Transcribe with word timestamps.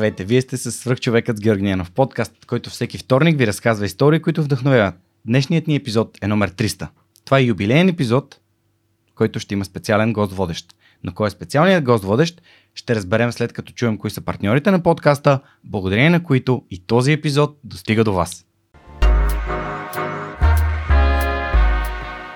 Здравейте, 0.00 0.24
вие 0.24 0.40
сте 0.40 0.56
с 0.56 0.72
свръхчовекът 0.72 1.36
с 1.36 1.40
Георги 1.40 1.62
Ненов, 1.62 1.90
подкаст, 1.90 2.46
който 2.46 2.70
всеки 2.70 2.98
вторник 2.98 3.38
ви 3.38 3.46
разказва 3.46 3.86
истории, 3.86 4.22
които 4.22 4.42
вдъхновяват. 4.42 4.94
Днешният 5.26 5.66
ни 5.66 5.76
епизод 5.76 6.18
е 6.22 6.28
номер 6.28 6.50
300. 6.50 6.88
Това 7.24 7.38
е 7.38 7.42
юбилейен 7.42 7.88
епизод, 7.88 8.40
който 9.14 9.40
ще 9.40 9.54
има 9.54 9.64
специален 9.64 10.12
гост 10.12 10.32
водещ. 10.32 10.74
Но 11.04 11.14
кой 11.14 11.26
е 11.26 11.30
специалният 11.30 11.84
гост 11.84 12.04
водещ, 12.04 12.42
ще 12.74 12.94
разберем 12.94 13.32
след 13.32 13.52
като 13.52 13.72
чуем 13.72 13.98
кои 13.98 14.10
са 14.10 14.20
партньорите 14.20 14.70
на 14.70 14.82
подкаста, 14.82 15.40
благодарение 15.64 16.10
на 16.10 16.22
които 16.22 16.62
и 16.70 16.78
този 16.78 17.12
епизод 17.12 17.58
достига 17.64 18.04
до 18.04 18.12
вас. 18.12 18.46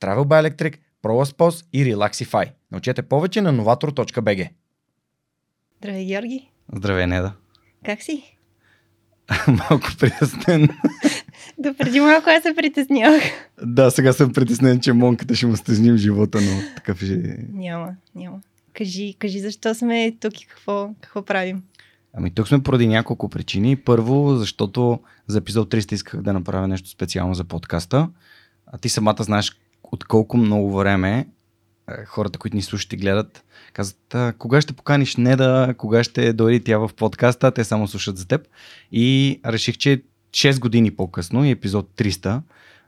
Travel 0.00 0.24
by 0.24 0.50
Electric, 0.50 0.74
ProLaspos 1.02 1.66
и 1.72 1.84
Relaxify. 1.84 2.50
Научете 2.72 3.02
повече 3.02 3.40
на 3.42 3.52
novator.bg. 3.54 4.48
Здравей, 5.78 6.04
Георги. 6.06 6.50
Здравей, 6.74 7.06
Неда. 7.06 7.32
Как 7.84 8.02
си? 8.02 8.38
Малко 9.48 9.88
притеснен. 9.98 10.68
До 11.58 11.74
преди 11.74 12.00
малко 12.00 12.30
аз 12.30 12.42
се 12.42 12.54
притеснявах. 12.56 13.22
да, 13.62 13.90
сега 13.90 14.12
съм 14.12 14.32
притеснен, 14.32 14.80
че 14.80 14.92
монката 14.92 15.34
ще 15.34 15.46
му 15.46 15.56
стесним 15.56 15.96
живота, 15.96 16.40
но 16.40 16.74
такъв 16.76 17.02
е... 17.02 17.36
Няма, 17.52 17.96
няма. 18.14 18.40
Кажи, 18.72 19.14
кажи 19.18 19.40
защо 19.40 19.74
сме 19.74 20.16
тук 20.20 20.40
и 20.40 20.46
какво, 20.46 20.90
какво 21.00 21.22
правим. 21.22 21.62
Ами 22.12 22.30
тук 22.34 22.48
сме 22.48 22.62
поради 22.62 22.86
няколко 22.86 23.28
причини. 23.28 23.76
Първо, 23.76 24.36
защото 24.36 25.00
за 25.26 25.38
епизод 25.38 25.70
300 25.70 25.92
исках 25.92 26.22
да 26.22 26.32
направя 26.32 26.68
нещо 26.68 26.88
специално 26.88 27.34
за 27.34 27.44
подкаста. 27.44 28.08
А 28.66 28.78
ти 28.78 28.88
самата 28.88 29.16
знаеш 29.18 29.56
от 29.94 30.04
колко 30.04 30.36
много 30.36 30.76
време 30.76 31.28
е, 31.90 32.04
хората, 32.04 32.38
които 32.38 32.56
ни 32.56 32.62
слушат 32.62 32.92
и 32.92 32.96
гледат, 32.96 33.44
казват, 33.72 34.16
кога 34.38 34.60
ще 34.60 34.72
поканиш 34.72 35.16
Неда, 35.16 35.74
кога 35.78 36.04
ще 36.04 36.32
дойде 36.32 36.64
тя 36.64 36.78
в 36.78 36.90
подкаста, 36.96 37.50
те 37.50 37.64
само 37.64 37.88
слушат 37.88 38.18
за 38.18 38.28
теб. 38.28 38.46
И 38.92 39.40
реших, 39.46 39.76
че 39.76 40.02
6 40.30 40.60
години 40.60 40.96
по-късно 40.96 41.44
и 41.44 41.50
епизод 41.50 41.90
300 41.96 42.42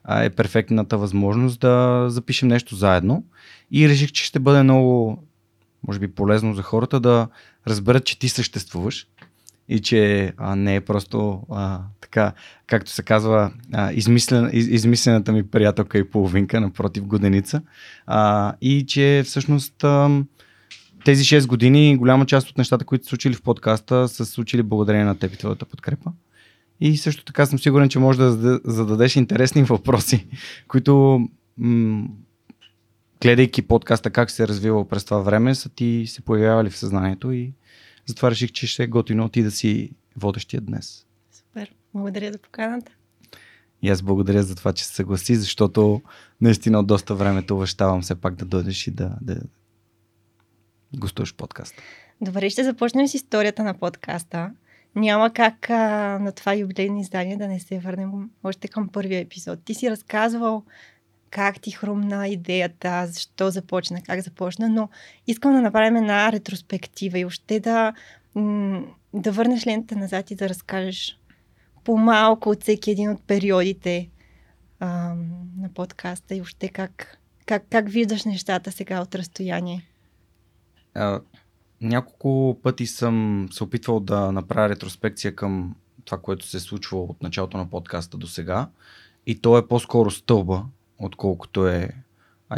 е 0.09 0.31
перфектната 0.31 0.99
възможност 0.99 1.61
да 1.61 2.07
запишем 2.09 2.49
нещо 2.49 2.75
заедно. 2.75 3.25
И 3.71 3.89
реших, 3.89 4.13
че 4.13 4.25
ще 4.25 4.39
бъде 4.39 4.63
много, 4.63 5.23
може 5.87 5.99
би, 5.99 6.09
полезно 6.09 6.55
за 6.55 6.63
хората 6.63 7.01
да 7.01 7.29
разберат, 7.67 8.05
че 8.05 8.19
ти 8.19 8.29
съществуваш 8.29 9.07
и 9.69 9.81
че 9.81 10.33
а, 10.37 10.57
не 10.57 10.77
е 10.77 10.81
просто 10.81 11.43
а, 11.51 11.81
така, 12.01 12.33
както 12.67 12.91
се 12.91 13.03
казва, 13.03 13.53
а, 13.73 13.93
измислен, 13.93 14.51
из, 14.53 14.67
измислената 14.67 15.33
ми 15.33 15.43
приятелка 15.47 15.99
и 15.99 16.11
половинка, 16.11 16.61
напротив 16.61 17.07
годеница. 17.07 17.63
А, 18.07 18.55
и 18.61 18.87
че 18.87 19.23
всъщност 19.25 19.85
а, 19.85 20.23
тези 21.05 21.25
6 21.25 21.47
години, 21.47 21.97
голяма 21.97 22.27
част 22.27 22.51
от 22.51 22.59
нещата, 22.59 22.85
които 22.85 23.05
са 23.05 23.09
случили 23.09 23.35
в 23.35 23.43
подкаста, 23.43 24.09
са 24.09 24.27
случили 24.27 24.63
благодарение 24.63 25.05
на 25.07 25.19
теб 25.19 25.35
и 25.35 25.39
твоята 25.39 25.65
подкрепа. 25.65 26.13
И 26.81 26.97
също 26.97 27.25
така 27.25 27.47
съм 27.47 27.59
сигурен, 27.59 27.89
че 27.89 27.99
може 27.99 28.19
да 28.19 28.61
зададеш 28.65 29.17
интересни 29.17 29.63
въпроси, 29.65 30.27
които 30.69 31.21
м- 31.59 32.09
гледайки 33.23 33.63
подкаста 33.63 34.11
как 34.11 34.31
се 34.31 34.43
е 34.43 34.49
развивал 34.49 34.89
през 34.89 35.05
това 35.05 35.19
време, 35.19 35.55
са 35.55 35.69
ти 35.69 36.05
се 36.07 36.23
появявали 36.23 36.71
в 36.71 36.79
съзнанието 36.79 37.33
и 37.33 37.53
затова 38.07 38.31
реших, 38.31 38.53
че 38.53 38.67
ще 38.67 38.83
е 38.83 38.87
готино 38.87 39.29
ти 39.29 39.43
да 39.43 39.51
си 39.51 39.91
водещия 40.17 40.61
днес. 40.61 41.07
Супер. 41.31 41.75
Благодаря 41.95 42.33
за 42.33 42.39
поканата. 42.39 42.93
И 43.83 43.89
аз 43.89 44.03
благодаря 44.03 44.43
за 44.43 44.55
това, 44.55 44.73
че 44.73 44.85
се 44.85 44.95
съгласи, 44.95 45.37
защото 45.37 46.03
наистина 46.41 46.79
от 46.81 46.87
доста 46.87 47.15
време 47.15 47.43
те 47.43 47.53
обещавам 47.53 48.03
все 48.03 48.15
пак 48.15 48.35
да 48.35 48.45
дойдеш 48.45 48.87
и 48.87 48.91
да, 48.91 49.17
да 49.23 49.41
гостуваш 50.97 51.35
подкаста. 51.35 51.83
Добре, 52.21 52.51
ще 52.51 52.65
започнем 52.65 53.09
с 53.09 53.15
историята 53.15 53.65
на 53.65 53.75
подкаста. 53.75 54.51
Няма 54.95 55.33
как 55.33 55.71
а, 55.71 56.19
на 56.19 56.33
това 56.33 56.55
юбилейно 56.55 57.01
издание 57.01 57.37
да 57.37 57.49
не 57.49 57.61
се 57.61 57.79
върнем 57.79 58.11
още 58.45 58.69
към 58.69 58.89
първия 58.89 59.21
епизод. 59.21 59.65
Ти 59.65 59.75
си 59.75 59.91
разказвал 59.91 60.65
как 61.31 61.61
ти 61.61 61.71
хрумна 61.71 62.29
идеята, 62.29 63.07
защо 63.07 63.51
започна, 63.51 64.03
как 64.03 64.21
започна, 64.21 64.69
но 64.69 64.89
искам 65.27 65.53
да 65.53 65.61
направим 65.61 65.97
една 65.97 66.33
ретроспектива 66.33 67.19
и 67.19 67.25
още 67.25 67.61
да, 67.61 67.93
да 69.15 69.33
върнеш 69.33 69.67
лентата 69.67 70.01
назад 70.01 70.31
и 70.31 70.35
да 70.35 70.49
разкажеш 70.49 71.19
по-малко 71.85 72.51
от 72.51 72.63
всеки 72.63 72.91
един 72.91 73.11
от 73.11 73.23
периодите 73.27 74.09
а, 74.81 75.15
на 75.59 75.69
подкаста 75.75 76.35
и 76.35 76.41
още 76.41 76.69
как, 76.69 77.19
как, 77.47 77.63
как 77.71 77.89
виждаш 77.89 78.25
нещата 78.25 78.73
сега 78.73 79.01
от 79.01 79.15
разстояние. 79.15 79.87
А, 80.95 81.21
няколко 81.81 82.61
пъти 82.63 82.87
съм 82.87 83.49
се 83.53 83.65
опитвал 83.65 84.01
да 84.01 84.33
направя 84.33 84.69
ретроспекция 84.69 85.37
към 85.37 85.75
това, 86.05 86.19
което 86.19 86.47
се 86.47 86.57
е 86.57 86.61
случвало 86.61 87.05
от 87.05 87.23
началото 87.23 87.57
на 87.57 87.71
подкаста 87.71 88.17
до 88.17 88.27
сега. 88.27 88.69
И 89.27 89.41
то 89.41 89.59
е 89.59 89.69
по-скоро 89.69 90.11
стълба, 90.11 90.65
отколкото 90.99 91.69
е 91.69 91.91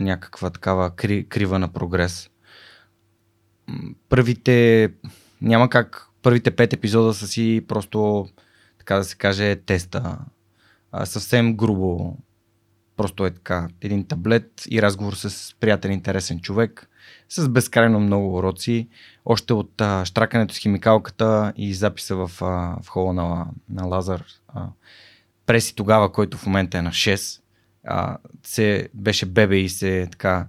някаква 0.00 0.50
такава 0.50 0.90
кри, 0.90 1.28
крива 1.28 1.58
на 1.58 1.68
прогрес. 1.68 2.30
Първите, 4.08 4.88
няма 5.42 5.70
как, 5.70 6.08
първите 6.22 6.56
пет 6.56 6.72
епизода 6.72 7.14
са 7.14 7.28
си 7.28 7.64
просто, 7.68 8.28
така 8.78 8.96
да 8.96 9.04
се 9.04 9.16
каже, 9.16 9.56
теста. 9.56 10.18
А, 10.92 11.06
съвсем 11.06 11.56
грубо. 11.56 12.16
Просто 12.96 13.26
е 13.26 13.30
така, 13.30 13.68
един 13.80 14.06
таблет 14.06 14.64
и 14.70 14.82
разговор 14.82 15.12
с 15.14 15.54
приятел, 15.60 15.88
интересен 15.88 16.40
човек, 16.40 16.88
с 17.28 17.48
безкрайно 17.48 18.00
много 18.00 18.36
уроци. 18.36 18.88
Още 19.24 19.52
от 19.52 19.80
а, 19.80 20.04
штракането 20.04 20.54
с 20.54 20.58
химикалката 20.58 21.52
и 21.56 21.74
записа 21.74 22.16
в, 22.16 22.30
а, 22.42 22.76
в 22.82 22.88
хола 22.88 23.12
на, 23.12 23.46
на 23.68 23.86
Лазар. 23.86 24.24
А, 24.48 24.66
преси 25.46 25.74
тогава, 25.74 26.12
който 26.12 26.36
в 26.36 26.46
момента 26.46 26.78
е 26.78 26.82
на 26.82 26.90
6 26.90 27.40
а, 27.90 28.18
се, 28.42 28.88
беше 28.94 29.26
бебе 29.26 29.56
и 29.56 29.68
се 29.68 30.08
така 30.10 30.46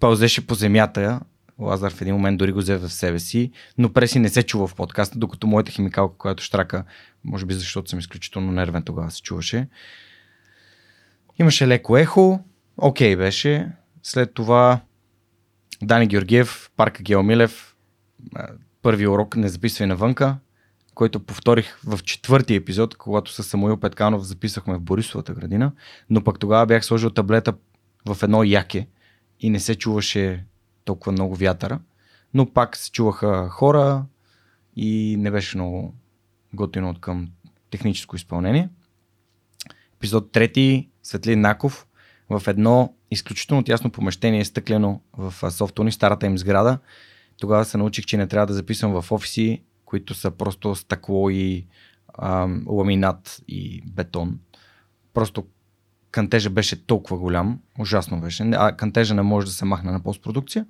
пълзеше 0.00 0.46
по 0.46 0.54
земята. 0.54 1.20
Лазар 1.58 1.92
в 1.92 2.02
един 2.02 2.14
момент 2.14 2.38
дори 2.38 2.52
го 2.52 2.58
взе 2.58 2.76
в 2.76 2.90
себе 2.90 3.18
си, 3.18 3.50
но 3.78 3.92
преси 3.92 4.18
не 4.18 4.28
се 4.28 4.42
чува 4.42 4.66
в 4.66 4.74
подкаста, 4.74 5.18
докато 5.18 5.46
моята 5.46 5.72
химикалка, 5.72 6.18
която 6.18 6.42
штрака, 6.42 6.84
може 7.24 7.46
би 7.46 7.54
защото 7.54 7.90
съм 7.90 7.98
изключително 7.98 8.52
нервен 8.52 8.82
тогава 8.82 9.10
се 9.10 9.22
чуваше. 9.22 9.68
Имаше 11.38 11.68
леко 11.68 11.96
ехо, 11.96 12.40
окей 12.76 13.14
okay 13.14 13.18
беше. 13.18 13.72
След 14.02 14.34
това 14.34 14.80
Дани 15.82 16.06
Георгиев, 16.06 16.70
Парка 16.76 17.02
Геомилев, 17.02 17.76
първи 18.82 19.06
урок 19.06 19.36
не 19.36 19.48
записвай 19.48 19.86
навънка, 19.86 20.36
който 20.94 21.20
повторих 21.20 21.78
в 21.84 22.02
четвърти 22.02 22.54
епизод, 22.54 22.96
когато 22.96 23.32
с 23.32 23.42
Самуил 23.42 23.76
Петканов 23.76 24.22
записахме 24.22 24.74
в 24.74 24.80
Борисовата 24.80 25.34
градина, 25.34 25.72
но 26.10 26.24
пък 26.24 26.38
тогава 26.38 26.66
бях 26.66 26.84
сложил 26.84 27.10
таблета 27.10 27.54
в 28.08 28.22
едно 28.22 28.44
яке 28.44 28.88
и 29.40 29.50
не 29.50 29.60
се 29.60 29.74
чуваше 29.74 30.44
толкова 30.84 31.12
много 31.12 31.34
вятъра, 31.34 31.80
но 32.34 32.52
пак 32.52 32.76
се 32.76 32.90
чуваха 32.90 33.48
хора 33.48 34.04
и 34.76 35.16
не 35.18 35.30
беше 35.30 35.56
много 35.56 35.94
готино 36.54 36.90
от 36.90 37.00
към 37.00 37.28
техническо 37.70 38.16
изпълнение. 38.16 38.68
Епизод 39.96 40.32
трети, 40.32 40.88
Светлин 41.02 41.40
Наков, 41.40 41.86
в 42.30 42.42
едно 42.46 42.94
изключително 43.10 43.62
тясно 43.62 43.90
помещение, 43.90 44.44
стъклено 44.44 45.00
в 45.16 45.50
Софтуни, 45.50 45.92
старата 45.92 46.26
им 46.26 46.38
сграда. 46.38 46.78
тогава 47.36 47.64
се 47.64 47.78
научих, 47.78 48.04
че 48.04 48.16
не 48.16 48.26
трябва 48.26 48.46
да 48.46 48.54
записвам 48.54 49.02
в 49.02 49.12
офиси, 49.12 49.62
които 49.84 50.14
са 50.14 50.30
просто 50.30 50.74
стъкло 50.74 51.30
и 51.30 51.66
ам, 52.18 52.64
ламинат 52.68 53.42
и 53.48 53.82
бетон. 53.86 54.38
Просто 55.14 55.46
кантежа 56.10 56.50
беше 56.50 56.86
толкова 56.86 57.18
голям, 57.18 57.60
ужасно 57.78 58.20
беше. 58.20 58.42
А 58.42 58.76
кантежа 58.76 59.14
не 59.14 59.22
може 59.22 59.46
да 59.46 59.52
се 59.52 59.64
махне 59.64 59.92
на 59.92 60.00
постпродукция. 60.00 60.66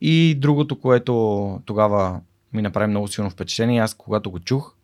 И 0.00 0.34
другото, 0.34 0.80
което 0.80 1.62
тогава 1.64 2.20
ми 2.52 2.62
направи 2.62 2.90
много 2.90 3.08
силно 3.08 3.30
впечатление, 3.30 3.80
аз 3.80 3.94
когато 3.94 4.30
го 4.30 4.40
чух, 4.40 4.74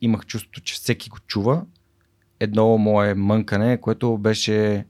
имах 0.00 0.26
чувството, 0.26 0.60
че 0.60 0.74
всеки 0.74 1.08
го 1.08 1.18
чува. 1.18 1.64
Едно 2.40 2.78
мое 2.78 3.14
мънкане, 3.14 3.80
което 3.80 4.18
беше 4.18 4.86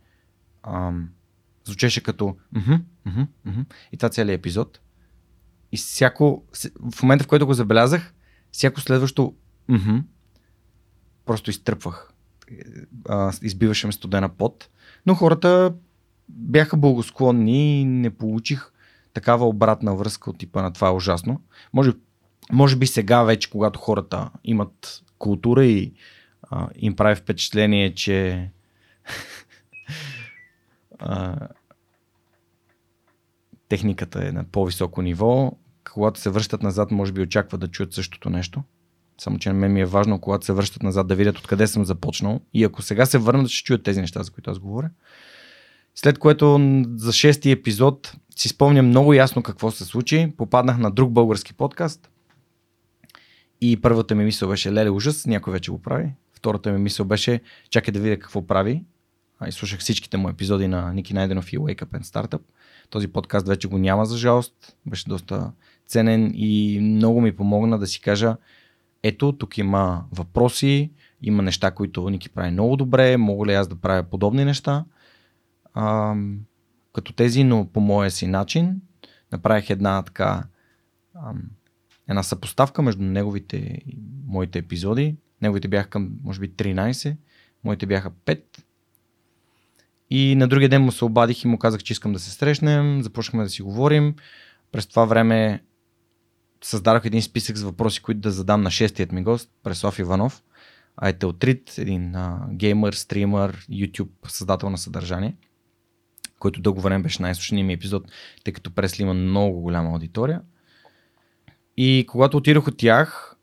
ам, 0.62 1.08
звучеше 1.64 2.02
като 2.02 2.36
мхм, 2.52 2.74
мхм, 3.06 3.22
мхм, 3.44 3.60
и 3.92 3.96
това 3.96 4.08
целият 4.08 4.38
епизод. 4.38 4.80
И 5.76 5.78
всяко, 5.78 6.44
в 6.92 7.02
момента 7.02 7.24
в 7.24 7.26
който 7.26 7.46
го 7.46 7.54
забелязах, 7.54 8.14
всяко 8.52 8.80
следващо 8.80 9.34
мхм, 9.68 9.98
просто 11.26 11.50
изтръпвах. 11.50 12.12
Избиваше 13.42 13.86
ме 13.86 13.92
студена 13.92 14.28
пот. 14.28 14.68
Но 15.06 15.14
хората 15.14 15.74
бяха 16.28 16.76
благосклонни 16.76 17.80
и 17.80 17.84
не 17.84 18.10
получих 18.10 18.72
такава 19.14 19.48
обратна 19.48 19.96
връзка 19.96 20.30
от 20.30 20.38
типа 20.38 20.62
на 20.62 20.72
това 20.72 20.88
е 20.88 20.92
ужасно. 20.92 21.40
Може, 21.72 21.92
може 22.52 22.76
би 22.76 22.86
сега 22.86 23.22
вече, 23.22 23.50
когато 23.50 23.78
хората 23.78 24.30
имат 24.44 25.02
култура 25.18 25.64
и 25.64 25.92
а, 26.42 26.68
им 26.76 26.96
прави 26.96 27.16
впечатление, 27.16 27.94
че 27.94 28.50
а, 30.98 31.48
техниката 33.68 34.28
е 34.28 34.32
на 34.32 34.44
по-високо 34.44 35.02
ниво, 35.02 35.52
когато 35.96 36.20
се 36.20 36.30
връщат 36.30 36.62
назад, 36.62 36.90
може 36.90 37.12
би 37.12 37.20
очакват 37.20 37.60
да 37.60 37.68
чуят 37.68 37.92
същото 37.92 38.30
нещо. 38.30 38.62
Само, 39.18 39.38
че 39.38 39.48
на 39.48 39.54
мен 39.54 39.72
ми 39.72 39.80
е 39.80 39.86
важно, 39.86 40.20
когато 40.20 40.46
се 40.46 40.52
връщат 40.52 40.82
назад, 40.82 41.06
да 41.06 41.14
видят 41.14 41.38
откъде 41.38 41.66
съм 41.66 41.84
започнал. 41.84 42.40
И 42.54 42.64
ако 42.64 42.82
сега 42.82 43.06
се 43.06 43.18
върнат, 43.18 43.48
ще 43.48 43.64
чуят 43.64 43.82
тези 43.82 44.00
неща, 44.00 44.22
за 44.22 44.30
които 44.30 44.50
аз 44.50 44.58
говоря. 44.58 44.90
След 45.94 46.18
което 46.18 46.60
за 46.94 47.12
шести 47.12 47.50
епизод 47.50 48.16
си 48.36 48.48
спомням 48.48 48.86
много 48.86 49.14
ясно 49.14 49.42
какво 49.42 49.70
се 49.70 49.84
случи. 49.84 50.32
Попаднах 50.36 50.78
на 50.78 50.90
друг 50.90 51.12
български 51.12 51.54
подкаст. 51.54 52.10
И 53.60 53.80
първата 53.80 54.14
ми 54.14 54.24
мисъл 54.24 54.48
беше 54.48 54.72
Леле 54.72 54.90
ужас, 54.90 55.26
някой 55.26 55.52
вече 55.52 55.70
го 55.70 55.82
прави. 55.82 56.12
Втората 56.32 56.72
ми 56.72 56.78
мисъл 56.78 57.06
беше 57.06 57.40
чакай 57.70 57.92
да 57.92 58.00
видя 58.00 58.18
какво 58.18 58.46
прави. 58.46 58.84
И 59.48 59.52
слушах 59.52 59.80
всичките 59.80 60.16
му 60.16 60.28
епизоди 60.28 60.68
на 60.68 60.92
Ники 60.92 61.14
Найденов 61.14 61.52
и 61.52 61.58
Wake 61.58 61.84
Up 61.84 62.00
and 62.00 62.02
Startup. 62.02 62.40
Този 62.90 63.08
подкаст 63.08 63.48
вече 63.48 63.68
го 63.68 63.78
няма 63.78 64.06
за 64.06 64.16
жалост. 64.18 64.76
Беше 64.86 65.08
доста 65.08 65.52
ценен 65.86 66.32
и 66.34 66.78
много 66.82 67.20
ми 67.20 67.36
помогна 67.36 67.78
да 67.78 67.86
си 67.86 68.00
кажа 68.00 68.36
ето, 69.02 69.32
тук 69.32 69.58
има 69.58 70.04
въпроси, 70.12 70.90
има 71.22 71.42
неща, 71.42 71.70
които 71.70 72.10
Ники 72.10 72.28
прави 72.28 72.50
много 72.50 72.76
добре, 72.76 73.16
мога 73.16 73.46
ли 73.46 73.54
аз 73.54 73.68
да 73.68 73.76
правя 73.76 74.02
подобни 74.02 74.44
неща 74.44 74.84
а, 75.76 76.14
като 76.92 77.12
тези, 77.12 77.44
но 77.44 77.66
по 77.72 77.80
моя 77.80 78.10
си 78.10 78.26
начин. 78.26 78.80
Направих 79.32 79.70
една 79.70 80.02
така 80.02 80.44
а, 81.14 81.32
една 82.08 82.22
съпоставка 82.22 82.82
между 82.82 83.02
неговите 83.02 83.56
и 83.86 83.98
моите 84.26 84.58
епизоди. 84.58 85.16
Неговите 85.42 85.68
бяха 85.68 85.88
към, 85.88 86.10
може 86.24 86.40
би, 86.40 86.50
13, 86.50 87.16
моите 87.64 87.86
бяха 87.86 88.10
5. 88.10 88.42
И 90.10 90.36
на 90.36 90.48
другия 90.48 90.68
ден 90.68 90.82
му 90.82 90.92
се 90.92 91.04
обадих 91.04 91.44
и 91.44 91.48
му 91.48 91.58
казах, 91.58 91.82
че 91.82 91.92
искам 91.92 92.12
да 92.12 92.18
се 92.18 92.30
срещнем, 92.30 93.02
започнахме 93.02 93.44
да 93.44 93.50
си 93.50 93.62
говорим. 93.62 94.14
През 94.72 94.86
това 94.86 95.04
време 95.04 95.62
създадох 96.64 97.04
един 97.04 97.22
списък 97.22 97.56
с 97.56 97.62
въпроси, 97.62 98.02
които 98.02 98.20
да 98.20 98.30
задам 98.30 98.62
на 98.62 98.70
шестият 98.70 99.12
ми 99.12 99.22
гост, 99.22 99.50
Преслав 99.62 99.98
Иванов. 99.98 100.42
Айтелтрит, 100.96 101.78
един 101.78 102.14
а, 102.14 102.46
геймър, 102.50 102.92
стример, 102.92 103.66
YouTube, 103.70 104.08
създател 104.28 104.70
на 104.70 104.78
съдържание, 104.78 105.36
който 106.38 106.60
дълго 106.60 106.80
време 106.80 107.02
беше 107.02 107.22
най-слушаният 107.22 107.66
ми 107.66 107.72
епизод, 107.72 108.12
тъй 108.44 108.52
като 108.52 108.70
Пресли 108.70 109.02
има 109.02 109.14
много 109.14 109.60
голяма 109.60 109.90
аудитория. 109.90 110.40
И 111.76 112.04
когато 112.08 112.36
отидох 112.36 112.66
от 112.68 112.76
тях, 112.76 113.36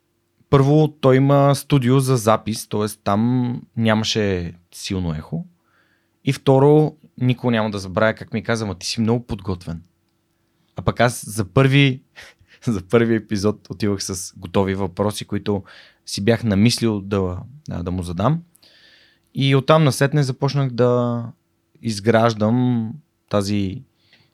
първо 0.50 0.88
той 0.88 1.16
има 1.16 1.56
студио 1.56 2.00
за 2.00 2.18
запис, 2.18 2.68
т.е. 2.68 2.88
там 3.04 3.62
нямаше 3.78 4.54
силно 4.74 5.16
ехо. 5.16 5.46
И 6.26 6.34
второ, 6.34 6.96
никога 7.22 7.52
няма 7.52 7.72
да 7.72 7.80
забравя 7.80 8.14
как 8.14 8.34
ми 8.34 8.44
каза, 8.44 8.66
ма 8.66 8.76
ти 8.76 8.88
си 8.88 9.02
много 9.02 9.26
подготвен. 9.26 9.84
А 10.76 10.82
пък 10.82 11.00
аз 11.00 11.26
за 11.30 11.46
първи, 11.46 12.02
за 12.68 12.82
първи 12.82 13.16
епизод 13.16 13.70
отивах 13.70 14.04
с 14.04 14.34
готови 14.38 14.76
въпроси, 14.76 15.26
които 15.26 15.64
си 16.06 16.24
бях 16.24 16.44
намислил 16.44 17.02
да, 17.02 17.38
да 17.68 17.92
му 17.92 18.04
задам. 18.04 18.42
И 19.36 19.56
оттам 19.56 19.84
насетне 19.84 20.24
започнах 20.24 20.70
да 20.70 21.24
изграждам 21.82 22.90
тази, 23.30 23.82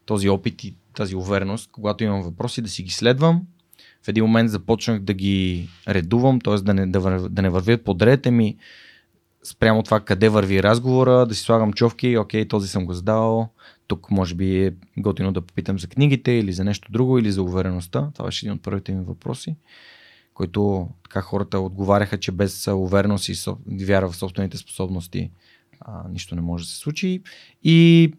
този 0.05 0.29
опит 0.29 0.63
и 0.63 0.75
тази 0.93 1.15
увереност, 1.15 1.69
когато 1.71 2.03
имам 2.03 2.21
въпроси, 2.21 2.61
да 2.61 2.69
си 2.69 2.83
ги 2.83 2.91
следвам. 2.91 3.41
В 4.03 4.07
един 4.07 4.23
момент 4.23 4.49
започнах 4.49 4.99
да 4.99 5.13
ги 5.13 5.69
редувам, 5.87 6.41
т.е. 6.41 6.55
Да 6.55 6.73
не, 6.73 6.87
да, 6.87 7.29
да 7.29 7.41
не 7.41 7.49
вървят 7.49 7.83
подред, 7.83 8.25
ми 8.25 8.57
спрямо 9.43 9.83
това 9.83 9.99
къде 9.99 10.29
върви 10.29 10.63
разговора, 10.63 11.25
да 11.25 11.35
си 11.35 11.41
слагам 11.41 11.73
човки, 11.73 12.17
окей, 12.17 12.47
този 12.47 12.67
съм 12.67 12.85
го 12.85 12.93
задал, 12.93 13.49
тук 13.87 14.11
може 14.11 14.35
би 14.35 14.65
е 14.65 14.73
готино 14.97 15.31
да 15.31 15.41
попитам 15.41 15.79
за 15.79 15.87
книгите 15.87 16.31
или 16.31 16.53
за 16.53 16.63
нещо 16.63 16.91
друго 16.91 17.19
или 17.19 17.31
за 17.31 17.43
увереността. 17.43 18.11
Това 18.13 18.25
беше 18.25 18.45
един 18.45 18.53
от 18.53 18.61
първите 18.61 18.91
ми 18.91 19.03
въпроси, 19.03 19.55
който 20.33 20.89
така 21.03 21.21
хората 21.21 21.59
отговаряха, 21.59 22.19
че 22.19 22.31
без 22.31 22.67
увереност 22.67 23.29
и 23.29 23.35
вяра 23.85 24.09
в 24.09 24.15
собствените 24.15 24.57
способности 24.57 25.31
а, 25.79 26.09
нищо 26.09 26.35
не 26.35 26.41
може 26.41 26.63
да 26.63 26.69
се 26.69 26.77
случи. 26.77 27.21
И 27.63 28.11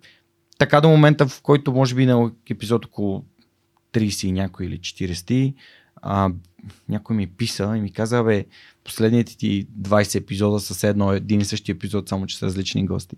така 0.58 0.80
до 0.80 0.88
момента, 0.88 1.28
в 1.28 1.42
който 1.42 1.72
може 1.72 1.94
би 1.94 2.06
на 2.06 2.32
епизод 2.50 2.86
около 2.86 3.24
30 3.92 4.26
и 4.26 4.32
някой 4.32 4.66
или 4.66 4.78
40, 4.78 5.54
а, 6.02 6.30
някой 6.88 7.16
ми 7.16 7.26
писа 7.26 7.74
и 7.76 7.80
ми 7.80 7.92
каза, 7.92 8.22
бе, 8.22 8.44
последните 8.84 9.36
ти 9.36 9.66
20 9.80 10.20
епизода 10.20 10.60
са 10.60 10.88
едно 10.88 11.12
един 11.12 11.40
и 11.40 11.44
същи 11.44 11.72
епизод, 11.72 12.08
само 12.08 12.26
че 12.26 12.38
са 12.38 12.46
различни 12.46 12.86
гости. 12.86 13.16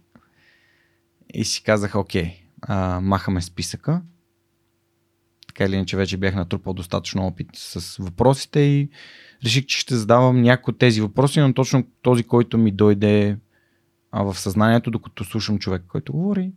И 1.35 1.45
си 1.45 1.63
казах, 1.63 1.95
окей, 1.95 2.37
а, 2.63 3.01
махаме 3.01 3.43
списъка. 3.43 4.03
Така 5.47 5.65
или 5.65 5.75
иначе 5.75 5.97
вече 5.97 6.17
бях 6.17 6.35
натрупал 6.35 6.73
достатъчно 6.73 7.27
опит 7.27 7.49
с 7.55 7.97
въпросите 7.97 8.61
и 8.61 8.89
реших, 9.45 9.67
че 9.67 9.79
ще 9.79 9.97
задавам 9.97 10.43
някои 10.43 10.73
от 10.73 10.79
тези 10.79 11.01
въпроси, 11.01 11.41
но 11.41 11.55
точно 11.55 11.87
този, 12.03 12.23
който 12.23 12.59
ми 12.59 12.71
дойде 12.71 13.39
а, 14.13 14.23
в 14.23 14.39
съзнанието, 14.39 14.91
докато 14.91 15.25
слушам 15.25 15.59
човек, 15.59 15.83
който 15.89 16.13
говори. 16.13 16.53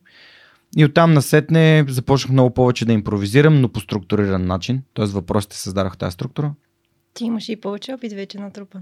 И 0.77 0.85
оттам 0.85 1.13
насетне 1.13 1.85
започнах 1.87 2.31
много 2.31 2.53
повече 2.53 2.85
да 2.85 2.93
импровизирам, 2.93 3.61
но 3.61 3.69
по 3.69 3.79
структуриран 3.79 4.45
начин. 4.45 4.81
Тоест 4.93 5.13
въпросите 5.13 5.57
създадох 5.57 5.97
тази 5.97 6.13
структура. 6.13 6.53
Ти 7.13 7.25
имаш 7.25 7.49
и 7.49 7.55
повече 7.55 7.93
опит 7.93 8.13
вече 8.13 8.39
на 8.39 8.51
трупа. 8.51 8.79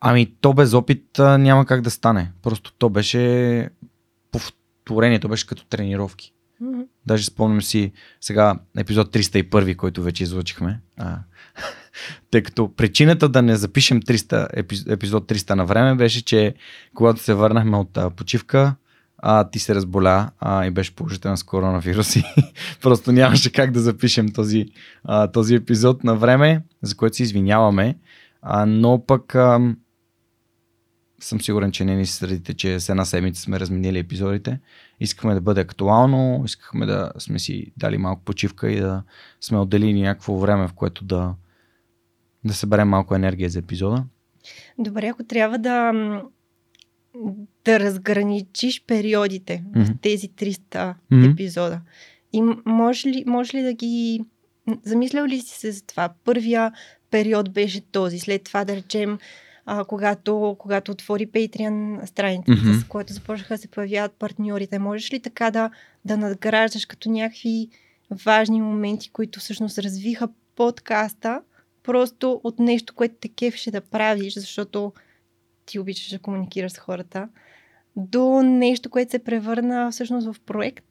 Ами 0.00 0.34
то 0.40 0.52
без 0.52 0.74
опит 0.74 1.18
а, 1.18 1.38
няма 1.38 1.66
как 1.66 1.82
да 1.82 1.90
стане. 1.90 2.32
Просто 2.42 2.72
то 2.78 2.88
беше 2.88 3.68
повторение, 4.32 5.20
то 5.20 5.28
беше 5.28 5.46
като 5.46 5.64
тренировки. 5.64 6.32
Mm-hmm. 6.62 6.86
Даже 7.06 7.24
спомням 7.24 7.62
си 7.62 7.92
сега 8.20 8.54
епизод 8.76 9.14
301, 9.14 9.76
който 9.76 10.02
вече 10.02 10.22
излучихме. 10.22 10.80
А, 10.96 11.18
тъй 12.30 12.42
като 12.42 12.74
причината 12.76 13.28
да 13.28 13.42
не 13.42 13.56
запишем 13.56 14.02
300, 14.02 14.92
епизод 14.92 15.28
300 15.28 15.54
на 15.54 15.66
време 15.66 15.94
беше, 15.94 16.24
че 16.24 16.54
когато 16.94 17.20
се 17.20 17.34
върнахме 17.34 17.76
от 17.76 17.96
а, 17.96 18.10
почивка, 18.10 18.74
а, 19.22 19.50
ти 19.50 19.58
се 19.58 19.74
разболя 19.74 20.30
а, 20.40 20.66
и 20.66 20.70
беше 20.70 20.94
положителен 20.94 21.36
с 21.36 21.42
коронавирус 21.42 22.16
и 22.16 22.24
просто 22.82 23.12
нямаше 23.12 23.52
как 23.52 23.70
да 23.70 23.80
запишем 23.80 24.28
този, 24.28 24.66
а, 25.04 25.26
този 25.26 25.54
епизод 25.54 26.04
на 26.04 26.16
време, 26.16 26.62
за 26.82 26.96
което 26.96 27.16
се 27.16 27.22
извиняваме. 27.22 27.98
А, 28.42 28.66
но 28.66 29.06
пък 29.06 29.34
а, 29.34 29.74
съм 31.20 31.40
сигурен, 31.40 31.72
че 31.72 31.84
не 31.84 31.96
ни 31.96 32.06
се 32.06 32.14
средите, 32.14 32.54
че 32.54 32.80
с 32.80 32.88
една 32.88 33.04
седмица 33.04 33.42
сме 33.42 33.60
разменили 33.60 33.98
епизодите. 33.98 34.60
Искахме 35.00 35.34
да 35.34 35.40
бъде 35.40 35.60
актуално, 35.60 36.42
искахме 36.44 36.86
да 36.86 37.12
сме 37.18 37.38
си 37.38 37.72
дали 37.76 37.98
малко 37.98 38.22
почивка 38.24 38.70
и 38.70 38.80
да 38.80 39.02
сме 39.40 39.58
отделили 39.58 40.02
някакво 40.02 40.38
време, 40.38 40.68
в 40.68 40.72
което 40.72 41.04
да, 41.04 41.34
да 42.44 42.54
съберем 42.54 42.88
малко 42.88 43.14
енергия 43.14 43.50
за 43.50 43.58
епизода. 43.58 44.04
Добре, 44.78 45.06
ако 45.06 45.24
трябва 45.24 45.58
да 45.58 45.92
да 47.64 47.80
разграничиш 47.80 48.84
периодите 48.86 49.64
mm-hmm. 49.66 49.84
в 49.84 50.00
тези 50.02 50.28
300 50.28 50.58
mm-hmm. 50.58 51.32
епизода. 51.32 51.80
И 52.32 52.42
може 52.64 53.08
ли, 53.08 53.24
може 53.26 53.56
ли 53.56 53.62
да 53.62 53.72
ги... 53.72 54.20
Замислял 54.82 55.26
ли 55.26 55.40
си 55.40 55.58
се 55.58 55.72
за 55.72 55.82
това? 55.86 56.10
Първия 56.24 56.72
период 57.10 57.52
беше 57.52 57.80
този, 57.80 58.18
след 58.18 58.44
това 58.44 58.64
да 58.64 58.76
речем, 58.76 59.18
а, 59.66 59.84
когато, 59.84 60.56
когато 60.58 60.92
отвори 60.92 61.26
Patreon 61.26 62.06
страницата, 62.06 62.52
mm-hmm. 62.52 62.80
с 62.80 62.84
което 62.84 63.12
започнаха 63.12 63.54
да 63.54 63.58
се 63.58 63.68
появяват 63.68 64.12
партньорите. 64.12 64.78
Можеш 64.78 65.12
ли 65.12 65.20
така 65.20 65.50
да, 65.50 65.70
да 66.04 66.16
надграждаш 66.16 66.86
като 66.86 67.10
някакви 67.10 67.68
важни 68.24 68.60
моменти, 68.62 69.10
които 69.10 69.40
всъщност 69.40 69.78
развиха 69.78 70.28
подкаста, 70.56 71.40
просто 71.82 72.40
от 72.44 72.58
нещо, 72.58 72.94
което 72.94 73.14
те 73.20 73.28
кефеше 73.28 73.70
да 73.70 73.80
правиш, 73.80 74.34
защото 74.34 74.92
ти 75.66 75.78
обичаш 75.78 76.10
да 76.10 76.18
комуникираш 76.18 76.72
с 76.72 76.78
хората, 76.78 77.28
до 77.96 78.42
нещо, 78.42 78.90
което 78.90 79.10
се 79.10 79.24
превърна 79.24 79.90
всъщност 79.90 80.32
в 80.32 80.40
проект? 80.46 80.84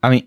Ами, 0.00 0.26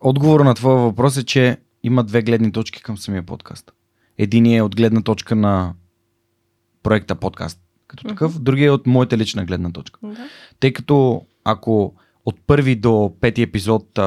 отговор 0.00 0.40
на 0.40 0.54
твоя 0.54 0.76
въпрос 0.76 1.16
е, 1.16 1.24
че 1.24 1.56
има 1.82 2.04
две 2.04 2.22
гледни 2.22 2.52
точки 2.52 2.82
към 2.82 2.98
самия 2.98 3.22
подкаст. 3.22 3.72
Един 4.18 4.46
е 4.46 4.62
от 4.62 4.76
гледна 4.76 5.02
точка 5.02 5.36
на 5.36 5.74
проекта 6.82 7.14
подкаст 7.14 7.60
като 7.86 8.04
такъв, 8.04 8.34
uh-huh. 8.34 8.42
другия 8.42 8.66
е 8.66 8.70
от 8.70 8.86
моята 8.86 9.18
лична 9.18 9.44
гледна 9.44 9.70
точка. 9.70 10.00
Да. 10.02 10.28
Тъй 10.60 10.72
като 10.72 11.26
ако 11.44 11.94
от 12.24 12.40
първи 12.46 12.76
до 12.76 13.14
пети 13.20 13.42
епизод 13.42 13.98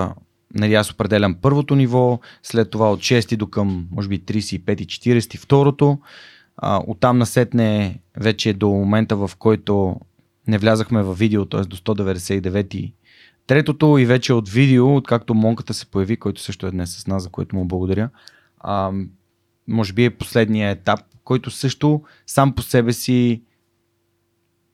нали, 0.56 0.74
аз 0.74 0.92
определям 0.92 1.36
първото 1.42 1.76
ниво, 1.76 2.20
след 2.44 2.70
това 2.70 2.92
от 2.92 3.00
6 3.00 3.38
до 3.38 3.48
към, 3.48 3.88
може 3.92 4.10
би, 4.10 4.20
35-40 4.20 5.38
второто, 5.38 6.00
а, 6.62 6.84
оттам 6.88 7.18
насетне 7.18 8.00
вече 8.18 8.54
до 8.54 8.70
момента, 8.70 9.16
в 9.16 9.32
който 9.40 9.96
не 10.48 10.58
влязахме 10.58 11.04
в 11.04 11.14
видео, 11.14 11.46
т.е. 11.46 11.62
до 11.62 11.78
199 11.78 12.94
Третото 13.48 13.98
и 13.98 14.06
вече 14.06 14.34
от 14.34 14.50
видео, 14.50 14.96
откакто 14.96 15.34
Монката 15.34 15.74
се 15.74 15.86
появи, 15.86 16.18
който 16.18 16.42
също 16.42 16.68
е 16.68 16.72
днес 16.72 16.98
с 16.98 17.08
нас, 17.08 17.24
за 17.24 17.30
което 17.30 17.56
му 17.56 17.66
благодаря, 17.66 18.10
а, 18.60 18.92
може 19.68 19.94
би 19.94 20.06
е 20.06 20.18
последния 20.18 20.70
етап, 20.70 21.00
който 21.24 21.52
също 21.52 22.02
сам 22.26 22.56
по 22.56 22.62
себе 22.62 22.94
си 22.94 23.44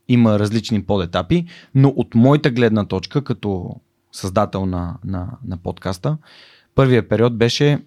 има 0.08 0.40
различни 0.40 0.84
подетапи, 0.84 1.46
но 1.76 1.90
от 1.90 2.16
моята 2.16 2.52
гледна 2.52 2.86
точка, 2.86 3.24
като 3.24 3.76
създател 4.12 4.66
на, 4.66 4.98
на, 5.06 5.38
на 5.48 5.58
подкаста, 5.58 6.18
първият 6.76 7.10
период 7.10 7.38
беше 7.38 7.80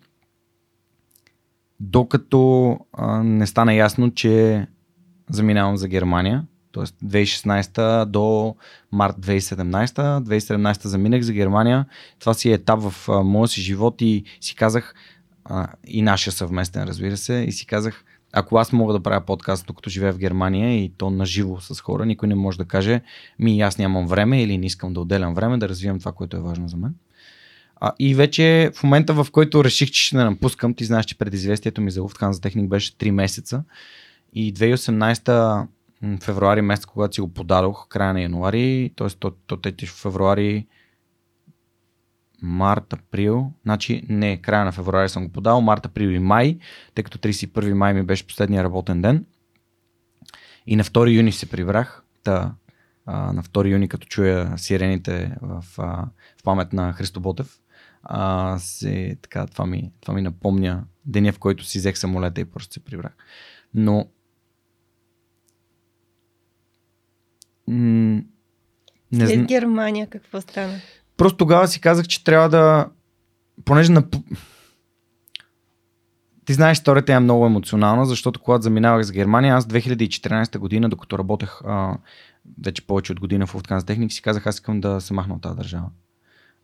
докато 1.81 2.79
а, 2.93 3.23
не 3.23 3.47
стана 3.47 3.75
ясно, 3.75 4.11
че 4.11 4.67
заминавам 5.31 5.77
за 5.77 5.89
Германия, 5.89 6.45
т.е. 6.73 6.85
2016 6.85 8.05
до 8.05 8.57
март 8.93 9.17
2017. 9.17 9.89
2017 10.21 10.87
заминах 10.87 11.23
за 11.23 11.33
Германия. 11.33 11.87
Това 12.19 12.35
си 12.35 12.51
е 12.51 12.55
етап 12.55 12.81
в 12.83 13.09
а, 13.09 13.23
моя 13.23 13.49
си 13.49 13.61
живот 13.61 14.03
и 14.03 14.25
си 14.41 14.55
казах, 14.55 14.95
а, 15.45 15.69
и 15.87 16.03
нашия 16.03 16.33
съвместен, 16.33 16.85
разбира 16.85 17.17
се, 17.17 17.35
и 17.35 17.53
си 17.53 17.67
казах, 17.67 18.05
ако 18.33 18.59
аз 18.59 18.73
мога 18.73 18.93
да 18.93 19.01
правя 19.01 19.21
подкаст, 19.21 19.67
докато 19.67 19.91
живея 19.91 20.13
в 20.13 20.19
Германия 20.19 20.85
и 20.85 20.93
то 20.99 21.11
наживо 21.11 21.61
с 21.61 21.81
хора, 21.81 22.07
никой 22.07 22.29
не 22.29 22.35
може 22.35 22.59
да 22.59 22.65
каже, 22.65 23.01
ми 23.39 23.61
аз 23.61 23.79
нямам 23.79 24.07
време 24.07 24.43
или 24.43 24.59
не 24.59 24.67
искам 24.67 24.95
да 24.95 25.01
отделям 25.01 25.35
време 25.35 25.59
да 25.59 25.69
развивам 25.69 25.99
това, 25.99 26.13
което 26.13 26.37
е 26.37 26.41
важно 26.41 26.69
за 26.69 26.77
мен. 26.77 26.95
А, 27.81 27.93
и 27.99 28.15
вече 28.15 28.71
в 28.75 28.83
момента, 28.83 29.15
в 29.15 29.27
който 29.33 29.65
реших, 29.65 29.91
че 29.91 30.03
ще 30.03 30.17
не 30.17 30.25
напускам, 30.25 30.75
ти 30.75 30.85
знаеш, 30.85 31.07
че 31.07 31.19
предизвестието 31.19 31.81
ми 31.81 31.91
за 31.91 32.03
за 32.21 32.41
Техник 32.41 32.69
беше 32.69 32.93
3 32.93 33.11
месеца. 33.11 33.65
И 34.33 34.55
2018 34.55 35.67
февруари 36.23 36.63
месец, 36.63 36.87
когато 36.87 37.15
си 37.15 37.21
го 37.21 37.33
подадох, 37.33 37.89
края 37.89 38.13
на 38.13 38.23
януари, 38.23 38.93
т.е. 38.97 39.09
то, 39.09 39.31
то, 39.31 39.57
то 39.57 39.71
в 39.87 40.03
февруари, 40.03 40.67
март, 42.43 42.93
април, 42.93 43.53
значи 43.63 44.03
не, 44.09 44.37
края 44.37 44.65
на 44.65 44.73
февруари 44.73 45.09
съм 45.09 45.27
го 45.27 45.33
подал, 45.33 45.61
март, 45.61 45.87
април 45.87 46.09
и 46.09 46.19
май, 46.19 46.59
тъй 46.95 47.05
като 47.05 47.19
31 47.19 47.73
май 47.73 47.95
ми 47.95 48.03
беше 48.03 48.27
последния 48.27 48.65
работен 48.65 49.03
ден. 49.03 49.27
И 50.67 50.77
на 50.77 50.85
2 50.85 51.17
юни 51.17 51.33
се 51.33 51.51
прибрах. 51.51 52.03
Та, 52.23 52.55
а, 53.07 53.33
на 53.33 53.43
2 53.43 53.71
юни, 53.71 53.89
като 53.89 54.07
чуя 54.07 54.53
сирените 54.57 55.37
в, 55.43 55.65
а, 55.79 56.07
в 56.41 56.43
памет 56.45 56.73
на 56.73 56.93
Христо 56.93 57.21
Ботев, 57.21 57.61
а, 58.03 58.59
се, 58.59 59.17
така, 59.23 59.47
това, 59.47 59.67
ми, 59.67 59.93
това 60.01 60.15
ми 60.15 60.23
напомня 60.23 60.85
деня, 61.05 61.33
в 61.33 61.39
който 61.39 61.65
си 61.65 61.79
взех 61.79 61.99
самолета 61.99 62.41
и 62.41 62.45
просто 62.45 62.75
се 62.75 62.85
прибрах. 62.85 63.17
Но 63.75 64.09
м- 67.69 68.23
не 69.13 69.27
След 69.27 69.47
Германия 69.47 70.07
какво 70.07 70.41
стана? 70.41 70.81
Просто 71.17 71.37
тогава 71.37 71.69
си 71.69 71.81
казах, 71.81 72.07
че 72.07 72.25
трябва 72.25 72.49
да. 72.49 72.89
Понеже 73.65 73.93
на. 73.93 74.05
Ти 76.45 76.55
знаеш, 76.55 76.79
историята 76.79 77.13
е 77.13 77.21
много 77.21 77.47
емоционална, 77.47 78.07
защото 78.07 78.41
когато 78.41 78.63
заминавах 78.63 79.03
за 79.03 79.13
Германия, 79.13 79.55
аз 79.55 79.67
2014 79.67 80.59
година, 80.59 80.89
докато 80.89 81.19
работех 81.19 81.61
а, 81.65 81.99
вече 82.63 82.87
повече 82.87 83.13
от 83.13 83.21
година 83.21 83.47
в 83.47 83.55
Lufthansa 83.55 83.87
Техник, 83.87 84.13
си 84.13 84.23
казах, 84.23 84.47
аз 84.47 84.55
искам 84.55 84.81
да 84.81 85.01
се 85.01 85.15
махна 85.15 85.35
от 85.35 85.43
тази 85.43 85.57
държава. 85.57 85.91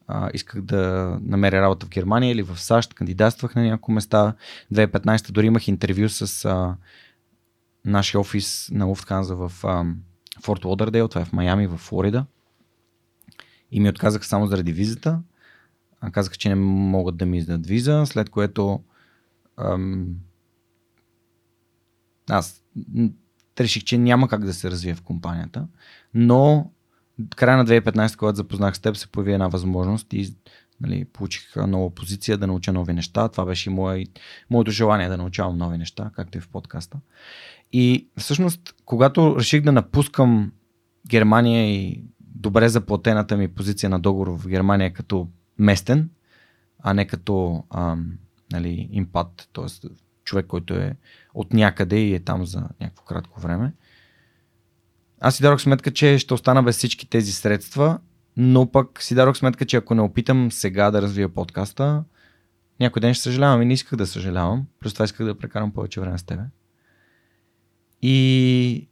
А, 0.08 0.30
исках 0.34 0.62
да 0.62 1.18
намеря 1.22 1.62
работа 1.62 1.86
в 1.86 1.88
Германия 1.88 2.32
или 2.32 2.42
в 2.42 2.60
САЩ, 2.60 2.94
кандидатствах 2.94 3.54
на 3.54 3.62
няколко 3.62 3.92
места. 3.92 4.34
2015 4.72 5.32
дори 5.32 5.46
имах 5.46 5.68
интервю 5.68 6.08
с 6.08 6.44
а, 6.44 6.76
нашия 7.84 8.20
офис 8.20 8.70
на 8.72 8.84
Lufthansa 8.84 9.48
в 9.48 9.64
а, 9.64 9.84
Форт 10.42 10.64
Лодърдейл, 10.64 11.08
това 11.08 11.20
е 11.20 11.24
в 11.24 11.32
Майами, 11.32 11.66
в 11.66 11.76
Флорида 11.76 12.24
и 13.70 13.80
ми 13.80 13.88
отказаха 13.88 14.24
само 14.24 14.46
заради 14.46 14.72
визата. 14.72 15.22
Казаха, 16.12 16.36
че 16.36 16.48
не 16.48 16.54
могат 16.54 17.16
да 17.16 17.26
ми 17.26 17.38
издадат 17.38 17.66
виза, 17.66 18.04
след 18.06 18.30
което 18.30 18.82
ам, 19.56 20.14
аз 22.30 22.64
реших, 23.60 23.84
че 23.84 23.98
няма 23.98 24.28
как 24.28 24.44
да 24.44 24.54
се 24.54 24.70
развие 24.70 24.94
в 24.94 25.02
компанията, 25.02 25.66
но 26.14 26.70
края 27.36 27.56
на 27.56 27.66
2015, 27.66 28.16
когато 28.16 28.36
запознах 28.36 28.76
с 28.76 28.80
теб, 28.80 28.96
се 28.96 29.08
появи 29.08 29.32
една 29.32 29.48
възможност 29.48 30.12
и 30.12 30.34
нали, 30.80 31.04
получих 31.04 31.56
нова 31.56 31.94
позиция 31.94 32.38
да 32.38 32.46
науча 32.46 32.72
нови 32.72 32.92
неща. 32.92 33.28
Това 33.28 33.44
беше 33.44 33.70
и 33.70 33.72
мое, 33.72 34.04
моето 34.50 34.70
желание 34.70 35.08
да 35.08 35.16
научавам 35.16 35.58
нови 35.58 35.78
неща, 35.78 36.10
както 36.14 36.38
и 36.38 36.40
в 36.40 36.48
подкаста. 36.48 36.98
И 37.72 38.08
всъщност, 38.18 38.74
когато 38.84 39.36
реших 39.38 39.62
да 39.62 39.72
напускам 39.72 40.52
Германия 41.08 41.70
и 41.70 42.04
добре 42.20 42.68
заплатената 42.68 43.36
ми 43.36 43.48
позиция 43.48 43.90
на 43.90 44.00
договор 44.00 44.28
в 44.28 44.48
Германия 44.48 44.92
като 44.92 45.28
местен, 45.58 46.10
а 46.78 46.94
не 46.94 47.06
като 47.06 47.64
ам, 47.70 48.12
нали, 48.52 48.88
импат, 48.92 49.48
т.е. 49.52 49.88
човек, 50.24 50.46
който 50.46 50.74
е 50.74 50.96
от 51.34 51.52
някъде 51.52 51.98
и 51.98 52.14
е 52.14 52.20
там 52.20 52.46
за 52.46 52.68
някакво 52.80 53.04
кратко 53.04 53.40
време. 53.40 53.72
Аз 55.20 55.36
си 55.36 55.42
дадох 55.42 55.60
сметка, 55.60 55.92
че 55.92 56.18
ще 56.18 56.34
остана 56.34 56.62
без 56.62 56.76
всички 56.76 57.08
тези 57.08 57.32
средства, 57.32 57.98
но 58.36 58.70
пък 58.70 59.02
си 59.02 59.14
дадох 59.14 59.36
сметка, 59.36 59.66
че 59.66 59.76
ако 59.76 59.94
не 59.94 60.02
опитам 60.02 60.52
сега 60.52 60.90
да 60.90 61.02
развия 61.02 61.28
подкаста, 61.28 62.04
някой 62.80 63.00
ден 63.00 63.14
ще 63.14 63.22
съжалявам 63.22 63.62
и 63.62 63.64
не 63.64 63.74
исках 63.74 63.96
да 63.98 64.06
съжалявам. 64.06 64.66
Просто 64.80 64.94
това 64.94 65.04
исках 65.04 65.26
да 65.26 65.38
прекарам 65.38 65.72
повече 65.72 66.00
време 66.00 66.18
с 66.18 66.22
тебе. 66.22 66.42
И 68.02 68.88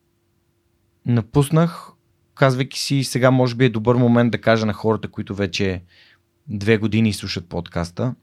напуснах 1.06 1.90
казвайки 2.34 2.80
си, 2.80 3.04
сега 3.04 3.30
може 3.30 3.54
би 3.54 3.64
е 3.64 3.70
добър 3.70 3.96
момент 3.96 4.32
да 4.32 4.40
кажа 4.40 4.66
на 4.66 4.72
хората, 4.72 5.08
които 5.08 5.34
вече 5.34 5.82
две 6.48 6.78
години 6.78 7.12
слушат 7.12 7.48
подкаста, 7.48 8.14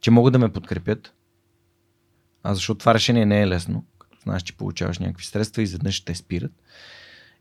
че 0.00 0.10
могат 0.10 0.32
да 0.32 0.38
ме 0.38 0.52
подкрепят. 0.52 1.14
А 2.42 2.54
защото 2.54 2.78
това 2.78 2.94
решение 2.94 3.26
не 3.26 3.42
е 3.42 3.48
лесно. 3.48 3.84
Знаеш, 4.22 4.42
че 4.42 4.56
получаваш 4.56 4.98
някакви 4.98 5.26
средства 5.26 5.62
и 5.62 5.64
изведнъж 5.64 6.00
те 6.00 6.14
спират. 6.14 6.52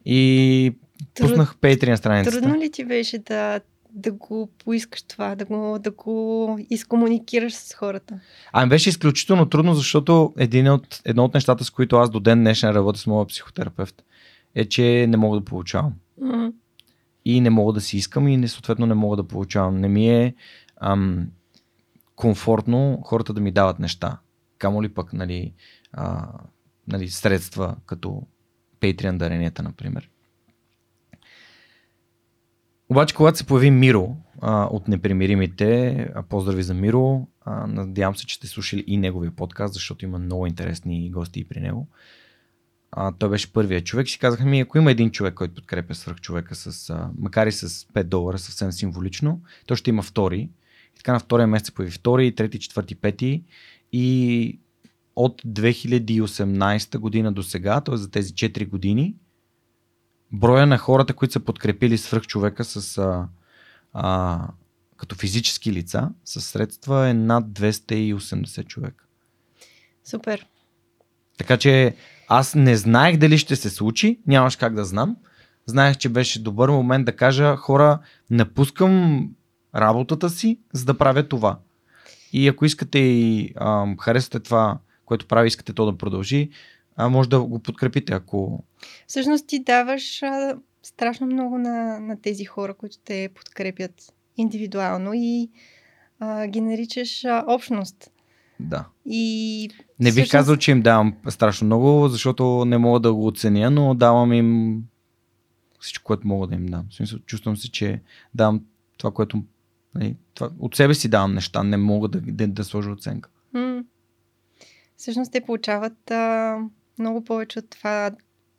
И 0.05 0.75
Труд... 1.13 1.29
пуснах 1.29 1.55
Patreon 1.55 1.95
страницата. 1.95 2.41
Трудно 2.41 2.59
ли 2.59 2.71
ти 2.71 2.85
беше 2.85 3.17
да, 3.17 3.59
да 3.89 4.11
го 4.11 4.49
поискаш 4.65 5.01
това, 5.01 5.35
да 5.35 5.45
го, 5.45 5.79
да 5.79 5.91
го 5.91 6.59
изкомуникираш 6.69 7.53
с 7.53 7.73
хората? 7.73 8.19
Ами 8.53 8.69
беше 8.69 8.89
изключително 8.89 9.49
трудно, 9.49 9.73
защото 9.73 10.33
един 10.37 10.69
от, 10.69 11.01
едно 11.05 11.25
от 11.25 11.33
нещата, 11.33 11.63
с 11.63 11.69
които 11.69 11.97
аз 11.97 12.09
до 12.09 12.19
ден 12.19 12.39
днешен 12.39 12.69
работя 12.69 12.99
с 12.99 13.07
моя 13.07 13.25
психотерапевт, 13.25 14.03
е, 14.55 14.65
че 14.65 15.05
не 15.09 15.17
мога 15.17 15.39
да 15.39 15.45
получавам. 15.45 15.93
Mm-hmm. 16.21 16.53
И 17.25 17.41
не 17.41 17.49
мога 17.49 17.73
да 17.73 17.81
си 17.81 17.97
искам 17.97 18.27
и 18.27 18.37
не, 18.37 18.47
съответно 18.47 18.85
не 18.85 18.93
мога 18.93 19.15
да 19.15 19.27
получавам. 19.27 19.77
Не 19.77 19.87
ми 19.87 20.09
е 20.09 20.35
ам, 20.81 21.27
комфортно 22.15 23.01
хората 23.05 23.33
да 23.33 23.41
ми 23.41 23.51
дават 23.51 23.79
неща. 23.79 24.19
Камо 24.57 24.83
ли 24.83 24.89
пък, 24.89 25.13
нали, 25.13 25.53
а, 25.91 26.27
нали, 26.89 27.09
средства, 27.09 27.75
като 27.85 28.27
Patreon 28.81 29.17
даренията, 29.17 29.63
например. 29.63 30.09
Обаче, 32.89 33.15
когато 33.15 33.37
се 33.37 33.45
появи 33.45 33.71
Миро 33.71 34.15
а, 34.41 34.63
от 34.71 34.87
Непримиримите, 34.87 35.89
а, 36.15 36.23
поздрави 36.23 36.63
за 36.63 36.73
Миро, 36.73 37.27
а, 37.41 37.67
надявам 37.67 38.15
се, 38.15 38.25
че 38.25 38.35
сте 38.35 38.47
слушали 38.47 38.83
и 38.87 38.97
неговия 38.97 39.31
подкаст, 39.31 39.73
защото 39.73 40.05
има 40.05 40.19
много 40.19 40.47
интересни 40.47 41.11
гости 41.11 41.39
и 41.39 41.47
при 41.47 41.59
него 41.59 41.87
а, 42.91 43.11
той 43.11 43.29
беше 43.29 43.53
първият 43.53 43.85
човек. 43.85 44.09
Си 44.09 44.19
казаха 44.19 44.45
ми, 44.45 44.59
ако 44.59 44.77
има 44.77 44.91
един 44.91 45.11
човек, 45.11 45.33
който 45.33 45.55
подкрепя 45.55 45.95
свръх 45.95 46.21
човека, 46.21 46.55
с, 46.55 46.89
а, 46.89 47.09
макар 47.17 47.47
и 47.47 47.51
с 47.51 47.69
5 47.69 48.03
долара, 48.03 48.39
съвсем 48.39 48.71
символично, 48.71 49.41
то 49.67 49.75
ще 49.75 49.89
има 49.89 50.01
втори. 50.01 50.49
И 50.95 50.97
така 50.97 51.13
на 51.13 51.19
втория 51.19 51.47
месец 51.47 51.71
появи 51.71 51.91
втори, 51.91 52.35
трети, 52.35 52.59
четвърти, 52.59 52.95
пети. 52.95 53.43
И 53.91 54.59
от 55.19 55.41
2018 55.41 56.97
година 56.97 57.31
до 57.31 57.43
сега, 57.43 57.81
т.е. 57.81 57.97
за 57.97 58.11
тези 58.11 58.33
4 58.33 58.69
години, 58.69 59.15
броя 60.31 60.67
на 60.67 60.77
хората, 60.77 61.13
които 61.13 61.31
са 61.31 61.39
подкрепили 61.39 61.97
свръх 61.97 62.23
човека 62.23 62.63
с 62.63 62.97
а, 62.97 63.27
а, 63.93 64.47
като 64.97 65.15
физически 65.15 65.73
лица 65.73 66.09
със 66.25 66.45
средства 66.45 67.07
е 67.07 67.13
над 67.13 67.45
280 67.45 68.67
човека. 68.67 69.05
Супер. 70.03 70.45
Така 71.37 71.57
че 71.57 71.95
аз 72.27 72.55
не 72.55 72.75
знаех 72.75 73.17
дали 73.17 73.37
ще 73.37 73.55
се 73.55 73.69
случи, 73.69 74.19
нямаш 74.27 74.55
как 74.55 74.73
да 74.73 74.85
знам. 74.85 75.17
Знаех, 75.65 75.97
че 75.97 76.09
беше 76.09 76.43
добър 76.43 76.69
момент 76.69 77.05
да 77.05 77.15
кажа 77.15 77.55
хора, 77.55 77.99
напускам 78.29 79.29
работата 79.75 80.29
си, 80.29 80.59
за 80.73 80.85
да 80.85 80.97
правя 80.97 81.27
това. 81.27 81.59
И 82.33 82.47
ако 82.47 82.65
искате 82.65 82.99
и 82.99 83.53
ам, 83.55 83.97
харесате 83.97 84.39
това, 84.39 84.79
което 85.09 85.27
прави, 85.27 85.47
искате 85.47 85.73
то 85.73 85.85
да 85.85 85.97
продължи, 85.97 86.49
а, 86.95 87.09
може 87.09 87.29
да 87.29 87.41
го 87.41 87.59
подкрепите, 87.59 88.13
ако... 88.13 88.63
Всъщност 89.07 89.47
ти 89.47 89.63
даваш 89.63 90.23
а, 90.23 90.57
страшно 90.83 91.27
много 91.27 91.57
на, 91.57 91.99
на 91.99 92.21
тези 92.21 92.45
хора, 92.45 92.73
които 92.73 92.97
те 93.05 93.29
подкрепят 93.35 94.13
индивидуално 94.37 95.11
и 95.13 95.49
а, 96.19 96.47
ги 96.47 96.61
наричаш 96.61 97.25
а, 97.25 97.43
общност. 97.47 98.11
Да. 98.59 98.85
И 99.05 99.69
Не 99.99 100.05
бих 100.05 100.11
всъщност- 100.11 100.31
казал, 100.31 100.57
че 100.57 100.71
им 100.71 100.81
давам 100.81 101.15
страшно 101.29 101.65
много, 101.65 102.07
защото 102.07 102.65
не 102.65 102.77
мога 102.77 102.99
да 102.99 103.13
го 103.13 103.27
оценя, 103.27 103.71
но 103.71 103.93
давам 103.93 104.33
им 104.33 104.81
всичко, 105.79 106.03
което 106.03 106.27
мога 106.27 106.47
да 106.47 106.55
им 106.55 106.65
дам. 106.65 106.85
В 106.89 106.95
смисъл, 106.95 107.19
чувствам 107.19 107.57
се, 107.57 107.71
че 107.71 108.01
давам 108.33 108.61
това, 108.97 109.11
което... 109.11 109.43
нали, 109.95 110.15
Това, 110.33 110.49
от 110.59 110.75
себе 110.75 110.93
си 110.93 111.09
давам 111.09 111.33
неща, 111.33 111.63
не 111.63 111.77
мога 111.77 112.07
да, 112.07 112.21
да, 112.21 112.47
да 112.47 112.63
сложа 112.63 112.91
оценка. 112.91 113.29
М. 113.53 113.83
Всъщност 114.99 115.31
те 115.31 115.41
получават 115.41 116.11
а, 116.11 116.57
много 116.99 117.23
повече 117.23 117.59
от 117.59 117.69
това 117.69 118.11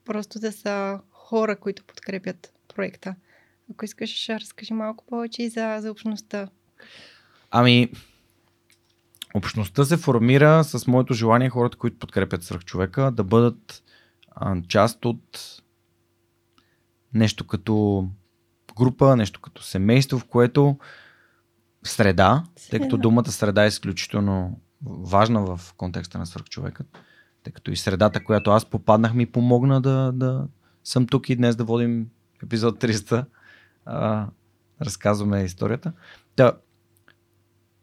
просто 0.04 0.38
да 0.38 0.52
са 0.52 1.00
хора, 1.11 1.56
които 1.56 1.85
подкрепят 1.85 2.52
проекта. 2.75 3.14
Ако 3.70 3.85
искаш, 3.85 4.28
разкажи 4.28 4.75
малко 4.75 5.04
повече 5.06 5.42
и 5.42 5.49
за, 5.49 5.78
за 5.80 5.90
общността. 5.90 6.49
Ами, 7.50 7.92
общността 9.35 9.85
се 9.85 9.97
формира 9.97 10.64
с 10.64 10.87
моето 10.87 11.14
желание 11.14 11.49
хората, 11.49 11.78
които 11.78 11.99
подкрепят 11.99 12.44
свръхчовека, 12.44 13.11
да 13.11 13.25
бъдат 13.25 13.82
а, 14.30 14.62
част 14.68 15.04
от 15.04 15.62
нещо 17.14 17.47
като 17.47 18.06
група, 18.76 19.16
нещо 19.16 19.40
като 19.40 19.62
семейство, 19.62 20.18
в 20.18 20.25
което 20.25 20.78
среда, 21.82 22.44
тъй 22.70 22.80
като 22.80 22.90
Среда. 22.90 23.02
думата 23.02 23.30
среда 23.30 23.64
е 23.64 23.68
изключително 23.68 24.61
важна 24.87 25.56
в 25.56 25.75
контекста 25.76 26.18
на 26.18 26.26
свръхчовекът, 26.26 26.87
тъй 27.42 27.52
като 27.52 27.70
и 27.70 27.76
средата, 27.76 28.25
която 28.25 28.50
аз 28.50 28.64
попаднах, 28.64 29.14
ми 29.14 29.26
помогна 29.26 29.80
да, 29.80 30.12
да 30.14 30.46
съм 30.84 31.06
тук 31.06 31.28
и 31.28 31.37
днес 31.37 31.56
да 31.56 31.64
водим 31.64 32.06
епизод 32.42 32.82
300. 32.82 33.25
А, 33.84 34.26
разказваме 34.82 35.42
историята. 35.42 35.92
Та, 36.37 36.52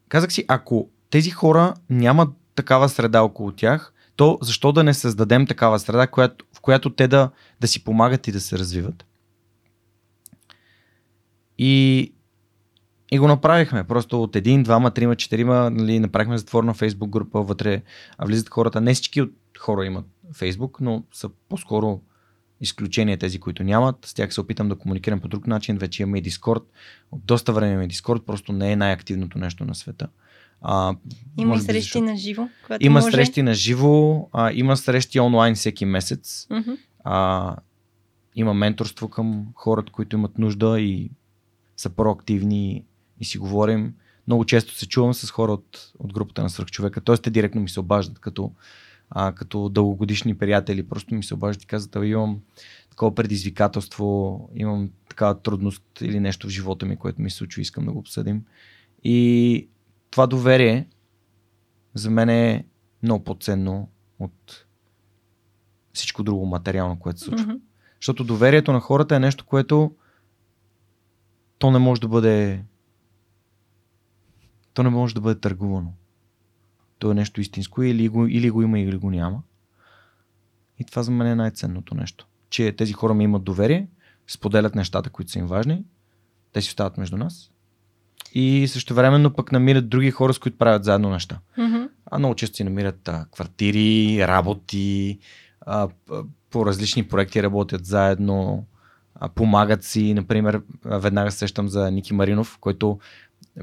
казах 0.08 0.32
си, 0.32 0.44
ако 0.48 0.90
тези 1.10 1.30
хора 1.30 1.74
нямат 1.90 2.28
такава 2.54 2.88
среда 2.88 3.22
около 3.22 3.52
тях, 3.52 3.92
то 4.16 4.38
защо 4.42 4.72
да 4.72 4.84
не 4.84 4.94
създадем 4.94 5.46
такава 5.46 5.78
среда, 5.78 6.06
която, 6.06 6.44
в 6.56 6.60
която 6.60 6.90
те 6.90 7.08
да, 7.08 7.30
да 7.60 7.68
си 7.68 7.84
помагат 7.84 8.28
и 8.28 8.32
да 8.32 8.40
се 8.40 8.58
развиват? 8.58 9.06
И, 11.58 12.12
и 13.10 13.18
го 13.18 13.28
направихме. 13.28 13.84
Просто 13.84 14.22
от 14.22 14.36
един, 14.36 14.62
двама, 14.62 14.90
трима, 14.90 15.16
четирима 15.16 15.70
нали, 15.70 15.98
направихме 15.98 16.38
затворна 16.38 16.74
фейсбук 16.74 17.10
група, 17.10 17.42
вътре 17.42 17.82
а 18.18 18.26
влизат 18.26 18.48
хората. 18.48 18.80
Не 18.80 18.94
всички 18.94 19.22
от 19.22 19.32
хора 19.58 19.86
имат 19.86 20.06
фейсбук, 20.34 20.80
но 20.80 21.04
са 21.12 21.28
по-скоро 21.48 22.00
изключение 22.60 23.16
тези, 23.16 23.38
които 23.38 23.64
нямат. 23.64 23.96
С 24.06 24.14
тях 24.14 24.34
се 24.34 24.40
опитам 24.40 24.68
да 24.68 24.78
комуникирам 24.78 25.20
по 25.20 25.28
друг 25.28 25.46
начин. 25.46 25.78
Вече 25.78 26.02
имаме 26.02 26.18
и 26.18 26.22
Дискорд. 26.22 26.62
От 27.12 27.24
доста 27.24 27.52
време 27.52 27.72
имаме 27.72 27.86
Дискорд, 27.86 28.26
просто 28.26 28.52
не 28.52 28.72
е 28.72 28.76
най-активното 28.76 29.38
нещо 29.38 29.64
на 29.64 29.74
света. 29.74 30.08
А, 30.62 30.96
Има 31.38 31.54
и 31.54 31.60
срещи 31.60 31.82
защото- 31.82 32.04
на 32.04 32.16
живо, 32.16 32.48
Има 32.80 33.00
може. 33.00 33.12
срещи 33.12 33.42
на 33.42 33.54
живо, 33.54 34.28
а, 34.32 34.52
има 34.52 34.76
срещи 34.76 35.20
онлайн 35.20 35.54
всеки 35.54 35.84
месец. 35.84 36.46
Мгм. 36.50 36.70
А, 37.04 37.56
има 38.34 38.54
менторство 38.54 39.08
към 39.08 39.46
хората, 39.54 39.92
които 39.92 40.16
имат 40.16 40.38
нужда 40.38 40.80
и 40.80 41.10
са 41.76 41.90
проактивни 41.90 42.84
и 43.20 43.24
си 43.24 43.38
говорим. 43.38 43.94
Много 44.26 44.44
често 44.44 44.74
се 44.74 44.88
чувам 44.88 45.14
с 45.14 45.30
хора 45.30 45.52
от, 45.52 45.92
от 45.98 46.12
групата 46.12 46.42
на 46.42 46.50
свръхчовека, 46.50 47.00
т.е. 47.00 47.16
те 47.16 47.30
директно 47.30 47.60
ми 47.60 47.68
се 47.68 47.80
обаждат 47.80 48.18
като, 48.18 48.52
а, 49.10 49.32
като 49.32 49.68
дългогодишни 49.68 50.38
приятели. 50.38 50.88
Просто 50.88 51.14
ми 51.14 51.22
се 51.22 51.34
обаждат 51.34 51.62
и 51.62 51.66
казват, 51.66 51.96
«Абе, 51.96 52.06
имам 52.06 52.40
такова 52.90 53.14
предизвикателство, 53.14 54.50
имам 54.54 54.90
такава 55.08 55.40
трудност 55.42 55.82
или 56.00 56.20
нещо 56.20 56.46
в 56.46 56.50
живота 56.50 56.86
ми, 56.86 56.96
което 56.96 57.22
ми 57.22 57.30
се 57.30 57.36
случва, 57.36 57.62
искам 57.62 57.84
да 57.84 57.92
го 57.92 57.98
обсъдим. 57.98 58.44
И 59.04 59.68
това 60.10 60.26
доверие 60.26 60.86
за 61.94 62.10
мен 62.10 62.28
е 62.28 62.64
много 63.02 63.24
по-ценно 63.24 63.88
от 64.18 64.66
всичко 65.92 66.22
друго 66.22 66.46
материално, 66.46 66.98
което 66.98 67.18
се 67.18 67.24
случва. 67.24 67.46
Мгм. 67.46 67.56
Защото 68.00 68.24
доверието 68.24 68.72
на 68.72 68.80
хората 68.80 69.16
е 69.16 69.20
нещо, 69.20 69.44
което 69.44 69.92
то 71.58 71.70
не 71.70 71.78
може 71.78 72.00
да 72.00 72.08
бъде 72.08 72.64
то 74.78 74.82
не 74.82 74.90
може 74.90 75.14
да 75.14 75.20
бъде 75.20 75.40
търгувано. 75.40 75.92
То 76.98 77.10
е 77.10 77.14
нещо 77.14 77.40
истинско 77.40 77.82
или 77.82 78.08
го, 78.08 78.26
или 78.26 78.50
го 78.50 78.62
има, 78.62 78.80
или 78.80 78.96
го 78.96 79.10
няма. 79.10 79.42
И 80.78 80.84
това 80.84 81.02
за 81.02 81.10
мен 81.10 81.26
е 81.26 81.34
най-ценното 81.34 81.94
нещо. 81.94 82.26
Че 82.50 82.72
тези 82.72 82.92
хора 82.92 83.14
ми 83.14 83.24
имат 83.24 83.44
доверие, 83.44 83.88
споделят 84.26 84.74
нещата, 84.74 85.10
които 85.10 85.30
са 85.30 85.38
им 85.38 85.46
важни, 85.46 85.84
те 86.52 86.62
си 86.62 86.68
остават 86.68 86.98
между 86.98 87.16
нас 87.16 87.50
и 88.34 88.68
също 88.68 88.94
времено 88.94 89.34
пък 89.34 89.52
намират 89.52 89.88
други 89.88 90.10
хора, 90.10 90.34
с 90.34 90.38
които 90.38 90.58
правят 90.58 90.84
заедно 90.84 91.10
неща. 91.10 91.38
Мгм. 91.56 91.82
А 92.10 92.18
много 92.18 92.34
често 92.34 92.56
си 92.56 92.64
намират 92.64 93.08
а, 93.08 93.26
квартири, 93.32 94.26
работи, 94.26 95.18
а, 95.60 95.88
по 96.50 96.66
различни 96.66 97.08
проекти 97.08 97.42
работят 97.42 97.84
заедно, 97.84 98.66
а, 99.14 99.28
помагат 99.28 99.84
си. 99.84 100.14
Например, 100.14 100.62
веднага 100.84 101.30
се 101.30 101.38
сещам 101.38 101.68
за 101.68 101.90
Ники 101.90 102.14
Маринов, 102.14 102.58
който 102.60 102.98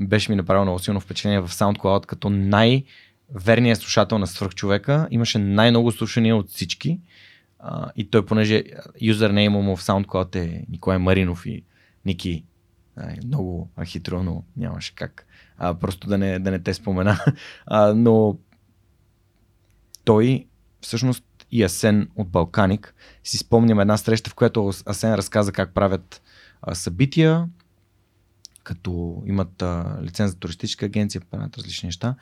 беше 0.02 0.32
ми 0.32 0.36
направил 0.36 0.64
много 0.64 0.80
силно 0.80 1.00
впечатление 1.00 1.40
в 1.40 1.50
SoundCloud 1.50 2.06
като 2.06 2.30
най-верният 2.30 3.80
слушател 3.80 4.18
на 4.18 4.28
свръхчовека. 4.28 5.08
Имаше 5.12 5.40
най-много 5.40 5.92
слушания 5.92 6.36
от 6.36 6.50
всички. 6.50 7.00
А, 7.60 7.92
и 7.96 8.10
той, 8.10 8.26
понеже 8.26 8.64
юзернейма 9.02 9.62
му 9.62 9.76
в 9.76 9.84
SoundCloud 9.84 10.36
е 10.36 10.66
Николай 10.70 10.98
Маринов 10.98 11.46
и 11.46 11.64
Ники 12.06 12.44
ай, 12.98 13.18
много 13.26 13.70
а, 13.76 13.86
хитро, 13.86 14.24
но 14.24 14.44
нямаше 14.58 14.96
как. 14.96 15.28
А, 15.58 15.74
просто 15.74 16.08
да 16.08 16.18
не, 16.18 16.40
да 16.40 16.52
не 16.52 16.60
те 16.60 16.74
спомена. 16.74 17.20
А, 17.66 17.94
но 17.94 18.38
той 20.04 20.48
всъщност 20.82 21.24
и 21.52 21.64
Асен 21.64 22.10
от 22.16 22.30
Балканик 22.30 22.96
си 23.24 23.38
спомням 23.38 23.80
една 23.80 23.98
среща, 23.98 24.30
в 24.30 24.36
която 24.36 24.72
Асен 24.86 25.16
разказа 25.16 25.52
как 25.52 25.74
правят 25.74 26.22
а, 26.62 26.76
събития, 26.76 27.48
като 28.66 29.24
имат 29.26 29.62
а, 29.62 30.00
лиценз 30.04 30.32
за 30.32 30.38
туристическа 30.38 30.86
агенция, 30.86 31.22
правят 31.32 31.58
различни 31.58 31.88
неща. 31.88 32.16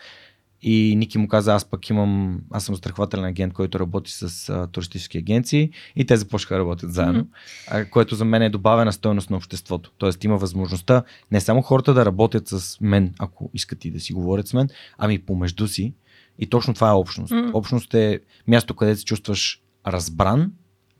И 0.65 0.95
Ники 0.95 1.17
му 1.17 1.27
каза, 1.27 1.53
аз 1.53 1.65
пък 1.65 1.89
имам, 1.89 2.41
аз 2.51 2.65
съм 2.65 2.75
страхователен 2.75 3.25
агент, 3.25 3.53
който 3.53 3.79
работи 3.79 4.11
с 4.11 4.49
а, 4.49 4.67
туристически 4.67 5.17
агенции 5.17 5.69
и 5.95 6.05
те 6.05 6.17
започнаха 6.17 6.53
да 6.53 6.59
работят 6.59 6.93
заедно, 6.93 7.19
Мгм. 7.19 7.29
а, 7.67 7.85
което 7.85 8.15
за 8.15 8.25
мен 8.25 8.41
е 8.41 8.49
добавена 8.49 8.93
стойност 8.93 9.29
на 9.29 9.37
обществото. 9.37 9.91
Тоест 9.97 10.23
има 10.23 10.37
възможността 10.37 11.03
не 11.31 11.41
само 11.41 11.61
хората 11.61 11.93
да 11.93 12.05
работят 12.05 12.47
с 12.47 12.77
мен, 12.81 13.13
ако 13.19 13.49
искат 13.53 13.85
и 13.85 13.91
да 13.91 13.99
си 13.99 14.13
говорят 14.13 14.47
с 14.47 14.53
мен, 14.53 14.69
ами 14.97 15.19
помежду 15.19 15.67
си. 15.67 15.93
И 16.39 16.47
точно 16.47 16.73
това 16.73 16.89
е 16.89 16.93
общност. 16.93 17.31
М. 17.31 17.51
Общност 17.53 17.93
е 17.93 18.19
място, 18.47 18.75
където 18.75 18.99
се 18.99 19.05
чувстваш 19.05 19.61
разбран, 19.87 20.51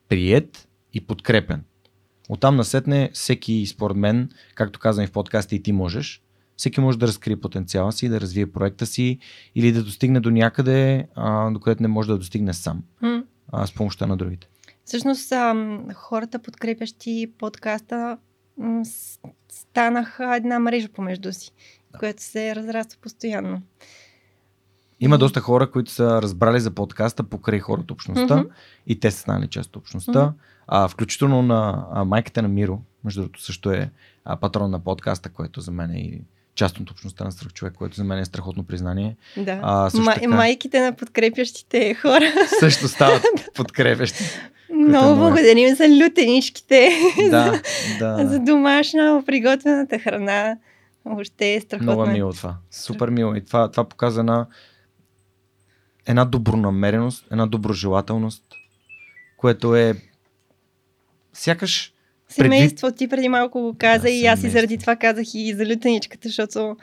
прият 0.09 0.67
и 0.93 1.01
подкрепен. 1.01 1.63
Оттам 2.29 2.55
насетне 2.55 3.09
всеки, 3.13 3.65
според 3.65 3.97
мен, 3.97 4.29
както 4.55 4.79
казвам 4.79 5.03
и 5.03 5.07
в 5.07 5.11
подкаста 5.11 5.55
и 5.55 5.63
ти 5.63 5.71
можеш, 5.71 6.21
всеки 6.57 6.81
може 6.81 6.99
да 6.99 7.07
разкрие 7.07 7.39
потенциала 7.39 7.91
си, 7.91 8.09
да 8.09 8.21
развие 8.21 8.51
проекта 8.51 8.85
си 8.85 9.19
или 9.55 9.71
да 9.71 9.83
достигне 9.83 10.19
до 10.19 10.31
някъде, 10.31 11.07
а, 11.15 11.51
до 11.51 11.59
където 11.59 11.83
не 11.83 11.87
може 11.87 12.07
да 12.07 12.17
достигне 12.17 12.53
сам, 12.53 12.83
а, 13.51 13.67
с 13.67 13.73
помощта 13.73 14.05
на 14.05 14.17
другите. 14.17 14.47
Всъщност, 14.85 15.33
хората, 15.93 16.39
подкрепящи 16.39 17.31
подкаста, 17.37 18.17
м, 18.57 18.83
станаха 19.49 20.35
една 20.35 20.59
мрежа 20.59 20.89
помежду 20.89 21.33
си, 21.33 21.51
която 21.99 22.23
се 22.23 22.55
разраства 22.55 23.01
постоянно. 23.01 23.61
Има 25.03 25.17
доста 25.17 25.39
хора, 25.39 25.71
които 25.71 25.91
са 25.91 26.21
разбрали 26.21 26.59
за 26.59 26.71
подкаста 26.71 27.23
покрай 27.23 27.59
хората 27.59 27.93
общността 27.93 28.35
Мгм. 28.35 28.47
и 28.87 28.99
те 28.99 29.11
са 29.11 29.19
станали 29.19 29.47
част 29.47 29.69
от 29.69 29.75
общността. 29.75 30.21
Мгм. 30.21 30.33
А, 30.67 30.87
включително 30.87 31.41
на 31.41 31.85
а, 31.91 32.05
майката 32.05 32.41
на 32.41 32.47
Миро, 32.47 32.79
между 33.03 33.21
другото 33.21 33.41
също 33.41 33.71
е 33.71 33.89
а, 34.25 34.35
патрон 34.35 34.71
на 34.71 34.79
подкаста, 34.79 35.29
което 35.29 35.61
за 35.61 35.71
мен 35.71 35.91
е 35.91 35.97
и 35.97 36.21
част 36.55 36.79
от 36.79 36.91
общността 36.91 37.23
на 37.23 37.31
страх 37.31 37.53
човек, 37.53 37.73
което 37.73 37.95
за 37.95 38.03
мен 38.03 38.19
е 38.19 38.25
страхотно 38.25 38.63
признание. 38.63 39.15
Да. 39.37 39.59
А, 39.63 39.89
също 39.89 40.05
Ма- 40.05 40.13
така- 40.15 40.27
Майките 40.27 40.81
на 40.81 40.93
подкрепящите 40.93 41.93
хора. 41.93 42.25
Също 42.59 42.87
стават 42.87 43.23
подкрепящи. 43.55 44.23
Много 44.73 45.05
е 45.05 45.09
мое. 45.09 45.17
благодарим 45.17 45.75
за 45.75 45.83
лютеничките, 45.89 46.89
да, 47.29 47.61
за 47.99 48.25
да. 48.29 48.39
домашна 48.39 49.23
приготвената 49.25 49.99
храна. 49.99 50.57
Въобще 51.05 51.53
е 51.53 51.61
страхотно. 51.61 51.91
Много 51.93 52.11
мило 52.11 52.33
това. 52.33 52.55
Супер 52.71 53.09
мило. 53.09 53.35
И 53.35 53.45
това, 53.45 53.71
това 53.71 53.83
показа 53.83 54.23
на 54.23 54.45
една 56.05 56.25
добронамереност, 56.25 57.25
една 57.31 57.47
доброжелателност, 57.47 58.43
което 59.37 59.75
е 59.75 59.95
сякаш 61.33 61.93
Семейство, 62.29 62.91
ти 62.91 63.07
преди 63.07 63.29
малко 63.29 63.61
го 63.61 63.75
каза 63.79 64.01
Да, 64.01 64.09
и 64.09 64.25
аз 64.25 64.43
и 64.43 64.49
заради 64.49 64.77
това 64.77 64.95
казах 64.95 65.25
и 65.33 65.53
за 65.53 65.65
лютеничката, 65.65 66.27
защото 66.27 66.77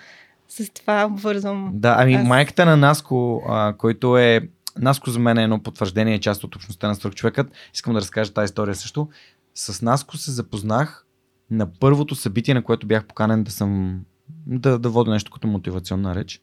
с 0.49 0.71
това 0.71 1.07
обвързвам. 1.07 1.71
Да, 1.75 1.97
ами 1.99 2.15
Аз- 2.15 2.27
майката 2.27 2.65
на 2.65 2.77
Наско, 2.77 3.43
а, 3.49 3.75
който 3.79 4.19
е... 4.19 4.41
Наско 4.79 5.11
за 5.11 5.19
мен 5.19 5.39
е 5.39 5.43
едно 5.43 5.63
потвърждение, 5.63 6.15
е 6.15 6.21
част 6.21 6.45
от 6.45 6.57
общността 6.57 6.89
на 6.89 6.95
свръхчовекът. 6.95 7.53
Искам 7.75 7.93
да 7.93 8.01
разкажа 8.01 8.33
тази 8.33 8.45
история 8.45 8.75
също. 8.75 9.09
С 9.55 9.83
Наско 9.83 10.17
се 10.17 10.31
запознах 10.31 11.07
на 11.51 11.67
първото 11.81 12.15
събитие, 12.15 12.55
на 12.55 12.63
което 12.63 12.87
бях 12.87 13.05
поканен 13.05 13.45
да 13.45 13.51
съм 13.51 14.01
да, 14.47 14.79
да 14.79 14.89
водя 14.89 15.11
нещо 15.11 15.31
като 15.31 15.49
мотивационна 15.49 16.15
реч. 16.15 16.41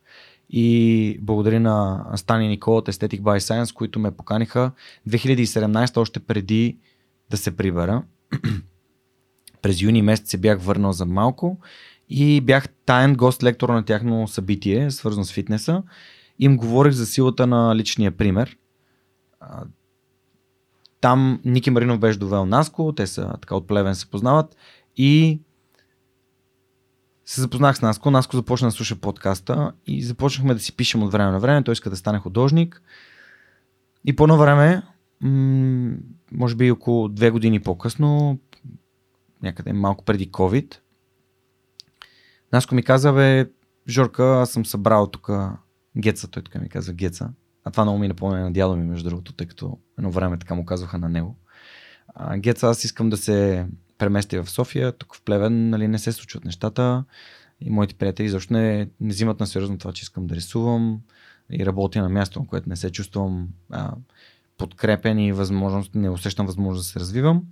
И 0.50 1.20
благодаря 1.22 1.60
на 1.60 2.06
Стани 2.16 2.48
Никола 2.48 2.78
от 2.78 2.88
Aesthetic 2.88 3.22
by 3.22 3.38
Science, 3.38 3.74
които 3.74 4.00
ме 4.00 4.12
поканиха 4.12 4.72
2017, 5.10 5.98
още 5.98 6.20
преди 6.20 6.78
да 7.30 7.38
се 7.38 7.58
прибера. 7.58 8.04
През 9.62 9.82
юни 9.82 10.02
месец 10.02 10.30
се 10.30 10.38
бях 10.38 10.62
върнал 10.62 10.94
за 10.94 11.06
малко 11.06 11.58
и 12.10 12.42
бях 12.42 12.70
таен 12.70 13.16
гост 13.16 13.44
лектор 13.44 13.70
на 13.70 13.86
тяхно 13.86 14.28
събитие, 14.28 14.92
свързано 14.92 15.26
с 15.26 15.34
фитнеса. 15.34 15.84
Им 16.40 16.58
говорих 16.58 16.94
за 16.94 17.06
силата 17.06 17.48
на 17.48 17.76
личния 17.76 18.12
пример. 18.12 18.58
Там 21.02 21.42
Ники 21.46 21.70
Маринов 21.70 22.00
беше 22.00 22.20
довел 22.20 22.46
Наско, 22.46 22.94
те 22.96 23.08
са 23.08 23.34
така 23.42 23.56
от 23.56 23.68
Плевен 23.68 23.96
се 23.96 24.10
познават 24.10 24.56
и 24.98 25.40
се 27.28 27.42
запознах 27.42 27.78
с 27.78 27.82
Наско. 27.82 28.12
Наско 28.12 28.36
започна 28.36 28.68
да 28.68 28.72
слуша 28.72 28.96
подкаста 28.96 29.72
и 29.88 30.04
започнахме 30.04 30.54
да 30.54 30.60
си 30.60 30.76
пишем 30.76 31.04
от 31.04 31.12
време 31.12 31.32
на 31.32 31.40
време. 31.40 31.64
Той 31.64 31.72
иска 31.72 31.90
да 31.90 31.96
стане 31.96 32.20
художник. 32.20 32.82
И 34.06 34.16
по 34.16 34.24
едно 34.24 34.38
време, 34.38 34.82
може 36.32 36.56
би 36.56 36.72
около 36.72 37.08
две 37.08 37.30
години 37.30 37.60
по-късно, 37.60 38.40
някъде 39.44 39.74
малко 39.74 40.06
преди 40.06 40.32
COVID, 40.32 40.78
Наско 42.54 42.76
ми 42.76 42.84
каза, 42.84 43.14
бе, 43.14 43.50
Жорка, 43.90 44.42
аз 44.42 44.50
съм 44.50 44.66
събрал 44.66 45.08
тук 45.08 45.30
Геца, 45.98 46.28
той 46.28 46.44
така 46.44 46.60
ми 46.60 46.70
каза 46.70 46.94
Геца. 46.94 47.30
А 47.64 47.72
това 47.72 47.84
много 47.84 48.00
ми 48.00 48.08
напомня 48.08 48.40
на 48.40 48.52
дядо 48.52 48.76
ми, 48.76 48.84
между 48.84 49.10
другото, 49.10 49.34
тъй 49.34 49.48
като 49.48 49.78
едно 49.98 50.12
време 50.12 50.40
така 50.40 50.56
му 50.56 50.66
казваха 50.66 50.98
на 50.98 51.10
него. 51.10 51.36
А, 52.08 52.38
Геца, 52.38 52.68
аз 52.68 52.84
искам 52.84 53.10
да 53.10 53.18
се 53.18 53.68
преместя 53.98 54.44
в 54.44 54.50
София, 54.50 54.92
тук 54.92 55.16
в 55.16 55.22
Плевен, 55.22 55.70
нали, 55.70 55.88
не 55.88 56.00
се 56.00 56.12
случват 56.12 56.46
нещата 56.46 57.04
и 57.62 57.70
моите 57.70 57.96
приятели 57.96 58.30
защо 58.30 58.54
не, 58.54 58.90
не 59.02 59.10
взимат 59.10 59.40
на 59.40 59.48
сериозно 59.48 59.78
това, 59.78 59.94
че 59.94 60.04
искам 60.04 60.28
да 60.28 60.36
рисувам 60.36 61.00
и 61.52 61.66
работя 61.66 62.02
на 62.02 62.10
място, 62.10 62.40
на 62.40 62.48
което 62.48 62.70
не 62.70 62.76
се 62.76 62.92
чувствам 62.92 63.48
а, 63.72 63.92
подкрепен 64.58 65.20
и 65.20 65.32
възможност, 65.32 65.96
не 65.96 66.10
усещам 66.10 66.46
възможност 66.46 66.86
да 66.86 66.92
се 66.92 67.00
развивам. 67.00 67.44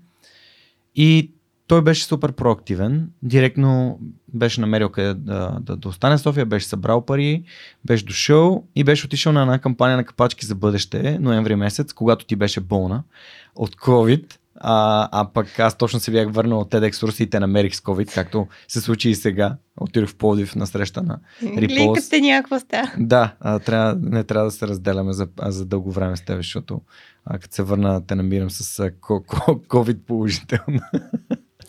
И 0.95 1.31
той 1.67 1.81
беше 1.81 2.05
супер 2.05 2.31
проактивен. 2.31 3.09
Директно 3.23 3.99
беше 4.33 4.61
намерил 4.61 4.89
къде 4.89 5.13
да, 5.13 5.57
да, 5.61 5.75
да 5.75 5.89
остане 5.89 6.17
в 6.17 6.21
София, 6.21 6.45
беше 6.45 6.67
събрал 6.67 7.05
пари, 7.05 7.43
беше 7.85 8.05
дошъл 8.05 8.63
и 8.75 8.83
беше 8.83 9.05
отишъл 9.05 9.33
на 9.33 9.41
една 9.41 9.59
кампания 9.59 9.97
на 9.97 10.03
капачки 10.03 10.45
за 10.45 10.55
бъдеще, 10.55 11.19
ноември 11.19 11.55
месец, 11.55 11.93
когато 11.93 12.25
ти 12.25 12.35
беше 12.35 12.59
болна 12.59 13.03
от 13.55 13.75
COVID. 13.75 14.35
А, 14.59 15.09
а 15.11 15.29
пък 15.33 15.59
аз 15.59 15.77
точно 15.77 15.99
се 15.99 16.11
бях 16.11 16.31
върнал 16.31 16.59
от 16.59 16.71
TED 16.71 16.85
екскурсиите, 16.85 17.39
намерих 17.39 17.75
с 17.75 17.79
COVID, 17.79 18.13
както 18.13 18.47
се 18.67 18.81
случи 18.81 19.09
и 19.09 19.15
сега. 19.15 19.57
Отидох 19.77 20.09
в 20.09 20.15
Пловдив 20.15 20.55
на 20.55 20.67
среща 20.67 21.01
на 21.01 21.19
Рипост. 21.43 21.75
Гликате 21.75 22.21
някакво 22.21 22.59
става. 22.59 22.91
Да, 22.97 23.35
а, 23.39 23.59
трябва, 23.59 23.97
не 24.01 24.23
трябва 24.23 24.45
да 24.45 24.51
се 24.51 24.67
разделяме 24.67 25.13
за, 25.13 25.27
за 25.41 25.65
дълго 25.65 25.91
време 25.91 26.15
с 26.15 26.21
теб, 26.21 26.37
защото 26.37 26.81
а, 27.25 27.39
като 27.39 27.55
се 27.55 27.63
върна, 27.63 28.07
те 28.07 28.15
намирам 28.15 28.49
с 28.49 28.79
а, 28.79 28.91
COVID 28.91 29.97
положително. 29.97 30.79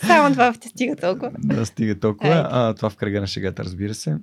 Само 0.07 0.33
това 0.33 0.53
ти 0.53 0.69
стига 0.69 0.97
толкова. 0.97 1.31
да 1.39 1.67
стига 1.67 1.99
толкова. 1.99 2.49
А, 2.51 2.75
това 2.75 2.91
в 2.91 2.97
кръга 2.97 3.21
на 3.21 3.27
шегата, 3.27 3.65
разбира 3.65 3.95
се. 3.95 4.17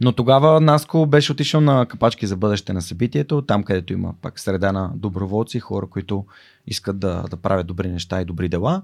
Но 0.00 0.12
тогава 0.12 0.60
Наско 0.60 1.06
беше 1.06 1.32
отишъл 1.32 1.60
на 1.60 1.86
капачки 1.86 2.26
за 2.26 2.36
бъдеще 2.36 2.72
на 2.72 2.82
събитието, 2.82 3.42
там 3.42 3.62
където 3.62 3.92
има 3.92 4.14
пак 4.22 4.40
среда 4.40 4.72
на 4.72 4.90
доброволци, 4.94 5.60
хора, 5.60 5.86
които 5.86 6.24
искат 6.70 6.98
да, 6.98 7.22
да 7.22 7.36
правят 7.36 7.66
добри 7.66 7.88
неща 7.88 8.20
и 8.20 8.24
добри 8.24 8.48
дела. 8.48 8.82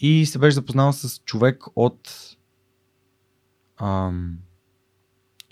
И 0.00 0.26
се 0.26 0.38
беше 0.38 0.54
запознал 0.54 0.92
с 0.92 1.18
човек 1.18 1.64
от 1.76 2.10
ам, 3.80 4.38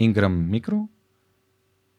Ingram 0.00 0.60
Micro. 0.60 0.86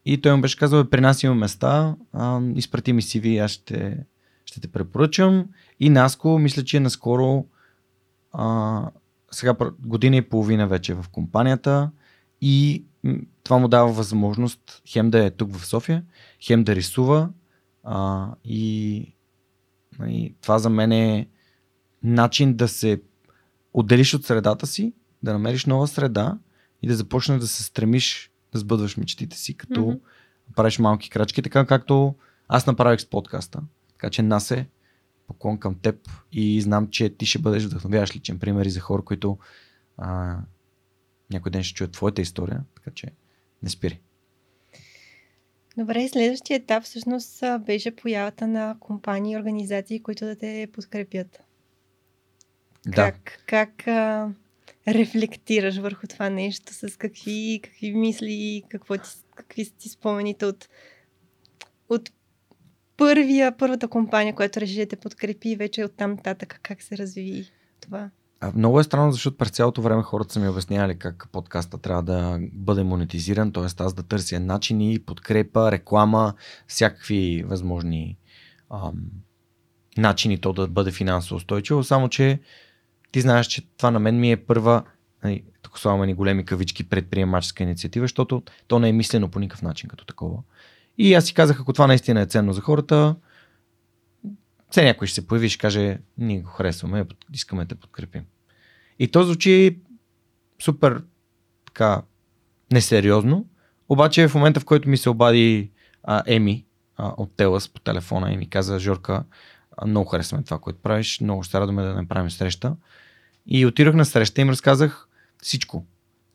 И 0.06 0.22
той 0.22 0.36
му 0.36 0.42
беше 0.42 0.58
казал, 0.58 0.84
«Бе, 0.84 0.90
при 0.90 1.02
нас 1.02 1.24
има 1.24 1.36
места, 1.36 1.96
ам, 2.14 2.58
изпрати 2.58 2.94
ми 2.94 3.02
CV, 3.02 3.44
аз 3.44 3.52
ще, 3.52 3.98
ще 4.46 4.62
те 4.62 4.68
препоръчам. 4.68 5.46
И 5.80 5.90
Наско, 5.90 6.40
мисля, 6.40 6.64
че 6.64 6.78
е 6.78 6.80
наскоро 6.80 7.46
а, 8.32 8.90
сега 9.32 9.56
година 9.80 10.16
и 10.16 10.22
половина 10.22 10.68
вече 10.68 10.92
е 10.92 10.96
в 10.96 11.06
компанията 11.12 11.92
и 12.42 12.86
това 13.44 13.58
му 13.58 13.68
дава 13.68 13.92
възможност 13.92 14.82
хем 14.88 15.12
да 15.12 15.26
е 15.26 15.32
тук 15.32 15.56
в 15.56 15.66
София, 15.66 16.04
хем 16.42 16.64
да 16.64 16.76
рисува 16.76 17.30
а, 17.84 18.28
и 18.46 19.14
нали, 20.00 20.36
това 20.42 20.60
за 20.60 20.70
мен 20.70 20.92
е 20.92 21.28
начин 22.04 22.56
да 22.56 22.68
се 22.68 23.02
отделиш 23.74 24.14
от 24.14 24.26
средата 24.26 24.68
си, 24.68 24.94
да 25.24 25.34
намериш 25.34 25.66
нова 25.66 25.88
среда 25.88 26.38
и 26.82 26.88
да 26.88 26.96
започнеш 26.96 27.40
да 27.40 27.48
се 27.48 27.64
стремиш 27.64 28.32
да 28.54 28.60
сбъдваш 28.60 28.98
мечтите 28.98 29.38
си, 29.38 29.54
като 29.54 29.80
mm-hmm. 29.80 30.00
правиш 30.56 30.80
малки 30.80 31.10
крачки, 31.10 31.42
така 31.42 31.66
както 31.66 32.16
аз 32.48 32.68
направих 32.68 33.02
с 33.02 33.10
подкаста. 33.10 33.62
Така 33.90 34.10
че 34.10 34.22
Насе, 34.22 34.68
поклон 35.28 35.58
към 35.58 35.76
теб 35.76 36.10
и 36.32 36.62
знам, 36.62 36.88
че 36.90 37.10
ти 37.10 37.26
ще 37.26 37.40
бъдеш 37.40 37.64
вдъхновяваш 37.64 38.16
личен 38.16 38.40
пример 38.40 38.66
и 38.66 38.70
за 38.70 38.80
хора, 38.80 39.02
които 39.02 39.38
а, 39.98 40.38
някой 41.32 41.52
ден 41.52 41.64
ще 41.64 41.74
чуят 41.74 41.92
твоята 41.92 42.22
история, 42.22 42.64
така 42.76 42.92
че 42.92 43.08
не 43.64 43.70
спири. 43.70 44.02
Добре, 45.78 46.08
следващия 46.08 46.58
етап 46.58 46.84
всъщност 46.84 47.44
беше 47.60 47.96
появата 47.96 48.48
на 48.48 48.76
компании 48.80 49.34
и 49.34 49.38
организации, 49.38 50.04
които 50.04 50.26
да 50.26 50.36
те 50.36 50.68
подкрепят. 50.74 51.44
Да. 52.86 52.96
Как, 52.96 53.44
как 53.46 53.88
а, 53.88 54.30
рефлектираш 54.88 55.78
върху 55.78 56.08
това 56.08 56.30
нещо, 56.30 56.74
с 56.74 56.98
какви, 56.98 57.60
какви 57.64 57.94
мисли, 57.94 58.64
какво 58.70 58.98
ти, 58.98 59.10
какви 59.36 59.66
са 59.66 59.74
ти 59.74 59.90
спомените 59.90 60.46
от, 60.46 60.70
от 61.90 62.12
първия, 62.98 63.58
първата 63.58 63.88
компания, 63.88 64.36
която 64.36 64.62
реши 64.62 64.80
да 64.80 64.86
те 64.86 64.96
подкрепи 64.96 65.50
и 65.50 65.56
вече 65.56 65.86
оттам 65.86 66.12
нататък 66.12 66.60
как 66.64 66.82
се 66.82 66.98
разви 66.98 67.52
това. 67.82 68.10
Много 68.56 68.80
е 68.80 68.84
странно, 68.84 69.12
защото 69.12 69.38
през 69.38 69.50
цялото 69.50 69.82
време 69.82 70.04
хората 70.04 70.34
са 70.34 70.40
ми 70.40 70.48
обяснявали 70.48 71.00
как 71.00 71.28
подкаста 71.32 71.78
трябва 71.78 72.04
да 72.04 72.40
бъде 72.54 72.84
монетизиран, 72.84 73.52
т.е. 73.52 73.64
аз 73.64 73.94
да 73.94 74.04
търся 74.04 74.40
начини, 74.40 75.00
подкрепа, 75.00 75.72
реклама, 75.72 76.34
всякакви 76.68 77.44
възможни 77.48 78.18
ам, 78.74 78.94
начини 79.98 80.38
то 80.38 80.54
да 80.54 80.68
бъде 80.68 80.92
финансово 80.92 81.36
устойчиво, 81.36 81.84
само 81.84 82.10
че 82.10 82.40
ти 83.12 83.22
знаеш, 83.22 83.48
че 83.48 83.68
това 83.78 83.92
на 83.92 84.00
мен 84.00 84.20
ми 84.20 84.32
е 84.32 84.46
първа, 84.46 84.84
нали, 85.24 85.44
тук 85.62 85.80
слагаме 85.80 86.06
ни 86.06 86.14
големи 86.14 86.46
кавички 86.46 86.90
предприемаческа 86.90 87.64
инициатива, 87.64 88.04
защото 88.04 88.44
то 88.68 88.80
не 88.80 88.90
е 88.90 88.94
мислено 88.94 89.30
по 89.30 89.40
никакъв 89.40 89.62
начин 89.62 89.90
като 89.90 90.06
такова. 90.06 90.38
И 90.98 91.14
аз 91.14 91.26
си 91.26 91.34
казах, 91.34 91.60
ако 91.60 91.74
това 91.74 91.88
наистина 91.88 92.22
е 92.22 92.26
ценно 92.26 92.54
за 92.54 92.62
хората, 92.62 93.16
все 94.70 94.84
някой 94.84 95.08
ще 95.08 95.16
се 95.16 95.28
появи 95.28 95.46
и 95.46 95.50
ще 95.50 95.62
каже, 95.62 96.00
ние 96.18 96.42
го 96.42 96.50
харесваме, 96.50 97.06
искаме 97.34 97.66
да 97.66 97.76
подкрепим. 97.76 98.24
И 99.00 99.08
то 99.08 99.24
звучи 99.24 99.80
супер 100.62 101.04
така 101.66 102.02
несериозно, 102.72 103.46
обаче 103.90 104.28
в 104.28 104.36
момента 104.36 104.60
в 104.60 104.66
който 104.66 104.90
ми 104.90 104.98
се 104.98 105.10
обади 105.10 105.72
а, 106.04 106.24
Еми 106.26 106.66
а, 106.98 107.14
от 107.18 107.36
Телас 107.36 107.70
по 107.70 107.80
телефона 107.80 108.34
и 108.34 108.38
ми 108.38 108.50
каза, 108.50 108.80
Жорка, 108.80 109.24
много 109.86 110.10
харесваме 110.10 110.44
това, 110.44 110.60
което 110.60 110.80
правиш, 110.80 111.20
много 111.22 111.44
ще 111.44 111.60
радваме 111.60 111.84
да 111.84 111.94
направим 111.94 112.32
среща. 112.32 112.76
И 113.48 113.66
отидох 113.66 113.96
на 113.96 114.06
среща 114.06 114.42
и 114.42 114.44
им 114.44 114.50
разказах 114.50 115.08
всичко. 115.42 115.86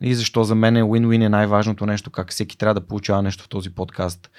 И 0.01 0.14
защо 0.14 0.44
за 0.44 0.55
мен 0.55 0.77
е 0.77 0.83
win-win 0.83 1.27
е 1.27 1.29
най-важното 1.29 1.87
нещо, 1.87 2.11
как 2.11 2.31
всеки 2.31 2.59
трябва 2.59 2.75
да 2.75 2.87
получава 2.87 3.23
нещо 3.23 3.44
в 3.44 3.49
този 3.49 3.75
подкаст. 3.75 4.31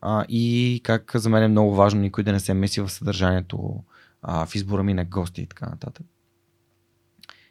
А, 0.00 0.24
и 0.28 0.80
как 0.84 1.12
за 1.14 1.28
мен 1.28 1.42
е 1.42 1.48
много 1.48 1.74
важно 1.74 2.00
никой 2.00 2.24
да 2.24 2.32
не 2.32 2.40
се 2.40 2.54
меси 2.54 2.80
в 2.80 2.90
съдържанието, 2.90 3.84
а, 4.22 4.46
в 4.46 4.54
избора 4.54 4.82
ми 4.82 4.94
на 4.94 5.04
гости 5.04 5.42
и 5.42 5.46
така 5.46 5.66
нататък. 5.66 6.06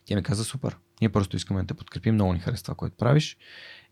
Тя 0.06 0.16
ми 0.16 0.24
каза 0.24 0.44
супер. 0.44 0.78
Ние 1.02 1.10
просто 1.10 1.36
искаме 1.36 1.62
да 1.62 1.68
те 1.68 1.74
подкрепим, 1.74 2.14
много 2.14 2.34
ни 2.34 2.40
харесва 2.40 2.64
това, 2.64 2.76
което 2.76 2.96
правиш. 2.98 3.38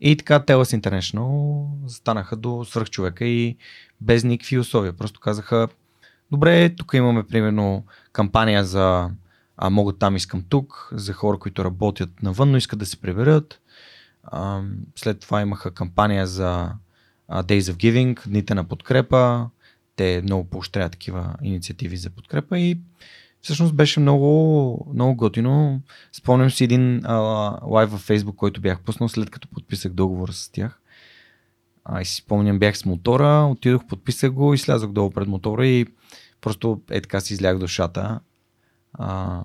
И 0.00 0.16
така 0.16 0.40
Telas 0.40 0.80
International 0.80 1.66
станаха 1.88 2.36
до 2.36 2.64
свръхчовека 2.64 3.24
и 3.24 3.56
без 4.00 4.24
никакви 4.24 4.58
условия. 4.58 4.92
Просто 4.92 5.20
казаха, 5.20 5.68
добре, 6.30 6.74
тук 6.74 6.94
имаме 6.94 7.26
примерно 7.26 7.84
кампания 8.12 8.64
за 8.64 9.10
а, 9.56 9.70
могат 9.70 9.98
там 9.98 10.16
искам 10.16 10.44
тук, 10.48 10.88
за 10.92 11.12
хора, 11.12 11.38
които 11.38 11.64
работят 11.64 12.22
навън, 12.22 12.50
но 12.50 12.56
искат 12.56 12.78
да 12.78 12.86
се 12.86 13.00
приберат. 13.00 13.60
А, 14.22 14.62
след 14.96 15.20
това 15.20 15.40
имаха 15.40 15.70
кампания 15.70 16.26
за 16.26 16.72
а, 17.28 17.42
Days 17.42 17.60
of 17.60 17.74
Giving, 17.74 18.28
дните 18.28 18.54
на 18.54 18.64
подкрепа. 18.64 19.50
Те 19.96 20.20
много 20.24 20.44
поощряват 20.44 20.92
такива 20.92 21.34
инициативи 21.42 21.96
за 21.96 22.10
подкрепа 22.10 22.58
и 22.58 22.80
всъщност 23.42 23.74
беше 23.74 24.00
много, 24.00 24.92
много 24.94 25.14
готино. 25.14 25.80
Спомням 26.12 26.50
си 26.50 26.64
един 26.64 27.00
а, 27.04 27.14
лайв 27.66 27.90
във 27.90 28.08
Facebook, 28.08 28.34
който 28.34 28.60
бях 28.60 28.80
пуснал 28.80 29.08
след 29.08 29.30
като 29.30 29.48
подписах 29.48 29.92
договор 29.92 30.28
с 30.28 30.48
тях. 30.52 30.80
А, 31.84 32.00
и 32.00 32.04
си 32.04 32.16
спомням, 32.16 32.58
бях 32.58 32.78
с 32.78 32.84
мотора, 32.84 33.46
отидох, 33.46 33.86
подписах 33.86 34.32
го 34.32 34.54
и 34.54 34.58
слязох 34.58 34.92
долу 34.92 35.10
пред 35.10 35.28
мотора 35.28 35.66
и 35.66 35.86
просто 36.40 36.80
е 36.90 37.00
така 37.00 37.20
си 37.20 37.32
излях 37.32 37.58
душата. 37.58 38.20
А, 38.92 39.42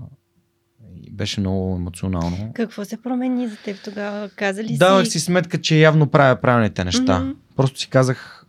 беше 1.12 1.40
много 1.40 1.76
емоционално. 1.76 2.52
Какво 2.54 2.86
се 2.86 3.02
промени 3.02 3.48
за 3.48 3.56
теб 3.56 3.84
тогава? 3.84 4.30
Каза 4.30 4.64
ли 4.64 4.78
Давах 4.78 5.06
си? 5.06 5.12
си 5.12 5.20
сметка, 5.20 5.62
че 5.62 5.80
явно 5.80 6.08
правя 6.08 6.42
правилните 6.42 6.84
неща. 6.84 7.20
Мгм. 7.20 7.32
Просто 7.56 7.80
си 7.80 7.90
казах, 7.90 8.46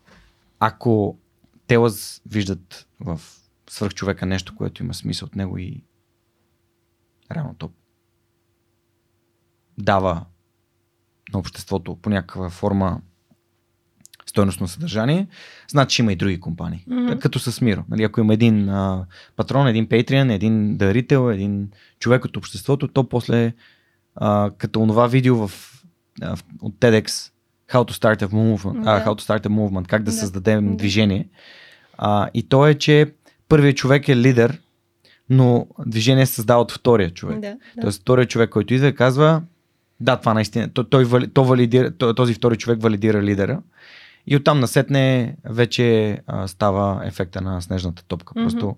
ако 0.60 1.16
те 1.66 1.76
лъз 1.76 2.22
виждат 2.30 2.86
в 3.00 3.20
свръхчовека 3.70 4.26
нещо, 4.26 4.54
което 4.56 4.82
има 4.82 4.94
смисъл 4.94 5.26
от 5.26 5.36
него 5.36 5.58
и 5.58 5.82
реално 7.34 7.54
то 7.54 7.70
дава 9.78 10.24
на 11.32 11.38
обществото 11.38 11.96
по 11.96 12.10
някаква 12.10 12.50
форма 12.50 13.00
стойностно 14.26 14.68
съдържание, 14.68 15.26
значи 15.68 16.02
има 16.02 16.12
и 16.12 16.16
други 16.16 16.40
компании. 16.40 16.84
Мгм. 16.86 17.18
Като 17.18 17.38
с 17.38 17.60
Миро. 17.60 17.84
Нали, 17.88 18.02
ако 18.02 18.20
има 18.20 18.34
един 18.34 18.68
а, 18.68 19.06
патрон, 19.36 19.66
един 19.68 19.86
Patreon, 19.88 20.32
един 20.32 20.76
дарител, 20.76 21.30
един 21.30 21.70
човек 21.98 22.24
от 22.24 22.36
обществото, 22.36 22.88
то 22.88 23.08
после 23.08 23.52
а, 24.14 24.50
като 24.58 24.80
онова 24.80 25.06
видео 25.06 25.48
в, 25.48 25.72
а, 26.22 26.36
в, 26.36 26.44
от 26.60 26.74
TEDx 26.74 27.32
How 27.72 27.90
to 27.90 27.92
start 27.92 28.22
a 28.22 28.28
movement, 28.28 28.82
Да. 28.82 28.90
а, 28.90 29.04
how 29.04 29.14
to 29.14 29.20
start 29.20 29.46
a 29.46 29.48
movement, 29.48 29.86
как 29.86 30.02
да, 30.02 30.10
Да. 30.10 30.16
създадем 30.16 30.68
Да. 30.70 30.76
движение. 30.76 31.28
А, 31.98 32.28
и 32.34 32.48
то 32.48 32.66
е, 32.66 32.74
че 32.74 33.14
първият 33.48 33.76
човек 33.76 34.08
е 34.08 34.16
лидер, 34.16 34.60
но 35.30 35.66
движение 35.86 36.26
се 36.26 36.34
създава 36.34 36.62
от 36.62 36.72
втория 36.72 37.10
човек. 37.10 37.40
Да, 37.40 37.50
да. 37.50 37.80
Тоест, 37.80 38.00
вторият 38.00 38.30
човек, 38.30 38.50
който 38.50 38.74
идва 38.74 38.92
казва, 38.92 39.42
да, 40.00 40.16
това 40.16 40.34
наистина, 40.34 40.68
той, 40.68 40.84
той, 40.90 41.26
то 41.34 41.44
валидира, 41.44 41.92
този 41.92 42.34
втори 42.34 42.56
човек 42.56 42.82
валидира 42.82 43.22
лидера. 43.22 43.62
И 44.26 44.36
оттам 44.36 44.60
насетне 44.60 45.36
вече 45.44 46.18
а, 46.26 46.48
става 46.48 47.02
ефекта 47.04 47.40
на 47.40 47.62
снежната 47.62 48.04
топка. 48.04 48.32
Мгм. 48.36 48.44
Просто 48.44 48.76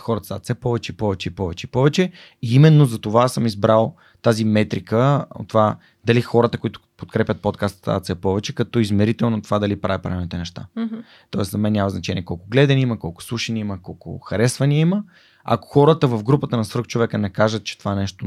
хората 0.00 0.24
стават 0.24 0.44
все 0.44 0.54
повече, 0.54 0.96
повече, 0.96 1.34
повече, 1.34 1.66
повече. 1.66 2.12
И 2.42 2.54
именно 2.54 2.86
за 2.86 2.98
това 2.98 3.28
съм 3.28 3.46
избрал 3.46 3.94
тази 4.22 4.44
метрика 4.44 5.26
това 5.48 5.76
дали 6.04 6.22
хората, 6.22 6.58
които 6.58 6.80
подкрепят 6.96 7.40
подкаста, 7.40 7.78
стават 7.78 8.04
все 8.04 8.14
повече, 8.14 8.54
като 8.54 8.78
измерител 8.78 9.30
на 9.30 9.42
това 9.42 9.58
дали 9.58 9.80
правя 9.80 9.98
правилните 9.98 10.38
неща. 10.38 10.66
Мгм. 10.76 10.96
Тоест 11.30 11.50
за 11.50 11.58
мен 11.58 11.72
няма 11.72 11.90
значение 11.90 12.24
колко 12.24 12.48
гледани 12.48 12.80
има, 12.80 12.98
колко 12.98 13.22
слушани 13.22 13.60
има, 13.60 13.82
колко 13.82 14.18
харесвания 14.18 14.80
има. 14.80 15.04
Ако 15.44 15.68
хората 15.68 16.08
в 16.08 16.22
групата 16.22 16.56
на 16.56 16.64
свръхчовека 16.64 17.18
не 17.18 17.30
кажат, 17.30 17.64
че 17.64 17.78
това 17.78 17.94
нещо 17.94 18.26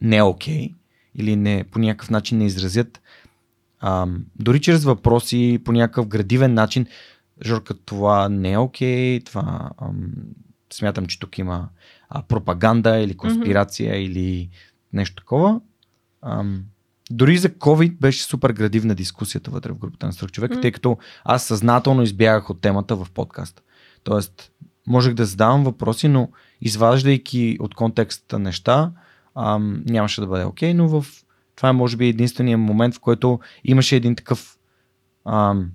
не 0.00 0.16
е 0.16 0.22
окей 0.22 0.74
или 1.14 1.36
не, 1.36 1.64
по 1.64 1.78
някакъв 1.78 2.10
начин 2.10 2.38
не 2.38 2.46
изразят, 2.46 3.00
ам, 3.80 4.24
дори 4.36 4.60
чрез 4.60 4.84
въпроси, 4.84 5.60
по 5.64 5.72
някакъв 5.72 6.06
градивен 6.06 6.54
начин, 6.54 6.86
Жорка, 7.44 7.74
това 7.84 8.28
не 8.28 8.52
е 8.52 8.58
окей, 8.58 9.20
това 9.20 9.70
ам, 9.82 10.12
смятам, 10.72 11.06
че 11.06 11.18
тук 11.18 11.38
има 11.38 11.68
а, 12.08 12.22
пропаганда 12.22 12.98
или 12.98 13.16
конспирация 13.16 13.94
mm-hmm. 13.94 14.06
или 14.06 14.50
нещо 14.92 15.22
такова. 15.22 15.60
Ам, 16.22 16.64
дори 17.12 17.38
за 17.38 17.48
COVID 17.48 17.96
беше 17.96 18.24
супер 18.24 18.52
градивна 18.52 18.94
дискусията 18.94 19.50
вътре 19.50 19.72
в 19.72 19.78
групата 19.78 20.06
на 20.06 20.12
свръхчовека, 20.12 20.54
Мгм. 20.54 20.60
тъй 20.62 20.72
като 20.72 20.98
аз 21.24 21.44
съзнателно 21.44 22.02
избягах 22.02 22.50
от 22.50 22.60
темата 22.60 22.96
в 22.96 23.06
подкаста. 23.14 23.62
Тоест, 24.04 24.52
можех 24.86 25.14
да 25.14 25.24
задавам 25.24 25.64
въпроси, 25.64 26.08
но 26.08 26.28
изваждайки 26.60 27.56
от 27.60 27.74
контекста 27.74 28.38
неща, 28.38 28.92
ам, 29.34 29.82
нямаше 29.86 30.20
да 30.20 30.26
бъде 30.26 30.44
окей, 30.44 30.74
но 30.74 30.88
в 30.88 31.06
това 31.56 31.68
е 31.68 31.72
може 31.72 31.96
би 31.96 32.06
единствения 32.08 32.58
момент, 32.58 32.94
в 32.94 33.00
който 33.00 33.40
имаше 33.64 33.96
един 33.96 34.16
такъв 34.16 34.58
ам, 35.24 35.70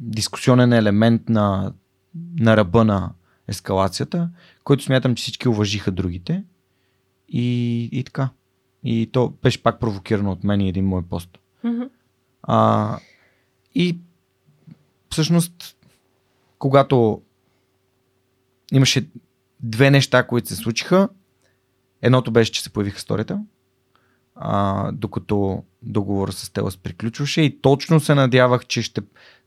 дискусионен 0.00 0.72
елемент 0.72 1.28
на, 1.28 1.72
на 2.38 2.56
ръба 2.56 2.84
на 2.84 3.12
ескалацията, 3.48 4.30
който 4.64 4.84
смятам, 4.84 5.14
че 5.14 5.22
всички 5.22 5.48
уважиха 5.48 5.90
другите. 5.90 6.44
И, 7.28 7.82
и 7.92 8.04
така. 8.04 8.28
И 8.84 9.10
то 9.12 9.28
беше 9.42 9.62
пак 9.62 9.80
провокирано 9.80 10.32
от 10.32 10.44
мен 10.44 10.60
и 10.60 10.68
един 10.68 10.86
мой 10.86 11.02
пост. 11.02 11.38
Мгм. 11.64 11.82
А, 12.42 12.98
и 13.74 13.98
всъщност, 15.10 15.76
когато 16.58 17.22
имаше 18.72 19.08
две 19.60 19.90
неща, 19.90 20.26
които 20.26 20.48
се 20.48 20.56
случиха, 20.56 21.08
едното 22.02 22.30
беше, 22.30 22.52
че 22.52 22.62
се 22.62 22.70
появиха 22.70 23.00
сторията, 23.00 23.40
а, 24.34 24.92
докато 24.92 25.64
договора 25.82 26.32
с 26.32 26.50
Телас 26.50 26.76
приключваше 26.76 27.42
и 27.42 27.60
точно 27.60 28.00
се 28.00 28.14
надявах, 28.14 28.66
че 28.66 28.82
ще 28.82 29.00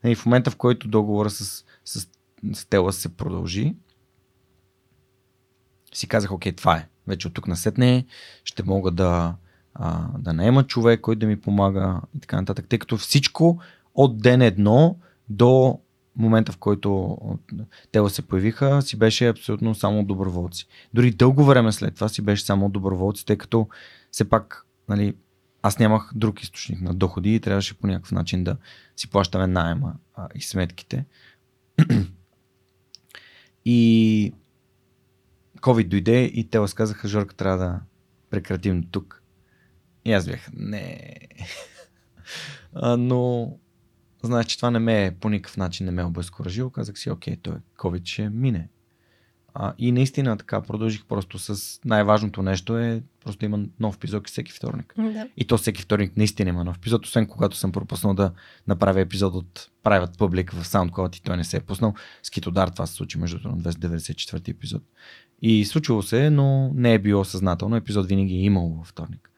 нали, 0.04 0.14
в 0.14 0.26
момента, 0.26 0.50
в 0.50 0.56
който 0.56 0.88
договора 0.88 1.30
с, 1.30 1.64
с, 1.84 2.08
с 2.52 2.66
Телас 2.66 2.96
се 2.96 3.16
продължи, 3.16 3.74
си 5.94 6.08
казах, 6.08 6.32
окей, 6.32 6.52
това 6.52 6.76
е. 6.76 6.88
Вече 7.06 7.28
от 7.28 7.34
тук 7.34 7.48
насетне 7.48 8.06
ще 8.44 8.62
мога 8.62 8.90
да, 8.90 9.34
а, 9.74 10.08
да 10.18 10.32
наема 10.32 10.66
човек, 10.66 11.00
който 11.00 11.18
да 11.18 11.26
ми 11.26 11.40
помага 11.40 12.00
и 12.16 12.20
така 12.20 12.36
нататък. 12.36 12.68
Тъй 12.68 12.78
като 12.78 12.96
всичко 12.96 13.60
от 13.94 14.18
ден 14.18 14.42
едно 14.42 14.96
до 15.28 15.78
момента, 16.16 16.52
в 16.52 16.56
който 16.56 17.18
те 17.92 18.08
се 18.08 18.22
появиха, 18.22 18.82
си 18.82 18.98
беше 18.98 19.28
абсолютно 19.28 19.74
само 19.74 20.04
доброволци. 20.04 20.66
Дори 20.94 21.10
дълго 21.10 21.44
време 21.44 21.72
след 21.72 21.94
това 21.94 22.08
си 22.08 22.22
беше 22.22 22.44
само 22.44 22.68
доброволци, 22.68 23.26
тъй 23.26 23.38
като 23.38 23.68
все 24.10 24.28
пак 24.28 24.66
нали, 24.88 25.14
аз 25.62 25.78
нямах 25.78 26.10
друг 26.14 26.42
източник 26.42 26.80
на 26.80 26.94
доходи 26.94 27.34
и 27.34 27.40
трябваше 27.40 27.74
по 27.74 27.86
някакъв 27.86 28.12
начин 28.12 28.44
да 28.44 28.56
си 28.96 29.10
плащаме 29.10 29.46
найема 29.46 29.94
а, 30.14 30.28
и 30.34 30.40
сметките. 30.40 31.04
и 33.64 34.32
COVID 35.62 35.88
дойде 35.88 36.24
и 36.24 36.50
те 36.50 36.58
казаха, 36.74 37.08
Жорка, 37.08 37.34
трябва 37.34 37.58
да 37.58 37.80
прекратим 38.30 38.82
тук. 38.90 39.22
И 40.04 40.12
аз 40.12 40.26
бях, 40.26 40.48
не. 40.52 41.16
а, 42.74 42.96
но 42.96 43.52
знаеш, 44.22 44.46
че 44.46 44.56
това 44.56 44.70
не 44.70 44.78
ме 44.78 45.04
е 45.04 45.14
по 45.14 45.28
никакъв 45.28 45.56
начин 45.56 45.86
не 45.86 45.92
ме 45.92 46.02
е 46.02 46.04
обезкуражило. 46.04 46.70
Казах 46.70 46.98
си, 46.98 47.10
окей, 47.10 47.36
той 47.36 47.54
COVID 47.76 48.06
ще 48.06 48.28
мине. 48.28 48.68
А, 49.54 49.74
и 49.78 49.92
наистина 49.92 50.36
така 50.36 50.62
продължих 50.62 51.04
просто 51.04 51.38
с 51.38 51.80
най-важното 51.84 52.42
нещо 52.42 52.78
е 52.78 53.02
просто 53.24 53.44
има 53.44 53.64
нов 53.80 53.96
епизод 53.96 54.28
всеки 54.28 54.52
вторник. 54.52 54.94
Да. 54.96 55.28
И 55.36 55.44
то 55.44 55.58
всеки 55.58 55.82
вторник 55.82 56.16
наистина 56.16 56.50
има 56.50 56.64
нов 56.64 56.76
епизод, 56.76 57.06
освен 57.06 57.26
когато 57.26 57.56
съм 57.56 57.72
пропуснал 57.72 58.14
да 58.14 58.32
направя 58.66 59.00
епизод 59.00 59.34
от 59.34 59.70
Private 59.84 60.16
Public 60.16 60.52
в 60.52 60.64
SoundCloud 60.64 61.18
и 61.18 61.22
той 61.22 61.36
не 61.36 61.44
се 61.44 61.56
е 61.56 61.60
пуснал. 61.60 61.94
С 62.22 62.30
Китодар 62.30 62.68
това 62.68 62.86
се 62.86 62.94
случи 62.94 63.18
между 63.18 63.48
на 63.48 63.58
294 63.58 64.48
епизод. 64.48 64.82
И 65.42 65.64
случило 65.64 66.02
се, 66.02 66.30
но 66.30 66.70
не 66.74 66.94
е 66.94 66.98
било 66.98 67.24
съзнателно. 67.24 67.76
Епизод 67.76 68.06
винаги 68.06 68.34
е 68.34 68.44
имало 68.44 68.74
във 68.74 68.86
вторник. 68.86 69.30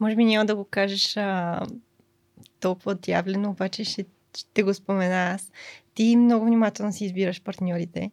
Може 0.00 0.16
би 0.16 0.24
няма 0.24 0.46
да 0.46 0.56
го 0.56 0.64
кажеш 0.64 1.16
а, 1.16 1.60
толкова 2.60 2.92
отявлено, 2.92 3.50
обаче 3.50 3.84
ще, 3.84 4.04
ще 4.36 4.62
го 4.62 4.74
спомена 4.74 5.32
аз. 5.34 5.52
Ти 5.94 6.16
много 6.16 6.46
внимателно 6.46 6.92
си 6.92 7.04
избираш 7.04 7.42
партньорите. 7.42 8.10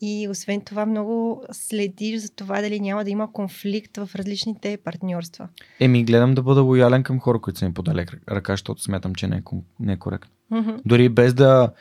И 0.00 0.28
освен 0.30 0.60
това 0.60 0.86
много 0.86 1.44
следиш 1.52 2.20
за 2.20 2.30
това 2.30 2.60
дали 2.60 2.80
няма 2.80 3.04
да 3.04 3.10
има 3.10 3.32
конфликт 3.32 3.96
в 3.96 4.10
различните 4.14 4.76
партньорства. 4.76 5.48
Еми, 5.80 6.04
гледам 6.04 6.34
да 6.34 6.42
бъда 6.42 6.62
лоялен 6.62 7.02
към 7.02 7.20
хора, 7.20 7.40
които 7.40 7.58
са 7.58 7.66
ми 7.66 7.74
подали 7.74 8.06
ръка, 8.30 8.52
защото 8.52 8.82
смятам, 8.82 9.14
че 9.14 9.26
не 9.26 9.36
е, 9.36 9.42
не 9.80 9.92
е 9.92 9.96
коректно. 9.96 10.30
Мгм. 10.50 10.70
Дори 10.84 11.08
без 11.08 11.34
да, 11.34 11.72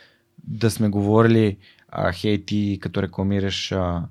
да 0.43 0.71
сме 0.71 0.89
говорили, 0.89 1.57
а, 1.89 2.11
хей, 2.11 2.45
ти 2.45 2.77
като 2.81 3.01
рекламираш 3.01 3.71
а, 3.71 4.03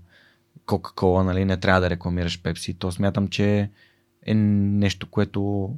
Кока-Кола, 0.71 1.25
нали, 1.25 1.45
не 1.45 1.57
трябва 1.57 1.81
да 1.81 1.91
рекламираш 1.91 2.43
Пепси, 2.43 2.75
то 2.75 2.93
смятам, 2.93 3.29
че 3.29 3.71
е 4.27 4.35
нещо, 4.35 5.11
което 5.11 5.71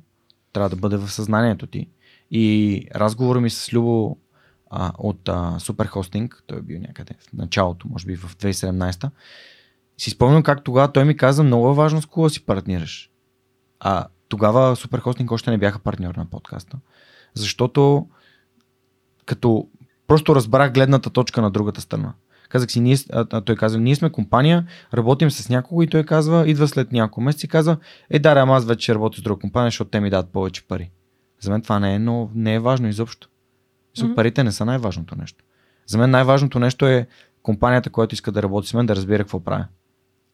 трябва 0.53 0.69
да 0.69 0.77
бъде 0.77 0.97
в 0.97 1.11
съзнанието 1.11 1.67
ти. 1.67 1.89
И 2.31 2.87
разговора 2.95 3.41
ми 3.41 3.51
с 3.51 3.73
Любо 3.73 4.19
а, 4.71 4.93
от 4.99 5.29
а, 5.29 5.57
Superhosting, 5.59 6.35
той 6.47 6.59
е 6.59 6.63
бил 6.63 6.81
някъде 6.81 7.15
в 7.15 7.33
началото, 7.33 7.89
може 7.89 8.07
би 8.07 8.17
в 8.17 8.37
2017 8.37 9.11
си 9.99 10.11
спомням 10.11 10.43
как 10.43 10.65
тогава 10.65 10.93
той 10.93 11.05
ми 11.05 11.17
каза, 11.17 11.43
много 11.43 11.71
е 11.71 11.75
важно 11.75 12.03
с 12.03 12.07
кого 12.07 12.29
си 12.29 12.47
партнираш. 12.47 13.11
А 13.81 14.07
тогава 14.29 14.77
Superhosting 14.77 15.33
още 15.33 15.51
не 15.51 15.59
бяха 15.59 15.79
партньор 15.79 16.15
на 16.15 16.27
подкаста. 16.27 16.79
Защото 17.35 18.09
като 19.27 19.69
просто 20.07 20.35
разбрах 20.35 20.73
гледната 20.73 21.11
точка 21.11 21.43
на 21.43 21.51
другата 21.51 21.81
страна. 21.81 22.15
Казах 22.53 22.71
си, 22.71 22.81
ние, 22.81 22.97
а, 23.13 23.27
а, 23.33 23.41
той 23.41 23.57
казва, 23.57 23.81
ние 23.81 23.95
сме 23.95 24.11
компания, 24.11 24.67
работим 24.95 25.31
с 25.31 25.49
някого 25.49 25.83
и 25.83 25.87
той 25.87 26.05
казва, 26.05 26.49
идва 26.49 26.69
след 26.69 26.93
няколко 26.93 27.21
месеца 27.21 27.47
и 27.47 27.49
казва, 27.49 27.77
е 28.11 28.19
да, 28.19 28.31
ама 28.31 28.57
аз 28.57 28.65
вече 28.65 28.95
работя 28.95 29.19
с 29.19 29.23
друга 29.23 29.41
компания, 29.41 29.67
защото 29.67 29.91
те 29.91 30.01
ми 30.01 30.11
дадат 30.11 30.33
повече 30.33 30.67
пари. 30.67 30.91
За 31.41 31.51
мен 31.51 31.63
това 31.63 31.79
не 31.79 31.95
е, 31.95 31.99
но 31.99 32.31
не 32.35 32.55
е 32.55 32.59
важно 32.59 32.89
изобщо. 32.89 33.29
Mm-hmm. 33.99 34.15
Парите 34.15 34.45
не 34.45 34.53
са 34.53 34.65
най-важното 34.65 35.17
нещо. 35.17 35.45
За 35.87 35.99
мен 35.99 36.11
най-важното 36.11 36.59
нещо 36.59 36.87
е 36.87 37.07
компанията, 37.43 37.91
която 37.91 38.15
иска 38.15 38.33
да 38.33 38.43
работи 38.43 38.69
с 38.69 38.75
мен, 38.75 38.87
да 38.87 38.97
разбира 38.97 39.23
какво 39.23 39.41
правя. 39.41 39.67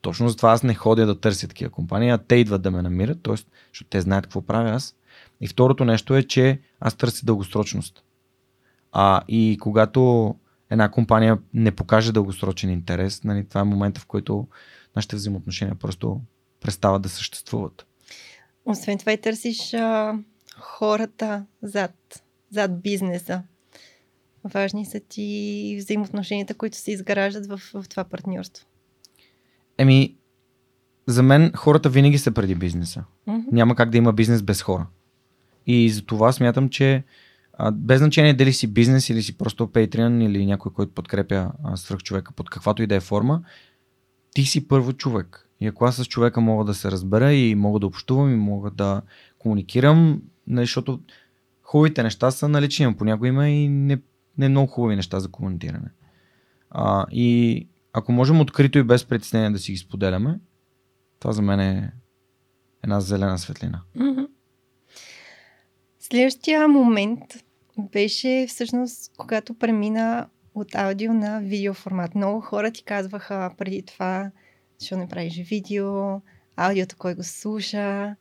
Точно 0.01 0.29
затова 0.29 0.53
аз 0.53 0.63
не 0.63 0.75
ходя 0.75 1.07
да 1.07 1.21
търся 1.21 1.49
такива 1.49 1.71
компании, 1.71 2.11
а 2.11 2.19
те 2.19 2.35
идват 2.35 2.63
да 2.63 2.71
ме 2.71 2.83
намират, 2.83 3.23
т.е. 3.23 3.35
защото 3.73 3.91
те 3.91 4.01
знаят 4.01 4.27
какво 4.27 4.43
правя 4.43 4.71
аз. 4.71 4.97
И 5.41 5.49
второто 5.49 5.85
нещо 5.85 6.17
е, 6.17 6.23
че 6.23 6.61
аз 6.81 6.95
търся 6.95 7.27
дългосрочност. 7.27 8.03
А, 8.93 9.21
и 9.29 9.59
когато 9.61 10.35
една 10.71 10.91
компания 10.91 11.39
не 11.55 11.71
покаже 11.71 12.13
дългосрочен 12.13 12.71
интерес, 12.71 13.25
нали, 13.25 13.49
това 13.49 13.61
е 13.61 13.65
момента, 13.65 14.01
в 14.01 14.07
който 14.07 14.47
нашите 14.97 15.17
взаимоотношения 15.17 15.75
просто 15.75 16.21
престават 16.61 17.03
да 17.03 17.09
съществуват. 17.09 17.87
Освен 18.65 18.99
това 18.99 19.13
и 19.13 19.21
търсиш 19.21 19.75
а, 19.75 20.19
хората 20.59 21.45
зад, 21.63 22.23
зад 22.51 22.83
бизнеса. 22.83 23.43
Важни 24.45 24.87
са 24.87 25.01
ти 25.01 25.77
взаимоотношенията, 25.81 26.55
които 26.55 26.77
се 26.77 26.93
изграждат 26.93 27.47
в, 27.47 27.61
в 27.75 27.89
това 27.89 28.05
партньорство. 28.05 28.67
Еми, 29.79 30.17
за 31.07 31.23
мен 31.23 31.53
хората 31.57 31.89
винаги 31.89 32.19
са 32.19 32.31
преди 32.31 32.55
бизнеса. 32.55 33.05
Mm-hmm. 33.29 33.53
Няма 33.53 33.75
как 33.75 33.91
да 33.91 33.99
има 33.99 34.13
бизнес 34.13 34.43
без 34.43 34.63
хора. 34.63 34.87
И 35.67 35.91
за 35.91 36.03
това 36.03 36.33
смятам, 36.33 36.69
че 36.69 37.05
без 37.73 37.99
значение 37.99 38.35
дали 38.35 38.53
си 38.53 38.67
бизнес 38.67 39.11
или 39.11 39.23
си 39.23 39.39
просто 39.39 39.67
Patreon 39.67 40.25
или 40.25 40.47
някой, 40.47 40.73
който 40.73 40.95
подкрепя 40.95 41.53
свръх 41.75 41.99
човека 41.99 42.33
под 42.33 42.51
каквато 42.51 42.83
и 42.83 42.87
да 42.87 42.95
е 42.95 43.01
форма, 43.01 43.43
ти 44.35 44.45
си 44.45 44.69
първо 44.69 44.93
човек. 44.93 45.49
И 45.61 45.67
ако 45.67 45.85
аз 45.85 45.97
с 45.97 46.05
човека 46.05 46.41
мога 46.41 46.65
да 46.65 46.75
се 46.75 46.91
разбера 46.91 47.33
и 47.33 47.55
мога 47.55 47.81
да 47.81 47.87
общувам 47.87 48.33
и 48.33 48.37
мога 48.37 48.71
да 48.71 49.03
комуникирам, 49.39 50.23
нали, 50.47 50.67
защото 50.67 51.01
хубавите 51.63 52.03
неща 52.03 52.31
са 52.31 52.49
налични, 52.49 52.97
понякога 52.97 53.29
има 53.29 53.49
и 53.49 53.69
не, 53.69 53.99
не 54.39 54.49
много 54.49 54.67
хубави 54.67 54.97
неща 54.97 55.21
за 55.21 55.31
комуникиране. 55.31 55.89
А, 56.71 57.07
и 57.11 57.67
ако 57.93 58.13
можем 58.13 58.41
открито 58.41 58.79
и 58.79 58.83
без 58.83 59.05
притеснение 59.05 59.51
да 59.51 59.59
си 59.59 59.73
ги 59.73 59.79
споделяме, 59.79 60.41
това 61.21 61.33
за 61.33 61.43
мен 61.43 61.61
е 61.61 61.93
една 62.85 63.01
зелена 63.01 63.39
светлина. 63.39 63.81
Mm-hmm. 63.97 64.29
Следващия 65.99 66.69
момент 66.69 67.21
беше 67.79 68.47
всъщност, 68.49 69.13
когато 69.17 69.55
премина 69.55 70.27
от 70.55 70.75
аудио 70.75 71.15
на 71.15 71.41
видео 71.41 71.75
формат. 71.75 72.15
Много 72.15 72.41
хора 72.41 72.71
ти 72.71 72.85
казваха 72.85 73.51
преди 73.59 73.83
това, 73.83 74.31
защо 74.79 74.97
не 74.97 75.09
правиш 75.09 75.49
видео, 75.51 76.21
аудиото 76.57 76.97
кой 76.99 77.15
го 77.15 77.23
слуша. 77.23 78.17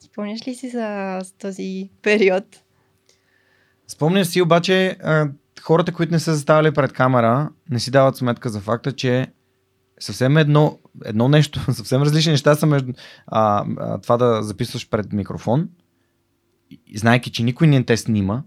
Спомняш 0.00 0.48
ли 0.48 0.54
си 0.54 0.68
за 0.68 1.20
този 1.38 1.90
период? 2.02 2.44
Спомням 3.88 4.24
си, 4.24 4.42
обаче 4.42 4.98
хората, 5.62 5.92
които 5.92 6.12
не 6.12 6.20
са 6.20 6.34
заставали 6.34 6.74
пред 6.74 6.92
камера, 6.92 7.50
не 7.70 7.78
си 7.80 7.90
дават 7.90 8.16
сметка 8.16 8.48
за 8.48 8.60
факта, 8.60 8.92
че 8.92 9.26
съвсем 10.00 10.36
едно, 10.36 10.78
едно 11.04 11.28
нещо, 11.28 11.60
съвсем 11.72 12.02
различни 12.02 12.32
неща 12.32 12.54
са 12.54 12.66
между 12.66 12.92
а, 13.26 13.64
а, 13.78 13.98
това 13.98 14.16
да 14.16 14.42
записваш 14.42 14.88
пред 14.88 15.12
микрофон, 15.12 15.68
знайки, 16.94 17.32
че 17.32 17.42
никой 17.42 17.66
не 17.66 17.84
те 17.84 17.96
снима 17.96 18.42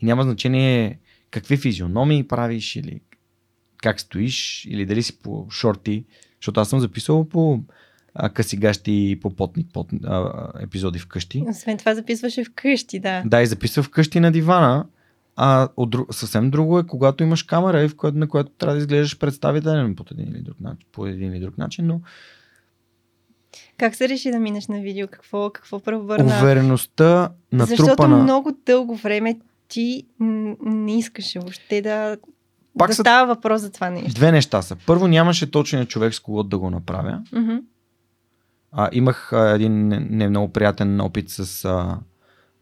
и 0.00 0.06
няма 0.06 0.22
значение 0.22 0.98
какви 1.30 1.56
физиономии 1.56 2.28
правиш 2.28 2.76
или 2.76 3.00
как 3.76 4.00
стоиш 4.00 4.64
или 4.64 4.86
дали 4.86 5.02
си 5.02 5.18
по 5.18 5.46
шорти, 5.50 6.04
защото 6.40 6.60
аз 6.60 6.68
съм 6.68 6.80
записал 6.80 7.28
по 7.28 7.60
а, 8.14 8.30
късигащи 8.30 9.10
и 9.10 9.20
по 9.20 9.30
потни 9.30 9.66
пот, 9.72 9.88
а, 10.04 10.48
епизоди 10.60 10.98
вкъщи. 10.98 11.44
Освен 11.48 11.78
това 11.78 11.94
записваше 11.94 12.44
вкъщи, 12.44 13.00
да. 13.00 13.22
Да, 13.26 13.42
и 13.42 13.46
записва 13.46 13.82
вкъщи 13.82 14.20
на 14.20 14.32
дивана 14.32 14.86
а 15.40 15.68
от 15.76 15.96
съвсем 16.10 16.50
друго 16.50 16.78
е, 16.78 16.86
когато 16.86 17.24
имаш 17.24 17.42
камера, 17.42 17.88
в 17.88 17.96
която, 17.96 18.18
на 18.18 18.28
която 18.28 18.50
трябва 18.50 18.74
да 18.74 18.78
изглеждаш 18.78 19.18
представителен 19.18 19.94
по 19.94 20.04
един 20.12 20.28
или 20.28 20.42
друг 20.42 20.60
начин. 20.60 20.86
По 20.92 21.06
един 21.06 21.32
или 21.32 21.40
друг 21.40 21.58
начин 21.58 21.86
но... 21.86 22.00
Как 23.76 23.94
се 23.94 24.08
реши 24.08 24.30
да 24.30 24.38
минеш 24.38 24.66
на 24.66 24.80
видео? 24.80 25.08
Какво, 25.08 25.50
какво 25.50 25.80
превърна? 25.80 26.24
Увереността 26.24 27.32
на 27.52 27.66
Защото 27.66 28.08
много 28.08 28.56
дълго 28.66 28.96
време 28.96 29.40
ти 29.68 30.06
не 30.60 30.98
искаше 30.98 31.38
въобще 31.38 31.82
да, 31.82 32.16
Пак 32.78 32.88
да 32.88 32.94
са... 32.94 33.02
става 33.02 33.34
въпрос 33.34 33.60
за 33.60 33.72
това 33.72 33.90
нещо. 33.90 34.14
Две 34.14 34.32
неща 34.32 34.62
са. 34.62 34.76
Първо, 34.86 35.08
нямаше 35.08 35.50
точния 35.50 35.86
човек 35.86 36.14
с 36.14 36.20
кого 36.20 36.42
да 36.42 36.58
го 36.58 36.70
направя. 36.70 37.22
Mm-hmm. 37.32 37.62
А, 38.72 38.88
имах 38.92 39.32
а, 39.32 39.50
един 39.50 39.88
не, 39.88 40.00
не 40.00 40.28
много 40.28 40.52
приятен 40.52 41.00
опит 41.00 41.30
с 41.30 41.64
а, 41.64 41.98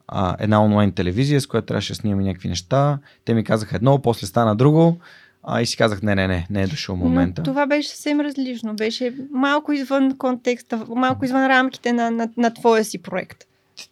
а, 0.08 0.36
една 0.40 0.64
онлайн 0.64 0.92
телевизия, 0.92 1.40
с 1.40 1.46
която 1.46 1.66
трябваше 1.66 1.92
да 1.92 1.96
снимаме 1.96 2.22
някакви 2.22 2.48
неща. 2.48 2.98
Те 3.24 3.34
ми 3.34 3.44
казаха 3.44 3.76
едно, 3.76 4.02
после 4.02 4.26
стана 4.26 4.56
друго. 4.56 4.98
А, 5.42 5.60
и 5.60 5.66
си 5.66 5.76
казах, 5.76 6.02
не, 6.02 6.14
не, 6.14 6.28
не, 6.28 6.46
не 6.50 6.62
е 6.62 6.66
дошъл 6.66 6.96
момента. 6.96 7.40
Но 7.40 7.44
това 7.44 7.66
беше 7.66 7.88
съвсем 7.88 8.20
различно. 8.20 8.74
Беше 8.74 9.14
малко 9.32 9.72
извън 9.72 10.18
контекста, 10.18 10.86
малко 10.88 11.24
извън 11.24 11.46
рамките 11.46 11.92
на, 11.92 12.10
на, 12.10 12.28
на 12.36 12.54
твоя 12.54 12.84
си 12.84 13.02
проект. 13.02 13.44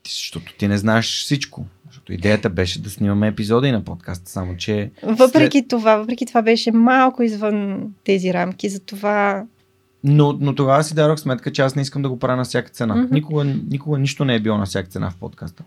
Защото 0.05 0.55
ти 0.59 0.68
не 0.68 0.79
знаеш 0.79 1.22
всичко. 1.24 1.66
Защото 2.05 2.12
идеята 2.12 2.51
беше 2.51 2.83
да 2.83 2.90
снимаме 2.90 3.29
епизоди 3.29 3.73
на 3.73 3.85
подкаста, 3.85 4.31
само 4.31 4.57
че... 4.57 4.90
Въпреки 5.03 5.59
след... 5.59 5.69
това, 5.69 5.97
въпреки 5.97 6.27
това 6.27 6.43
беше 6.43 6.73
малко 6.73 7.23
извън 7.23 7.88
тези 8.05 8.35
рамки, 8.35 8.69
затова... 8.69 9.45
Но, 10.05 10.38
но 10.40 10.55
тогава 10.55 10.85
си 10.85 10.95
дадох 10.95 11.19
сметка, 11.19 11.53
че 11.53 11.62
аз 11.62 11.77
не 11.77 11.83
искам 11.83 12.03
да 12.03 12.09
го 12.09 12.19
правя 12.19 12.37
на 12.37 12.45
всяка 12.45 12.71
цена. 12.71 12.97
Mm-hmm. 12.97 13.12
Никога, 13.12 13.45
никога 13.45 13.99
нищо 13.99 14.25
не 14.25 14.35
е 14.35 14.40
било 14.40 14.59
на 14.59 14.67
всяка 14.67 14.88
цена 14.88 15.11
в 15.11 15.17
подкаста. 15.17 15.64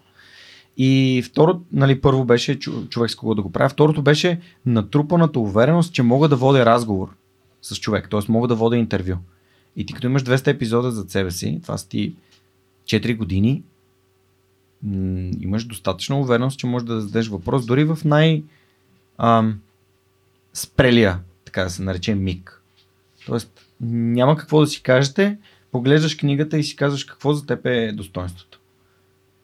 И 0.78 1.24
второ, 1.26 1.62
нали, 1.72 2.02
първо 2.02 2.26
беше 2.26 2.60
човек 2.90 3.12
с 3.12 3.16
кого 3.16 3.36
да 3.36 3.42
го 3.42 3.52
правя. 3.52 3.70
Второто 3.70 4.02
беше 4.02 4.40
натрупаната 4.66 5.40
увереност, 5.40 5.94
че 5.94 6.04
мога 6.04 6.28
да 6.28 6.36
водя 6.36 6.66
разговор 6.66 7.10
с 7.62 7.76
човек, 7.76 8.10
т.е. 8.12 8.32
мога 8.32 8.48
да 8.48 8.56
водя 8.56 8.78
интервю. 8.78 9.16
И 9.76 9.86
ти 9.86 9.94
като 9.94 10.08
имаш 10.08 10.24
200 10.24 10.48
епизода 10.48 10.92
за 10.92 11.06
себе 11.08 11.32
си, 11.32 11.60
това 11.64 11.78
са 11.78 11.90
ти 11.90 12.16
4 12.86 13.18
години, 13.18 13.64
имаш 15.40 15.66
достатъчно 15.66 16.20
увереност, 16.20 16.60
че 16.60 16.68
можеш 16.68 16.86
да 16.86 17.02
зададеш 17.02 17.28
въпрос 17.28 17.66
дори 17.66 17.84
в 17.84 18.00
най- 18.06 18.44
ам, 19.18 19.60
спрелия, 20.54 21.20
така 21.46 21.64
да 21.64 21.70
се 21.70 21.84
нарече, 21.84 22.16
миг. 22.16 22.62
Тоест, 23.26 23.68
няма 23.82 24.38
какво 24.38 24.60
да 24.60 24.68
си 24.68 24.84
кажете, 24.84 25.38
поглеждаш 25.72 26.18
книгата 26.18 26.58
и 26.58 26.64
си 26.64 26.76
казваш 26.76 27.04
какво 27.04 27.34
за 27.34 27.46
теб 27.46 27.66
е 27.66 27.92
достоинството. 27.92 28.60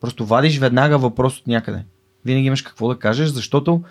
Просто 0.02 0.26
вадиш 0.26 0.60
веднага 0.60 0.98
въпрос 0.98 1.40
от 1.40 1.48
някъде. 1.48 1.86
Винаги 2.26 2.48
имаш 2.48 2.62
какво 2.62 2.88
да 2.88 3.00
кажеш, 3.00 3.30
защото 3.30 3.84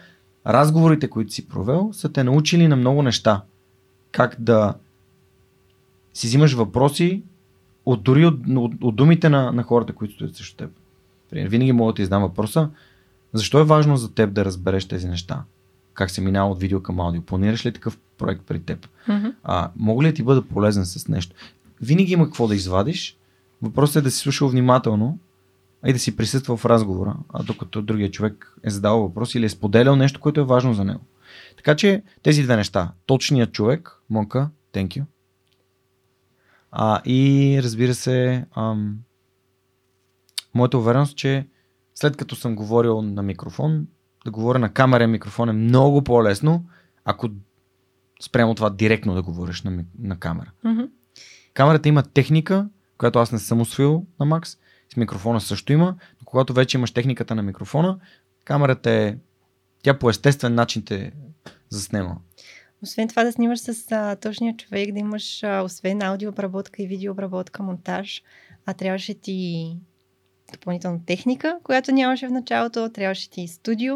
разговорите, 0.47 1.11
които 1.11 1.33
си 1.33 1.49
провел, 1.49 1.91
са 1.93 2.13
те 2.13 2.25
научили 2.25 2.69
на 2.69 2.77
много 2.77 3.03
неща. 3.03 3.43
Как 4.13 4.37
да 4.39 4.75
си 6.15 6.27
взимаш 6.27 6.53
въпроси 6.53 7.23
от, 7.87 8.03
дори 8.03 8.27
от, 8.27 8.41
от, 8.49 8.73
от 8.81 8.97
думите 8.97 9.29
на, 9.29 9.53
на 9.53 9.63
хората, 9.63 9.93
които 9.93 10.15
стоят 10.15 10.37
срещу 10.37 10.57
теб. 10.57 10.71
Винаги 11.33 11.73
мога 11.73 11.92
да 11.92 11.97
ти 11.97 12.05
задам 12.05 12.23
въпроса, 12.23 12.71
защо 13.33 13.61
е 13.61 13.64
важно 13.64 13.97
за 13.97 14.14
теб 14.14 14.33
да 14.33 14.45
разбереш 14.45 14.88
тези 14.88 15.09
неща? 15.09 15.42
Как 15.95 16.11
се 16.11 16.21
минава 16.21 16.51
от 16.51 16.61
видео 16.61 16.83
към 16.83 17.01
аудио? 17.01 17.23
Планираш 17.23 17.66
ли 17.66 17.73
такъв 17.73 17.99
проект 18.18 18.42
при 18.47 18.61
теб? 18.61 18.88
Mm-hmm. 19.09 19.35
А, 19.45 19.71
мога 19.77 20.05
ли 20.05 20.14
ти 20.14 20.23
бъда 20.23 20.42
полезен 20.42 20.85
с 20.85 21.09
нещо? 21.09 21.37
Винаги 21.81 22.12
има 22.12 22.25
какво 22.25 22.49
да 22.49 22.55
извадиш. 22.55 23.16
Въпросът 23.62 23.97
е 23.97 24.01
да 24.01 24.11
си 24.11 24.18
слушал 24.18 24.49
внимателно 24.49 25.18
а 25.83 25.90
и 25.90 25.92
да 25.92 25.99
си 25.99 26.17
присъства 26.17 26.57
в 26.57 26.67
разговора, 26.67 27.17
а 27.33 27.42
докато 27.42 27.83
другия 27.83 28.11
човек 28.11 28.57
е 28.65 28.71
задал 28.71 29.00
въпрос 29.00 29.35
или 29.35 29.44
е 29.44 29.48
споделял 29.48 29.96
нещо, 29.96 30.21
което 30.21 30.40
е 30.40 30.44
важно 30.44 30.75
за 30.75 30.85
него. 30.85 31.00
Така 31.57 31.77
че 31.77 32.02
тези 32.23 32.42
две 32.42 32.57
неща. 32.57 32.92
Точният 33.07 33.52
човек, 33.52 34.00
Монка, 34.11 34.50
thank 34.73 34.88
you. 34.88 35.04
А, 36.71 37.00
и 37.04 37.61
разбира 37.63 37.94
се, 37.94 38.46
ам, 38.57 38.96
моята 40.55 40.79
увереност, 40.79 41.17
че 41.17 41.46
след 41.94 42.17
като 42.17 42.37
съм 42.37 42.57
говорил 42.57 43.03
на 43.03 43.23
микрофон, 43.23 43.87
да 44.25 44.31
говоря 44.31 44.59
на 44.59 44.73
камера 44.73 45.05
и 45.05 45.07
микрофон 45.07 45.48
е 45.48 45.53
много 45.53 46.05
по-лесно, 46.05 46.65
ако 47.05 47.29
спрямо 48.23 48.55
това 48.55 48.71
директно 48.71 49.15
да 49.15 49.23
говориш 49.23 49.63
на, 49.63 49.85
на 49.98 50.19
камера. 50.19 50.50
Mm-hmm. 50.65 50.90
Камерата 51.55 51.88
има 51.88 52.03
техника, 52.03 52.69
която 52.98 53.19
аз 53.19 53.33
не 53.33 53.38
съм 53.38 53.61
освоил 53.61 54.07
на 54.21 54.27
Макс 54.27 54.59
с 54.92 54.96
микрофона 54.96 55.40
също 55.40 55.73
има, 55.73 55.96
но 56.21 56.25
когато 56.25 56.53
вече 56.53 56.77
имаш 56.77 56.90
техниката 56.90 57.35
на 57.35 57.42
микрофона, 57.42 57.98
камерата 58.44 58.90
е, 58.90 59.17
тя 59.83 59.98
по 59.98 60.11
естествен 60.11 60.55
начин 60.55 60.85
те 60.85 61.13
заснема. 61.71 62.17
Освен 62.83 63.09
това 63.09 63.25
да 63.25 63.33
снимаш 63.33 63.61
с 63.61 63.92
а, 63.92 64.17
точния 64.17 64.57
човек, 64.57 64.92
да 64.92 64.98
имаш 64.98 65.42
а, 65.42 65.63
освен 65.63 66.03
аудиообработка 66.03 66.83
и 66.83 66.87
видеообработка, 66.87 67.63
монтаж, 67.63 68.23
а 68.67 68.75
трябваше 68.75 69.15
ти 69.15 69.77
допълнителна 70.53 71.00
техника, 71.07 71.59
която 71.63 71.92
нямаше 71.92 72.27
в 72.27 72.31
началото, 72.31 72.88
трябваше 72.88 73.31
ти 73.31 73.48
студио, 73.48 73.94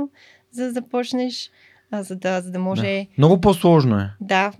за 0.50 0.64
да 0.64 0.72
започнеш, 0.72 1.50
а, 1.90 2.02
за, 2.02 2.16
да, 2.16 2.40
за 2.40 2.50
да 2.50 2.58
може... 2.58 2.82
Да. 2.82 3.06
Много 3.18 3.40
по-сложно 3.40 3.98
е. 3.98 4.10
Да, 4.20 4.52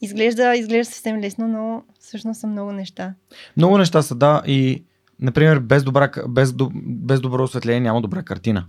изглежда, 0.00 0.56
изглежда 0.56 0.92
съвсем 0.92 1.20
лесно, 1.20 1.48
но 1.48 1.82
всъщност 2.00 2.40
са 2.40 2.46
много 2.46 2.72
неща. 2.72 3.14
Много 3.56 3.78
неща 3.78 4.02
са, 4.02 4.14
да. 4.14 4.42
И, 4.46 4.84
например, 5.20 5.58
без, 5.58 5.84
добра, 5.84 6.10
без, 6.28 6.54
без 6.74 7.20
добро 7.20 7.42
осветление 7.42 7.80
няма 7.80 8.00
добра 8.00 8.22
картина. 8.22 8.66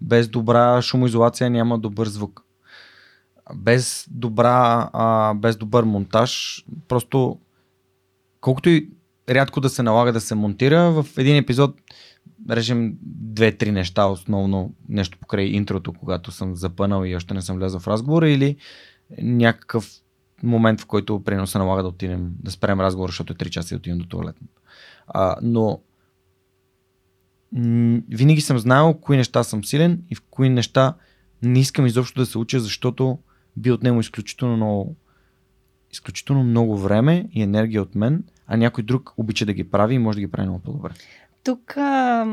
Без 0.00 0.28
добра 0.28 0.82
шумоизолация 0.82 1.50
няма 1.50 1.78
добър 1.78 2.08
звук. 2.08 2.44
Без, 3.54 4.06
добра, 4.10 4.90
а, 4.92 5.34
без 5.34 5.56
добър 5.56 5.84
монтаж, 5.84 6.64
просто 6.88 7.38
колкото 8.40 8.70
и 8.70 8.88
рядко 9.28 9.60
да 9.60 9.68
се 9.68 9.82
налага 9.82 10.12
да 10.12 10.20
се 10.20 10.34
монтира, 10.34 10.90
в 10.90 11.06
един 11.18 11.36
епизод 11.36 11.76
режем 12.50 12.98
две-три 13.02 13.72
неща, 13.72 14.06
основно 14.06 14.74
нещо 14.88 15.18
покрай 15.18 15.44
интрото, 15.44 15.92
когато 15.92 16.30
съм 16.30 16.56
запънал 16.56 17.04
и 17.04 17.16
още 17.16 17.34
не 17.34 17.42
съм 17.42 17.56
влязъл 17.56 17.80
в 17.80 17.88
разговора 17.88 18.30
или 18.30 18.56
някакъв 19.22 19.90
момент, 20.42 20.80
в 20.80 20.86
който 20.86 21.24
прино 21.24 21.46
се 21.46 21.58
налага 21.58 21.82
да 21.82 21.88
отидем, 21.88 22.32
да 22.42 22.50
спрем 22.50 22.80
разговор, 22.80 23.08
защото 23.08 23.32
е 23.32 23.36
3 23.36 23.50
часа 23.50 23.74
и 23.74 23.76
отидем 23.76 23.98
до 23.98 24.06
туалетната. 24.06 24.60
А, 25.06 25.36
но 25.42 25.80
винаги 28.08 28.40
съм 28.40 28.58
знаел 28.58 28.94
кои 28.94 29.16
неща 29.16 29.44
съм 29.44 29.64
силен 29.64 30.02
и 30.10 30.14
в 30.14 30.22
кои 30.30 30.48
неща 30.48 30.94
не 31.42 31.60
искам 31.60 31.86
изобщо 31.86 32.20
да 32.20 32.26
се 32.26 32.38
уча, 32.38 32.60
защото 32.60 33.18
би 33.56 33.70
отнемо 33.70 34.00
изключително 34.00 34.56
много, 34.56 34.96
изключително 35.92 36.44
много 36.44 36.78
време 36.78 37.28
и 37.32 37.42
енергия 37.42 37.82
от 37.82 37.94
мен, 37.94 38.24
а 38.46 38.56
някой 38.56 38.84
друг 38.84 39.14
обича 39.16 39.46
да 39.46 39.52
ги 39.52 39.70
прави 39.70 39.94
и 39.94 39.98
може 39.98 40.16
да 40.16 40.20
ги 40.20 40.30
прави 40.30 40.48
много 40.48 40.62
по-добре. 40.62 40.90
Тук 41.44 41.76
а, 41.76 42.24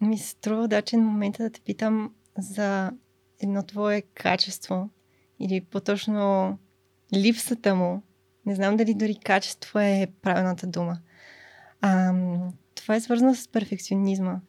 ми 0.00 0.18
се 0.18 0.28
струва 0.28 0.64
удачен 0.64 1.04
момент 1.04 1.36
да 1.38 1.50
те 1.50 1.60
питам 1.60 2.14
за 2.38 2.92
едно 3.40 3.62
твое 3.62 4.02
качество 4.02 4.90
или 5.40 5.60
по-точно 5.60 6.58
липсата 7.14 7.74
му. 7.74 8.02
Не 8.46 8.54
знам 8.54 8.76
дали 8.76 8.94
дори 8.94 9.14
качество 9.14 9.78
е 9.78 10.06
правилната 10.22 10.66
дума. 10.66 10.98
А, 11.80 12.14
това 12.74 12.94
е 12.94 13.00
свързано 13.00 13.34
с 13.34 13.48
перфекционизма. 13.48 14.40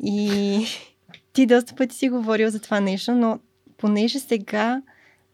И 0.00 0.66
ти 1.32 1.46
доста 1.46 1.74
пъти 1.74 1.96
си 1.96 2.08
говорил 2.08 2.50
за 2.50 2.60
това 2.60 2.80
нещо, 2.80 3.14
но 3.14 3.38
понеже 3.76 4.18
сега 4.18 4.82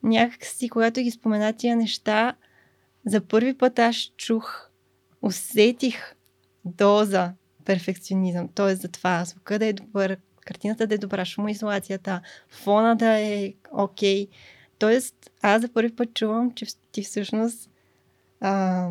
някакси, 0.02 0.68
когато 0.68 1.00
ги 1.00 1.10
спомена 1.10 1.52
тия 1.52 1.76
неща, 1.76 2.34
за 3.06 3.20
първи 3.20 3.54
път 3.54 3.78
аз 3.78 3.96
чух, 3.96 4.68
усетих 5.22 6.14
доза 6.64 7.32
перфекционизъм. 7.64 8.48
Тоест 8.54 8.82
за 8.82 8.88
това 8.88 9.24
звука 9.24 9.58
да 9.58 9.66
е 9.66 9.72
добър, 9.72 10.16
картината 10.40 10.86
да 10.86 10.94
е 10.94 10.98
добра, 10.98 11.24
шумоизолацията, 11.24 12.20
фона 12.48 12.96
да 12.96 13.18
е 13.18 13.52
окей. 13.72 14.26
Okay. 14.26 14.28
Тоест 14.78 15.14
аз 15.42 15.62
за 15.62 15.68
първи 15.68 15.96
път 15.96 16.14
чувам, 16.14 16.52
че 16.54 16.66
ти 16.92 17.02
всъщност 17.02 17.70
а, 18.40 18.88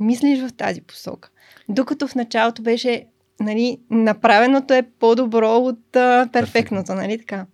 мислиш 0.00 0.40
в 0.40 0.52
тази 0.52 0.80
посока. 0.80 1.30
Докато 1.68 2.08
в 2.08 2.14
началото 2.14 2.62
беше 2.62 3.06
нали, 3.40 3.80
направеното 3.90 4.74
е 4.74 4.82
по-добро 4.82 5.56
от 5.56 5.96
а, 5.96 6.28
перфектното, 6.32 6.94
нали 6.94 7.18
така? 7.18 7.46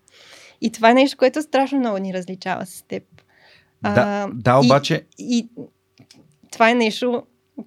И 0.61 0.73
това 0.73 0.91
е 0.91 0.95
нещо, 0.95 1.17
което 1.17 1.43
страшно 1.43 1.79
много 1.79 1.99
ни 1.99 2.15
различава 2.15 2.67
с 2.67 2.83
теб. 2.83 3.03
Да, 3.83 3.95
а, 3.97 4.29
да 4.33 4.59
обаче... 4.59 5.07
И, 5.19 5.39
и 5.39 5.49
това 6.53 6.71
е 6.71 6.75
нещо, 6.75 7.23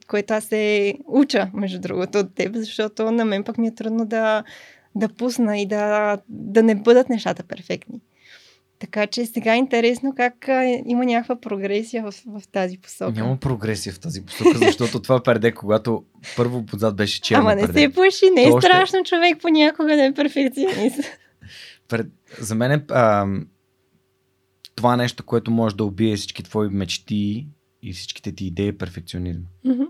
което 0.08 0.34
аз 0.34 0.44
се 0.44 0.94
уча, 1.08 1.50
между 1.54 1.80
другото, 1.80 2.18
от 2.18 2.36
теб, 2.36 2.56
защото 2.56 3.12
на 3.12 3.26
мен 3.26 3.44
пък 3.44 3.58
ми 3.58 3.68
е 3.68 3.76
трудно 3.76 4.06
да, 4.06 4.44
да 4.96 5.10
пусна 5.10 5.60
и 5.60 5.66
да, 5.66 6.18
да 6.30 6.64
не 6.64 6.76
бъдат 6.76 7.10
нещата 7.10 7.44
перфектни. 7.44 8.02
Така 8.80 9.08
че 9.08 9.26
сега 9.26 9.54
е 9.54 9.58
интересно 9.58 10.14
как 10.18 10.50
а, 10.50 10.82
има 10.86 11.06
някаква 11.06 11.42
прогресия 11.42 12.04
в, 12.04 12.14
в 12.28 12.48
тази 12.52 12.78
посока. 12.78 13.12
Няма 13.12 13.38
прогресия 13.38 13.94
в 13.94 14.00
тази 14.00 14.26
посока, 14.26 14.58
защото 14.58 15.02
това 15.02 15.24
перде, 15.24 15.52
когато 15.52 16.04
първо 16.38 16.66
подзад 16.66 16.96
беше 16.96 17.22
черно 17.22 17.42
Ама 17.42 17.56
не 17.56 17.62
перде. 17.62 17.80
се 17.80 17.94
плаши, 17.94 18.26
не 18.36 18.44
е 18.44 18.52
страшно 18.52 19.00
още... 19.00 19.10
човек 19.10 19.38
понякога 19.42 19.96
да 19.96 20.06
е 20.06 20.14
перфекционист. 20.14 21.00
Пред... 21.88 22.08
За 22.40 22.56
мен 22.56 22.72
е 22.72 22.86
а, 22.90 23.28
това 24.76 24.96
нещо, 24.96 25.26
което 25.26 25.52
може 25.52 25.76
да 25.76 25.86
убие 25.86 26.16
всички 26.16 26.44
твои 26.44 26.70
мечти 26.70 27.48
и 27.82 27.94
всичките 27.94 28.32
ти 28.32 28.46
идеи 28.46 28.68
е 28.68 28.78
перфекционизм. 28.78 29.42
Mm-hmm. 29.66 29.88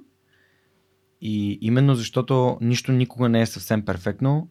И 1.22 1.60
именно 1.62 1.96
защото 1.96 2.58
нищо 2.62 2.92
никога 2.92 3.30
не 3.30 3.42
е 3.42 3.46
съвсем 3.46 3.86
перфектно, 3.86 4.50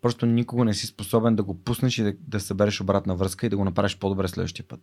просто 0.00 0.26
никога 0.26 0.64
не 0.64 0.74
си 0.74 0.86
способен 0.86 1.36
да 1.36 1.42
го 1.42 1.62
пуснеш 1.62 1.98
и 1.98 2.02
да, 2.02 2.14
да 2.20 2.40
събереш 2.40 2.80
обратна 2.80 3.16
връзка 3.16 3.46
и 3.46 3.48
да 3.48 3.56
го 3.56 3.64
направиш 3.64 3.98
по-добре 3.98 4.28
следващия 4.28 4.68
път. 4.68 4.80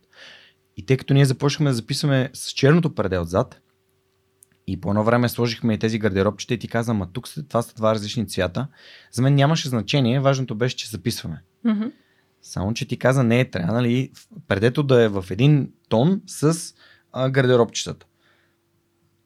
И 0.76 0.86
тъй 0.86 0.96
като 0.96 1.14
ние 1.14 1.24
започнахме 1.24 1.70
да 1.70 1.74
записваме 1.74 2.30
с 2.32 2.50
черното 2.50 2.94
преде 2.94 3.18
отзад, 3.18 3.60
и 4.66 4.80
по 4.80 4.90
едно 4.90 5.04
време 5.04 5.28
сложихме 5.28 5.74
и 5.74 5.78
тези 5.78 5.98
гардеробчета 5.98 6.54
и 6.54 6.58
ти 6.58 6.68
казвам, 6.68 7.02
а 7.02 7.06
тук 7.12 7.28
това 7.48 7.62
са 7.62 7.74
два 7.74 7.94
различни 7.94 8.28
цвята. 8.28 8.68
За 9.12 9.22
мен 9.22 9.34
нямаше 9.34 9.68
значение, 9.68 10.20
важното 10.20 10.54
беше, 10.54 10.76
че 10.76 10.90
записваме. 10.90 11.42
Mm-hmm. 11.66 11.92
Само, 12.42 12.74
че 12.74 12.88
ти 12.88 12.96
каза, 12.96 13.22
не 13.22 13.44
трябва, 13.44 13.72
нали, 13.72 14.10
предето 14.48 14.82
да 14.82 15.02
е 15.02 15.08
в 15.08 15.24
един 15.30 15.72
тон 15.88 16.22
с 16.26 16.74
а, 17.16 17.30
гардеробчетата. 17.30 18.06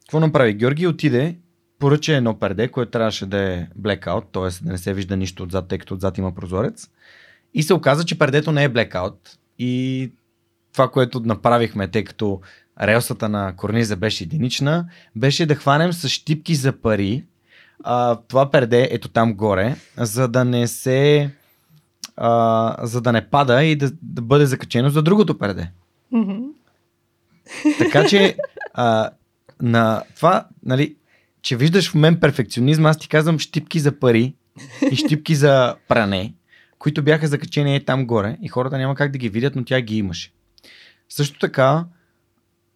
Какво 0.01 0.21
направи? 0.21 0.55
Георги 0.55 0.87
отиде, 0.87 1.37
поръча 1.79 2.13
едно 2.13 2.39
перде, 2.39 2.69
което 2.69 2.91
трябваше 2.91 3.27
да 3.27 3.39
е 3.39 3.67
blackout, 3.81 4.25
т.е. 4.33 4.65
да 4.65 4.73
не 4.73 4.79
се 4.79 4.95
вижда 4.95 5.17
нищо 5.17 5.43
отзад, 5.43 5.69
тъй 5.69 5.79
като 5.79 5.95
отзад 5.95 6.19
има 6.19 6.35
прозорец. 6.35 6.91
И 7.55 7.63
се 7.63 7.75
оказа, 7.75 8.05
че 8.05 8.19
пердето 8.19 8.53
не 8.53 8.65
е 8.65 8.71
blackout. 8.71 9.17
И 9.59 10.13
това, 10.73 10.91
което 10.91 11.21
направихме, 11.21 11.89
тъй 11.89 12.05
като 12.05 12.41
релсата 12.83 13.29
на 13.29 13.57
корниза 13.57 13.97
беше 13.97 14.25
единична, 14.25 14.89
беше 15.17 15.47
да 15.47 15.55
хванем 15.55 15.93
с 15.93 16.09
щипки 16.09 16.55
за 16.55 16.73
пари 16.73 17.25
а, 17.85 18.17
това 18.29 18.51
перде 18.51 18.89
ето 18.91 19.09
там 19.09 19.35
горе, 19.35 19.77
за 19.97 20.29
да 20.29 20.45
не 20.45 20.67
се 20.67 21.31
а, 22.17 22.87
за 22.87 23.01
да 23.01 23.13
не 23.13 23.29
пада 23.29 23.65
и 23.65 23.77
да, 23.77 23.91
да 24.03 24.23
бъде 24.23 24.47
закачено 24.47 24.91
за 24.91 25.03
другото 25.03 25.39
перде. 25.39 25.71
Mm-hmm. 26.13 26.45
Така 27.79 28.07
че 28.07 28.37
а, 28.75 29.11
на 29.63 30.03
това, 30.17 30.47
нали, 30.65 30.97
че 31.43 31.57
виждаш 31.57 31.91
в 31.91 31.95
мен 31.95 32.21
перфекционизм, 32.21 32.87
аз 32.87 32.99
ти 32.99 33.09
казвам 33.09 33.39
щипки 33.39 33.81
за 33.81 33.99
пари 33.99 34.35
и 34.91 34.97
щипки 34.97 35.35
за 35.35 35.77
пране, 35.89 36.35
които 36.79 37.03
бяха 37.03 37.29
закачени 37.29 37.77
е 37.77 37.85
там 37.85 38.07
горе 38.07 38.39
и 38.43 38.49
хората 38.49 38.79
няма 38.79 38.95
как 38.95 39.13
да 39.13 39.19
ги 39.19 39.29
видят, 39.29 39.57
но 39.57 39.65
тя 39.65 39.81
ги 39.81 39.97
имаше. 39.97 40.33
Също 41.09 41.39
така, 41.39 41.85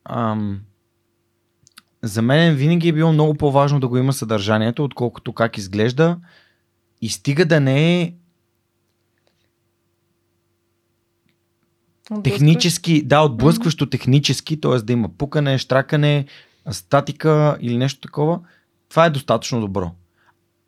ам, 0.05 0.61
за 2.03 2.23
мен 2.23 2.55
винаги 2.55 2.89
е 2.89 2.93
било 2.93 3.13
много 3.13 3.35
по-важно 3.35 3.81
да 3.81 3.89
го 3.89 3.99
има 3.99 4.13
съдържанието, 4.13 4.85
отколкото 4.85 5.33
как 5.33 5.59
изглежда 5.59 6.19
и 7.01 7.09
стига 7.09 7.45
да 7.45 7.61
не 7.61 8.03
е 8.03 8.15
технически, 12.25 13.03
да, 13.03 13.21
отблъскващо 13.21 13.87
технически, 13.87 14.61
т.е. 14.61 14.79
да 14.79 14.93
има 14.93 15.09
пукане, 15.09 15.59
штракане, 15.59 16.27
статика 16.71 17.59
или 17.61 17.77
нещо 17.77 18.01
такова, 18.01 18.41
това 18.89 19.07
е 19.07 19.11
достатъчно 19.11 19.61
добро. 19.61 19.91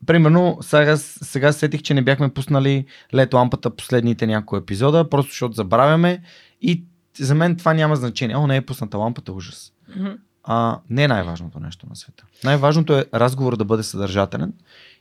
Примерно, 0.07 0.59
сега, 0.61 0.97
сега 0.97 1.53
сетих, 1.53 1.83
че 1.83 1.95
не 1.95 2.03
бяхме 2.03 2.35
пуснали 2.35 2.85
лед 3.15 3.35
лампата 3.35 3.71
последните 3.71 4.27
някои 4.27 4.59
епизода, 4.59 5.11
просто 5.11 5.31
защото 5.31 5.55
забравяме 5.55 6.23
и 6.63 6.85
за 7.19 7.35
мен 7.35 7.57
това 7.57 7.75
няма 7.75 7.97
значение. 7.97 8.37
О, 8.37 8.47
не 8.47 8.57
е 8.57 8.67
пусната 8.67 8.99
лампата, 8.99 9.33
ужас. 9.33 9.73
Mm-hmm. 9.91 10.17
А, 10.45 10.81
не 10.91 11.03
е 11.03 11.09
най-важното 11.09 11.61
нещо 11.61 11.87
на 11.91 11.97
света. 11.97 12.25
Най-важното 12.45 12.99
е 12.99 13.07
разговор 13.15 13.57
да 13.57 13.65
бъде 13.65 13.83
съдържателен 13.83 14.53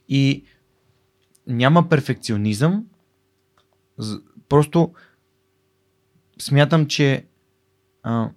и 0.10 0.44
няма 1.48 1.90
перфекционизъм. 1.90 2.86
Просто 4.50 4.94
смятам, 6.40 6.86
че 6.86 7.26
а, 8.04 8.30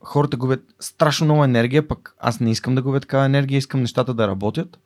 хората 0.00 0.36
губят 0.36 0.64
страшно 0.80 1.24
много 1.24 1.44
енергия, 1.44 1.88
пък 1.88 2.14
аз 2.18 2.40
не 2.40 2.50
искам 2.50 2.74
да 2.74 2.82
губя 2.82 3.00
такава 3.00 3.24
енергия, 3.24 3.58
искам 3.58 3.80
нещата 3.80 4.14
да 4.14 4.28
работят. 4.28 4.78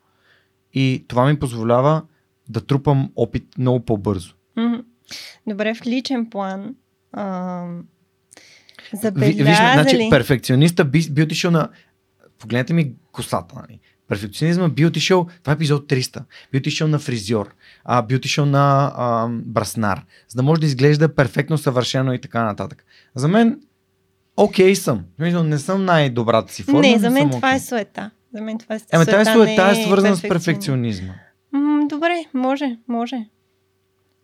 И 0.73 1.05
това 1.09 1.27
ми 1.27 1.39
позволява 1.39 2.03
да 2.49 2.67
трупам 2.67 3.13
опит 3.17 3.59
много 3.59 3.85
по-бързо. 3.85 4.35
Добре, 5.47 5.75
в 5.75 5.87
личен 5.87 6.31
план. 6.31 6.75
А... 7.13 7.67
Забелязали... 8.93 9.45
Виж, 9.45 9.57
значи, 9.57 10.09
перфекциониста 10.11 10.85
би, 10.85 11.11
би 11.11 11.23
отишъл 11.23 11.51
на... 11.51 11.69
Погледнете 12.39 12.73
ми 12.73 12.95
косата. 13.13 13.55
Нали? 13.55 13.81
Перфекционизма 14.09 14.69
би 14.69 14.87
отишъл, 14.87 15.27
това 15.43 15.53
е 15.53 15.55
епизод 15.55 15.89
300, 15.89 16.23
би 16.53 16.59
отишъл 16.59 16.89
на 16.89 16.99
фризьор, 16.99 17.55
а, 17.85 18.03
би 18.03 18.15
отишъл 18.15 18.47
на 18.47 18.93
а, 18.97 19.29
браснар, 19.31 20.05
за 20.29 20.37
да 20.37 20.43
може 20.43 20.61
да 20.61 20.67
изглежда 20.67 21.15
перфектно, 21.15 21.59
съвършено 21.59 22.13
и 22.13 22.21
така 22.21 22.45
нататък. 22.45 22.85
За 23.15 23.29
мен 23.29 23.61
окей 24.37 24.73
okay 24.73 24.75
съм. 24.75 25.05
Не 25.49 25.59
съм 25.59 25.85
най-добрата 25.85 26.53
си 26.53 26.63
форма. 26.63 26.81
Не, 26.81 26.99
за 26.99 27.11
мен 27.11 27.31
това 27.31 27.53
okay. 27.53 27.57
е 27.57 27.61
суета. 27.61 28.11
За 28.35 28.41
мен 28.41 28.59
това 28.59 28.75
е 28.75 28.79
Ема 28.93 29.07
тази 29.07 29.33
суета 29.33 29.73
е, 29.77 29.81
е 29.81 29.85
свързана 29.85 30.17
с 30.17 30.23
перфекционизма. 30.23 31.15
М, 31.53 31.87
добре, 31.89 32.25
може, 32.35 32.77
може. 32.89 33.17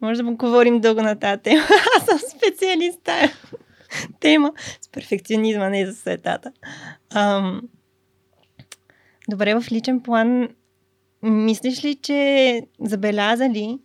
Може 0.02 0.22
да 0.22 0.30
говорим 0.30 0.80
дълго 0.80 1.02
на 1.02 1.18
тази 1.18 1.42
тема. 1.42 1.62
Аз 1.98 2.06
съм 2.06 2.18
специалист. 2.38 3.08
тема 4.20 4.52
с 4.80 4.88
перфекционизма, 4.88 5.68
не 5.68 5.86
за 5.86 5.92
светата. 5.92 6.52
Ам... 7.14 7.60
Добре, 9.30 9.60
в 9.60 9.72
личен 9.72 10.00
план, 10.00 10.48
мислиш 11.22 11.84
ли, 11.84 11.94
че 11.94 12.62
забеляза 12.80 13.48
ли 13.48 13.78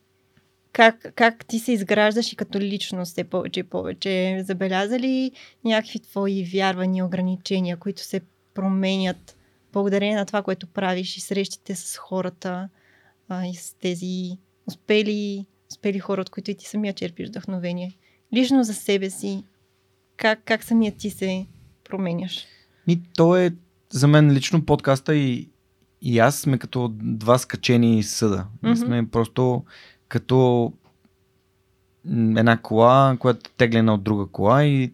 как, 0.71 1.13
как 1.15 1.45
ти 1.45 1.59
се 1.59 1.71
изграждаш 1.71 2.33
и 2.33 2.35
като 2.35 2.59
личност 2.59 3.11
все 3.11 3.23
повече 3.23 3.59
и 3.59 3.63
повече? 3.63 4.43
Забеляза 4.43 4.99
ли 4.99 5.31
някакви 5.65 5.99
твои 5.99 6.43
вярвания, 6.43 7.05
ограничения, 7.05 7.77
които 7.77 8.01
се 8.01 8.21
променят 8.53 9.37
благодарение 9.73 10.15
на 10.15 10.25
това, 10.25 10.43
което 10.43 10.67
правиш 10.67 11.17
и 11.17 11.21
срещите 11.21 11.75
с 11.75 11.97
хората 11.97 12.69
а, 13.29 13.45
и 13.45 13.55
с 13.55 13.73
тези 13.73 14.37
успели, 14.67 15.45
успели 15.71 15.99
хора, 15.99 16.21
от 16.21 16.29
които 16.29 16.51
и 16.51 16.55
ти 16.55 16.65
самия 16.65 16.93
черпиш 16.93 17.27
вдъхновение? 17.27 17.97
Лично 18.33 18.63
за 18.63 18.73
себе 18.73 19.09
си, 19.09 19.43
как, 20.17 20.39
как 20.45 20.63
самият 20.63 20.97
ти 20.97 21.09
се 21.09 21.45
променяш? 21.83 22.45
Ми, 22.87 23.01
то 23.15 23.35
е 23.35 23.51
за 23.89 24.07
мен 24.07 24.31
лично 24.31 24.65
подкаста 24.65 25.15
и, 25.15 25.49
и 26.01 26.19
аз 26.19 26.39
сме 26.39 26.57
като 26.57 26.91
два 26.93 27.37
скачени 27.37 28.03
съда. 28.03 28.45
Mm-hmm. 28.63 28.75
Сме 28.75 29.09
просто 29.11 29.63
като 30.07 30.73
една 32.37 32.57
кола, 32.57 33.17
която 33.19 33.49
е 33.49 33.53
теглена 33.57 33.93
от 33.93 34.03
друга 34.03 34.27
кола 34.27 34.63
и 34.63 34.93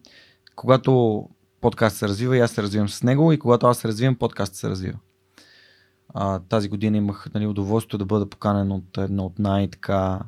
когато 0.55 1.29
подкаст 1.61 1.97
се 1.97 2.07
развива 2.07 2.37
и 2.37 2.39
аз 2.39 2.51
се 2.51 2.61
развивам 2.63 2.89
с 2.89 3.03
него 3.03 3.31
и 3.31 3.39
когато 3.39 3.67
аз 3.67 3.77
се 3.77 3.87
развивам, 3.87 4.15
подкаст 4.15 4.55
се 4.55 4.69
развива. 4.69 4.97
А, 6.13 6.39
тази 6.39 6.69
година 6.69 6.97
имах 6.97 7.27
нали, 7.33 7.47
удоволствие 7.47 7.97
да 7.97 8.05
бъда 8.05 8.29
поканен 8.29 8.71
от 8.71 8.97
едно 8.97 9.25
от 9.25 9.39
най-така 9.39 10.19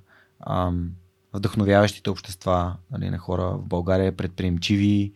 ам, 0.48 0.90
вдъхновяващите 1.34 2.10
общества 2.10 2.76
нали, 2.92 3.10
на 3.10 3.18
хора 3.18 3.44
в 3.44 3.66
България, 3.66 4.18
предприемчиви, 4.18 5.14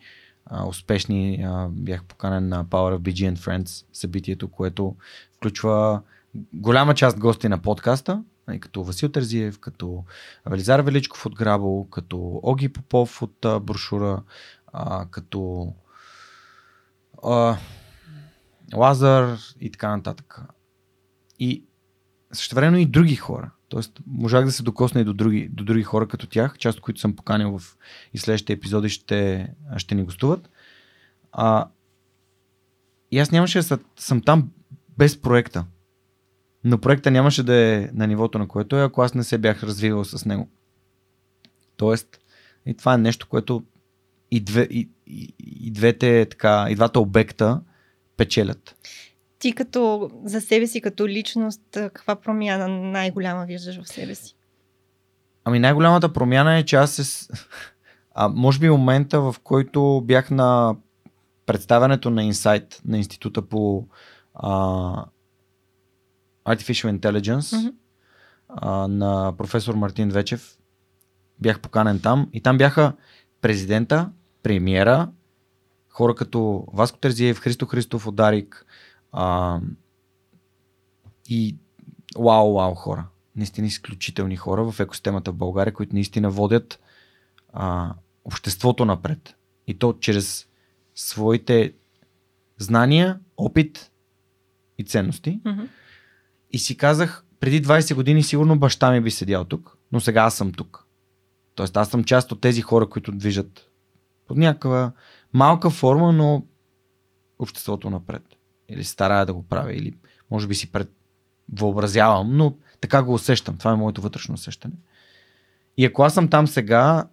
а, 0.50 0.68
успешни. 0.68 1.44
А, 1.48 1.68
бях 1.72 2.04
поканен 2.04 2.48
на 2.48 2.66
Power 2.66 2.98
of 2.98 3.00
BG 3.00 3.34
and 3.34 3.38
Friends 3.38 3.86
събитието, 3.94 4.48
което 4.48 4.96
включва 5.36 6.02
голяма 6.54 6.96
част 6.96 7.20
гости 7.20 7.50
на 7.50 7.62
подкаста, 7.62 8.24
нали, 8.48 8.60
като 8.60 8.84
Васил 8.84 9.10
Терзиев, 9.10 9.60
като 9.60 10.04
Велизар 10.50 10.80
Величков 10.80 11.26
от 11.26 11.36
Грабо, 11.36 11.88
като 11.90 12.40
Оги 12.44 12.70
Попов 12.70 13.22
от 13.22 13.46
а, 13.46 13.60
Брошура, 13.60 14.24
а, 14.74 15.06
като 15.06 15.74
а, 17.24 17.58
Лазар 18.76 19.38
и 19.60 19.72
така 19.72 19.96
нататък. 19.96 20.40
И 21.40 21.66
също 22.32 22.56
време 22.56 22.82
и 22.82 22.86
други 22.86 23.16
хора. 23.16 23.52
Тоест, 23.70 24.00
можах 24.08 24.46
да 24.46 24.52
се 24.52 24.64
докосна 24.64 25.02
и 25.02 25.04
до 25.04 25.14
други, 25.14 25.50
до 25.52 25.64
други 25.64 25.84
хора 25.84 26.08
като 26.08 26.28
тях, 26.28 26.58
част 26.58 26.78
от 26.78 26.84
които 26.84 27.00
съм 27.00 27.16
поканил 27.16 27.60
в 27.60 27.78
и 28.14 28.18
следващите 28.18 28.54
епизоди 28.54 28.90
ще, 28.90 29.50
ще 29.78 29.96
ни 29.96 30.04
гостуват. 30.04 30.50
А, 31.32 31.68
и 33.12 33.20
аз 33.20 33.32
нямаше 33.32 33.62
да 33.62 33.80
съм 33.96 34.22
там 34.22 34.52
без 34.98 35.22
проекта. 35.22 35.66
Но 36.64 36.78
проекта 36.78 37.12
нямаше 37.12 37.44
да 37.44 37.56
е 37.56 37.90
на 37.94 38.08
нивото, 38.08 38.40
на 38.40 38.48
което 38.48 38.78
е, 38.78 38.84
ако 38.84 39.02
аз 39.02 39.14
не 39.14 39.24
се 39.24 39.38
бях 39.38 39.64
развивал 39.64 40.06
с 40.06 40.26
него. 40.26 40.50
Тоест, 41.78 42.20
и 42.66 42.74
това 42.74 42.94
е 42.94 42.98
нещо, 42.98 43.28
което 43.30 43.64
и, 44.32 44.40
две, 44.40 44.62
и, 44.62 44.90
и, 45.08 45.34
и 45.40 45.72
двете, 45.72 46.28
така, 46.30 46.68
и 46.70 46.76
двата 46.76 47.00
обекта 47.00 47.62
печелят. 48.18 48.76
Ти 49.48 49.54
като 49.54 50.12
за 50.24 50.42
себе 50.42 50.68
си, 50.68 50.82
като 50.82 51.08
личност, 51.08 51.62
каква 51.72 52.16
промяна 52.16 52.68
най-голяма 52.68 53.46
виждаш 53.46 53.82
в 53.82 53.88
себе 53.88 54.16
си? 54.16 54.36
Ами 55.44 55.60
най-голямата 55.60 56.14
промяна 56.14 56.58
е, 56.58 56.64
че 56.64 56.76
аз 56.76 56.92
се... 56.92 57.28
А, 58.20 58.28
може 58.30 58.60
би 58.60 58.70
момента, 58.70 59.22
в 59.22 59.36
който 59.44 60.02
бях 60.06 60.32
на 60.32 60.76
представянето 61.46 62.10
на 62.10 62.22
Insight 62.22 62.80
на 62.86 62.98
Института 62.98 63.42
по 63.42 63.86
а, 64.34 64.50
Artificial 66.46 67.00
Intelligence 67.00 67.40
mm-hmm. 67.40 67.74
а, 68.48 68.88
на 68.88 69.34
професор 69.38 69.76
Мартин 69.76 70.10
Вечев. 70.10 70.58
Бях 71.40 71.60
поканен 71.60 72.00
там 72.00 72.30
и 72.34 72.42
там 72.42 72.58
бяха 72.58 72.94
президента, 73.42 74.10
премиера, 74.44 75.10
хора 75.90 76.16
като 76.16 76.68
Васко 76.74 77.00
Терзиев, 77.00 77.40
Христо 77.40 77.66
Христов, 77.66 78.08
Одарик 78.08 78.66
а, 79.12 79.60
и 81.30 81.56
вау, 82.18 82.54
вау 82.54 82.74
хора. 82.74 83.08
Наистина 83.36 83.68
изключителни 83.68 84.36
хора 84.36 84.72
в 84.72 84.80
екосистемата 84.80 85.32
в 85.32 85.36
България, 85.36 85.74
които 85.74 85.96
наистина 85.96 86.30
водят 86.30 86.80
а, 87.54 87.94
обществото 88.26 88.86
напред. 88.86 89.36
И 89.68 89.74
то 89.74 89.94
чрез 89.94 90.48
своите 90.96 91.74
знания, 92.58 93.20
опит 93.38 93.92
и 94.78 94.84
ценности. 94.84 95.42
Mm-hmm. 95.44 95.68
И 96.52 96.60
си 96.60 96.78
казах, 96.78 97.26
преди 97.40 97.64
20 97.64 97.96
години 97.96 98.24
сигурно 98.24 98.60
баща 98.60 98.92
ми 98.92 99.02
би 99.02 99.12
седял 99.12 99.46
тук, 99.46 99.78
но 99.92 100.00
сега 100.00 100.22
аз 100.22 100.36
съм 100.36 100.52
тук. 100.52 100.86
Тоест 101.56 101.78
аз 101.78 101.90
съм 101.90 102.04
част 102.04 102.32
от 102.32 102.42
тези 102.42 102.62
хора, 102.62 102.90
които 102.90 103.12
движат 103.12 103.72
под 104.28 104.38
някаква 104.38 104.92
малка 105.34 105.70
форма, 105.70 106.12
но 106.12 106.46
обществото 107.40 107.90
напред. 107.90 108.37
Или 108.70 108.84
старая 108.84 109.26
да 109.26 109.34
го 109.34 109.44
правя, 109.44 109.74
или 109.74 109.94
може 110.32 110.48
би 110.48 110.56
си 110.56 110.72
пред... 110.72 110.92
въобразявам, 111.54 112.38
но 112.38 112.56
така 112.82 113.04
го 113.04 113.14
усещам. 113.14 113.58
Това 113.58 113.72
е 113.72 113.76
моето 113.76 114.02
вътрешно 114.02 114.34
усещане. 114.34 114.74
И 115.78 115.86
ако 115.86 116.04
аз 116.04 116.14
съм 116.14 116.28
там 116.28 116.48
сега, 116.48 117.08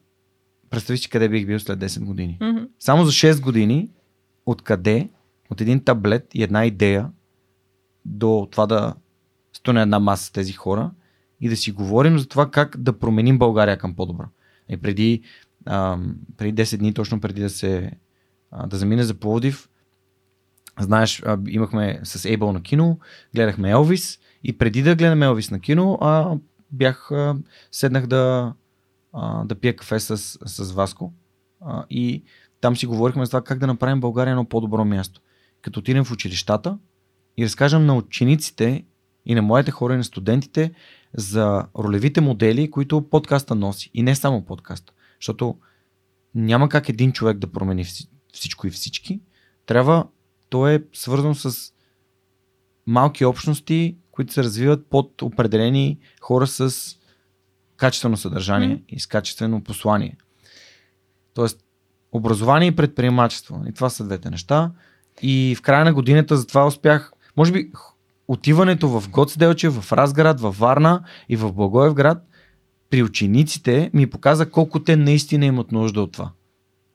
представи 0.71 0.99
си 0.99 1.11
къде 1.11 1.29
бих 1.29 1.47
бил 1.47 1.61
след 1.61 1.79
10 1.79 2.05
години. 2.05 2.39
Mm-hmm. 2.41 2.69
Само 2.79 3.05
за 3.05 3.13
6 3.13 3.41
години, 3.41 3.91
откъде, 4.47 5.09
от 5.51 5.61
един 5.61 5.85
таблет 5.85 6.35
и 6.35 6.43
една 6.43 6.67
идея 6.67 7.11
до 8.05 8.49
това 8.51 8.67
да 8.67 8.95
стоя 9.53 9.75
на 9.75 9.83
една 9.83 9.99
маса 9.99 10.25
с 10.25 10.31
тези 10.31 10.53
хора 10.53 10.91
и 11.41 11.49
да 11.49 11.57
си 11.57 11.73
говорим 11.73 12.19
за 12.19 12.29
това 12.29 12.51
как 12.51 12.77
да 12.79 12.99
променим 12.99 13.39
България 13.39 13.79
към 13.79 13.95
по-добро. 13.95 14.25
И 14.69 14.77
преди, 14.77 15.23
а, 15.67 15.99
преди 16.37 16.63
10 16.63 16.77
дни, 16.77 16.95
точно 16.95 17.21
преди 17.21 17.41
да 17.41 17.51
се 17.51 17.91
а, 18.51 18.67
да 18.67 18.77
замине 18.77 19.03
за 19.03 19.15
Пловдив, 19.15 19.69
знаеш, 20.81 21.23
имахме 21.49 22.01
с 22.03 22.25
Ейбъл 22.25 22.53
на 22.53 22.63
кино, 22.63 22.99
гледахме 23.35 23.71
Елвис 23.71 24.19
и 24.45 24.59
преди 24.59 24.83
да 24.83 24.97
гледаме 24.97 25.27
Елвис 25.27 25.51
на 25.51 25.61
кино, 25.61 25.99
а, 26.01 26.37
бях, 26.73 27.11
а, 27.11 27.37
седнах 27.73 28.07
да, 28.07 28.53
а, 29.13 29.45
да 29.45 29.55
пия 29.55 29.77
кафе 29.77 30.01
с, 30.01 30.19
с 30.45 30.73
Васко 30.73 31.13
а, 31.61 31.85
и 31.91 32.23
там 32.61 32.77
си 32.77 32.87
говорихме 32.87 33.25
за 33.25 33.31
това 33.31 33.45
как 33.45 33.59
да 33.59 33.67
направим 33.67 34.01
България 34.01 34.31
едно 34.31 34.45
по-добро 34.45 34.85
място. 34.85 35.21
Като 35.63 35.81
отидем 35.81 36.05
в 36.05 36.13
училищата 36.13 36.79
и 37.37 37.45
разкажем 37.45 37.87
на 37.87 37.97
учениците 37.97 38.85
и 39.27 39.35
на 39.35 39.43
моите 39.43 39.71
хора 39.71 39.95
и 39.95 39.97
на 39.97 40.05
студентите 40.05 40.73
за 41.15 41.67
ролевите 41.79 42.21
модели, 42.21 42.71
които 42.71 43.09
подкаста 43.11 43.55
носи. 43.55 43.91
И 43.95 44.03
не 44.03 44.15
само 44.15 44.45
подкаста. 44.45 44.93
Защото 45.21 45.59
няма 46.35 46.69
как 46.69 46.89
един 46.89 47.13
човек 47.13 47.39
да 47.39 47.53
промени 47.53 47.85
всичко 48.33 48.67
и 48.67 48.71
всички. 48.71 49.21
Трябва, 49.67 50.07
то 50.55 50.69
е 50.69 50.83
свързано 50.93 51.35
с 51.35 51.73
малки 52.87 53.25
общности, 53.25 53.97
които 54.11 54.33
се 54.33 54.43
развиват 54.43 54.87
под 54.91 55.23
определени 55.23 55.99
хора 56.21 56.47
с 56.47 56.75
качествено 57.77 58.17
съдържание 58.17 58.77
mm. 58.77 58.83
и 58.89 59.01
с 59.01 59.07
качествено 59.07 59.65
послание. 59.65 60.17
Тоест, 61.35 61.65
образование 62.13 62.69
и 62.69 62.77
предприемачество. 62.77 63.63
И 63.69 63.73
това 63.73 63.91
са 63.91 64.05
двете 64.05 64.31
неща. 64.31 64.71
И 65.23 65.55
в 65.59 65.63
края 65.63 65.85
на 65.85 65.95
годината 65.95 66.37
затова 66.37 66.67
успях, 66.67 67.13
може 67.37 67.53
би 67.53 67.71
отиването 68.29 68.89
в 68.89 69.09
Гоцделче, 69.11 69.69
в 69.69 69.93
Разград, 69.93 70.41
в 70.41 70.57
Варна 70.59 71.05
и 71.29 71.37
в 71.37 71.53
Благоевград 71.53 72.19
при 72.91 73.03
учениците 73.03 73.91
ми 73.95 74.11
показа 74.11 74.51
колко 74.51 74.83
те 74.83 74.97
наистина 74.97 75.47
имат 75.47 75.73
нужда 75.73 76.03
от 76.03 76.13
това. 76.13 76.33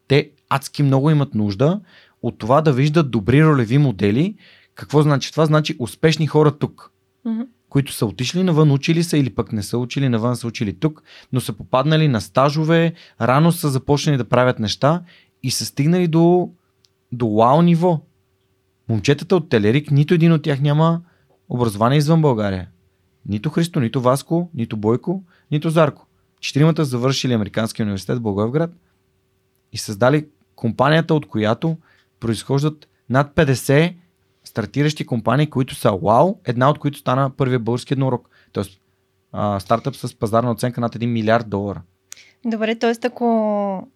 Те 0.07 0.31
адски 0.49 0.83
много 0.83 1.09
имат 1.09 1.35
нужда 1.35 1.81
от 2.21 2.37
това 2.37 2.61
да 2.61 2.73
виждат 2.73 3.11
добри 3.11 3.45
ролеви 3.45 3.77
модели. 3.77 4.35
Какво 4.75 5.01
значи 5.01 5.31
това? 5.31 5.45
Значи 5.45 5.75
успешни 5.79 6.27
хора 6.27 6.51
тук, 6.51 6.91
mm-hmm. 7.25 7.47
които 7.69 7.93
са 7.93 8.05
отишли 8.05 8.43
навън, 8.43 8.71
учили 8.71 9.03
са 9.03 9.17
или 9.17 9.29
пък 9.29 9.53
не 9.53 9.63
са 9.63 9.77
учили 9.77 10.09
навън, 10.09 10.35
са 10.35 10.47
учили 10.47 10.79
тук, 10.79 11.03
но 11.33 11.41
са 11.41 11.53
попаднали 11.53 12.07
на 12.07 12.21
стажове, 12.21 12.93
рано 13.21 13.51
са 13.51 13.69
започнали 13.69 14.17
да 14.17 14.29
правят 14.29 14.59
неща 14.59 15.03
и 15.43 15.51
са 15.51 15.65
стигнали 15.65 16.07
до, 16.07 16.49
до 17.11 17.29
вау 17.29 17.61
ниво. 17.61 18.01
Момчетата 18.89 19.35
от 19.35 19.49
Телерик, 19.49 19.91
нито 19.91 20.13
един 20.13 20.31
от 20.31 20.41
тях 20.41 20.61
няма 20.61 21.01
образование 21.49 21.97
извън 21.97 22.21
България. 22.21 22.67
Нито 23.25 23.49
Христо, 23.49 23.79
нито 23.79 24.01
Васко, 24.01 24.49
нито 24.53 24.77
Бойко, 24.77 25.23
нито 25.51 25.69
Зарко. 25.69 26.07
Четиримата 26.39 26.85
завършили 26.85 27.33
Американския 27.33 27.83
университет 27.83 28.17
в 28.17 28.21
Благоевград 28.21 28.71
и 29.73 29.77
създали 29.77 30.27
компанията, 30.55 31.13
от 31.13 31.27
която 31.27 31.77
произхождат 32.19 32.87
над 33.09 33.35
50 33.35 33.95
стартиращи 34.43 35.05
компании, 35.05 35.49
които 35.49 35.75
са 35.75 35.91
вау, 35.91 36.35
една 36.45 36.69
от 36.69 36.79
които 36.79 36.97
стана 36.97 37.29
първия 37.29 37.59
български 37.59 37.93
еднорог. 37.93 38.29
Тоест 38.51 38.79
а, 39.31 39.59
стартъп 39.59 39.95
с 39.95 40.19
пазарна 40.19 40.51
оценка 40.51 40.81
над 40.81 40.95
1 40.95 41.05
милиард 41.05 41.49
долара. 41.49 41.81
Добре, 42.45 42.75
т.е. 42.75 43.07
ако 43.07 43.87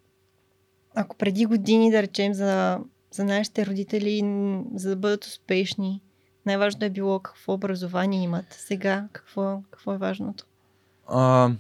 ако 0.96 1.18
преди 1.18 1.46
години, 1.46 1.92
да 1.92 2.02
речем, 2.02 2.34
за, 2.34 2.80
за 3.12 3.24
нашите 3.24 3.66
родители, 3.66 4.22
за 4.76 4.90
да 4.90 4.96
бъдат 4.96 5.26
успешни, 5.26 6.02
най-важното 6.46 6.86
е 6.86 6.90
било 6.90 7.20
какво 7.20 7.54
образование 7.54 8.24
имат. 8.24 8.46
Сега 8.50 9.08
какво, 9.12 9.62
какво 9.72 9.94
е 9.94 9.98
важното? 9.98 10.46
А, 11.08 11.52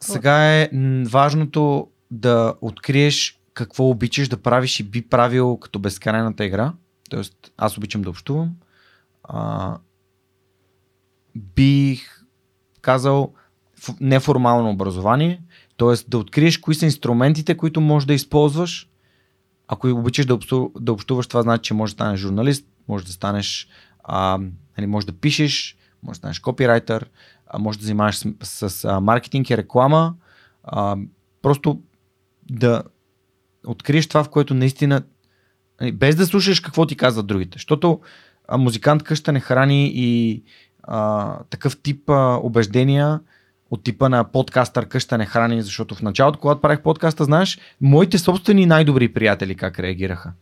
сега 0.00 0.54
е 0.54 0.70
важното 1.10 1.88
да 2.10 2.54
откриеш 2.60 3.37
какво 3.58 3.90
обичаш 3.90 4.28
да 4.28 4.42
правиш 4.42 4.80
и 4.80 4.82
би 4.82 5.08
правил 5.08 5.56
като 5.56 5.78
безкрайната 5.78 6.44
игра. 6.44 6.72
Тоест, 7.10 7.52
аз 7.56 7.78
обичам 7.78 8.02
да 8.02 8.10
общувам. 8.10 8.54
А, 9.22 9.78
бих 11.34 12.24
казал 12.80 13.32
неформално 14.00 14.70
образование, 14.70 15.42
т.е. 15.76 15.94
да 16.08 16.18
откриеш 16.18 16.58
кои 16.58 16.74
са 16.74 16.84
инструментите, 16.84 17.56
които 17.56 17.80
можеш 17.80 18.06
да 18.06 18.14
използваш. 18.14 18.88
Ако 19.68 19.88
обичаш 19.88 20.26
да, 20.26 20.34
общу, 20.34 20.70
да 20.80 20.92
общуваш, 20.92 21.26
това 21.26 21.42
значи, 21.42 21.62
че 21.62 21.74
можеш 21.74 21.94
да 21.94 21.96
станеш 21.96 22.20
журналист, 22.20 22.66
можеш 22.88 23.06
да 23.06 23.12
станеш, 23.12 23.68
а, 24.04 24.38
нали, 24.78 24.86
можеш 24.86 25.06
да 25.06 25.12
пишеш, 25.12 25.76
можеш 26.02 26.18
да 26.18 26.18
станеш 26.18 26.38
копирайтер, 26.38 27.10
а, 27.46 27.58
можеш 27.58 27.78
да 27.78 27.86
занимаваш 27.86 28.16
с, 28.16 28.70
с, 28.70 28.84
а, 28.84 29.00
маркетинг 29.00 29.50
и 29.50 29.56
реклама. 29.56 30.14
А, 30.62 30.96
просто 31.42 31.80
да 32.50 32.82
откриеш 33.66 34.08
това, 34.08 34.24
в 34.24 34.28
което 34.28 34.54
наистина, 34.54 35.02
нали, 35.80 35.92
без 35.92 36.16
да 36.16 36.26
слушаш 36.26 36.60
какво 36.60 36.86
ти 36.86 36.96
казват 36.96 37.26
другите. 37.26 37.54
Защото 37.54 38.00
а, 38.48 38.56
музикант 38.56 39.02
къща 39.02 39.32
не 39.32 39.40
храни 39.40 39.92
и 39.94 40.42
а, 40.82 41.38
такъв 41.50 41.82
тип 41.82 42.10
а, 42.10 42.40
убеждения 42.42 43.20
от 43.70 43.84
типа 43.84 44.08
на 44.08 44.24
подкастър 44.24 44.88
къща 44.88 45.18
не 45.18 45.26
храни, 45.26 45.62
защото 45.62 45.94
в 45.94 46.02
началото, 46.02 46.38
когато 46.38 46.60
правих 46.60 46.80
подкаста, 46.80 47.24
знаеш, 47.24 47.58
моите 47.80 48.18
собствени 48.18 48.66
най-добри 48.66 49.12
приятели 49.12 49.54
как 49.54 49.78
реагираха. 49.78 50.32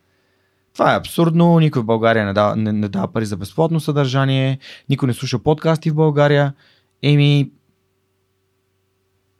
Това 0.72 0.92
е 0.92 0.96
абсурдно, 0.96 1.58
никой 1.58 1.82
в 1.82 1.84
България 1.84 2.26
не 2.26 2.32
дава, 2.32 2.56
не, 2.56 2.72
не 2.72 2.88
дава 2.88 3.12
пари 3.12 3.26
за 3.26 3.36
безплатно 3.36 3.80
съдържание, 3.80 4.58
никой 4.88 5.06
не 5.06 5.14
слуша 5.14 5.38
подкасти 5.38 5.90
в 5.90 5.94
България. 5.94 6.54
Еми, 7.02 7.50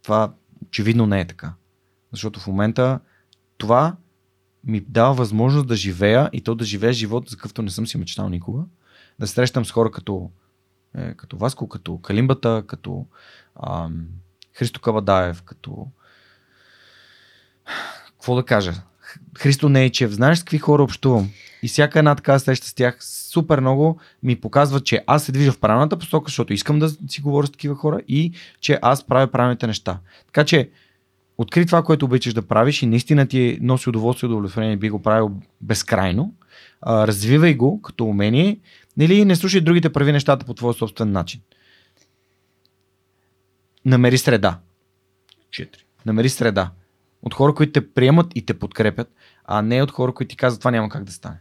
това 0.03 0.33
очевидно 0.67 1.07
не 1.07 1.21
е 1.21 1.25
така. 1.25 1.53
Защото 2.13 2.41
в 2.41 2.47
момента 2.47 3.01
това 3.59 3.97
ми 4.65 4.81
дава 4.81 5.15
възможност 5.15 5.67
да 5.67 5.77
живея 5.77 6.31
и 6.33 6.41
то 6.41 6.55
да 6.55 6.65
живея 6.65 6.93
живот, 6.93 7.29
за 7.29 7.37
какъвто 7.37 7.63
не 7.63 7.71
съм 7.71 7.87
си 7.87 7.99
мечтал 7.99 8.29
никога. 8.29 8.63
Да 9.19 9.27
срещам 9.27 9.65
с 9.65 9.71
хора 9.71 9.91
като, 9.91 10.31
е, 10.95 11.15
като 11.15 11.37
Васко, 11.37 11.69
като 11.69 11.99
Калимбата, 11.99 12.65
като 12.67 13.07
ам, 13.67 14.07
Христо 14.55 14.81
Кавадаев, 14.81 15.43
като... 15.43 15.87
Какво 18.11 18.35
да 18.35 18.45
кажа? 18.45 18.73
Христо 19.39 19.69
Нейчев, 19.69 20.11
знаеш 20.11 20.39
с 20.39 20.43
какви 20.43 20.59
хора 20.59 20.83
общувам? 20.83 21.31
И 21.63 21.69
всяка 21.69 21.99
една 21.99 22.15
така 22.15 22.39
среща 22.39 22.67
с 22.67 22.75
тях 22.75 22.99
супер 23.01 23.61
много 23.61 24.01
ми 24.23 24.41
показва, 24.41 24.81
че 24.81 25.05
аз 25.07 25.25
се 25.25 25.33
движа 25.33 25.53
в 25.53 25.59
правилната 25.59 25.99
посока, 25.99 26.29
защото 26.29 26.53
искам 26.53 26.79
да 26.79 26.89
си 26.89 27.21
говоря 27.21 27.47
с 27.47 27.51
такива 27.51 27.75
хора 27.75 28.01
и 28.09 28.33
че 28.61 28.79
аз 28.83 29.05
правя 29.05 29.27
правилните 29.27 29.67
неща. 29.67 29.99
Така 30.27 30.45
че, 30.45 30.71
откри 31.39 31.67
това, 31.67 31.83
което 31.83 32.05
обичаш 32.05 32.35
да 32.35 32.47
правиш 32.47 32.83
и 32.83 32.87
наистина 32.87 33.27
ти 33.27 33.59
носи 33.61 33.89
удоволствие 33.89 34.29
и 34.29 34.33
удовлетворение, 34.33 34.77
би 34.77 34.91
го 34.91 35.03
правил 35.03 35.31
безкрайно. 35.61 36.35
А, 36.81 37.07
развивай 37.07 37.55
го 37.55 37.83
като 37.83 38.05
умение, 38.05 38.61
нали, 38.97 39.25
не 39.25 39.37
слушай 39.37 39.61
другите 39.61 39.93
прави 39.93 40.13
нещата 40.13 40.47
по 40.47 40.55
твой 40.55 40.75
собствен 40.75 41.13
начин. 41.13 41.41
Намери 43.85 44.19
среда. 44.19 44.59
Четири. 45.51 45.85
Намери 46.07 46.29
среда. 46.29 46.71
От 47.23 47.35
хора, 47.35 47.55
които 47.55 47.73
те 47.73 47.93
приемат 47.93 48.27
и 48.35 48.47
те 48.47 48.59
подкрепят, 48.59 49.15
а 49.45 49.63
не 49.63 49.83
от 49.83 49.91
хора, 49.91 50.15
които 50.15 50.31
ти 50.31 50.37
казват 50.37 50.61
това 50.61 50.71
няма 50.71 50.89
как 50.89 51.05
да 51.05 51.13
стане. 51.13 51.37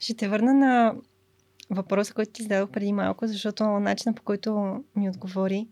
Ще 0.00 0.14
те 0.14 0.28
върна 0.28 0.54
на 0.54 0.94
въпроса, 1.70 2.14
който 2.14 2.32
ти 2.32 2.42
зададох 2.42 2.70
преди 2.70 2.92
малко, 2.92 3.26
защото 3.26 3.64
начинът 3.64 4.16
по 4.16 4.22
който 4.22 4.82
ми 4.96 5.08
отговори 5.08 5.66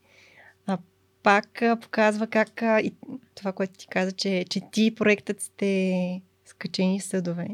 пак 1.22 1.62
показва 1.80 2.26
как 2.26 2.62
и 2.62 2.94
това, 3.34 3.52
което 3.52 3.72
ти 3.72 3.86
каза, 3.86 4.12
че, 4.12 4.44
че 4.50 4.60
ти 4.72 4.94
проектът 4.94 5.40
сте 5.40 6.22
скачени 6.44 7.00
съдове. 7.00 7.48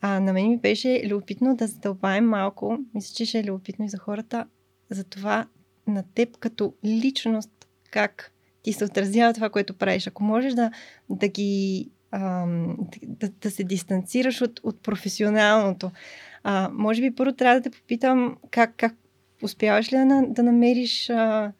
А, 0.00 0.20
на 0.20 0.32
мен 0.32 0.48
ми 0.48 0.58
беше 0.58 1.02
любопитно 1.08 1.56
да 1.56 1.66
задълбаем 1.66 2.24
малко, 2.24 2.78
мисля, 2.94 3.14
че 3.14 3.26
ще 3.26 3.38
е 3.38 3.44
любопитно 3.44 3.84
и 3.84 3.88
за 3.88 3.98
хората, 3.98 4.46
за 4.90 5.04
това 5.04 5.46
на 5.86 6.04
теб 6.14 6.38
като 6.38 6.74
личност, 6.84 7.68
как 7.90 8.32
ти 8.62 8.72
се 8.72 8.84
отразява 8.84 9.34
това, 9.34 9.50
което 9.50 9.74
правиш. 9.74 10.06
Ако 10.06 10.24
можеш 10.24 10.54
да, 10.54 10.70
да 11.10 11.28
ги 11.28 11.90
да, 13.02 13.28
да 13.28 13.50
се 13.50 13.64
дистанцираш 13.64 14.42
от, 14.42 14.60
от 14.62 14.82
професионалното. 14.82 15.90
А, 16.42 16.70
може 16.72 17.02
би 17.02 17.14
първо 17.14 17.32
трябва 17.32 17.60
да 17.60 17.70
те 17.70 17.78
попитам 17.78 18.36
как, 18.50 18.74
как 18.76 18.94
успяваш 19.42 19.92
ли 19.92 19.96
да, 19.96 20.22
да 20.28 20.42
намериш 20.42 21.10
а, 21.10 21.52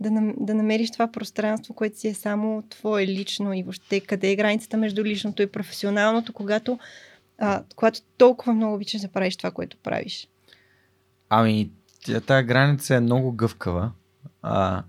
да, 0.00 0.10
да 0.36 0.54
намериш 0.54 0.90
това 0.90 1.12
пространство, 1.12 1.74
което 1.74 1.98
си 1.98 2.08
е 2.08 2.14
само 2.14 2.62
твое 2.70 3.06
лично 3.06 3.54
и 3.54 3.62
въобще 3.62 4.00
къде 4.00 4.30
е 4.30 4.36
границата 4.36 4.76
между 4.76 5.04
личното 5.04 5.42
и 5.42 5.46
професионалното, 5.46 6.32
когато, 6.32 6.78
а, 7.38 7.62
когато 7.76 8.00
толкова 8.18 8.54
много 8.54 8.74
обичаш 8.74 9.00
да 9.00 9.08
правиш 9.08 9.36
това, 9.36 9.50
което 9.50 9.76
правиш? 9.76 10.28
Ами, 11.28 11.70
тази 12.26 12.46
граница 12.46 12.94
е 12.94 13.00
много 13.00 13.32
гъвкава. 13.32 13.92
А, 14.42 14.82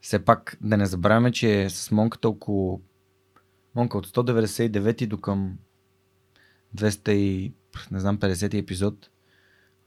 все 0.00 0.24
пак 0.24 0.58
да 0.60 0.76
не 0.76 0.86
забравяме, 0.86 1.32
че 1.32 1.70
с 1.70 1.90
Монката 1.90 2.28
около 2.28 2.80
Монка 3.74 3.98
от 3.98 4.06
199 4.06 5.06
до 5.06 5.20
към 5.20 5.58
200 6.76 7.10
и, 7.10 7.52
не 7.90 8.00
знам, 8.00 8.18
50 8.18 8.58
епизод 8.58 9.10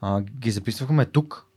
а, 0.02 0.22
ги 0.22 0.52
записвахме 0.52 1.06
тук 1.06 1.48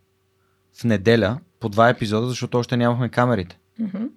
в 0.76 0.84
неделя 0.84 1.38
по 1.60 1.68
два 1.68 1.88
епизода, 1.88 2.28
защото 2.28 2.58
още 2.58 2.76
нямахме 2.76 3.08
камерите. 3.08 3.58
Mm-hmm. 3.80 4.08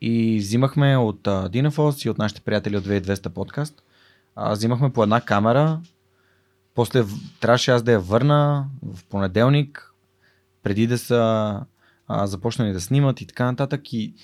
И 0.00 0.38
взимахме 0.38 0.96
от 0.96 1.22
Dinafoss 1.22 2.06
и 2.06 2.10
от 2.10 2.18
нашите 2.18 2.40
приятели 2.40 2.76
от 2.76 2.84
2200 2.84 3.28
подкаст. 3.28 3.82
А, 4.36 4.52
взимахме 4.52 4.92
по 4.92 5.02
една 5.02 5.20
камера. 5.20 5.80
После 6.74 7.04
трябваше 7.40 7.70
аз 7.70 7.82
да 7.82 7.92
я 7.92 8.00
върна 8.00 8.66
в 8.82 9.04
понеделник, 9.04 9.94
преди 10.62 10.86
да 10.86 10.98
са 10.98 11.60
а, 12.08 12.26
започнали 12.26 12.72
да 12.72 12.80
снимат 12.80 13.20
и 13.20 13.26
така 13.26 13.44
нататък. 13.44 13.92
И 13.92 14.14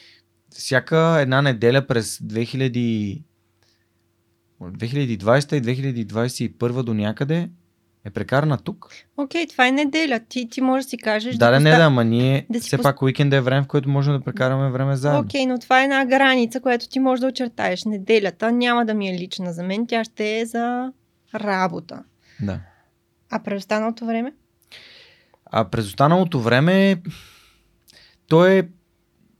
всяка 0.51 1.19
една 1.21 1.43
неделя 1.43 1.87
през 1.87 2.19
2000, 2.19 3.23
2020 4.61 5.55
и 5.55 6.07
2021 6.07 6.83
до 6.83 6.95
някъде 6.95 7.51
е 8.07 8.11
прекарана 8.11 8.59
тук. 8.59 8.89
Окей, 9.17 9.45
okay, 9.45 9.51
това 9.51 9.67
е 9.67 9.73
неделя. 9.73 10.21
Ти, 10.29 10.49
ти 10.49 10.61
можеш 10.61 10.87
да 10.87 10.91
си 10.91 10.99
кажеш. 10.99 11.37
Да, 11.37 11.51
да, 11.51 11.61
не, 11.61 11.71
да, 11.71 11.83
ама 11.83 12.05
ние 12.05 12.47
да 12.51 12.61
все 12.61 12.77
пост... 12.77 12.83
пак 12.83 13.03
уикенд 13.03 13.33
е 13.33 13.41
време, 13.41 13.63
в 13.63 13.67
което 13.67 13.89
можем 13.89 14.13
да 14.13 14.21
прекараме 14.21 14.71
време 14.71 14.97
заедно. 14.97 15.21
Окей, 15.21 15.45
okay, 15.45 15.47
но 15.47 15.59
това 15.59 15.81
е 15.81 15.85
една 15.85 16.07
граница, 16.07 16.61
която 16.61 16.89
ти 16.89 16.99
можеш 16.99 17.21
да 17.21 17.27
очертаеш. 17.27 17.85
Неделята 17.85 18.53
няма 18.53 18.87
да 18.87 18.95
ми 18.95 19.09
е 19.09 19.19
лична 19.19 19.53
за 19.53 19.63
мен, 19.63 19.87
тя 19.87 20.05
ще 20.05 20.39
е 20.39 20.47
за 20.47 20.93
работа. 21.35 22.03
Да. 22.41 22.61
А 23.31 23.43
през 23.43 23.59
останалото 23.59 24.07
време? 24.07 24.33
А 25.47 25.65
през 25.65 25.87
останалото 25.87 26.41
време 26.41 27.03
то 28.29 28.47
е 28.47 28.69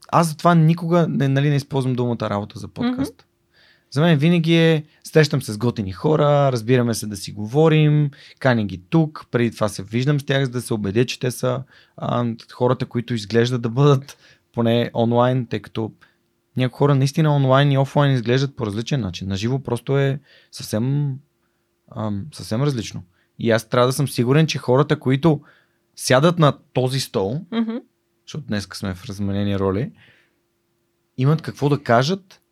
аз 0.09 0.29
затова 0.29 0.55
никога 0.55 1.07
не, 1.09 1.29
нали, 1.29 1.49
не 1.49 1.57
използвам 1.57 1.95
думата 1.95 2.31
работа 2.31 2.59
за 2.59 2.69
подкаст. 2.69 3.15
Mm-hmm. 3.15 3.26
За 3.91 4.01
мен 4.01 4.19
винаги 4.19 4.55
е, 4.55 4.85
срещам 5.05 5.43
се 5.43 5.53
с 5.53 5.59
готини 5.59 5.93
хора, 5.93 6.53
разбираме 6.53 6.95
се 6.95 7.07
да 7.07 7.17
си 7.17 7.33
говорим, 7.33 8.11
кани 8.39 8.67
ги 8.67 8.83
тук, 8.91 9.27
преди 9.31 9.51
това 9.51 9.69
се 9.69 9.83
виждам 9.83 10.21
с 10.21 10.25
тях, 10.25 10.45
за 10.45 10.51
да 10.51 10.61
се 10.61 10.75
убедя, 10.75 11.07
че 11.07 11.21
те 11.21 11.31
са 11.31 11.63
а, 11.97 12.27
хората, 12.53 12.87
които 12.87 13.15
изглеждат 13.15 13.63
да 13.63 13.69
бъдат 13.69 14.19
поне 14.53 14.91
онлайн, 14.95 15.47
тъй 15.47 15.61
като 15.61 15.93
някои 16.57 16.79
хора 16.79 16.95
наистина 16.95 17.37
онлайн 17.37 17.73
и 17.73 17.79
офлайн 17.79 18.15
изглеждат 18.15 18.57
по 18.57 18.67
различен 18.67 19.01
начин. 19.01 19.29
Наживо 19.29 19.63
просто 19.63 19.99
е 19.99 20.21
съвсем, 20.53 21.15
а, 21.91 22.13
съвсем 22.33 22.63
различно. 22.63 23.03
И 23.39 23.51
аз 23.51 23.69
трябва 23.69 23.87
да 23.87 23.93
съм 23.93 24.09
сигурен, 24.09 24.47
че 24.47 24.59
хората, 24.59 24.99
които 24.99 25.41
сядат 25.97 26.39
на 26.39 26.59
този 26.73 27.01
стол, 27.01 27.41
mm-hmm 27.53 27.81
защото 28.27 28.47
днес 28.47 28.69
сме 28.75 28.95
в 28.95 29.05
разменени 29.05 29.59
роли, 29.59 29.93
имат 31.17 31.43
какво 31.43 31.69
да 31.69 31.83
кажат 31.83 32.43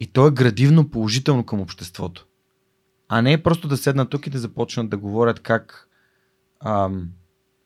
и 0.00 0.06
то 0.06 0.26
е 0.26 0.30
градивно 0.30 0.90
положително 0.90 1.46
към 1.46 1.60
обществото. 1.60 2.26
А 3.08 3.22
не 3.22 3.32
е 3.32 3.42
просто 3.42 3.68
да 3.68 3.76
седнат 3.76 4.10
тук 4.10 4.26
и 4.26 4.30
да 4.30 4.38
започнат 4.38 4.90
да 4.90 4.96
говорят 4.96 5.40
как, 5.40 5.88
ам, 6.60 7.08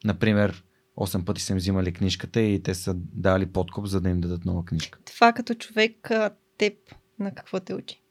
например, 0.04 0.64
8 0.96 1.24
пъти 1.24 1.42
са 1.42 1.52
им 1.52 1.56
взимали 1.56 1.92
книжката 1.92 2.40
и 2.40 2.62
те 2.62 2.74
са 2.74 2.94
дали 2.96 3.46
подкоп, 3.46 3.86
за 3.86 4.00
да 4.00 4.08
им 4.08 4.20
дадат 4.20 4.44
нова 4.44 4.64
книжка. 4.64 4.98
Това 5.04 5.32
като 5.32 5.54
човек, 5.54 6.10
теб 6.58 6.74
на 7.18 7.34
какво 7.34 7.60
те 7.60 7.74
учи? 7.74 8.02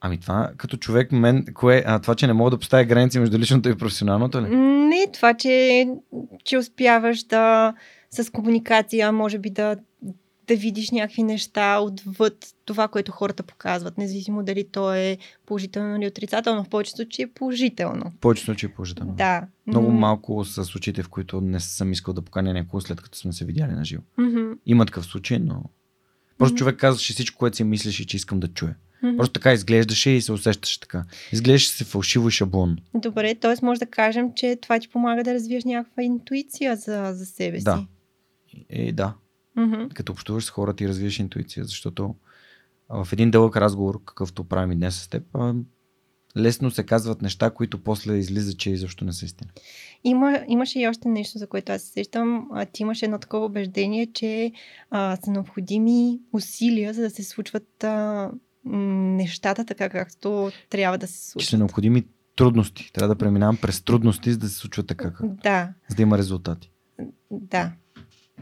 Ами 0.00 0.20
това 0.20 0.52
като 0.56 0.76
човек, 0.76 1.12
мен, 1.12 1.46
кое, 1.54 1.84
а, 1.86 1.98
това, 1.98 2.14
че 2.14 2.26
не 2.26 2.32
мога 2.32 2.50
да 2.50 2.58
поставя 2.58 2.84
граници 2.84 3.18
между 3.18 3.38
личното 3.38 3.68
и 3.68 3.78
професионалното 3.78 4.42
ли? 4.42 4.56
Не, 4.56 5.06
това, 5.12 5.34
че, 5.34 5.86
че 6.44 6.58
успяваш 6.58 7.22
да 7.22 7.74
с 8.10 8.30
комуникация, 8.32 9.12
може 9.12 9.38
би 9.38 9.50
да, 9.50 9.76
да 10.48 10.56
видиш 10.56 10.90
някакви 10.90 11.22
неща 11.22 11.78
отвъд 11.78 12.36
това, 12.64 12.88
което 12.88 13.12
хората 13.12 13.42
показват, 13.42 13.98
независимо 13.98 14.42
дали 14.42 14.64
то 14.64 14.94
е 14.94 15.18
положително 15.46 15.96
или 15.96 16.06
отрицателно. 16.06 16.64
В 16.64 16.68
повечето 16.68 16.96
случаи 16.96 17.22
е 17.22 17.28
положително. 17.28 18.10
В 18.10 18.20
повечето 18.20 18.44
случаи 18.44 18.68
е 18.68 18.72
положително. 18.72 19.12
Да. 19.12 19.46
Много 19.66 19.90
малко 19.90 20.44
са 20.44 20.64
случаите, 20.64 21.02
в 21.02 21.08
които 21.08 21.40
не 21.40 21.60
съм 21.60 21.92
искал 21.92 22.14
да 22.14 22.22
поканя 22.22 22.52
някого 22.52 22.80
след 22.80 23.00
като 23.00 23.18
сме 23.18 23.32
се 23.32 23.44
видяли 23.44 23.72
на 23.72 23.84
живо. 23.84 24.02
мгм, 24.18 24.52
Има 24.66 24.86
такъв 24.86 25.04
случай, 25.04 25.38
но 25.38 25.62
просто 26.38 26.52
Мгм. 26.52 26.58
човек 26.58 26.76
казваше 26.76 27.12
всичко, 27.12 27.38
което 27.38 27.56
си 27.56 27.64
мислеше, 27.64 28.06
че 28.06 28.16
искам 28.16 28.40
да 28.40 28.48
чуя. 28.48 28.74
мгм. 29.02 29.16
Просто 29.16 29.32
така 29.32 29.52
изглеждаше 29.52 30.10
и 30.10 30.22
се 30.22 30.32
усещаше 30.32 30.80
така. 30.80 31.04
Изглеждаше 31.32 31.68
се 31.68 31.84
фалшиво 31.84 32.28
и 32.28 32.32
шаблон. 32.32 32.76
Добре, 32.94 33.34
т.е. 33.34 33.64
може 33.64 33.80
да 33.80 33.86
кажем, 33.86 34.32
че 34.36 34.58
това 34.62 34.78
ти 34.80 34.88
помага 34.88 35.24
да 35.24 35.34
развиеш 35.34 35.64
някаква 35.64 36.02
интуиция 36.02 36.76
за, 36.76 37.10
за 37.14 37.26
себе 37.26 37.58
си. 37.58 37.64
Да. 37.64 37.86
Е, 38.70 38.92
да. 38.92 39.14
Мгм. 39.58 39.88
Като 39.94 40.12
общуваш 40.12 40.44
с 40.44 40.50
хората 40.50 40.84
и 40.84 40.88
развиеш 40.88 41.18
интуиция, 41.18 41.64
защото 41.64 42.14
в 42.90 43.08
един 43.12 43.30
дълъг 43.30 43.56
разговор, 43.56 44.04
какъвто 44.04 44.44
правим 44.44 44.72
и 44.72 44.76
днес 44.76 45.02
с 45.02 45.08
теб, 45.08 45.22
лесно 46.36 46.70
се 46.70 46.82
казват 46.82 47.22
неща, 47.22 47.50
които 47.50 47.78
после 47.78 48.16
излиза, 48.16 48.56
че 48.56 48.70
изобщо 48.70 49.04
не 49.04 49.12
са 49.12 49.24
истина. 49.24 49.50
Има, 50.04 50.40
имаше 50.48 50.80
и 50.80 50.88
още 50.88 51.08
нещо, 51.08 51.38
за 51.38 51.46
което 51.46 51.72
аз 51.72 51.82
се 51.82 51.92
сещам. 51.92 52.48
А, 52.52 52.64
ти 52.66 52.82
имаше 52.82 53.04
едно 53.04 53.18
такова 53.18 53.46
убеждение, 53.46 54.06
че 54.06 54.52
а, 54.90 55.16
са 55.16 55.30
необходими 55.30 56.20
усилия, 56.32 56.94
за 56.94 57.02
да 57.02 57.10
се 57.10 57.22
случват 57.22 57.84
а, 57.84 58.30
нещата 58.64 59.64
така, 59.64 59.88
както 59.88 60.50
трябва 60.70 60.98
да 60.98 61.06
се 61.06 61.14
Че 61.14 61.30
случват. 61.30 61.48
са 61.50 61.58
необходими 61.58 62.04
трудности. 62.36 62.92
Трябва 62.92 63.14
да 63.14 63.18
преминавам 63.18 63.56
през 63.56 63.82
трудности, 63.82 64.32
за 64.32 64.38
да 64.38 64.48
се 64.48 64.54
случва 64.56 64.82
така, 64.82 65.12
как, 65.12 65.26
Да, 65.42 65.72
за 65.88 65.96
да 65.96 66.02
има 66.02 66.18
резултати. 66.18 66.70
да. 67.30 67.72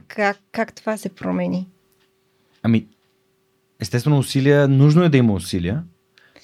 Как, 0.08 0.36
как 0.52 0.72
това 0.72 0.96
се 0.96 1.08
промени? 1.08 1.68
Ами, 2.62 2.86
естествено, 3.80 4.18
усилия, 4.18 4.68
нужно 4.68 5.02
е 5.02 5.08
да 5.08 5.16
има 5.16 5.32
усилия, 5.32 5.82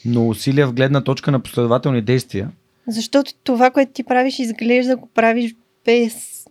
но 0.04 0.28
усилия 0.28 0.66
в 0.66 0.74
гледна 0.74 1.00
точка 1.00 1.30
на 1.30 1.40
последователни 1.40 2.02
действия. 2.02 2.50
Защото 2.86 3.34
това, 3.44 3.70
което 3.70 3.92
ти 3.92 4.04
правиш, 4.04 4.38
изглежда 4.38 4.96
го 4.96 5.06
правиш 5.06 5.54
без, 5.84 6.46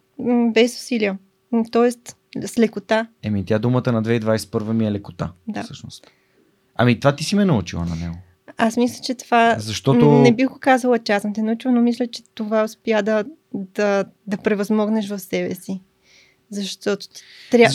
без 0.53 0.77
усилия. 0.77 1.17
Тоест, 1.71 2.17
с 2.45 2.57
лекота. 2.57 3.07
Еми, 3.23 3.45
тя 3.45 3.59
думата 3.59 3.91
на 3.91 4.03
2021 4.03 4.71
ми 4.71 4.85
е 4.85 4.91
лекота. 4.91 5.31
Да. 5.47 5.63
Всъщност. 5.63 6.07
Ами, 6.75 6.99
това 6.99 7.15
ти 7.15 7.23
си 7.23 7.35
ме 7.35 7.45
научила 7.45 7.85
на 7.85 7.95
него. 7.95 8.15
Аз 8.57 8.77
мисля, 8.77 9.03
че 9.03 9.15
това... 9.15 9.55
Защото... 9.59 10.11
Не 10.11 10.31
бих 10.31 10.47
го 10.47 10.57
казала, 10.59 10.99
че 10.99 11.11
аз 11.11 11.21
съм 11.21 11.33
те 11.33 11.41
научила, 11.41 11.73
но 11.73 11.81
мисля, 11.81 12.07
че 12.07 12.23
това 12.35 12.63
успя 12.63 13.03
да, 13.03 13.23
да, 13.53 14.05
да 14.27 14.37
превъзмогнеш 14.37 15.09
в 15.09 15.19
себе 15.19 15.55
си. 15.55 15.81
Защото 16.51 17.07
тря... 17.51 17.69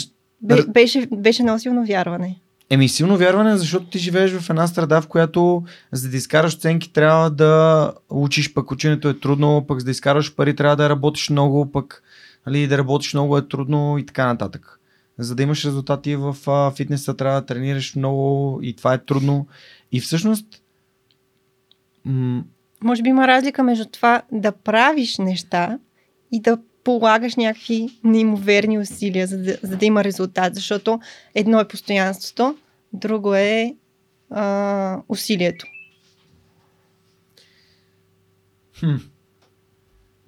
Беше, 0.69 1.07
беше 1.07 1.43
едно 1.43 1.59
силно 1.59 1.85
вярване. 1.87 2.41
Еми, 2.71 2.89
силно 2.89 3.17
вярване, 3.17 3.57
защото 3.57 3.87
ти 3.87 3.99
живееш 3.99 4.33
в 4.33 4.51
една 4.51 4.67
среда, 4.67 5.01
в 5.01 5.09
която 5.09 5.65
за 5.93 6.11
да 6.11 6.17
изкараш 6.17 6.55
оценки 6.55 6.93
трябва 6.93 7.31
да 7.31 7.93
учиш, 8.11 8.55
пък 8.55 8.71
ученето 8.71 9.09
е 9.09 9.21
трудно, 9.21 9.65
пък 9.69 9.79
за 9.79 9.85
да 9.85 9.91
изкараш 9.91 10.35
пари 10.35 10.57
трябва 10.57 10.77
да 10.77 10.89
работиш 10.89 11.31
много, 11.31 11.73
пък 11.73 12.03
нали, 12.47 12.67
да 12.67 12.79
работиш 12.79 13.15
много 13.15 13.39
е 13.39 13.49
трудно 13.49 13.99
и 13.99 14.07
така 14.07 14.27
нататък. 14.27 14.81
За 15.19 15.35
да 15.35 15.43
имаш 15.43 15.65
резултати 15.65 16.17
в 16.17 16.37
а, 16.47 16.71
фитнеса 16.71 17.17
трябва 17.17 17.41
да 17.41 17.47
тренираш 17.47 17.97
много 17.97 18.59
и 18.63 18.77
това 18.77 18.95
е 18.95 19.05
трудно. 19.05 19.47
И 19.93 20.01
всъщност 20.01 20.47
м- 22.05 22.45
Може 22.85 23.03
би 23.03 23.09
има 23.09 23.27
разлика 23.27 23.63
между 23.63 23.85
това 23.85 24.23
да 24.33 24.53
правиш 24.53 25.19
неща 25.19 25.79
и 26.33 26.41
да 26.41 26.59
полагаш 26.87 27.37
някакви 27.37 27.89
неимоверни 28.05 28.79
усилия, 28.79 29.27
за 29.27 29.39
да, 29.39 29.59
за 29.63 29.77
да 29.77 29.87
има 29.87 30.05
резултат. 30.05 30.55
Защото 30.55 31.01
едно 31.35 31.61
е 31.61 31.69
постоянството, 31.69 32.57
друго 32.93 33.35
е 33.35 33.77
а, 34.31 35.03
усилието. 35.09 35.67
хм, 38.81 38.95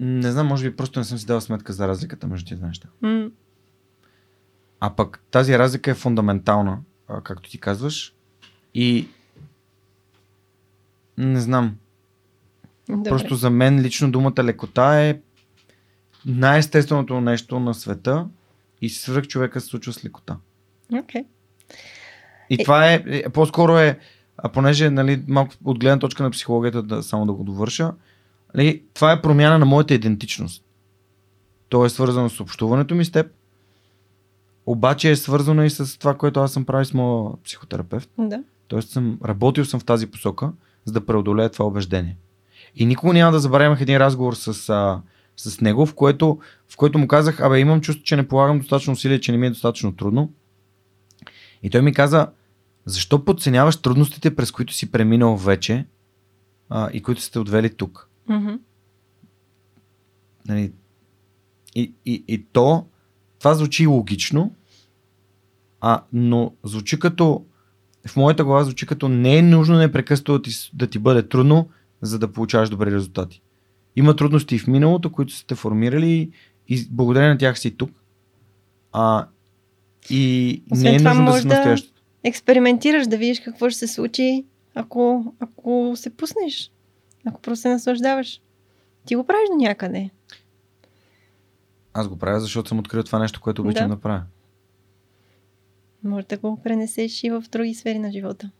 не 0.00 0.32
знам, 0.32 0.46
може 0.46 0.70
би 0.70 0.76
просто 0.76 0.98
не 1.00 1.04
съм 1.04 1.18
си 1.18 1.26
дал 1.26 1.40
сметка 1.40 1.72
за 1.72 1.88
разликата 1.88 2.26
между 2.26 2.48
тези 2.48 2.62
неща. 2.64 2.88
М, 3.00 3.30
А 4.80 4.96
пък 4.96 5.24
тази 5.30 5.58
разлика 5.58 5.90
е 5.90 5.94
фундаментална, 5.94 6.78
както 7.24 7.50
ти 7.50 7.60
казваш. 7.60 8.14
И 8.74 9.08
не 11.18 11.40
знам. 11.40 11.76
добре. 12.88 13.10
Просто 13.10 13.34
за 13.34 13.50
мен 13.50 13.80
лично 13.80 14.10
думата 14.10 14.44
лекота 14.44 15.00
е 15.00 15.20
най-естественото 16.28 17.20
нещо 17.20 17.60
на 17.60 17.74
света 17.74 18.26
и 18.82 18.88
свръх 18.88 19.26
човека 19.26 19.60
се 19.60 19.66
случва 19.66 19.92
с 19.92 20.04
лекота. 20.04 20.36
Okay. 20.92 21.24
И 22.50 22.54
Е- 22.54 22.64
това 22.64 22.92
е, 22.92 23.02
е, 23.06 23.28
по-скоро 23.28 23.78
е, 23.78 23.98
а 24.36 24.48
понеже 24.48 24.90
нали, 24.90 25.22
малко 25.28 25.54
от 25.64 25.78
гледна 25.78 25.98
точка 25.98 26.22
на 26.22 26.30
психологията, 26.30 26.82
да, 26.82 27.02
само 27.02 27.26
да 27.26 27.32
го 27.32 27.44
довърша, 27.44 27.92
нали, 28.54 28.82
това 28.94 29.12
е 29.12 29.22
промяна 29.22 29.58
на 29.58 29.64
моята 29.66 29.94
идентичност. 29.94 30.64
То 31.68 31.84
е 31.84 31.90
свързано 31.90 32.28
с 32.28 32.40
общуването 32.40 32.94
ми 32.94 33.04
с 33.04 33.10
теб, 33.10 33.26
обаче 34.66 35.10
е 35.10 35.16
свързано 35.16 35.64
и 35.64 35.70
с 35.70 35.98
това, 35.98 36.14
което 36.14 36.40
аз 36.40 36.52
съм 36.52 36.64
правил 36.64 36.84
с 36.84 36.94
моя 36.94 37.42
психотерапевт. 37.44 38.10
Да. 38.18 38.42
Тоест 38.68 38.90
съм, 38.90 39.18
работил 39.24 39.64
съм 39.64 39.80
в 39.80 39.84
тази 39.84 40.06
посока, 40.06 40.52
за 40.84 40.92
да 40.92 41.06
преодолея 41.06 41.50
това 41.50 41.64
убеждение. 41.64 42.16
И 42.76 42.86
никога 42.86 43.12
няма 43.12 43.32
да 43.32 43.40
забравя, 43.40 43.64
имах 43.64 43.80
един 43.80 43.96
разговор 43.96 44.34
с, 44.34 44.68
а, 44.68 45.00
с 45.38 45.60
него, 45.60 45.86
в 45.86 45.94
което, 45.94 46.38
в 46.68 46.76
който 46.76 46.98
му 46.98 47.08
казах, 47.08 47.40
абе 47.40 47.58
имам 47.58 47.80
чувство, 47.80 48.04
че 48.04 48.16
не 48.16 48.28
полагам 48.28 48.58
достатъчно 48.58 48.92
усилия, 48.92 49.20
че 49.20 49.32
не 49.32 49.38
ми 49.38 49.46
е 49.46 49.50
достатъчно 49.50 49.96
трудно. 49.96 50.32
И 51.62 51.70
той 51.70 51.82
ми 51.82 51.94
каза, 51.94 52.28
защо 52.84 53.24
подценяваш 53.24 53.76
трудностите, 53.76 54.36
през 54.36 54.50
които 54.50 54.72
си 54.72 54.90
преминал 54.90 55.36
вече 55.36 55.86
а, 56.68 56.90
и 56.92 57.02
които 57.02 57.22
сте 57.22 57.38
отвели 57.38 57.74
тук? 57.74 58.08
Мгм. 58.28 58.54
Нали, 60.48 60.72
и, 61.74 61.92
и, 62.06 62.24
и 62.28 62.44
то, 62.52 62.86
това 63.38 63.54
звучи 63.54 63.86
логично, 63.86 64.54
а, 65.80 66.02
но 66.12 66.54
звучи 66.64 66.98
като, 66.98 67.44
в 68.06 68.16
моята 68.16 68.44
глава 68.44 68.64
звучи 68.64 68.86
като 68.86 69.08
не 69.08 69.38
е 69.38 69.42
нужно 69.42 69.78
непрекъснато 69.78 70.32
да 70.32 70.42
ти, 70.42 70.50
да 70.74 70.86
ти 70.86 70.98
бъде 70.98 71.28
трудно, 71.28 71.68
за 72.02 72.18
да 72.18 72.32
получаваш 72.32 72.70
добри 72.70 72.90
резултати. 72.90 73.42
Има 73.98 74.16
трудности 74.16 74.58
в 74.58 74.66
миналото, 74.66 75.12
които 75.12 75.32
сте 75.32 75.54
формирали 75.54 76.30
и 76.68 76.88
благодарение 76.90 77.28
на 77.28 77.38
тях 77.38 77.58
си 77.58 77.76
тук. 77.76 77.90
А, 78.92 79.26
и 80.10 80.62
Освен 80.72 80.90
не 80.92 80.96
е 80.96 81.00
нужно 81.00 81.24
да 81.26 81.32
си 81.32 81.42
да- 81.42 81.54
настоящето. 81.54 82.02
Експериментираш 82.24 83.06
да 83.06 83.18
видиш 83.18 83.40
какво 83.40 83.70
ще 83.70 83.78
се 83.78 83.86
случи, 83.86 84.44
ако, 84.74 85.34
ако 85.40 85.92
се 85.96 86.10
пуснеш. 86.10 86.72
Ако 87.26 87.40
просто 87.40 87.62
се 87.62 87.68
наслаждаваш. 87.68 88.40
Ти 89.06 89.16
го 89.16 89.24
правиш 89.24 89.48
до 89.50 89.56
някъде. 89.58 90.10
Аз 91.92 92.08
го 92.08 92.18
правя, 92.18 92.40
защото 92.40 92.68
съм 92.68 92.78
открил 92.78 93.02
това 93.02 93.18
нещо, 93.18 93.40
което 93.40 93.62
обичам 93.62 93.88
Да. 93.88 93.94
да 93.94 94.00
правя. 94.00 94.22
Може 96.04 96.26
да 96.26 96.38
го 96.38 96.60
пренесеш 96.62 97.24
и 97.24 97.30
в 97.30 97.44
други 97.52 97.74
сфери 97.74 97.98
на 97.98 98.12
живота. 98.12 98.50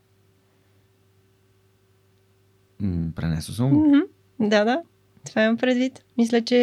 М, 2.81 3.13
Пренесъл 3.15 3.55
съм 3.55 3.71
го. 3.71 3.87
Мгм. 3.87 3.99
Да, 4.41 4.65
да. 4.65 4.83
Това 5.27 5.43
имам 5.43 5.57
предвид. 5.57 6.05
Мисля, 6.19 6.43
че 6.43 6.57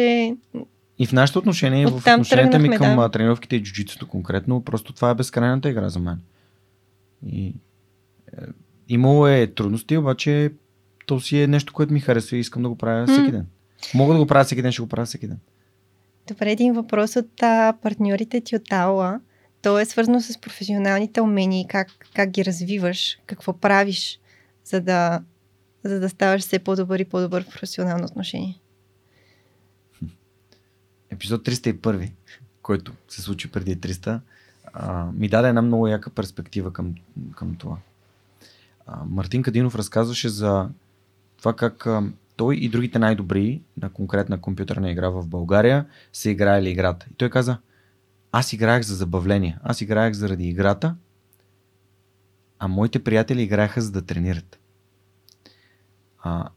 И 0.98 1.06
в 1.06 1.12
нашето 1.12 1.38
отношение, 1.38 1.86
в 1.86 1.96
отношенията 1.96 2.58
ми 2.58 2.76
към 2.76 2.96
да. 2.96 3.08
тренировките 3.08 3.56
и 3.56 3.62
джуджитсото 3.62 4.08
конкретно, 4.08 4.64
просто 4.64 4.92
това 4.92 5.10
е 5.10 5.14
безкрайната 5.14 5.70
игра 5.70 5.88
за 5.88 5.98
мен. 5.98 6.20
И, 7.26 7.46
е, 7.46 7.52
имало 8.88 9.26
е 9.26 9.46
трудности, 9.46 9.96
обаче 9.96 10.52
то 11.06 11.20
си 11.20 11.42
е 11.42 11.46
нещо, 11.46 11.72
което 11.72 11.92
ми 11.92 12.00
харесва 12.00 12.36
и 12.36 12.40
искам 12.40 12.62
да 12.62 12.68
го 12.68 12.76
правя 12.76 13.06
всеки 13.06 13.32
ден. 13.32 13.46
Мога 13.94 14.14
да 14.14 14.20
го 14.20 14.26
правя 14.26 14.44
всеки 14.44 14.62
ден, 14.62 14.72
ще 14.72 14.82
го 14.82 14.88
правя 14.88 15.06
всеки 15.06 15.26
ден. 15.26 15.38
Добре, 16.28 16.52
един 16.52 16.72
въпрос 16.72 17.16
от 17.16 17.42
а, 17.42 17.72
партньорите 17.82 18.40
ти 18.40 18.56
от 18.56 18.72
Аула. 18.72 19.20
То 19.62 19.78
е 19.78 19.84
свързано 19.84 20.20
с 20.20 20.40
професионалните 20.40 21.20
умения 21.20 21.60
и 21.60 21.68
как, 21.68 21.88
как 22.14 22.30
ги 22.30 22.44
развиваш, 22.44 23.18
какво 23.26 23.52
правиш, 23.52 24.20
за 24.64 24.80
да, 24.80 25.20
за 25.88 26.00
да 26.00 26.08
ставаш 26.08 26.42
все 26.42 26.58
по-добър 26.58 26.98
и 26.98 27.04
по-добър 27.04 27.44
в 27.44 27.50
професионално 27.50 28.04
отношение. 28.04 28.60
Епизод 31.10 31.44
301, 31.44 32.10
който 32.62 32.92
се 33.08 33.22
случи 33.22 33.50
преди 33.50 33.76
300, 33.76 34.20
а, 34.72 35.06
ми 35.12 35.28
даде 35.28 35.48
една 35.48 35.62
много 35.62 35.86
яка 35.86 36.10
перспектива 36.10 36.72
към, 36.72 36.94
към 37.36 37.56
това. 37.56 37.76
А, 38.86 39.04
Мартин 39.04 39.42
Кадинов 39.42 39.74
разказваше 39.74 40.28
за 40.28 40.68
това 41.38 41.52
как 41.52 41.86
а, 41.86 42.02
той 42.36 42.56
и 42.56 42.68
другите 42.68 42.98
най-добри 42.98 43.62
на 43.82 43.90
конкретна 43.90 44.40
компютърна 44.40 44.90
игра 44.90 45.08
в 45.08 45.26
България 45.26 45.86
са 46.12 46.30
играели 46.30 46.70
играта. 46.70 47.06
И 47.12 47.14
той 47.14 47.30
каза, 47.30 47.58
аз 48.32 48.52
играех 48.52 48.82
за 48.82 48.94
забавление, 48.94 49.58
аз 49.62 49.80
играех 49.80 50.14
заради 50.14 50.48
играта, 50.48 50.96
а 52.58 52.68
моите 52.68 53.04
приятели 53.04 53.42
играеха 53.42 53.82
за 53.82 53.92
да 53.92 54.02
тренират. 54.02 54.58
А, 56.28 56.48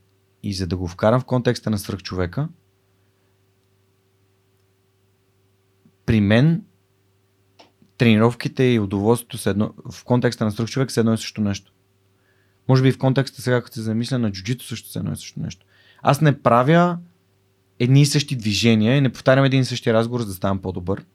и 0.44 0.54
за 0.54 0.68
да 0.68 0.78
го 0.78 0.88
вкарам 0.88 1.22
в 1.22 1.26
контекста 1.26 1.70
на 1.70 1.78
свръхчовека, 1.78 2.50
при 6.06 6.22
мен 6.22 6.64
тренировките 7.98 8.64
и 8.64 8.80
удоволствието 8.80 9.38
са 9.38 9.50
едно, 9.50 9.74
в 9.92 10.04
контекста 10.04 10.46
на 10.46 10.52
страх 10.52 10.70
човек 10.70 10.92
са 10.92 11.00
едно 11.00 11.14
и 11.14 11.18
също 11.18 11.42
нещо. 11.42 11.74
Може 12.68 12.84
би 12.84 12.92
в 12.92 12.98
контекста 12.98 13.42
сега, 13.42 13.62
като 13.62 13.74
се 13.74 13.82
замисля 13.82 14.20
на 14.20 14.32
джуджито, 14.32 14.66
също 14.66 14.90
са 14.90 15.00
едно 15.00 15.12
и 15.12 15.16
също 15.16 15.40
нещо. 15.40 15.66
Аз 16.02 16.22
не 16.22 16.42
правя 16.42 16.98
едни 17.80 18.02
и 18.02 18.06
същи 18.06 18.36
движения 18.36 18.98
и 18.98 19.02
не 19.02 19.12
повтарям 19.12 19.46
един 19.46 19.62
и 19.62 19.66
същи 19.66 19.94
разговор, 19.94 20.20
за 20.22 20.28
да 20.28 20.34
ставам 20.34 20.62
по-добър. 20.62 21.06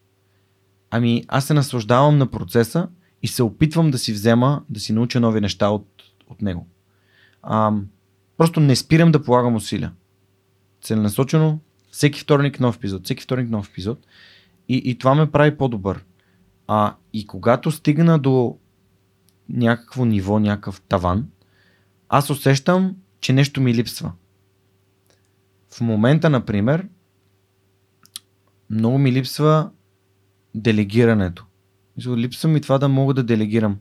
Ами 0.90 1.24
аз 1.28 1.46
се 1.46 1.54
наслаждавам 1.54 2.18
на 2.18 2.30
процеса 2.30 2.88
и 3.22 3.28
се 3.28 3.42
опитвам 3.42 3.90
да 3.90 3.98
си 3.98 4.12
взема, 4.12 4.64
да 4.70 4.80
си 4.80 4.92
науча 4.92 5.20
нови 5.20 5.40
неща 5.40 5.68
от, 5.68 5.88
от 6.26 6.42
него. 6.42 6.68
А, 7.42 7.72
просто 8.36 8.60
не 8.60 8.76
спирам 8.76 9.12
да 9.12 9.22
полагам 9.22 9.54
усилия. 9.54 9.92
Целенасочено, 10.82 11.60
всеки 11.90 12.20
вторник 12.20 12.60
нов 12.60 12.76
епизод, 12.76 13.04
всеки 13.04 13.22
вторник 13.22 13.50
нов 13.50 13.68
епизод. 13.68 14.06
И, 14.68 14.76
и 14.76 14.98
това 14.98 15.14
ме 15.14 15.30
прави 15.30 15.56
по-добър. 15.56 16.04
А, 16.66 16.94
и 17.12 17.26
когато 17.26 17.70
стигна 17.70 18.18
до 18.18 18.58
някакво 19.48 20.04
ниво, 20.04 20.38
някакъв 20.38 20.80
таван, 20.80 21.28
аз 22.08 22.30
усещам, 22.30 22.96
че 23.20 23.32
нещо 23.32 23.60
ми 23.60 23.74
липсва. 23.74 24.12
В 25.70 25.80
момента, 25.80 26.30
например, 26.30 26.88
много 28.70 28.98
ми 28.98 29.12
липсва 29.12 29.70
делегирането. 30.54 31.46
Липсва 32.06 32.48
ми 32.48 32.60
това 32.60 32.78
да 32.78 32.88
мога 32.88 33.14
да 33.14 33.22
делегирам. 33.22 33.78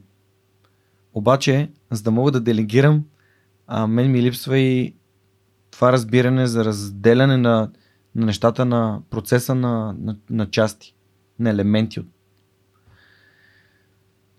Обаче, 1.13 1.71
за 1.91 2.03
да 2.03 2.11
мога 2.11 2.31
да 2.31 2.41
делегирам, 2.41 3.03
а, 3.75 3.87
мен 3.87 4.11
ми 4.11 4.21
липсва 4.21 4.57
и 4.57 4.95
това 5.71 5.91
разбиране 5.91 6.47
за 6.47 6.65
разделяне 6.65 7.37
на, 7.37 7.69
на 8.15 8.25
нещата 8.25 8.65
на 8.65 9.01
процеса 9.09 9.55
на, 9.55 9.95
на, 9.99 10.15
на 10.29 10.49
части, 10.49 10.95
на 11.39 11.49
елементи. 11.49 12.05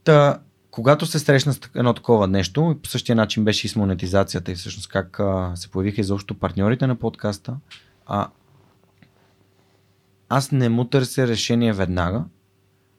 Та, 0.04 0.40
когато 0.70 1.06
се 1.06 1.18
срещна 1.18 1.52
с 1.52 1.60
едно 1.74 1.94
такова 1.94 2.26
нещо, 2.26 2.78
по 2.82 2.88
същия 2.88 3.16
начин 3.16 3.44
беше 3.44 3.66
и 3.66 3.70
с 3.70 3.76
монетизацията 3.76 4.52
и 4.52 4.54
всъщност 4.54 4.88
как 4.88 5.20
а, 5.20 5.52
се 5.54 5.70
появиха 5.70 6.00
изобщо 6.00 6.38
партньорите 6.38 6.86
на 6.86 6.96
подкаста, 6.96 7.56
а, 8.06 8.28
аз 10.28 10.52
не 10.52 10.68
му 10.68 10.84
търся 10.84 11.26
решение 11.26 11.72
веднага, 11.72 12.24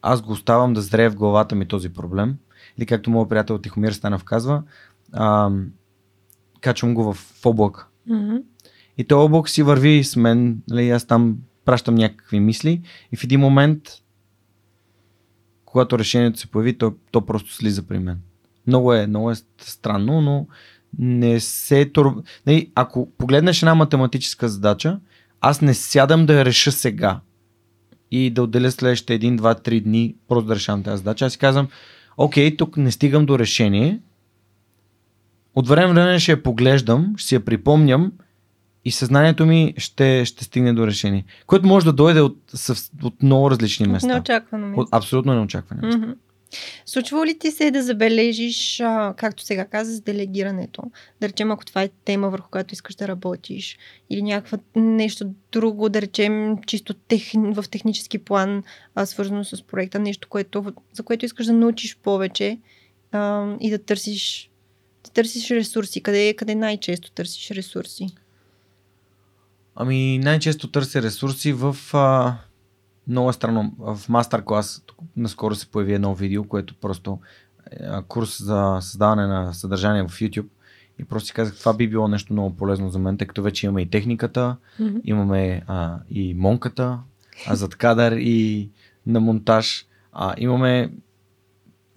аз 0.01 0.21
го 0.21 0.31
оставам 0.31 0.73
да 0.73 0.81
зрее 0.81 1.09
в 1.09 1.15
главата 1.15 1.55
ми 1.55 1.67
този 1.67 1.93
проблем. 1.93 2.37
Или 2.77 2.85
както 2.85 3.09
моят 3.09 3.29
приятел 3.29 3.57
Тихомир 3.57 3.91
Станов 3.91 4.23
казва, 4.23 4.63
а, 5.13 5.51
качвам 6.65 6.93
го 6.93 7.13
в 7.13 7.45
облак. 7.45 7.87
Mm-hmm. 8.09 8.43
И 8.97 9.03
този 9.03 9.25
облак 9.25 9.49
си 9.49 9.63
върви 9.63 10.03
с 10.03 10.15
мен, 10.15 10.61
нали, 10.69 10.89
аз 10.89 11.05
там 11.05 11.37
пращам 11.65 11.95
някакви 11.95 12.39
мисли 12.39 12.81
и 13.11 13.17
в 13.17 13.23
един 13.23 13.39
момент, 13.39 13.81
когато 15.65 15.99
решението 15.99 16.39
се 16.39 16.47
появи, 16.47 16.77
то, 16.77 16.93
то 17.11 17.25
просто 17.25 17.53
слиза 17.53 17.83
при 17.83 17.99
мен. 17.99 18.19
Много 18.67 18.93
е, 18.93 19.07
много 19.07 19.31
е 19.31 19.35
странно, 19.61 20.21
но 20.21 20.47
не 20.99 21.39
се... 21.39 21.91
Нали, 22.47 22.71
ако 22.75 23.11
погледнеш 23.17 23.61
една 23.61 23.75
математическа 23.75 24.49
задача, 24.49 24.99
аз 25.41 25.61
не 25.61 25.73
сядам 25.73 26.25
да 26.25 26.33
я 26.33 26.45
реша 26.45 26.71
сега 26.71 27.19
и 28.11 28.29
да 28.29 28.43
отделя 28.43 28.71
следващите 28.71 29.19
1, 29.19 29.39
2, 29.39 29.67
3 29.67 29.83
дни 29.83 30.15
просто 30.27 30.47
да 30.47 30.55
решавам 30.55 30.83
тази 30.83 30.97
задача. 30.97 31.25
Аз 31.25 31.31
си 31.31 31.39
казвам, 31.39 31.67
окей, 32.17 32.57
тук 32.57 32.77
не 32.77 32.91
стигам 32.91 33.25
до 33.25 33.39
решение. 33.39 33.99
От 35.55 35.67
време 35.67 35.93
време 35.93 36.19
ще 36.19 36.31
я 36.31 36.43
поглеждам, 36.43 37.13
ще 37.17 37.27
си 37.27 37.35
я 37.35 37.45
припомням 37.45 38.11
и 38.85 38.91
съзнанието 38.91 39.45
ми 39.45 39.73
ще, 39.77 40.25
ще 40.25 40.43
стигне 40.43 40.73
до 40.73 40.87
решение. 40.87 41.25
Което 41.47 41.67
може 41.67 41.85
да 41.85 41.93
дойде 41.93 42.21
от, 42.21 42.37
от 43.03 43.23
много 43.23 43.51
различни 43.51 43.87
места. 43.87 44.07
Неочаквано 44.07 44.67
место. 44.67 44.81
От 44.81 44.89
абсолютно 44.91 45.33
неочаквано. 45.33 45.81
Mm-hmm. 45.81 46.15
Случва 46.85 47.25
ли 47.25 47.39
ти 47.39 47.51
се 47.51 47.71
да 47.71 47.83
забележиш, 47.83 48.79
а, 48.79 49.13
както 49.17 49.43
сега 49.43 49.65
каза, 49.65 49.95
с 49.95 50.01
делегирането? 50.01 50.83
Да 51.21 51.27
речем, 51.27 51.51
ако 51.51 51.65
това 51.65 51.83
е 51.83 51.89
тема, 52.05 52.29
върху 52.29 52.49
която 52.49 52.73
искаш 52.73 52.95
да 52.95 53.07
работиш, 53.07 53.77
или 54.09 54.21
някаква 54.21 54.57
нещо 54.75 55.25
друго, 55.51 55.89
да 55.89 56.01
речем, 56.01 56.57
чисто 56.65 56.93
тех, 56.93 57.31
в 57.33 57.65
технически 57.71 58.17
план, 58.17 58.63
а, 58.95 59.05
свързано 59.05 59.43
с 59.43 59.63
проекта, 59.63 59.99
нещо, 59.99 60.27
което, 60.29 60.73
за 60.93 61.03
което 61.03 61.25
искаш 61.25 61.45
да 61.45 61.53
научиш 61.53 61.97
повече 62.03 62.59
а, 63.11 63.47
и 63.59 63.69
да 63.69 63.83
търсиш, 63.83 64.49
търсиш 65.15 65.51
ресурси. 65.51 66.01
Къде, 66.01 66.33
къде 66.33 66.55
най-често 66.55 67.11
търсиш 67.11 67.51
ресурси? 67.51 68.07
Ами 69.75 70.17
най-често 70.17 70.71
търся 70.71 71.01
ресурси 71.01 71.53
в 71.53 71.77
а, 71.93 72.37
много 73.07 73.29
е 73.29 73.33
странно. 73.33 73.73
В 73.79 73.99
мастер 74.09 74.43
клас 74.45 74.83
наскоро 75.17 75.55
се 75.55 75.67
появи 75.67 75.93
едно 75.93 76.15
видео, 76.15 76.43
което 76.43 76.75
просто 76.75 77.19
е 77.71 78.01
курс 78.07 78.43
за 78.43 78.77
създаване 78.81 79.27
на 79.27 79.53
съдържание 79.53 80.03
в 80.03 80.19
YouTube. 80.19 80.47
И 80.99 81.03
просто 81.03 81.27
си 81.27 81.33
казах, 81.33 81.59
това 81.59 81.73
би 81.73 81.87
било 81.87 82.07
нещо 82.07 82.33
много 82.33 82.55
полезно 82.55 82.89
за 82.89 82.99
мен, 82.99 83.17
тъй 83.17 83.27
като 83.27 83.43
вече 83.43 83.65
имаме 83.65 83.81
и 83.81 83.89
техниката, 83.89 84.57
mm-hmm. 84.81 85.01
имаме 85.03 85.61
а, 85.67 85.99
и 86.09 86.33
монката, 86.33 86.99
а 87.47 87.55
зад 87.55 87.75
кадър 87.75 88.11
и 88.11 88.69
на 89.07 89.19
монтаж. 89.19 89.85
А, 90.13 90.33
имаме 90.37 90.91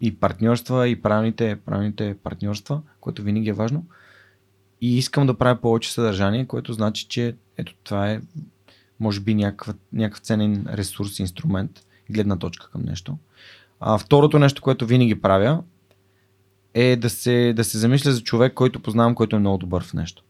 и 0.01 0.17
партньорства, 0.17 0.89
и 0.89 1.03
правилните, 1.03 1.57
правилните 1.67 2.17
партньорства, 2.23 2.83
което 3.01 3.23
винаги 3.23 3.49
е 3.49 3.53
важно. 3.53 3.87
И 4.81 4.99
искам 4.99 5.27
да 5.27 5.39
правя 5.39 5.61
повече 5.61 5.93
съдържание, 5.93 6.47
което 6.47 6.73
значи, 6.73 7.07
че 7.09 7.37
ето 7.57 7.75
това 7.85 8.11
е 8.11 8.21
може 9.01 9.21
би 9.21 9.35
някакъв, 9.35 9.75
някакъв 9.93 10.21
ценен 10.21 10.67
ресурс, 10.73 11.19
инструмент, 11.19 11.87
гледна 12.11 12.37
точка 12.37 12.71
към 12.71 12.83
нещо. 12.83 13.19
А, 13.81 13.99
второто 13.99 14.39
нещо, 14.39 14.63
което 14.63 14.87
винаги 14.87 15.21
правя, 15.21 15.63
е 16.75 16.97
да 16.97 17.11
се, 17.11 17.53
да 17.57 17.65
се 17.65 17.79
замисля 17.79 18.13
за 18.13 18.23
човек, 18.23 18.55
който 18.55 18.83
познавам, 18.83 19.15
който 19.15 19.37
е 19.37 19.39
много 19.39 19.59
добър 19.59 19.85
в 19.85 19.95
нещо. 19.95 20.23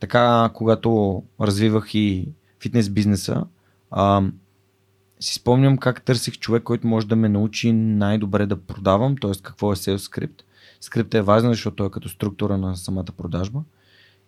Така, 0.00 0.50
когато 0.54 1.22
развивах 1.40 1.94
и 1.94 2.28
фитнес 2.60 2.90
бизнеса, 2.90 3.44
си 5.20 5.34
спомням 5.34 5.78
как 5.78 6.02
търсих 6.02 6.38
човек, 6.38 6.62
който 6.62 6.86
може 6.86 7.06
да 7.06 7.16
ме 7.16 7.28
научи 7.28 7.72
най-добре 7.72 8.46
да 8.46 8.60
продавам, 8.60 9.16
т.е. 9.16 9.32
какво 9.42 9.72
е 9.72 9.76
sales 9.76 9.96
script. 9.96 10.42
Скриптът 10.80 11.14
е 11.14 11.22
важен, 11.22 11.50
защото 11.50 11.76
той 11.76 11.86
е 11.86 11.90
като 11.90 12.08
структура 12.08 12.58
на 12.58 12.76
самата 12.76 13.04
продажба. 13.16 13.62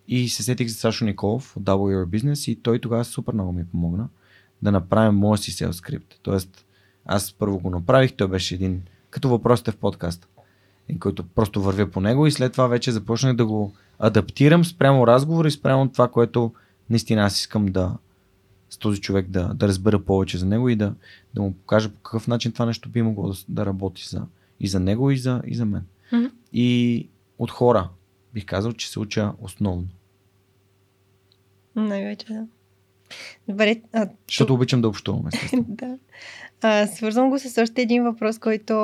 И 0.09 0.29
се 0.29 0.43
сетих 0.43 0.69
за 0.69 0.75
Сашо 0.75 1.05
Николов 1.05 1.57
от 1.57 1.63
Double 1.63 2.05
Business 2.05 2.51
и 2.51 2.57
той 2.57 2.79
тогава 2.79 3.05
супер 3.05 3.35
много 3.35 3.53
ми 3.53 3.67
помогна 3.67 4.09
да 4.63 4.73
направим 4.73 5.15
моя 5.15 5.39
си 5.39 5.53
sales 5.53 5.73
скрипт. 5.73 6.15
Тоест, 6.23 6.67
аз 7.07 7.33
първо 7.33 7.59
го 7.59 7.71
направих, 7.71 8.13
той 8.13 8.29
беше 8.29 8.55
един, 8.55 8.83
като 9.11 9.29
въпросите 9.29 9.71
в 9.71 9.77
подкаста, 9.77 10.29
който 11.01 11.23
просто 11.23 11.63
вървя 11.63 11.91
по 11.91 12.01
него 12.01 12.27
и 12.27 12.33
след 12.33 12.53
това 12.53 12.67
вече 12.67 12.93
започнах 12.93 13.37
да 13.37 13.47
го 13.47 13.75
адаптирам 13.99 14.65
спрямо 14.65 15.07
разговор 15.07 15.45
и 15.45 15.51
спрямо 15.51 15.89
това, 15.89 16.09
което 16.09 16.53
наистина 16.91 17.23
аз 17.23 17.39
искам 17.41 17.67
да 17.67 17.97
с 18.73 18.79
този 18.79 19.01
човек 19.01 19.29
да, 19.29 19.55
да 19.55 19.69
разбера 19.69 20.05
повече 20.05 20.39
за 20.39 20.47
него 20.47 20.69
и 20.69 20.77
да, 20.77 20.95
да 21.35 21.43
му 21.43 21.53
покажа 21.53 21.91
по 21.91 22.01
какъв 22.01 22.29
начин 22.29 22.53
това 22.53 22.67
нещо 22.67 22.89
би 22.89 23.03
могло 23.03 23.29
да, 23.29 23.35
да 23.49 23.67
работи 23.67 24.09
за, 24.09 24.27
и 24.61 24.69
за 24.69 24.81
него, 24.81 25.11
и 25.11 25.19
за, 25.19 25.43
и 25.47 25.55
за 25.55 25.65
мен. 25.65 25.87
Mm-hmm. 26.13 26.31
И 26.53 27.09
от 27.39 27.51
хора, 27.51 27.89
бих 28.35 28.47
казал, 28.47 28.73
че 28.73 28.91
се 28.91 29.01
уча 29.01 29.33
основно. 29.41 29.89
Най-вече, 31.77 32.27
да. 32.27 32.47
Добре. 33.49 33.81
А, 33.93 34.09
Защото 34.29 34.55
обичам 34.55 34.83
да 34.83 34.89
общувам, 34.89 35.25
да. 35.69 35.99
А, 36.63 36.87
свързвам 36.87 37.31
го 37.31 37.39
с 37.39 37.63
още 37.63 37.83
един 37.83 38.05
въпрос, 38.05 38.39
който 38.39 38.75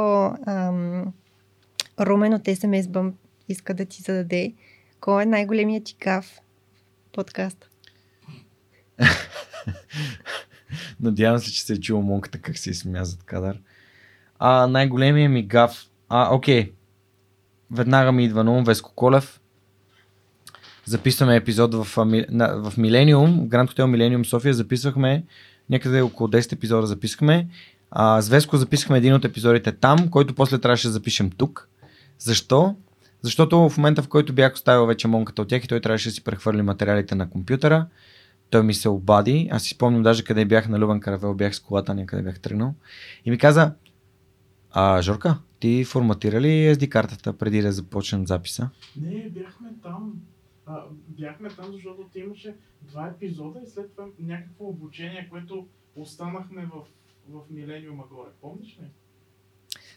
ам, 0.47 1.13
Румен 2.01 2.35
от 2.35 2.43
SMS 2.43 2.83
Bump 2.83 3.13
иска 3.49 3.75
да 3.75 3.85
ти 3.85 4.03
зададе. 4.03 4.53
Кой 5.01 5.23
е 5.23 5.27
най-големият 5.27 5.85
ти 5.85 5.97
гав 6.01 6.41
подкаст? 7.13 7.68
Надявам 11.01 11.39
се, 11.39 11.53
че 11.53 11.63
се 11.63 11.73
е 11.73 11.81
чул 11.81 12.03
монката 12.03 12.39
как 12.39 12.59
се 12.59 12.75
смя 12.75 13.05
зад 13.05 13.23
кадър. 13.23 13.61
А, 14.39 14.67
най-големият 14.67 15.33
ми 15.33 15.43
гав. 15.43 15.87
А, 16.09 16.35
окей 16.35 16.73
веднага 17.71 18.13
ми 18.13 18.25
идва 18.25 18.45
на 18.45 18.53
ум 18.53 18.65
Веско 18.65 18.93
Колев. 18.95 19.41
Записваме 20.85 21.37
епизод 21.37 21.75
в, 21.75 21.85
в 21.85 22.73
Милениум, 22.79 23.49
Гранд 23.49 23.71
Хотел 23.71 23.87
Милениум 23.87 24.25
София, 24.25 24.55
записвахме 24.55 25.25
някъде 25.71 26.01
около 26.01 26.29
10 26.29 26.53
епизода 26.53 26.87
записахме. 26.87 27.49
А, 27.91 28.21
с 28.21 28.29
Веско 28.29 28.57
записахме 28.57 28.99
един 28.99 29.15
от 29.15 29.25
епизодите 29.25 29.73
там, 29.73 30.09
който 30.11 30.35
после 30.35 30.59
трябваше 30.59 30.87
да 30.87 30.93
запишем 30.93 31.31
тук. 31.31 31.69
Защо? 32.19 32.77
Защото 33.23 33.69
в 33.69 33.77
момента, 33.77 34.03
в 34.03 34.09
който 34.09 34.33
бях 34.33 34.55
оставил 34.55 34.87
вече 34.87 35.09
монката 35.09 35.43
от 35.43 35.49
тях 35.49 35.65
и 35.65 35.69
той 35.69 35.81
трябваше 35.81 36.09
да 36.09 36.15
си 36.15 36.25
прехвърли 36.25 36.63
материалите 36.63 37.15
на 37.15 37.31
компютъра, 37.31 37.87
той 38.51 38.63
ми 38.63 38.75
се 38.75 38.89
обади. 38.89 39.49
Аз 39.53 39.63
си 39.63 39.75
спомням 39.75 40.03
даже 40.03 40.25
къде 40.25 40.45
бях 40.45 40.69
на 40.69 40.79
Любен 40.79 41.01
Каравел, 41.01 41.35
бях 41.35 41.55
с 41.55 41.61
колата, 41.61 41.95
някъде 41.95 42.23
бях 42.23 42.41
тръгнал. 42.41 42.75
И 43.25 43.31
ми 43.31 43.39
каза, 43.39 43.75
а, 44.71 45.03
Жорка, 45.03 45.39
ти 45.61 45.85
форматира 45.85 46.41
ли 46.41 46.75
SD 46.75 46.89
картата 46.89 47.33
преди 47.33 47.63
да 47.63 47.73
започнем 47.73 48.27
записа? 48.27 48.71
Не, 48.97 49.29
бяхме 49.31 49.69
там. 49.83 50.13
А, 50.67 50.83
бяхме 51.09 51.49
там, 51.49 51.73
защото 51.73 52.09
ти 52.13 52.19
имаше 52.19 52.55
два 52.83 53.07
епизода 53.07 53.61
и 53.65 53.67
след 53.67 53.93
това 53.93 54.05
някакво 54.19 54.65
обучение, 54.65 55.29
което 55.31 55.67
останахме 55.97 56.67
в, 56.67 56.83
в 57.31 57.41
Милениума 57.51 58.05
горе. 58.11 58.29
Помниш 58.41 58.79
ли? 58.83 58.87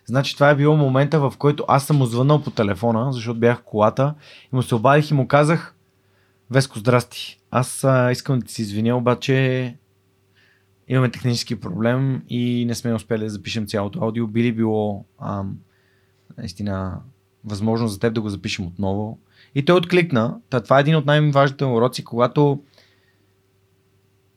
Значи 0.06 0.34
това 0.34 0.49
е 0.49 0.56
било 0.56 0.78
момента, 0.78 1.20
в 1.20 1.34
който 1.38 1.66
аз 1.68 1.88
съм 1.88 1.97
му 1.97 2.06
звънал 2.06 2.43
по 2.43 2.52
телефона, 2.52 3.14
защото 3.14 3.39
бях 3.39 3.60
в 3.60 3.64
колата 3.64 4.16
и 4.54 4.56
му 4.56 4.62
се 4.62 4.76
обадих 4.76 5.12
и 5.12 5.14
му 5.14 5.28
казах 5.28 5.76
Веско, 6.52 6.80
здрасти. 6.80 7.39
Аз 7.52 7.84
а, 7.84 8.12
искам 8.12 8.39
да 8.39 8.45
ти 8.45 8.54
се 8.54 8.62
извиня, 8.62 8.97
обаче 8.97 9.78
имаме 10.88 11.12
технически 11.12 11.60
проблем 11.60 12.24
и 12.30 12.66
не 12.66 12.76
сме 12.76 12.93
успели 12.93 13.24
да 13.24 13.30
запишем 13.30 13.68
цялото 13.68 13.99
аудио. 14.02 14.28
Би 14.28 14.43
ли 14.43 14.52
било 14.52 15.06
ам, 15.22 15.58
наистина 16.38 17.02
възможно 17.43 17.88
за 17.88 17.99
теб 17.99 18.14
да 18.14 18.22
го 18.22 18.30
запишем 18.30 18.66
отново? 18.66 19.20
И 19.56 19.66
той 19.66 19.78
откликна. 19.78 20.39
Та, 20.49 20.64
това 20.64 20.78
е 20.78 20.82
един 20.82 20.95
от 20.95 21.06
най-важните 21.06 21.66
уроци, 21.66 22.04
когато 22.04 22.64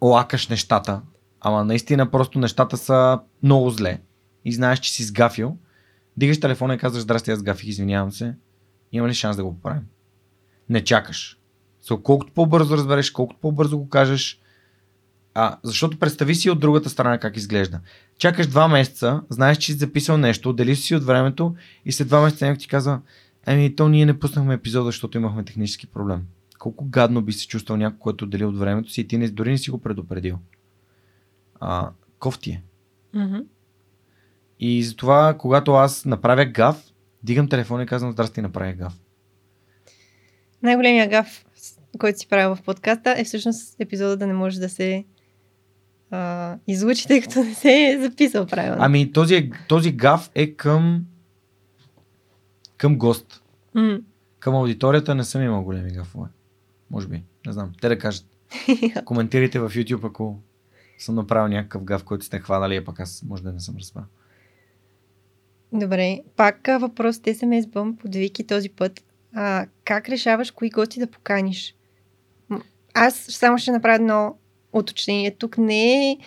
лакаш 0.02 0.48
нещата, 0.48 1.02
ама 1.40 1.64
наистина 1.64 2.10
просто 2.10 2.38
нещата 2.38 2.76
са 2.76 3.20
много 3.42 3.70
зле 3.70 4.00
и 4.44 4.52
знаеш, 4.52 4.78
че 4.78 4.92
си 4.92 5.04
сгафил, 5.04 5.56
дигаш 6.16 6.40
телефона 6.40 6.74
и 6.74 6.78
казваш, 6.78 7.02
здрасти, 7.02 7.30
аз 7.30 7.38
сгафих, 7.38 7.68
извинявам 7.68 8.12
се, 8.12 8.34
има 8.92 9.08
ли 9.08 9.14
шанс 9.14 9.36
да 9.36 9.44
го 9.44 9.54
поправим? 9.54 9.86
Не 10.68 10.84
чакаш. 10.84 11.38
So, 11.84 12.02
колкото 12.02 12.32
по-бързо 12.32 12.76
разбереш, 12.76 13.10
колкото 13.10 13.40
по-бързо 13.40 13.78
го 13.78 13.88
кажеш, 13.88 14.40
а, 15.34 15.58
защото 15.62 15.98
представи 15.98 16.34
си 16.34 16.50
от 16.50 16.60
другата 16.60 16.90
страна 16.90 17.18
как 17.18 17.36
изглежда. 17.36 17.80
Чакаш 18.18 18.46
два 18.46 18.68
месеца, 18.68 19.22
знаеш, 19.28 19.58
че 19.58 19.72
си 19.72 19.78
записал 19.78 20.16
нещо, 20.16 20.50
отдели 20.50 20.76
си 20.76 20.94
от 20.94 21.04
времето 21.04 21.54
и 21.84 21.92
след 21.92 22.08
два 22.08 22.22
месеца 22.22 22.46
някой 22.46 22.58
ти 22.58 22.68
казва, 22.68 23.00
еми, 23.46 23.76
то 23.76 23.88
ние 23.88 24.06
не 24.06 24.18
пуснахме 24.18 24.54
епизода, 24.54 24.84
защото 24.84 25.18
имахме 25.18 25.44
технически 25.44 25.86
проблем. 25.86 26.22
Колко 26.58 26.84
гадно 26.84 27.22
би 27.22 27.32
се 27.32 27.46
чувствал 27.46 27.76
някой, 27.76 27.98
който 27.98 28.24
отдели 28.24 28.44
от 28.44 28.58
времето 28.58 28.90
си 28.90 29.00
и 29.00 29.08
ти 29.08 29.18
не, 29.18 29.28
дори 29.28 29.50
не 29.50 29.58
си 29.58 29.70
го 29.70 29.78
предупредил. 29.78 30.38
А, 31.60 31.90
кофти 32.18 32.50
е. 32.50 32.62
Mm-hmm. 33.14 33.44
И 34.60 34.82
затова, 34.82 35.34
когато 35.38 35.72
аз 35.72 36.04
направя 36.04 36.44
гав, 36.44 36.84
дигам 37.22 37.48
телефона 37.48 37.82
и 37.82 37.86
казвам, 37.86 38.12
здрасти, 38.12 38.40
направя 38.40 38.72
гав. 38.72 38.92
Най-големия 40.62 41.08
гаф, 41.08 41.44
който 41.98 42.18
си 42.18 42.28
правил 42.28 42.54
в 42.54 42.62
подкаста, 42.62 43.14
е 43.18 43.24
всъщност 43.24 43.80
епизода 43.80 44.16
да 44.16 44.26
не 44.26 44.32
може 44.32 44.60
да 44.60 44.68
се 44.68 45.04
а, 46.10 46.56
излучи, 46.66 47.08
тъй 47.08 47.20
като 47.20 47.44
не 47.44 47.54
се 47.54 47.90
е 47.90 47.98
записал 48.00 48.46
правилно. 48.46 48.76
Ами 48.80 49.12
този, 49.12 49.34
е- 49.34 49.50
този 49.68 49.92
гав 49.92 50.30
е 50.34 50.54
към 50.54 51.04
към 52.76 52.98
гост. 52.98 53.42
М. 53.74 53.98
Към 54.38 54.54
аудиторията 54.54 55.14
не 55.14 55.24
съм 55.24 55.42
имал 55.42 55.62
големи 55.62 55.90
гафове. 55.90 56.28
Може 56.90 57.08
би. 57.08 57.22
Не 57.46 57.52
знам. 57.52 57.72
Те 57.80 57.88
да 57.88 57.98
кажат. 57.98 58.26
Коментирайте 59.04 59.58
в 59.58 59.70
YouTube, 59.70 60.06
ако 60.06 60.38
съм 60.98 61.14
направил 61.14 61.48
някакъв 61.48 61.84
гав, 61.84 62.04
който 62.04 62.24
сте 62.24 62.38
хванали, 62.38 62.76
а 62.76 62.84
пък 62.84 63.00
аз 63.00 63.22
може 63.22 63.42
да 63.42 63.52
не 63.52 63.60
съм 63.60 63.76
разбрал. 63.78 64.04
Добре, 65.72 66.20
пак 66.36 66.66
въпрос 66.80 67.16
от 67.16 67.24
SMS 67.24 67.68
бъм 67.68 67.96
под 67.96 68.14
Вики 68.14 68.46
този 68.46 68.68
път. 68.68 69.04
А, 69.34 69.66
как 69.84 70.08
решаваш 70.08 70.50
кои 70.50 70.70
гости 70.70 71.00
да 71.00 71.06
поканиш? 71.06 71.74
Аз 72.94 73.14
само 73.14 73.58
ще 73.58 73.70
направя 73.70 73.94
едно 73.94 74.36
уточнение. 74.72 75.30
Тук 75.30 75.58
не 75.58 76.10
е 76.10 76.18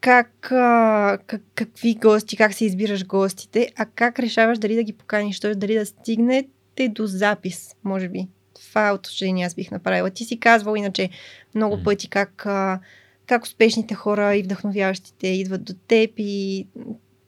как, 0.00 0.52
а, 0.52 1.18
как, 1.26 1.42
какви 1.54 1.94
гости, 1.94 2.36
как 2.36 2.54
се 2.54 2.64
избираш 2.64 3.06
гостите, 3.06 3.72
а 3.76 3.86
как 3.86 4.18
решаваш 4.18 4.58
дали 4.58 4.74
да 4.74 4.82
ги 4.82 4.92
поканиш, 4.92 5.40
т.е. 5.40 5.54
дали 5.54 5.74
да 5.74 5.86
стигнете 5.86 6.88
до 6.88 7.06
запис, 7.06 7.74
може 7.84 8.08
би. 8.08 8.28
Това 8.54 8.94
уточнение 8.94 9.46
аз 9.46 9.54
бих 9.54 9.70
направила. 9.70 10.10
Ти 10.10 10.24
си 10.24 10.40
казвал 10.40 10.76
иначе 10.76 11.10
много 11.54 11.82
пъти 11.84 12.08
как, 12.08 12.46
а, 12.46 12.80
как 13.26 13.42
успешните 13.42 13.94
хора 13.94 14.36
и 14.36 14.42
вдъхновяващите 14.42 15.26
идват 15.26 15.64
до 15.64 15.74
теб 15.74 16.10
и 16.16 16.66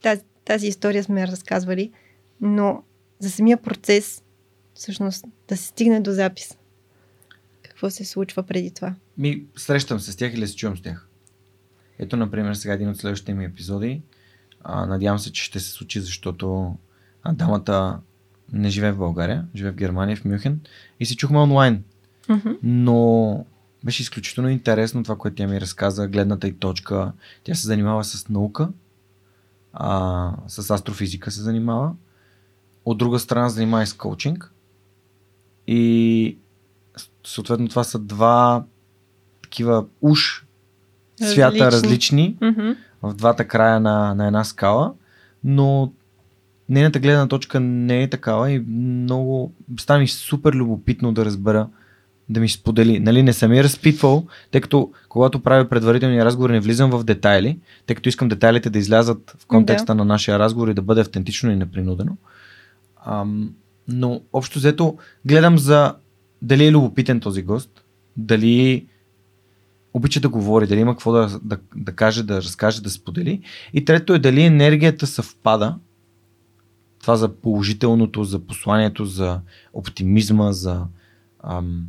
тази, 0.02 0.22
тази 0.44 0.66
история 0.66 1.04
сме 1.04 1.26
разказвали, 1.26 1.90
но 2.40 2.82
за 3.18 3.30
самия 3.30 3.56
процес, 3.56 4.22
всъщност, 4.74 5.24
да 5.48 5.56
се 5.56 5.66
стигне 5.66 6.00
до 6.00 6.12
запис. 6.12 6.58
Какво 7.74 7.90
се 7.90 8.04
случва 8.04 8.42
преди 8.42 8.70
това? 8.70 8.94
Ми, 9.18 9.44
срещам 9.56 10.00
се 10.00 10.12
с 10.12 10.16
тях 10.16 10.34
или 10.34 10.46
се 10.48 10.56
чувам 10.56 10.76
с 10.76 10.82
тях. 10.82 11.08
Ето, 11.98 12.16
например, 12.16 12.54
сега 12.54 12.74
един 12.74 12.88
от 12.88 12.96
следващите 12.96 13.34
ми 13.34 13.44
епизоди. 13.44 14.02
А, 14.60 14.86
надявам 14.86 15.18
се, 15.18 15.32
че 15.32 15.44
ще 15.44 15.60
се 15.60 15.70
случи, 15.70 16.00
защото 16.00 16.76
а, 17.22 17.32
дамата 17.32 18.00
не 18.52 18.68
живее 18.68 18.92
в 18.92 18.98
България, 18.98 19.46
живее 19.54 19.72
в 19.72 19.76
Германия, 19.76 20.16
в 20.16 20.24
Мюнхен 20.24 20.60
и 21.00 21.06
се 21.06 21.16
чухме 21.16 21.38
онлайн. 21.38 21.84
Mm-hmm. 22.28 22.58
но 22.62 23.46
беше 23.84 24.02
изключително 24.02 24.50
интересно 24.50 25.02
това, 25.02 25.16
което 25.16 25.36
тя 25.36 25.46
ми 25.46 25.60
разказа, 25.60 26.08
гледната 26.08 26.48
и 26.48 26.52
точка. 26.52 27.12
Тя 27.42 27.54
се 27.54 27.66
занимава 27.66 28.04
с 28.04 28.28
наука, 28.28 28.68
а, 29.72 30.32
с 30.48 30.70
астрофизика 30.70 31.30
се 31.30 31.42
занимава. 31.42 31.94
От 32.84 32.98
друга 32.98 33.18
страна 33.18 33.48
занимава 33.48 33.82
и 33.82 33.86
с 33.86 33.92
коучинг. 33.92 34.52
И 35.66 36.38
съответно 37.26 37.68
това 37.68 37.84
са 37.84 37.98
два 37.98 38.64
такива 39.42 39.84
уж 40.00 40.46
свята 41.22 41.58
Различни. 41.58 41.66
различни 41.66 42.36
Mm-hmm. 42.40 42.76
в 43.02 43.14
двата 43.14 43.48
края 43.48 43.80
на, 43.80 44.14
на 44.14 44.26
една 44.26 44.44
скала, 44.44 44.92
но 45.44 45.92
нейната 46.68 46.98
гледна 46.98 47.28
точка 47.28 47.60
не 47.60 48.02
е 48.02 48.10
такава 48.10 48.50
и 48.50 48.58
много 48.68 49.52
стана 49.80 50.00
ми 50.00 50.08
супер 50.08 50.52
любопитно 50.52 51.12
да 51.12 51.24
разбера 51.24 51.68
да 52.28 52.40
ми 52.40 52.48
сподели. 52.48 53.00
Нали, 53.00 53.22
не 53.22 53.32
съм 53.32 53.52
я 53.52 53.64
разпитвал, 53.64 54.26
тъй 54.50 54.60
като 54.60 54.92
когато 55.08 55.42
правя 55.42 55.68
предварителния 55.68 56.24
разговор 56.24 56.50
не 56.50 56.60
влизам 56.60 56.90
в 56.90 57.04
детайли, 57.04 57.58
тъй 57.86 57.96
като 57.96 58.08
искам 58.08 58.28
детайлите 58.28 58.70
да 58.70 58.78
излязат 58.78 59.36
в 59.38 59.46
контекста 59.46 59.94
на 59.94 60.04
нашия 60.04 60.38
разговор 60.38 60.68
и 60.68 60.74
да 60.74 60.82
бъде 60.82 61.00
автентично 61.00 61.50
и 61.50 61.56
непринудено. 61.56 62.16
Ам, 63.06 63.54
но 63.88 64.20
общо 64.32 64.58
взето 64.58 64.96
гледам 65.26 65.58
за 65.58 65.94
дали 66.44 66.66
е 66.66 66.72
любопитен 66.72 67.20
този 67.20 67.42
гост, 67.42 67.84
дали 68.16 68.86
обича 69.94 70.20
да 70.20 70.28
говори, 70.28 70.66
дали 70.66 70.80
има 70.80 70.92
какво 70.92 71.12
да, 71.12 71.40
да, 71.42 71.58
да 71.76 71.92
каже, 71.92 72.22
да 72.22 72.36
разкаже, 72.36 72.82
да 72.82 72.90
сподели. 72.90 73.42
И 73.72 73.84
трето 73.84 74.14
е 74.14 74.18
дали 74.18 74.42
енергията 74.42 75.06
съвпада. 75.06 75.78
Това 77.00 77.16
за 77.16 77.28
положителното, 77.28 78.24
за 78.24 78.38
посланието, 78.38 79.04
за 79.04 79.40
оптимизма, 79.72 80.52
за 80.52 80.86
ам, 81.42 81.88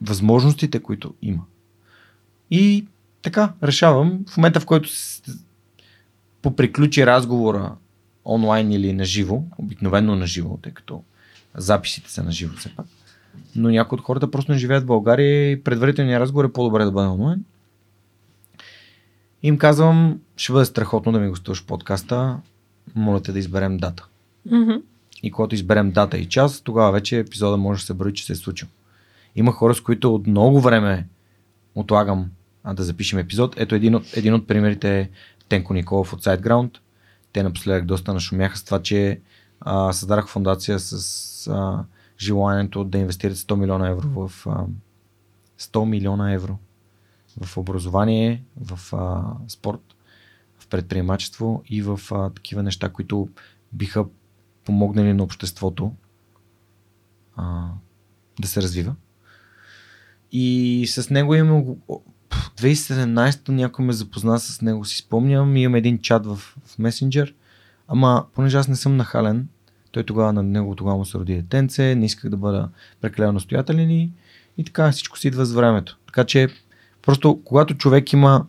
възможностите, 0.00 0.80
които 0.80 1.14
има. 1.22 1.44
И 2.50 2.86
така, 3.22 3.52
решавам. 3.62 4.24
В 4.28 4.36
момента, 4.36 4.60
в 4.60 4.66
който 4.66 4.90
поприключи 6.42 7.06
разговора 7.06 7.76
онлайн 8.24 8.72
или 8.72 8.92
на 8.92 9.04
живо, 9.04 9.42
обикновено 9.58 10.16
на 10.16 10.26
живо, 10.26 10.56
тъй 10.56 10.72
като 10.72 11.02
записите 11.54 12.10
са 12.10 12.22
на 12.22 12.32
живо 12.32 12.56
все 12.56 12.74
пак, 12.76 12.86
но 13.56 13.68
някои 13.68 13.96
от 13.96 14.04
хората 14.04 14.30
просто 14.30 14.52
не 14.52 14.58
живеят 14.58 14.82
в 14.82 14.86
България 14.86 15.50
и 15.50 15.62
предварителният 15.62 16.20
разговор 16.20 16.44
е 16.44 16.52
по-добре 16.52 16.84
да 16.84 16.90
бъде 16.90 17.08
онлайн. 17.08 17.44
Им 19.42 19.58
казвам, 19.58 20.20
ще 20.36 20.52
бъде 20.52 20.64
страхотно 20.64 21.12
да 21.12 21.20
ми 21.20 21.28
гостуваш 21.28 21.62
в 21.62 21.66
подкаста, 21.66 22.40
моля 22.94 23.22
те 23.22 23.32
да 23.32 23.38
изберем 23.38 23.76
дата. 23.76 24.06
Mm-hmm. 24.48 24.82
И 25.22 25.30
когато 25.30 25.54
изберем 25.54 25.90
дата 25.90 26.18
и 26.18 26.28
час, 26.28 26.60
тогава 26.60 26.92
вече 26.92 27.18
епизода 27.18 27.56
може 27.56 27.80
да 27.80 27.86
се 27.86 27.94
брои, 27.94 28.14
че 28.14 28.24
се 28.24 28.32
е 28.32 28.36
случил. 28.36 28.68
Има 29.36 29.52
хора, 29.52 29.74
с 29.74 29.80
които 29.80 30.14
от 30.14 30.26
много 30.26 30.60
време 30.60 31.06
отлагам 31.74 32.30
а, 32.64 32.74
да 32.74 32.82
запишем 32.82 33.18
епизод. 33.18 33.54
Ето 33.58 33.74
един 33.74 33.94
от, 33.94 34.16
един 34.16 34.34
от 34.34 34.46
примерите 34.46 35.00
е 35.00 35.08
Тенко 35.48 35.74
Николов 35.74 36.12
от 36.12 36.22
SiteGround. 36.22 36.78
Те 37.32 37.42
напоследък 37.42 37.84
доста 37.84 38.14
нашумяха 38.14 38.56
с 38.56 38.64
това, 38.64 38.82
че 38.82 39.20
а, 39.60 39.92
създадах 39.92 40.28
фундация 40.28 40.78
с 40.78 41.46
а, 41.48 41.84
желанието 42.18 42.84
да 42.84 42.98
инвестират 42.98 43.36
100 43.36 43.54
милиона 43.54 43.88
евро 43.88 44.08
в 44.08 44.46
а, 44.46 44.64
100 45.58 45.84
милиона 45.84 46.32
евро 46.32 46.58
в 47.40 47.56
образование, 47.56 48.44
в 48.60 48.94
а, 48.96 49.22
спорт, 49.48 49.96
в 50.58 50.66
предприемачество 50.66 51.62
и 51.66 51.82
в 51.82 52.00
а, 52.10 52.30
такива 52.30 52.62
неща, 52.62 52.88
които 52.88 53.28
биха 53.72 54.04
помогнали 54.64 55.12
на 55.12 55.22
обществото 55.22 55.92
а, 57.36 57.68
да 58.40 58.48
се 58.48 58.62
развива. 58.62 58.94
И 60.32 60.86
с 60.88 61.10
него 61.10 61.78
пф, 62.28 62.50
2017 62.56 63.48
някой 63.48 63.84
ме 63.84 63.92
запозна 63.92 64.38
с 64.38 64.62
него, 64.62 64.84
си 64.84 64.96
спомням. 64.96 65.56
Имам 65.56 65.74
един 65.74 65.98
чат 65.98 66.26
в, 66.26 66.36
в 66.36 66.78
месенджер. 66.78 67.34
Ама, 67.92 68.24
понеже 68.34 68.56
аз 68.56 68.68
не 68.68 68.76
съм 68.76 68.96
нахален, 68.96 69.48
той 69.90 70.04
тогава 70.04 70.32
на 70.32 70.42
него 70.42 70.76
тогава 70.76 70.96
му 70.96 71.04
се 71.04 71.18
роди 71.18 71.36
детенце, 71.36 71.94
не 71.94 72.06
исках 72.06 72.30
да 72.30 72.36
бъда 72.36 72.68
прекалено 73.00 73.32
настоятелен 73.32 73.90
и, 73.90 74.12
и 74.58 74.64
така 74.64 74.92
всичко 74.92 75.18
си 75.18 75.28
идва 75.28 75.44
с 75.44 75.52
времето. 75.52 75.98
Така 76.06 76.24
че, 76.24 76.48
просто 77.02 77.40
когато 77.44 77.74
човек 77.74 78.12
има 78.12 78.46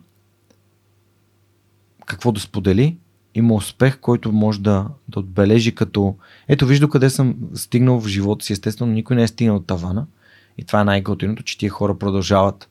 какво 2.06 2.32
да 2.32 2.40
сподели, 2.40 2.98
има 3.34 3.54
успех, 3.54 3.98
който 4.00 4.32
може 4.32 4.60
да, 4.60 4.88
да 5.08 5.18
отбележи 5.18 5.74
като 5.74 6.16
ето 6.48 6.66
виж 6.66 6.80
до 6.80 6.88
къде 6.88 7.10
съм 7.10 7.36
стигнал 7.54 8.00
в 8.00 8.08
живота 8.08 8.44
си. 8.44 8.52
Естествено, 8.52 8.92
никой 8.92 9.16
не 9.16 9.22
е 9.22 9.28
стигнал 9.28 9.56
от 9.56 9.66
тавана. 9.66 10.06
И 10.58 10.64
това 10.64 10.80
е 10.80 10.84
най-готиното, 10.84 11.42
че 11.42 11.58
тия 11.58 11.70
хора 11.70 11.98
продължават 11.98 12.68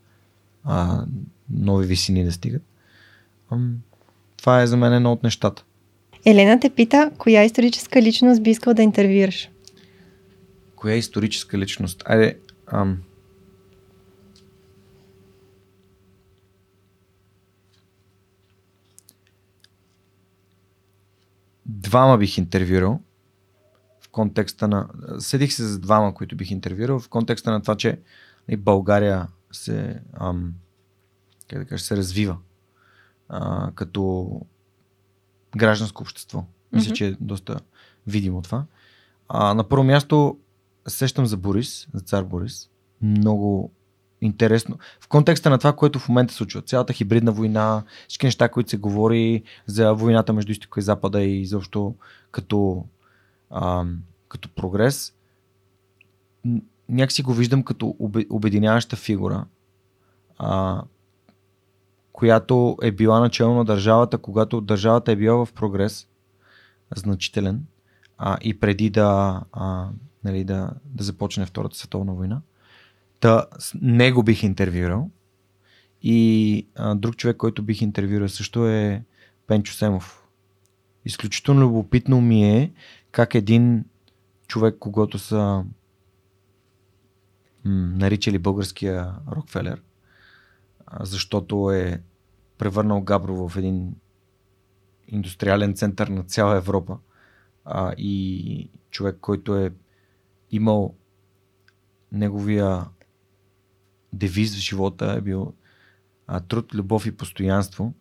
а, 0.63 1.05
нови 1.49 1.88
висини 1.88 2.24
да 2.24 2.32
стигат. 2.32 2.63
Това 4.38 4.61
е 4.61 4.67
за 4.67 4.78
мен 4.78 4.93
едно 4.93 5.11
от 5.11 5.24
нещата. 5.24 5.63
Елена 6.26 6.59
те 6.59 6.69
пита, 6.69 7.11
коя 7.17 7.43
историческа 7.43 8.01
личност 8.01 8.43
би 8.43 8.49
искал 8.49 8.74
да 8.74 8.82
интервюираш? 8.82 9.49
Коя 10.76 10.95
историческа 10.95 11.57
личност? 11.57 12.03
Айде, 12.05 12.39
ам... 12.67 12.97
Двама 21.65 22.17
бих 22.17 22.38
интервюрал 22.38 22.99
в 24.01 24.09
контекста 24.09 24.67
на... 24.67 24.89
Седих 25.19 25.53
се 25.53 25.63
за 25.63 25.80
двама, 25.80 26.13
които 26.13 26.36
бих 26.36 26.51
интервюрал 26.51 26.99
в 26.99 27.09
контекста 27.09 27.51
на 27.51 27.61
това, 27.61 27.76
че 27.78 27.99
и 28.47 28.57
България 28.57 29.28
се, 29.51 29.99
ам, 30.13 30.53
как 31.49 31.59
да 31.59 31.65
кажа, 31.65 31.84
се 31.84 31.97
развива 31.97 32.38
а, 33.30 33.72
като 33.76 34.41
гражданско 35.57 36.03
общество. 36.03 36.43
Мисля, 36.73 36.87
Мгм. 36.89 36.95
че 36.95 37.07
е 37.07 37.15
доста 37.19 37.59
видимо 38.07 38.41
това. 38.41 38.63
А, 39.29 39.53
на 39.53 39.63
първо 39.63 39.83
място 39.83 40.37
сещам 40.87 41.25
за 41.25 41.37
Борис, 41.37 41.87
за 41.93 41.99
цар 41.99 42.23
Борис. 42.23 42.69
Много 43.01 43.71
интересно. 44.21 44.77
В 45.01 45.07
контекста 45.07 45.49
на 45.49 45.57
това, 45.57 45.73
което 45.73 45.99
в 45.99 46.09
момента 46.09 46.33
се 46.33 46.37
случва. 46.37 46.61
Цялата 46.61 46.93
хибридна 46.93 47.31
война, 47.31 47.83
всички 48.07 48.25
неща, 48.25 48.49
които 48.49 48.69
се 48.69 48.77
говори 48.77 49.43
за 49.65 49.93
войната 49.93 50.33
между 50.33 50.51
изтока 50.51 50.79
и 50.79 50.83
запада 50.83 51.23
и 51.23 51.41
изобщо 51.41 51.95
като, 52.31 52.85
ам, 53.51 53.99
като 54.27 54.49
прогрес. 54.49 55.13
Някакси 56.89 57.23
го 57.23 57.33
виждам 57.33 57.63
като 57.63 57.95
обе- 57.99 58.27
обединяваща 58.29 58.95
фигура, 58.95 59.45
а, 60.37 60.81
която 62.22 62.78
е 62.82 62.91
била 62.91 63.19
начало 63.19 63.55
на 63.55 63.65
държавата, 63.65 64.17
когато 64.17 64.61
държавата 64.61 65.11
е 65.11 65.15
била 65.15 65.45
в 65.45 65.53
прогрес, 65.53 66.07
значителен, 66.95 67.65
а, 68.17 68.38
и 68.41 68.59
преди 68.59 68.89
да, 68.89 69.41
а, 69.51 69.89
нали, 70.24 70.43
да, 70.43 70.74
да 70.86 71.03
започне 71.03 71.45
Втората 71.45 71.78
световна 71.78 72.13
война. 72.13 72.41
Та, 73.19 73.45
него 73.82 74.24
бих 74.24 74.43
интервюрал. 74.43 75.09
И 76.01 76.67
а, 76.76 76.95
друг 76.95 77.15
човек, 77.15 77.38
който 77.38 77.63
бих 77.63 77.82
интервюрал 77.82 78.30
също 78.30 78.67
е 78.67 79.03
Пенчо 79.47 79.74
Семов. 79.74 80.24
Изключително 81.05 81.61
любопитно 81.61 82.22
ми 82.22 82.43
е 82.43 82.72
как 83.11 83.36
един 83.36 83.86
човек, 84.47 84.76
когато 84.80 85.19
са 85.19 85.38
м, 85.38 85.65
наричали 87.74 88.39
българския 88.39 89.15
Рокфелер, 89.32 89.82
защото 91.03 91.72
е 91.72 92.01
превърнал 92.62 93.01
Габрово 93.01 93.49
в 93.49 93.57
един 93.57 93.95
индустриален 95.07 95.74
център 95.74 96.07
на 96.07 96.24
цяла 96.24 96.57
Европа 96.57 96.97
а, 97.66 97.93
и 97.97 98.70
човек, 98.89 99.18
който 99.22 99.55
е 99.55 99.74
имал 100.51 100.95
неговия 102.12 102.86
девиз 104.14 104.55
в 104.55 104.59
живота 104.59 105.16
е 105.18 105.22
бил 105.22 105.53
а, 106.28 106.39
труд, 106.39 106.74
любов 106.74 107.05
и 107.05 107.18
постоянство. 107.18 107.93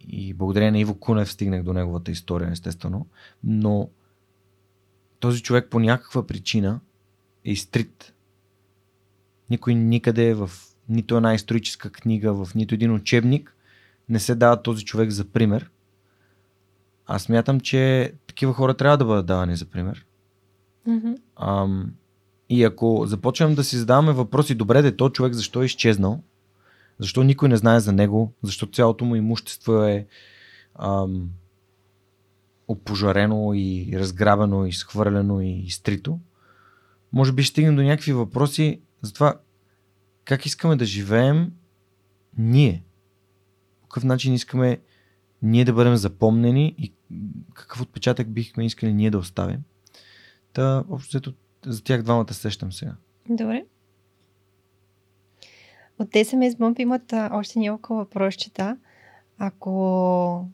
И 0.00 0.34
благодарение 0.34 0.70
на 0.70 0.78
Иво 0.78 0.94
Кунев 1.00 1.32
стигнах 1.32 1.62
до 1.62 1.72
неговата 1.72 2.10
история, 2.10 2.50
естествено. 2.50 3.06
Но 3.44 3.90
този 5.20 5.42
човек 5.42 5.70
по 5.70 5.80
някаква 5.80 6.26
причина 6.26 6.80
е 7.44 7.52
изтрит. 7.52 8.14
Никой 9.50 9.74
никъде 9.74 10.34
в 10.34 10.50
нито 10.90 11.16
една 11.16 11.34
историческа 11.34 11.90
книга, 11.90 12.32
в 12.32 12.54
нито 12.54 12.74
един 12.74 12.94
учебник 12.94 13.56
не 14.08 14.20
се 14.20 14.34
дава 14.34 14.62
този 14.62 14.84
човек 14.84 15.10
за 15.10 15.24
пример. 15.24 15.70
Аз 17.06 17.22
смятам, 17.22 17.60
че 17.60 18.12
такива 18.26 18.52
хора 18.52 18.74
трябва 18.74 18.98
да 18.98 19.04
бъдат 19.04 19.26
давани 19.26 19.56
за 19.56 19.66
пример. 19.66 20.06
Мгм. 20.86 21.12
Ам, 21.36 21.92
и 22.48 22.64
ако 22.64 23.02
започнем 23.06 23.54
да 23.54 23.64
си 23.64 23.76
задаваме 23.76 24.12
въпроси, 24.12 24.54
добре, 24.54 24.82
де 24.82 24.96
то 24.96 25.10
човек 25.10 25.32
защо 25.32 25.62
е 25.62 25.64
изчезнал, 25.64 26.22
защо 26.98 27.22
никой 27.22 27.48
не 27.48 27.56
знае 27.56 27.80
за 27.80 27.92
него, 27.92 28.32
защо 28.42 28.66
цялото 28.66 29.04
му 29.04 29.16
имущество 29.16 29.82
е 29.82 30.06
ам, 30.74 31.30
опожарено 32.68 33.52
и 33.54 33.90
разграбено, 33.94 34.66
и 34.66 34.72
схвърлено 34.72 35.40
и 35.40 35.50
изтрито, 35.50 36.18
може 37.12 37.32
би 37.32 37.42
ще 37.42 37.50
стигнем 37.50 37.76
до 37.76 37.82
някакви 37.82 38.12
въпроси 38.12 38.80
за 39.02 39.12
това 39.12 39.34
как 40.30 40.46
искаме 40.46 40.76
да 40.76 40.84
живеем 40.84 41.52
ние. 42.38 42.84
По 43.80 43.88
какъв 43.88 44.04
начин 44.04 44.34
искаме 44.34 44.78
ние 45.42 45.64
да 45.64 45.72
бъдем 45.72 45.96
запомнени 45.96 46.74
и 46.78 46.92
какъв 47.54 47.80
отпечатък 47.80 48.32
бихме 48.32 48.66
искали 48.66 48.92
ние 48.92 49.10
да 49.10 49.18
оставим. 49.18 49.62
Та, 50.52 50.84
общо 50.90 51.08
взето, 51.08 51.32
за 51.66 51.84
тях 51.84 52.02
двамата 52.02 52.34
сещам 52.34 52.72
сега. 52.72 52.94
Добре. 53.28 53.64
От 55.98 56.08
SMS 56.10 56.50
Bump 56.50 56.80
имат 56.80 57.12
още 57.32 57.58
няколко 57.58 57.94
въпросчета. 57.94 58.76
Ако, 59.38 60.48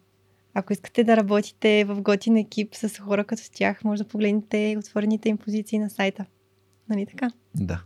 ако 0.55 0.72
искате 0.72 1.05
да 1.05 1.16
работите 1.16 1.85
в 1.85 2.03
готин 2.03 2.37
екип 2.37 2.74
с 2.74 2.99
хора 2.99 3.24
като 3.24 3.43
тях, 3.53 3.85
може 3.85 4.03
да 4.03 4.09
погледнете 4.09 4.77
отворените 4.79 5.29
им 5.29 5.39
позиции 5.39 5.79
на 5.79 5.91
сайта. 5.91 6.27
Нали 6.89 7.07
така? 7.07 7.30
Да, 7.55 7.82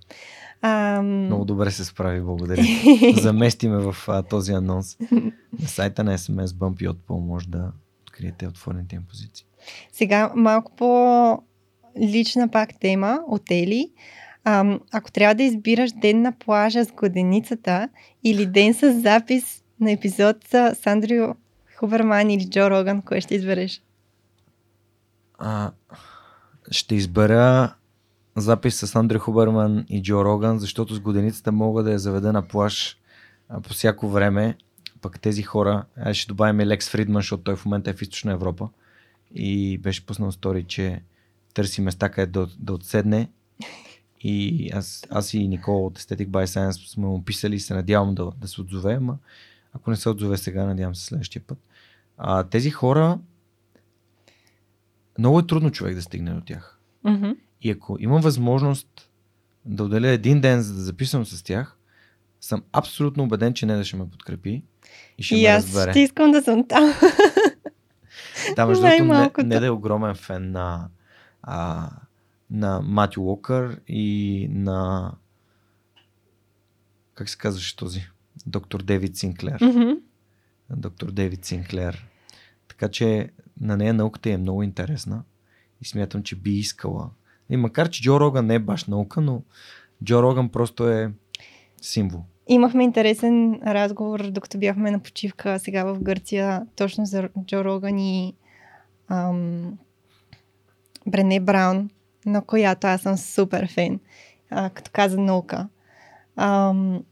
Ам... 0.62 1.06
много 1.06 1.44
добре 1.44 1.70
се 1.70 1.84
справи, 1.84 2.20
благодаря. 2.20 2.62
Заместиме 3.20 3.76
в 3.76 3.96
а, 4.08 4.22
този 4.22 4.52
анонс. 4.52 4.96
На 5.60 5.68
сайта 5.68 6.04
на 6.04 6.18
SMS 6.18 6.46
Bump 6.46 6.82
и 6.82 6.88
отпол 6.88 7.20
може 7.20 7.48
да 7.48 7.72
откриете 8.02 8.46
отворените 8.46 8.96
им 8.96 9.02
позиции. 9.08 9.46
Сега 9.92 10.32
малко 10.36 10.72
по 10.76 11.42
лична 12.00 12.48
пак 12.48 12.80
тема 12.80 13.20
от 13.26 13.50
Ели. 13.50 13.90
Ам, 14.44 14.80
ако 14.92 15.12
трябва 15.12 15.34
да 15.34 15.42
избираш 15.42 15.90
ден 15.92 16.22
на 16.22 16.32
плажа 16.32 16.84
с 16.84 16.92
гладеницата 16.92 17.88
или 18.24 18.46
ден 18.46 18.74
с 18.74 19.00
запис 19.00 19.62
на 19.80 19.90
епизод 19.90 20.36
с 20.48 20.74
Сандрю 20.74 21.34
Хуберман 21.76 22.30
или 22.30 22.50
Джо 22.50 22.70
Роган, 22.70 23.02
кое 23.02 23.20
ще 23.20 23.34
избереш? 23.34 23.82
А, 25.38 25.70
ще 26.70 26.94
избера 26.94 27.74
запис 28.36 28.76
с 28.76 28.96
Андрю 28.96 29.18
Хуберман 29.18 29.84
и 29.88 30.02
Джо 30.02 30.24
Роган, 30.24 30.58
защото 30.58 30.94
с 30.94 31.00
годеницата 31.00 31.52
мога 31.52 31.82
да 31.82 31.92
я 31.92 31.98
заведа 31.98 32.32
на 32.32 32.48
плаш 32.48 32.98
по 33.62 33.72
всяко 33.72 34.08
време. 34.08 34.56
Пък 35.00 35.20
тези 35.20 35.42
хора, 35.42 35.84
а 35.96 36.14
ще 36.14 36.28
добавим 36.28 36.60
и 36.60 36.66
Лекс 36.66 36.88
Фридман, 36.88 37.20
защото 37.20 37.42
той 37.42 37.56
в 37.56 37.64
момента 37.64 37.90
е 37.90 37.94
в 37.94 38.02
Източна 38.02 38.32
Европа 38.32 38.68
и 39.34 39.78
беше 39.78 40.06
пуснал 40.06 40.32
стори, 40.32 40.64
че 40.64 41.02
търси 41.54 41.80
места 41.80 42.08
къде 42.08 42.26
да, 42.26 42.46
да 42.58 42.72
отседне. 42.72 43.30
И 44.20 44.70
аз, 44.74 45.06
аз 45.10 45.34
и 45.34 45.48
Никола 45.48 45.86
от 45.86 45.98
Aesthetic 45.98 46.28
by 46.28 46.44
Science 46.44 46.92
сме 46.92 47.06
му 47.06 47.24
писали 47.24 47.54
и 47.54 47.60
се 47.60 47.74
надявам 47.74 48.14
да, 48.14 48.30
да 48.40 48.48
се 48.48 48.60
отзове, 48.60 48.94
ама 48.94 49.18
ако 49.72 49.90
не 49.90 49.96
се 49.96 50.08
отзове 50.08 50.36
сега, 50.36 50.64
надявам 50.64 50.94
се 50.94 51.04
следващия 51.04 51.42
път. 51.46 51.58
А, 52.18 52.44
тези 52.44 52.70
хора 52.70 53.18
много 55.18 55.38
е 55.38 55.46
трудно 55.46 55.70
човек 55.70 55.94
да 55.94 56.02
стигне 56.02 56.34
до 56.34 56.40
тях. 56.40 56.78
Мгм. 57.04 57.30
И 57.62 57.70
ако 57.70 57.96
имам 58.00 58.20
възможност 58.20 59.10
да 59.64 59.84
отделя 59.84 60.08
един 60.08 60.40
ден, 60.40 60.62
за 60.62 60.74
да 60.74 60.80
записвам 60.80 61.26
с 61.26 61.42
тях, 61.42 61.76
съм 62.40 62.62
абсолютно 62.72 63.24
убеден, 63.24 63.54
че 63.54 63.66
не 63.66 63.76
да 63.76 63.84
ще 63.84 63.96
ме 63.96 64.10
подкрепи 64.10 64.62
и 65.18 65.22
ще 65.22 65.36
И 65.36 65.42
ме 65.42 65.48
аз 65.48 65.64
разбере. 65.64 65.90
ще 65.92 66.00
искам 66.00 66.30
да 66.30 66.42
съм 66.42 66.68
там. 66.68 66.94
Да, 68.56 68.66
между 68.66 68.82
другото, 68.82 69.42
не, 69.42 69.54
не 69.54 69.60
да 69.60 69.66
е 69.66 69.70
огромен 69.70 70.14
фен 70.14 70.50
на, 70.50 70.88
а, 71.42 71.90
на 72.50 72.80
Матю 72.80 73.22
Уокър 73.22 73.80
и 73.88 74.46
на 74.50 75.12
как 77.14 77.28
се 77.28 77.38
казваше 77.38 77.76
този? 77.76 78.06
Доктор 78.46 78.82
Дейвид 78.82 79.16
Синклер. 79.16 79.58
Мгм. 79.62 79.90
Доктор 80.70 81.10
Дейвид 81.10 81.44
Синклер. 81.44 82.06
Така 82.68 82.88
че 82.88 83.30
на 83.60 83.76
нея 83.76 83.94
науката 83.94 84.30
е 84.30 84.36
много 84.36 84.62
интересна 84.62 85.22
и 85.80 85.84
смятам, 85.84 86.22
че 86.22 86.36
би 86.36 86.50
искала. 86.50 87.10
И 87.50 87.56
макар, 87.56 87.90
че 87.90 88.02
Джо 88.02 88.20
Роган 88.20 88.46
не 88.46 88.54
е 88.54 88.58
баш 88.58 88.84
наука, 88.84 89.20
но 89.20 89.42
Джо 90.04 90.22
Роган 90.22 90.48
просто 90.48 90.88
е 90.88 91.12
символ. 91.82 92.22
Имахме 92.48 92.84
интересен 92.84 93.60
разговор, 93.66 94.30
докато 94.30 94.58
бяхме 94.58 94.90
на 94.90 94.98
почивка 94.98 95.58
сега 95.58 95.84
в 95.84 96.00
Гърция, 96.00 96.66
точно 96.76 97.06
за 97.06 97.28
Джо 97.46 97.64
Роган 97.64 97.98
и 97.98 98.34
ам, 99.08 99.78
Брене 101.06 101.40
Браун, 101.40 101.90
на 102.26 102.42
която 102.42 102.86
аз 102.86 103.00
съм 103.00 103.16
супер 103.16 103.72
фен, 103.72 104.00
а, 104.50 104.70
като 104.70 104.90
каза 104.94 105.18
наука. 105.18 105.68
Ам, 106.36 107.04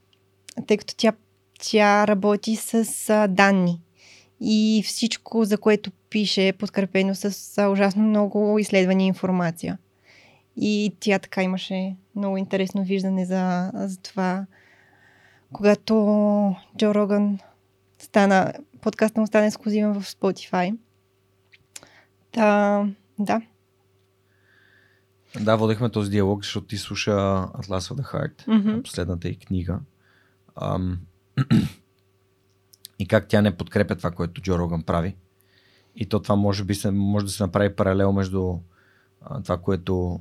тъй 0.67 0.77
като 0.77 0.95
тя, 0.97 1.13
тя 1.61 2.07
работи 2.07 2.57
с 2.57 3.11
а, 3.11 3.27
данни 3.27 3.81
и 4.41 4.83
всичко, 4.87 5.45
за 5.45 5.59
което 5.59 5.91
пише, 6.11 6.49
е 6.49 6.53
подкрепено 6.53 7.15
с 7.15 7.59
а, 7.59 7.69
ужасно 7.69 8.03
много 8.03 8.59
изследвания 8.59 9.05
и 9.05 9.09
информация. 9.09 9.79
И 10.61 10.97
тя 11.01 11.19
така 11.19 11.43
имаше 11.43 11.97
много 12.17 12.37
интересно 12.37 12.85
виждане 12.85 13.25
за, 13.25 13.71
за 13.75 13.99
това, 14.01 14.47
когато 15.53 15.95
Джо 16.79 16.95
Роган 16.95 17.39
стана 17.99 18.53
подкастът 18.81 19.17
му 19.17 19.27
стане 19.27 19.47
ексклюзивен 19.47 20.01
в 20.01 20.03
Spotify. 20.03 20.79
Та, 22.33 22.85
да. 23.19 23.43
Да, 25.41 25.57
водехме 25.57 25.91
този 25.91 26.11
диалог, 26.11 26.45
защото 26.45 26.67
ти 26.67 26.77
слуша 26.79 27.11
Atlas 27.11 27.95
of 27.95 28.01
the 28.01 28.13
Heart, 28.13 28.59
Мгм. 28.59 28.83
последната 28.83 29.29
и 29.29 29.37
книга. 29.37 29.81
Ам, 30.63 30.99
и 32.99 33.09
как 33.09 33.29
тя 33.29 33.41
не 33.41 33.57
подкрепя 33.57 33.97
това, 33.97 34.11
което 34.11 34.43
Джо 34.43 34.59
Роган 34.59 34.83
прави. 34.83 35.17
И 35.97 36.07
то 36.07 36.21
това 36.21 36.37
може, 36.37 36.65
би 36.65 36.75
се, 36.75 36.91
може 36.91 37.27
да 37.27 37.33
се 37.33 37.43
направи 37.43 37.77
паралел 37.77 38.13
между 38.13 38.59
а, 39.23 39.43
това, 39.43 39.59
което 39.59 40.21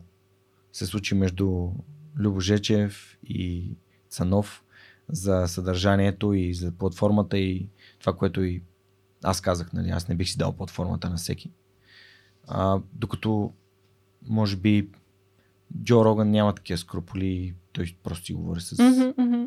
се 0.78 0.86
случи 0.86 1.16
между 1.16 1.72
Любо 2.18 2.40
Жечев 2.40 3.18
и 3.24 3.72
Цанов 4.10 4.64
за 5.10 5.48
съдържанието 5.48 6.34
и 6.34 6.54
за 6.54 6.72
платформата 6.72 7.38
и 7.38 7.70
това, 8.00 8.14
което 8.14 8.44
и 8.44 8.64
аз 9.24 9.42
казах, 9.42 9.74
нали, 9.74 9.90
аз 9.90 10.08
не 10.08 10.16
бих 10.16 10.30
си 10.30 10.38
дал 10.38 10.54
платформата 10.54 11.10
на 11.10 11.16
всеки. 11.16 11.52
А, 12.48 12.80
докато 12.94 13.54
може 14.28 14.56
би 14.56 14.90
Джо 15.84 16.06
Роган 16.06 16.32
няма 16.32 16.56
такива 16.56 16.78
скрупули 16.78 17.56
той 17.72 17.96
просто 18.04 18.26
си 18.26 18.34
говори 18.34 18.62
с, 18.62 18.84
Мгм, 18.84 19.24
мгм. 19.24 19.44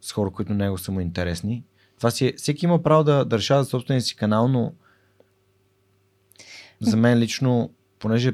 с 0.00 0.12
хора, 0.12 0.30
които 0.30 0.54
него 0.54 0.78
са 0.78 0.92
му 0.92 1.00
интересни. 1.00 1.64
Това 1.96 2.10
си 2.10 2.26
е, 2.26 2.32
всеки 2.32 2.64
има 2.64 2.82
право 2.82 3.04
да, 3.04 3.26
решава 3.32 3.64
за 3.64 3.70
собствения 3.70 4.02
си 4.02 4.16
канал, 4.16 4.48
но 4.48 4.74
за 6.80 6.96
мен 6.96 7.18
лично, 7.18 7.70
понеже 7.98 8.32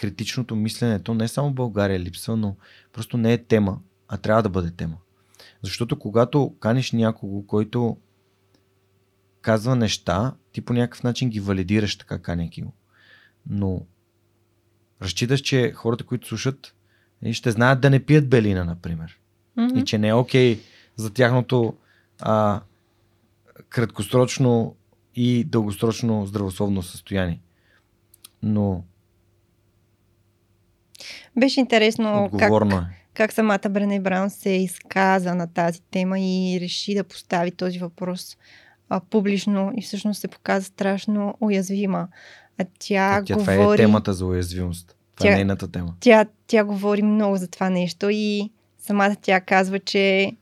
критичното 0.00 0.56
мислене, 0.56 1.02
то 1.02 1.14
не 1.14 1.24
е 1.24 1.28
само 1.28 1.50
в 1.50 1.54
България 1.54 2.00
липсва, 2.00 2.36
но 2.36 2.56
просто 2.92 3.16
не 3.16 3.32
е 3.32 3.44
тема, 3.44 3.78
а 4.08 4.16
трябва 4.16 4.42
да 4.42 4.48
бъде 4.48 4.70
тема. 4.70 4.96
Защото 5.62 5.98
когато 5.98 6.54
каниш 6.60 6.92
някого, 6.92 7.42
който 7.42 7.96
казва 9.40 9.76
неща, 9.76 10.34
ти 10.52 10.60
по 10.60 10.72
някакъв 10.72 11.02
начин 11.02 11.30
ги 11.30 11.40
валидираш 11.40 11.96
така 11.96 12.18
каняки 12.18 12.62
го. 12.62 12.72
Но 13.46 13.86
разчиташ, 15.02 15.40
че 15.40 15.72
хората, 15.72 16.04
които 16.04 16.28
слушат, 16.28 16.74
нали, 17.22 17.34
ще 17.34 17.50
знаят 17.50 17.80
да 17.80 17.90
не 17.90 18.04
пият 18.04 18.28
белина, 18.28 18.64
например. 18.64 19.18
Мгм. 19.56 19.78
И 19.78 19.84
че 19.84 19.98
не 19.98 20.08
е 20.08 20.14
окей 20.14 20.60
за 20.96 21.12
тяхното 21.12 21.74
а, 22.20 22.60
краткосрочно 23.68 24.76
и 25.14 25.44
дългосрочно 25.44 26.26
здравословно 26.26 26.82
състояние. 26.82 27.40
Но 28.42 28.84
Беше 31.36 31.60
интересно 31.60 32.12
как, 32.24 32.34
отговорно 32.34 32.76
е. 32.76 32.82
как 33.14 33.32
самата 33.32 33.68
Брене 33.70 34.00
Браун 34.00 34.30
се 34.30 34.50
изказа 34.50 35.34
на 35.34 35.46
тази 35.46 35.80
тема 35.82 36.20
и 36.20 36.58
реши 36.60 36.94
да 36.94 37.04
постави 37.04 37.50
този 37.50 37.78
въпрос 37.78 38.36
а, 38.88 39.00
публично 39.00 39.72
и 39.76 39.82
всъщност 39.82 40.20
се 40.20 40.28
показа 40.28 40.64
страшно 40.64 41.34
уязвима. 41.40 42.08
А 42.58 42.64
тя, 42.78 43.16
А 43.16 43.24
тя, 43.24 43.34
говори... 43.34 43.56
Това 43.56 43.74
е 43.74 43.76
темата 43.76 44.12
за 44.12 44.26
уязвимост. 44.26 44.96
Това 45.16 45.28
Тя- 45.28 45.32
е 45.32 45.36
нейната 45.36 45.72
тема. 45.72 45.94
тя, 46.00 46.24
тя 46.46 46.64
говори 46.64 47.02
много 47.02 47.36
за 47.36 47.48
това 47.48 47.70
нещо 47.70 48.08
и 48.10 48.50
самата 48.78 49.16
тя 49.22 49.40
казва, 49.40 49.78
че 49.78 50.32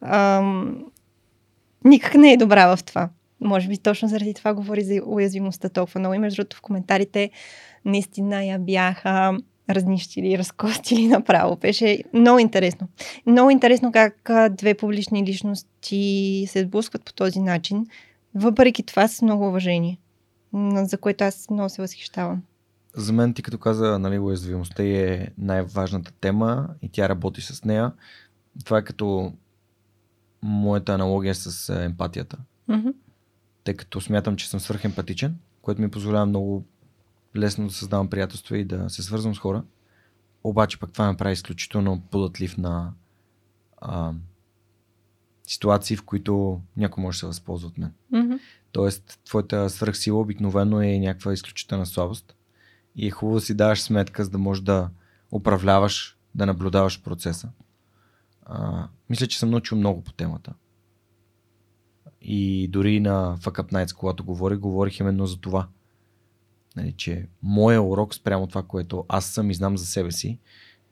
ам, 0.00 0.84
никак 1.84 2.14
не 2.14 2.32
е 2.32 2.36
добра 2.36 2.76
в 2.76 2.82
това. 2.84 3.08
Може 3.40 3.68
би 3.68 3.78
точно 3.78 4.08
заради 4.08 4.34
това 4.34 4.54
говори 4.54 4.84
за 4.84 5.00
уязвимостта 5.06 5.68
толкова 5.68 5.98
много. 6.00 6.14
И 6.14 6.18
между 6.18 6.36
другото 6.36 6.56
в 6.56 6.60
коментарите 6.60 7.30
наистина 7.84 8.44
я 8.44 8.58
бяха 8.58 9.38
разнищили, 9.74 10.38
разкостили 10.38 11.06
направо. 11.06 11.56
Беше 11.56 12.04
много 12.12 12.38
интересно. 12.38 12.88
Много 13.26 13.50
интересно 13.50 13.92
как 13.92 14.30
две 14.50 14.74
публични 14.74 15.26
личности 15.26 16.44
се 16.48 16.62
сблъскват 16.62 17.04
по 17.04 17.12
този 17.12 17.40
начин. 17.40 17.86
Въпреки 18.34 18.82
това 18.82 19.08
с 19.08 19.22
много 19.22 19.48
уважение, 19.48 19.98
за 20.74 20.98
което 20.98 21.24
аз 21.24 21.50
много 21.50 21.68
се 21.68 21.82
възхищавам. 21.82 22.42
За 22.96 23.12
мен 23.12 23.34
ти 23.34 23.42
като 23.42 23.58
каза, 23.58 23.98
нали, 23.98 24.18
уязвимостта 24.18 24.82
е 24.82 25.28
най-важната 25.38 26.12
тема 26.20 26.68
и 26.82 26.88
тя 26.88 27.08
работи 27.08 27.40
с 27.40 27.64
нея. 27.64 27.92
Това 28.64 28.78
е 28.78 28.84
като 28.84 29.32
моята 30.42 30.92
аналогия 30.94 31.34
с 31.34 31.74
емпатията. 31.84 32.38
Мгм. 32.68 32.88
тъй 33.64 33.74
като 33.74 34.00
смятам, 34.00 34.36
че 34.36 34.48
съм 34.48 34.60
свърхемпатичен, 34.60 35.36
което 35.62 35.80
ми 35.80 35.90
позволява 35.90 36.26
много 36.26 36.64
лесно 37.36 37.66
да 37.66 37.72
създавам 37.72 38.10
приятелства 38.10 38.58
и 38.58 38.64
да 38.64 38.90
се 38.90 39.02
свързвам 39.02 39.34
с 39.34 39.38
хора. 39.38 39.64
Обаче 40.44 40.78
пък 40.78 40.92
това 40.92 41.10
ме 41.10 41.16
прави 41.16 41.32
изключително 41.32 42.02
податлив 42.10 42.58
на 42.58 42.92
а, 43.76 44.12
ситуации, 45.46 45.96
в 45.96 46.02
които 46.02 46.60
някой 46.76 47.02
може 47.02 47.16
да 47.16 47.18
се 47.18 47.26
възползва 47.26 47.68
от 47.68 47.78
мен. 47.78 47.92
Мгм. 48.12 48.34
Тоест, 48.72 49.20
твоята 49.24 49.70
свръхсила 49.70 50.20
обикновено 50.20 50.80
е 50.80 50.98
някаква 50.98 51.32
изключителна 51.32 51.86
слабост 51.86 52.34
и 52.96 53.06
е 53.06 53.10
хубаво 53.10 53.34
да 53.38 53.40
си 53.40 53.54
даваш 53.54 53.82
сметка, 53.82 54.24
за 54.24 54.30
да 54.30 54.38
можеш 54.38 54.64
да 54.64 54.90
управляваш, 55.32 56.18
да 56.34 56.46
наблюдаваш 56.46 57.02
процеса. 57.02 57.48
А, 58.42 58.88
мисля, 59.10 59.26
че 59.26 59.38
съм 59.38 59.50
научил 59.50 59.78
много 59.78 60.02
по 60.02 60.12
темата. 60.12 60.54
И 62.20 62.68
дори 62.68 63.00
на 63.00 63.36
Fuck 63.38 63.62
Up 63.62 63.72
Nights, 63.72 63.96
когато 63.96 64.24
говорих, 64.24 64.58
говорих 64.58 65.00
именно 65.00 65.26
за 65.26 65.40
това. 65.40 65.68
Нали, 66.76 66.92
че 66.92 67.28
моя 67.42 67.82
урок 67.82 68.14
спрямо 68.14 68.46
това, 68.46 68.62
което 68.62 69.04
аз 69.08 69.26
съм 69.26 69.50
и 69.50 69.54
знам 69.54 69.78
за 69.78 69.86
себе 69.86 70.12
си, 70.12 70.38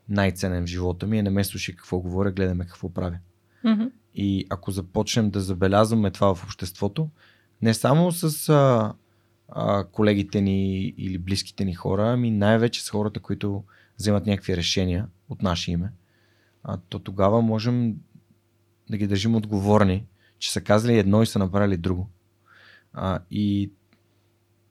най-ценен 0.08 0.64
в 0.64 0.66
живота 0.66 1.06
ми 1.06 1.18
е 1.18 1.22
не 1.22 1.30
ме 1.30 1.44
слушай 1.44 1.74
какво 1.74 1.98
говоря, 1.98 2.30
гледаме 2.30 2.66
какво 2.66 2.92
правя. 2.92 3.18
Мгм. 3.64 3.84
И 4.14 4.46
ако 4.50 4.70
започнем 4.70 5.30
да 5.30 5.40
забелязваме 5.40 6.10
това 6.10 6.34
в 6.34 6.44
обществото, 6.44 7.08
не 7.62 7.74
само 7.74 8.12
с 8.12 8.48
а, 8.48 8.92
а, 9.48 9.84
колегите 9.84 10.40
ни 10.40 10.78
или 10.78 11.18
близките 11.18 11.64
ни 11.64 11.74
хора, 11.74 12.12
ами 12.12 12.30
най-вече 12.30 12.84
с 12.84 12.90
хората, 12.90 13.20
които 13.20 13.64
вземат 13.98 14.26
някакви 14.26 14.56
решения 14.56 15.08
от 15.28 15.42
наше 15.42 15.72
име, 15.72 15.92
а, 16.62 16.78
то 16.88 16.98
тогава 16.98 17.42
можем 17.42 17.96
да 18.90 18.96
ги 18.96 19.06
държим 19.06 19.34
отговорни, 19.34 20.04
че 20.38 20.52
са 20.52 20.60
казали 20.60 20.98
едно 20.98 21.22
и 21.22 21.26
са 21.26 21.38
направили 21.38 21.76
друго. 21.76 22.08
А, 22.92 23.18
и 23.30 23.70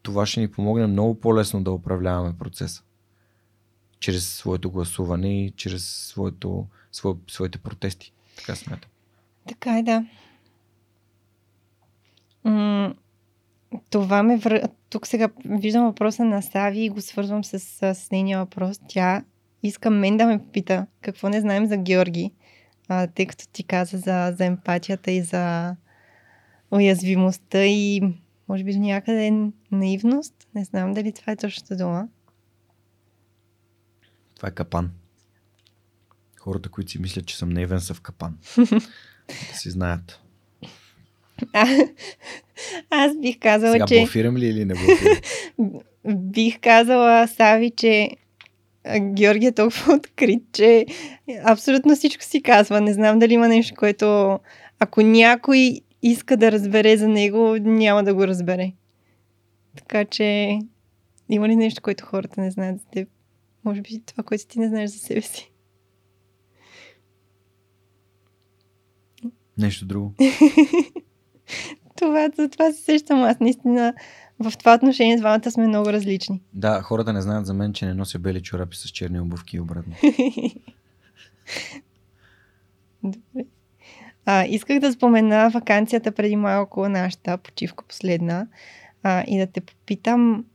това 0.01 0.25
ще 0.25 0.39
ни 0.39 0.51
помогне 0.51 0.87
много 0.87 1.19
по-лесно 1.19 1.63
да 1.63 1.71
управляваме 1.71 2.37
процеса. 2.37 2.83
Чрез 3.99 4.33
своето 4.33 4.71
гласуване 4.71 5.45
и 5.45 5.51
чрез 5.51 5.85
своето, 5.85 6.67
свое, 6.91 7.15
своите 7.27 7.57
протести. 7.57 8.13
Така 8.37 8.55
смятам. 8.55 8.89
Така 9.47 9.77
е, 9.77 9.83
да. 9.83 10.05
М- 12.43 12.93
това 13.89 14.23
ме 14.23 14.37
вър... 14.37 14.61
Тук 14.89 15.07
сега 15.07 15.29
виждам 15.45 15.85
въпроса 15.85 16.25
на 16.25 16.41
Сави 16.41 16.79
и 16.79 16.89
го 16.89 17.01
свързвам 17.01 17.43
с, 17.43 17.59
с, 17.59 18.11
нейния 18.11 18.39
въпрос. 18.39 18.79
Тя 18.87 19.23
иска 19.63 19.89
мен 19.89 20.17
да 20.17 20.25
ме 20.25 20.39
попита 20.39 20.87
какво 21.01 21.29
не 21.29 21.41
знаем 21.41 21.65
за 21.65 21.77
Георги, 21.77 22.31
а, 22.87 23.07
тъй 23.07 23.25
като 23.25 23.47
ти 23.47 23.63
каза 23.63 23.97
за, 23.97 24.33
за 24.37 24.45
емпатията 24.45 25.11
и 25.11 25.21
за 25.21 25.75
уязвимостта 26.71 27.65
и 27.65 28.01
може 28.49 28.63
би 28.63 28.73
до 28.73 28.79
някъде 28.79 29.51
наивност. 29.71 30.33
Не 30.55 30.63
знам 30.63 30.93
дали 30.93 31.11
това 31.11 31.33
е 31.33 31.35
точната 31.35 31.75
дума. 31.75 32.07
Това 34.35 34.49
е 34.49 34.51
капан. 34.51 34.91
Хората, 36.39 36.69
които 36.69 36.91
си 36.91 37.01
мислят, 37.01 37.25
че 37.25 37.37
съм 37.37 37.49
наивен, 37.49 37.79
са 37.79 37.93
в 37.93 38.01
капан. 38.01 38.37
да 38.57 39.57
си 39.57 39.69
знаят. 39.69 40.21
А, 41.53 41.67
аз 42.89 43.17
бих 43.17 43.39
казала, 43.39 43.71
Сега 43.71 43.85
че... 43.85 43.99
блофирам 43.99 44.37
ли 44.37 44.45
или 44.45 44.65
не 44.65 44.73
блофирам? 44.73 45.17
Бих 46.31 46.59
казала, 46.59 47.27
Сави, 47.27 47.71
че 47.71 48.09
Георги 48.99 49.45
е 49.45 49.51
толкова 49.51 49.93
открит, 49.97 50.43
че 50.53 50.85
абсолютно 51.43 51.95
всичко 51.95 52.23
си 52.23 52.43
казва. 52.43 52.81
Не 52.81 52.93
знам 52.93 53.19
дали 53.19 53.33
има 53.33 53.47
нещо, 53.47 53.75
което 53.77 54.39
ако 54.79 55.01
някой 55.01 55.81
иска 56.01 56.37
да 56.37 56.51
разбере 56.51 56.97
за 56.97 57.07
него, 57.07 57.55
няма 57.59 58.03
да 58.03 58.13
го 58.13 58.27
разбере. 58.27 58.73
Така 59.75 60.05
че 60.05 60.59
има 61.29 61.47
ли 61.49 61.55
нещо, 61.55 61.81
което 61.81 62.05
хората 62.05 62.41
не 62.41 62.51
знаят 62.51 62.79
за 62.79 62.85
теб? 62.85 63.09
Може 63.65 63.81
би 63.81 64.01
това, 64.05 64.23
което 64.23 64.47
ти 64.47 64.59
не 64.59 64.67
знаеш 64.67 64.89
за 64.89 64.99
себе 64.99 65.21
си. 65.21 65.51
Нещо 69.57 69.85
друго. 69.85 70.13
Това, 71.95 72.29
за 72.37 72.49
това 72.49 72.71
се 72.71 72.81
сещам 72.81 73.23
аз. 73.23 73.39
Наистина, 73.39 73.93
в 74.39 74.53
това 74.57 74.73
отношение 74.73 75.17
двамата 75.17 75.51
сме 75.51 75.67
много 75.67 75.89
различни. 75.93 76.41
Да, 76.53 76.81
хората 76.81 77.13
не 77.13 77.21
знаят 77.21 77.45
за 77.45 77.53
мен, 77.53 77.73
че 77.73 77.85
не 77.85 77.93
нося 77.93 78.19
бели 78.19 78.41
чорапи 78.41 78.77
с 78.77 78.89
черни 78.89 79.19
обувки 79.19 79.57
и 79.57 79.59
обратно. 79.59 79.95
Добре. 83.03 83.45
А, 84.31 84.45
исках 84.45 84.79
да 84.79 84.93
спомена 84.93 85.49
вакансията 85.49 86.11
преди 86.11 86.35
малко, 86.35 86.89
нашата 86.89 87.37
почивка 87.37 87.83
последна, 87.87 88.47
а, 89.03 89.23
и 89.27 89.37
да 89.37 89.47
те 89.47 89.61
попитам, 89.61 90.45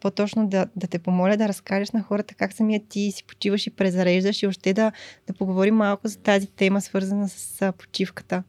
по-точно 0.00 0.48
да, 0.48 0.66
да 0.76 0.86
те 0.86 0.98
помоля 0.98 1.36
да 1.36 1.48
разкажеш 1.48 1.90
на 1.90 2.02
хората 2.02 2.34
как 2.34 2.52
самия 2.52 2.80
ти 2.88 3.12
си 3.12 3.24
почиваш 3.24 3.66
и 3.66 3.70
презареждаш 3.70 4.42
и 4.42 4.46
още 4.46 4.72
да, 4.72 4.92
да 5.26 5.32
поговорим 5.32 5.74
малко 5.74 6.08
за 6.08 6.18
тази 6.18 6.46
тема, 6.46 6.80
свързана 6.80 7.28
с 7.28 7.62
а, 7.62 7.72
почивката 7.72 8.42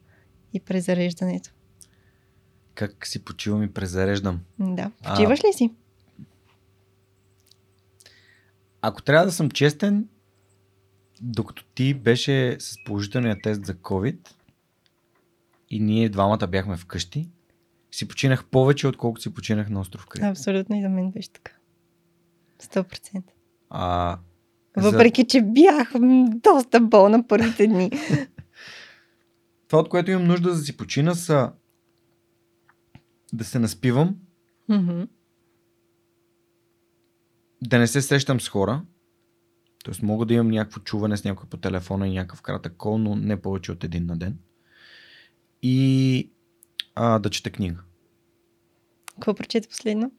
и 0.54 0.60
презареждането. 0.60 1.50
Как 2.74 3.06
си 3.06 3.24
почивам 3.24 3.62
и 3.62 3.72
презареждам? 3.72 4.40
Да. 4.58 4.90
А- 5.02 5.14
Почиваш 5.14 5.40
ли 5.44 5.52
си? 5.52 5.70
Ако 8.82 9.02
трябва 9.02 9.26
да 9.26 9.32
съм 9.32 9.50
честен, 9.50 10.08
докато 11.24 11.64
ти 11.74 11.94
беше 11.94 12.56
с 12.60 12.76
положителния 12.84 13.36
тест 13.42 13.64
за 13.66 13.74
COVID 13.74 14.18
и 15.70 15.80
ние 15.80 16.08
двамата 16.08 16.46
бяхме 16.46 16.76
вкъщи, 16.76 17.28
си 17.90 18.08
починах 18.08 18.44
повече, 18.44 18.86
отколкото 18.86 19.22
си 19.22 19.34
починах 19.34 19.70
на 19.70 19.80
остров 19.80 20.06
Крит. 20.06 20.24
Абсолютно 20.24 20.76
и 20.76 20.82
за 20.82 20.88
мен 20.88 21.10
беше 21.10 21.32
така. 21.32 21.52
100%. 22.62 23.22
А, 23.70 24.18
за... 24.76 24.90
Въпреки, 24.90 25.26
че 25.26 25.42
бях 25.42 25.92
доста 26.28 26.80
болна 26.80 27.26
първите 27.26 27.66
дни. 27.66 27.90
Това, 29.68 29.80
от 29.80 29.88
което 29.88 30.10
имам 30.10 30.26
нужда 30.26 30.50
да 30.50 30.56
си 30.56 30.76
почина, 30.76 31.14
са 31.14 31.52
да 33.32 33.44
се 33.44 33.58
наспивам, 33.58 34.16
Мгм. 34.68 35.02
да 37.62 37.78
не 37.78 37.86
се 37.86 38.02
срещам 38.02 38.40
с 38.40 38.48
хора. 38.48 38.82
Тоест 39.84 40.02
мога 40.02 40.26
да 40.26 40.34
имам 40.34 40.48
някакво 40.48 40.80
чуване 40.80 41.16
с 41.16 41.24
някой 41.24 41.48
по 41.48 41.56
телефона 41.56 42.08
и 42.08 42.12
някакъв 42.12 42.42
кратък 42.42 42.76
кол, 42.76 42.98
но 42.98 43.16
не 43.16 43.42
повече 43.42 43.72
от 43.72 43.84
един 43.84 44.06
на 44.06 44.16
ден. 44.16 44.38
И 45.62 46.30
а, 46.94 47.18
да 47.18 47.30
чета 47.30 47.50
книга. 47.50 47.80
Какво 49.14 49.34
прочете 49.34 49.68
последно? 49.68 50.12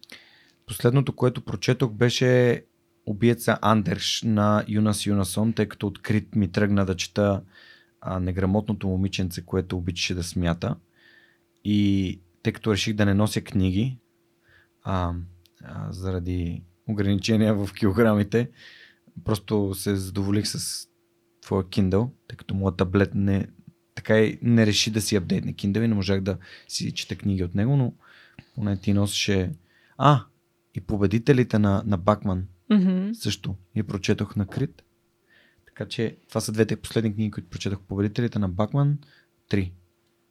Последното, 0.66 1.14
което 1.16 1.42
прочетох 1.42 1.92
беше 1.92 2.64
Убиеца 3.06 3.58
Андерш 3.62 4.22
на 4.26 4.66
Юнас 4.68 5.06
Юнасон, 5.06 5.54
тъй 5.54 5.66
като 5.66 5.88
открит 5.88 6.36
ми 6.36 6.52
тръгна 6.52 6.86
да 6.86 6.96
чета 6.96 7.42
а, 8.02 8.20
неграмотното 8.20 8.88
момиченце, 8.88 9.46
което 9.46 9.78
обичаше 9.78 10.16
да 10.16 10.24
смята. 10.24 10.76
И 11.64 12.20
тъй 12.44 12.54
като 12.54 12.72
реших 12.72 12.94
да 12.94 13.06
не 13.06 13.14
нося 13.14 13.42
книги, 13.42 13.98
а, 14.84 15.14
а, 15.64 15.92
заради 15.92 16.64
ограничения 16.88 17.56
в 17.56 17.74
килограмите, 17.74 18.50
просто 19.24 19.74
се 19.74 19.96
задоволих 19.96 20.48
с 20.48 20.88
твоя 21.42 21.64
Kindle, 21.64 22.10
тъй 22.28 22.38
като 22.38 22.56
моят 22.56 22.78
таблет 22.78 23.16
не, 23.16 23.48
така 23.96 24.20
и 24.20 24.40
не 24.42 24.66
реши 24.66 24.92
да 24.92 25.02
си 25.02 25.16
апдейтне 25.16 25.54
Kindle 25.54 25.84
и 25.84 25.88
не 25.88 25.96
можах 25.96 26.22
да 26.22 26.38
си 26.68 26.92
чета 26.92 27.16
книги 27.16 27.44
от 27.44 27.56
него, 27.56 27.78
но 27.78 27.94
поне 28.56 28.78
ти 28.78 28.94
носеше... 28.94 29.52
А, 29.98 30.24
и 30.76 30.82
победителите 30.82 31.60
на, 31.60 31.84
на 31.86 31.98
Бакман 31.98 32.48
Мгм. 32.70 33.14
също 33.14 33.56
я 33.76 33.84
прочетох 33.84 34.36
на 34.36 34.46
Крит. 34.48 34.84
Така 35.66 35.88
че 35.88 36.18
това 36.30 36.42
са 36.42 36.52
двете 36.52 36.76
последни 36.76 37.14
книги, 37.14 37.32
които 37.32 37.50
прочетох. 37.50 37.80
Победителите 37.80 38.40
на 38.40 38.50
Бакман. 38.50 38.98
Три. 39.50 39.74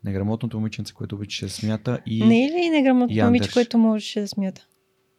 Неграмотното 0.04 0.56
момиченце, 0.58 0.94
което 0.94 1.14
обичаше 1.14 1.44
да 1.44 1.50
смята 1.50 2.00
и 2.06 2.24
Не 2.24 2.44
е 2.44 2.48
ли 2.48 2.70
неграмотно 2.70 3.16
Яндерш. 3.16 3.24
момиче, 3.40 3.52
което 3.52 3.78
можеше 3.78 4.20
да 4.20 4.28
смята? 4.28 4.66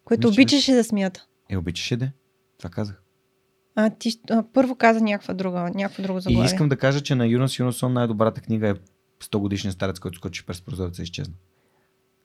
Което 0.04 0.28
обичаше 0.28 0.74
да 0.74 0.84
смята? 0.84 1.28
е 1.50 1.58
обичаше 1.58 1.98
да. 1.98 2.12
Това 2.58 2.70
казах. 2.70 3.02
А, 3.76 3.90
ти 3.90 4.12
а, 4.30 4.44
първо 4.54 4.76
каза 4.76 5.02
някаква 5.02 5.34
друга, 5.34 5.60
някакво 5.76 6.04
друго 6.04 6.20
И 6.20 6.22
заглавие. 6.22 6.46
искам 6.46 6.70
да 6.70 6.78
кажа, 6.78 7.02
че 7.02 7.16
на 7.16 7.28
Юнас 7.28 7.60
Юнасон 7.60 7.94
най-добрата 7.94 8.42
книга 8.42 8.70
е 8.70 8.74
100 9.24 9.38
годишния 9.38 9.72
старец, 9.72 10.00
който 10.00 10.18
скочи 10.18 10.46
през 10.46 10.62
прозореца 10.62 11.02
и 11.02 11.04
изчезна. 11.04 11.34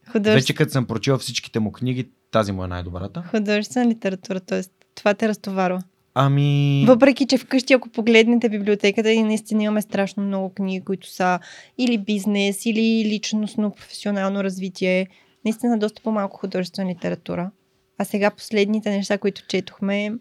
Художествена, 0.07 0.35
Вече 0.35 0.55
като 0.55 0.71
съм 0.71 0.87
прочел 0.87 1.17
всичките 1.17 1.59
му 1.59 1.71
книги, 1.71 2.09
тази 2.31 2.51
му 2.51 2.63
е 2.63 2.67
най-добрата. 2.67 3.23
художествена 3.31 3.89
литература, 3.89 4.39
т.е. 4.39 4.61
това 4.95 5.13
те 5.13 5.27
разтоварва. 5.27 5.83
Ами... 6.13 6.83
Въпреки, 6.87 7.27
че 7.27 7.37
вкъщи, 7.37 7.73
ако 7.73 7.89
погледнете 7.89 8.49
библиотеката, 8.49 9.11
и 9.11 9.23
наистина 9.23 9.63
имаме 9.63 9.81
страшно 9.81 10.23
много 10.23 10.49
книги, 10.53 10.85
които 10.85 11.07
са 11.07 11.39
или 11.77 11.97
бизнес, 11.97 12.65
или 12.65 13.05
личностно, 13.09 13.71
професионално 13.71 14.43
развитие. 14.43 15.07
Наистина 15.45 15.79
доста 15.79 16.01
по-малко 16.01 16.37
художествена 16.37 16.91
литература. 16.91 17.51
А 17.97 18.05
сега 18.05 18.31
последните 18.31 18.89
неща, 18.89 19.17
които 19.17 19.47
четохме, 19.47 20.13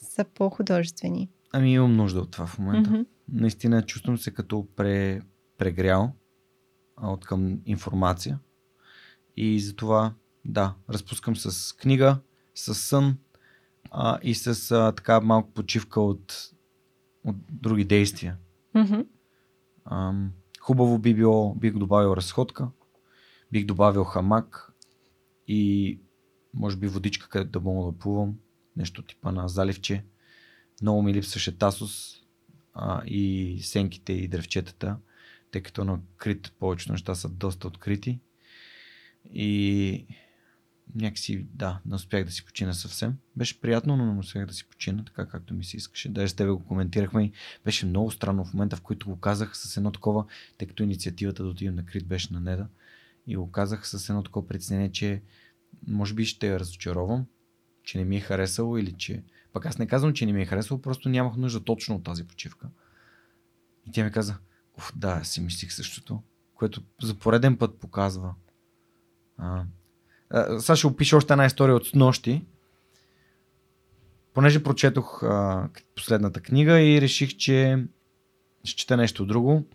са 0.00 0.24
по-художествени. 0.24 1.28
Ами 1.52 1.72
имам 1.72 1.96
нужда 1.96 2.20
от 2.20 2.30
това 2.30 2.46
в 2.46 2.58
момента. 2.58 2.90
Мгм. 2.90 3.02
Наистина 3.28 3.82
чувствам 3.82 4.18
се 4.18 4.30
като 4.30 4.66
пре, 4.76 5.20
прегрял 5.58 6.12
а, 6.96 7.10
от 7.10 7.24
към 7.24 7.60
информация. 7.66 8.38
И 9.36 9.60
затова, 9.60 10.14
да, 10.44 10.74
разпускам 10.90 11.36
с 11.36 11.76
книга, 11.76 12.18
с 12.54 12.74
сън 12.74 13.18
а, 13.90 14.18
и 14.22 14.34
с 14.34 14.70
а, 14.70 14.92
така 14.92 15.20
малко 15.20 15.50
почивка 15.50 16.00
от, 16.00 16.52
от 17.24 17.36
други 17.50 17.84
действия. 17.84 18.36
Мгм. 18.74 19.00
Ам, 19.84 20.32
хубаво 20.60 20.98
би 20.98 21.14
било, 21.14 21.54
бих 21.54 21.78
добавил 21.78 22.16
разходка, 22.16 22.68
бих 23.52 23.66
добавил 23.66 24.04
хамак 24.04 24.72
и 25.48 26.00
може 26.54 26.76
би 26.76 26.88
водичка, 26.88 27.28
където 27.28 27.50
да 27.50 27.60
мога 27.60 27.92
да 27.92 27.98
плувам, 27.98 28.34
нещо 28.78 29.02
типа 29.02 29.32
на 29.32 29.48
заливче. 29.48 30.04
Много 30.82 31.02
ми 31.02 31.14
липсваше 31.14 31.58
Тасос 31.58 32.22
а, 32.74 33.02
и 33.06 33.58
сенките 33.62 34.12
и 34.12 34.28
древчетата, 34.28 34.96
тъй 35.50 35.62
като 35.62 35.84
на 35.84 36.00
крит 36.16 36.52
повечето 36.58 36.92
неща 36.92 37.14
са 37.14 37.28
доста 37.28 37.68
открити. 37.68 38.20
И 39.32 40.06
някакси, 40.94 41.46
да, 41.54 41.80
не 41.86 41.94
успях 41.94 42.24
да 42.24 42.30
си 42.30 42.44
почина 42.44 42.72
съвсем. 42.72 43.16
Беше 43.36 43.60
приятно, 43.60 43.96
но 43.96 44.12
не 44.12 44.20
успях 44.20 44.46
да 44.46 44.54
си 44.54 44.68
почина, 44.68 45.04
така 45.04 45.26
както 45.26 45.54
ми 45.54 45.64
се 45.64 45.76
искаше. 45.76 46.08
Даже 46.08 46.28
с 46.28 46.34
тебе 46.34 46.50
го 46.50 46.64
коментирахме 46.64 47.24
и 47.24 47.32
беше 47.64 47.86
много 47.86 48.10
странно 48.10 48.44
в 48.44 48.54
момента, 48.54 48.76
в 48.76 48.80
който 48.80 49.08
го 49.08 49.20
казах 49.20 49.56
с 49.56 49.76
едно 49.76 49.92
такова, 49.92 50.24
тъй 50.58 50.68
като 50.68 50.82
инициативата 50.82 51.42
да 51.42 51.48
отидем 51.48 51.74
на 51.74 51.84
Крит 51.84 52.06
беше 52.06 52.32
на 52.32 52.40
Неда. 52.40 52.68
И 53.26 53.36
го 53.36 53.50
казах 53.50 53.88
с 53.88 54.08
едно 54.08 54.22
такова 54.22 54.46
притеснение, 54.46 54.92
че 54.92 55.22
може 55.86 56.14
би 56.14 56.24
ще 56.24 56.48
я 56.48 56.60
разочаровам, 56.60 57.26
че 57.88 57.98
не 57.98 58.04
ми 58.04 58.16
е 58.16 58.20
харесало 58.20 58.78
или 58.78 58.92
че... 58.92 59.22
Пък 59.52 59.66
аз 59.66 59.78
не 59.78 59.86
казвам, 59.86 60.12
че 60.12 60.26
не 60.26 60.32
ми 60.32 60.42
е 60.42 60.46
харесало, 60.46 60.82
просто 60.82 61.08
нямах 61.08 61.36
нужда 61.36 61.64
точно 61.64 61.94
от 61.94 62.04
тази 62.04 62.26
почивка. 62.26 62.68
И 63.86 63.92
тя 63.92 64.04
ми 64.04 64.12
каза, 64.12 64.38
Уф, 64.78 64.92
да, 64.96 65.24
си 65.24 65.40
мислих 65.40 65.72
същото, 65.72 66.22
което 66.54 66.82
за 67.02 67.14
пореден 67.14 67.56
път 67.56 67.78
показва. 67.78 68.34
А, 69.36 69.64
а, 70.30 70.60
сега 70.60 70.76
ще 70.76 70.86
опиша 70.86 71.16
още 71.16 71.32
една 71.32 71.46
история 71.46 71.76
от 71.76 71.86
снощи. 71.86 72.44
Понеже 74.34 74.62
прочетох 74.62 75.22
а, 75.22 75.68
последната 75.96 76.40
книга 76.40 76.80
и 76.80 77.00
реших, 77.00 77.36
че 77.36 77.86
ще 78.64 78.76
чета 78.76 78.96
нещо 78.96 79.26
друго. 79.26 79.66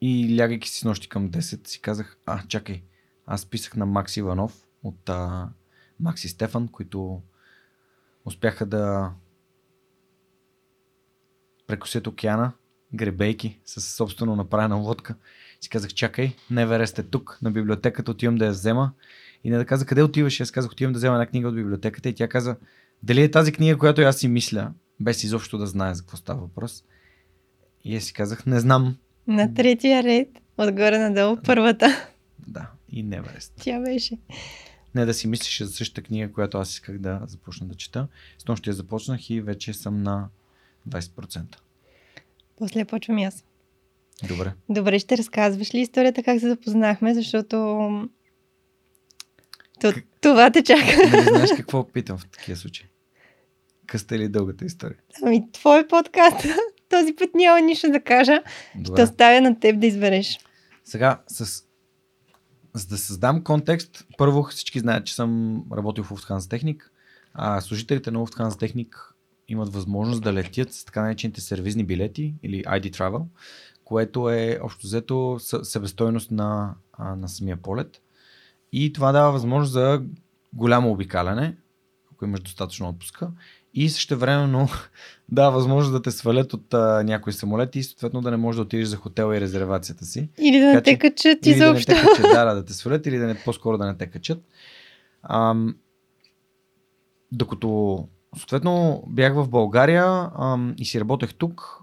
И 0.00 0.36
лягайки 0.38 0.68
си 0.68 0.78
с 0.78 0.84
нощи 0.84 1.08
към 1.08 1.30
10 1.30 1.68
си 1.68 1.80
казах, 1.80 2.18
а, 2.26 2.46
чакай, 2.46 2.82
аз 3.26 3.46
писах 3.46 3.76
на 3.76 3.86
Макс 3.86 4.16
Иванов 4.16 4.66
от 4.82 5.08
а, 5.08 5.48
Макс 6.04 6.24
и 6.24 6.28
Стефан, 6.28 6.68
които 6.68 7.22
успяха 8.24 8.66
да 8.66 9.12
прекусят 11.66 12.06
океана, 12.06 12.52
гребейки 12.94 13.58
с 13.64 13.80
собствено 13.80 14.36
направена 14.36 14.76
лодка. 14.76 15.14
Си 15.60 15.68
казах, 15.68 15.94
чакай, 15.94 16.36
Неверест 16.50 16.98
е 16.98 17.02
тук, 17.02 17.38
на 17.42 17.50
библиотеката, 17.50 18.10
отивам 18.10 18.36
да 18.36 18.44
я 18.44 18.50
взема. 18.50 18.92
И 19.44 19.50
не 19.50 19.58
да 19.58 19.64
каза, 19.64 19.86
къде 19.86 20.02
отиваш? 20.02 20.40
Аз 20.40 20.50
казах, 20.50 20.72
отивам 20.72 20.92
да 20.92 20.96
взема 20.96 21.14
една 21.14 21.26
книга 21.26 21.48
от 21.48 21.54
библиотеката. 21.54 22.08
И 22.08 22.14
тя 22.14 22.28
каза, 22.28 22.56
дали 23.02 23.22
е 23.22 23.30
тази 23.30 23.52
книга, 23.52 23.78
която 23.78 24.00
аз 24.00 24.16
си 24.16 24.28
мисля, 24.28 24.72
без 25.00 25.24
изобщо 25.24 25.58
да 25.58 25.66
знае 25.66 25.94
за 25.94 26.02
какво 26.02 26.16
става 26.16 26.40
въпрос. 26.40 26.84
И 27.84 27.96
аз 27.96 28.04
си 28.04 28.12
казах, 28.12 28.46
не 28.46 28.60
знам. 28.60 28.96
На 29.26 29.54
третия 29.54 30.02
ред, 30.02 30.28
отгоре 30.58 30.98
надолу, 30.98 31.36
първата. 31.44 32.08
Да, 32.46 32.70
и 32.88 33.02
Неверест. 33.02 33.52
Тя 33.60 33.80
беше. 33.80 34.18
Не 34.94 35.04
да 35.04 35.14
си 35.14 35.28
мислиш 35.28 35.62
за 35.62 35.72
същата 35.72 36.02
книга, 36.02 36.32
която 36.32 36.58
аз 36.58 36.70
исках 36.70 36.98
да 36.98 37.20
започна 37.26 37.66
да 37.66 37.74
чета. 37.74 38.08
С 38.38 38.48
нощи 38.48 38.70
я 38.70 38.74
започнах 38.74 39.30
и 39.30 39.40
вече 39.40 39.72
съм 39.72 40.02
на 40.02 40.28
20%. 40.88 41.56
После 42.56 42.84
почвам 42.84 43.18
и 43.18 43.24
аз. 43.24 43.44
Добре. 44.28 44.52
Добре, 44.68 44.98
ще 44.98 45.18
разказваш 45.18 45.74
ли 45.74 45.80
историята 45.80 46.22
как 46.22 46.40
се 46.40 46.48
запознахме, 46.48 47.14
защото 47.14 47.56
То, 49.80 49.92
това 50.20 50.50
те 50.50 50.62
чака. 50.62 51.08
Нали 51.10 51.22
знаеш 51.22 51.50
какво 51.56 51.88
питам 51.88 52.18
в 52.18 52.26
такива 52.26 52.56
случаи? 52.56 52.86
Къста 53.86 54.16
или 54.16 54.28
дългата 54.28 54.64
история? 54.64 54.98
Ами, 55.22 55.52
твой 55.52 55.88
подкаст. 55.88 56.46
Този 56.88 57.14
път 57.14 57.30
няма 57.34 57.60
нищо 57.60 57.90
да 57.90 58.00
кажа. 58.00 58.42
Ще 58.70 58.78
Добре. 58.78 59.02
оставя 59.02 59.40
на 59.40 59.60
теб 59.60 59.80
да 59.80 59.86
избереш. 59.86 60.38
Сега, 60.84 61.20
с... 61.26 61.64
за 62.74 62.86
да 62.86 62.98
създам 62.98 63.44
контекст, 63.44 64.06
първо 64.18 64.42
всички 64.42 64.80
знаят, 64.80 65.06
че 65.06 65.14
съм 65.14 65.62
работил 65.72 66.04
в 66.04 66.10
Lufthansa 66.10 66.50
Техник, 66.50 66.92
а 67.34 67.60
служителите 67.60 68.10
на 68.10 68.18
Lufthansa 68.18 68.58
Техник 68.58 69.14
имат 69.48 69.72
възможност 69.72 70.22
да 70.22 70.32
летят 70.32 70.72
с 70.72 70.84
така 70.84 71.02
наречените 71.02 71.40
сервизни 71.40 71.84
билети 71.84 72.34
или 72.42 72.64
ID 72.64 72.96
Travel, 72.96 73.24
което 73.84 74.30
е 74.30 74.58
общо 74.62 74.86
взето 74.86 75.38
себестойност 75.62 76.30
на, 76.30 76.74
на 76.98 77.28
самия 77.28 77.56
полет. 77.56 78.02
И 78.72 78.92
това 78.92 79.12
дава 79.12 79.32
възможност 79.32 79.72
за 79.72 80.02
голямо 80.52 80.90
обикаляне, 80.90 81.56
ако 82.12 82.24
имаш 82.24 82.40
достатъчно 82.40 82.88
отпуска. 82.88 83.30
И 83.74 83.88
също 83.88 84.18
времено 84.18 84.68
да, 85.28 85.50
възможност 85.50 85.92
да 85.92 86.02
те 86.02 86.10
свалят 86.10 86.52
от 86.52 86.74
а, 86.74 87.02
някой 87.04 87.32
самолет 87.32 87.76
и 87.76 87.82
съответно 87.82 88.20
да 88.20 88.30
не 88.30 88.36
можеш 88.36 88.56
да 88.56 88.62
отидеш 88.62 88.86
за 88.86 88.96
хотела 88.96 89.36
и 89.36 89.40
резервацията 89.40 90.04
си. 90.04 90.28
Или 90.38 90.60
да 90.60 90.66
не 90.66 90.82
те 90.82 90.98
качат 90.98 91.46
изобщо. 91.46 91.92
да 91.92 91.94
не 91.94 92.02
те 92.02 92.06
качат, 92.06 92.22
да, 92.22 92.44
да, 92.44 92.54
да 92.54 92.64
те 92.66 92.72
свалят 92.72 93.06
или 93.06 93.18
да 93.18 93.26
не, 93.26 93.34
по-скоро 93.44 93.78
да 93.78 93.86
не 93.86 93.96
те 93.96 94.06
качат. 94.06 94.44
Ам, 95.22 95.76
докато 97.32 98.08
съответно 98.36 99.02
бях 99.06 99.34
в 99.34 99.48
България 99.48 100.30
ам, 100.38 100.74
и 100.78 100.84
си 100.84 101.00
работех 101.00 101.34
тук, 101.34 101.80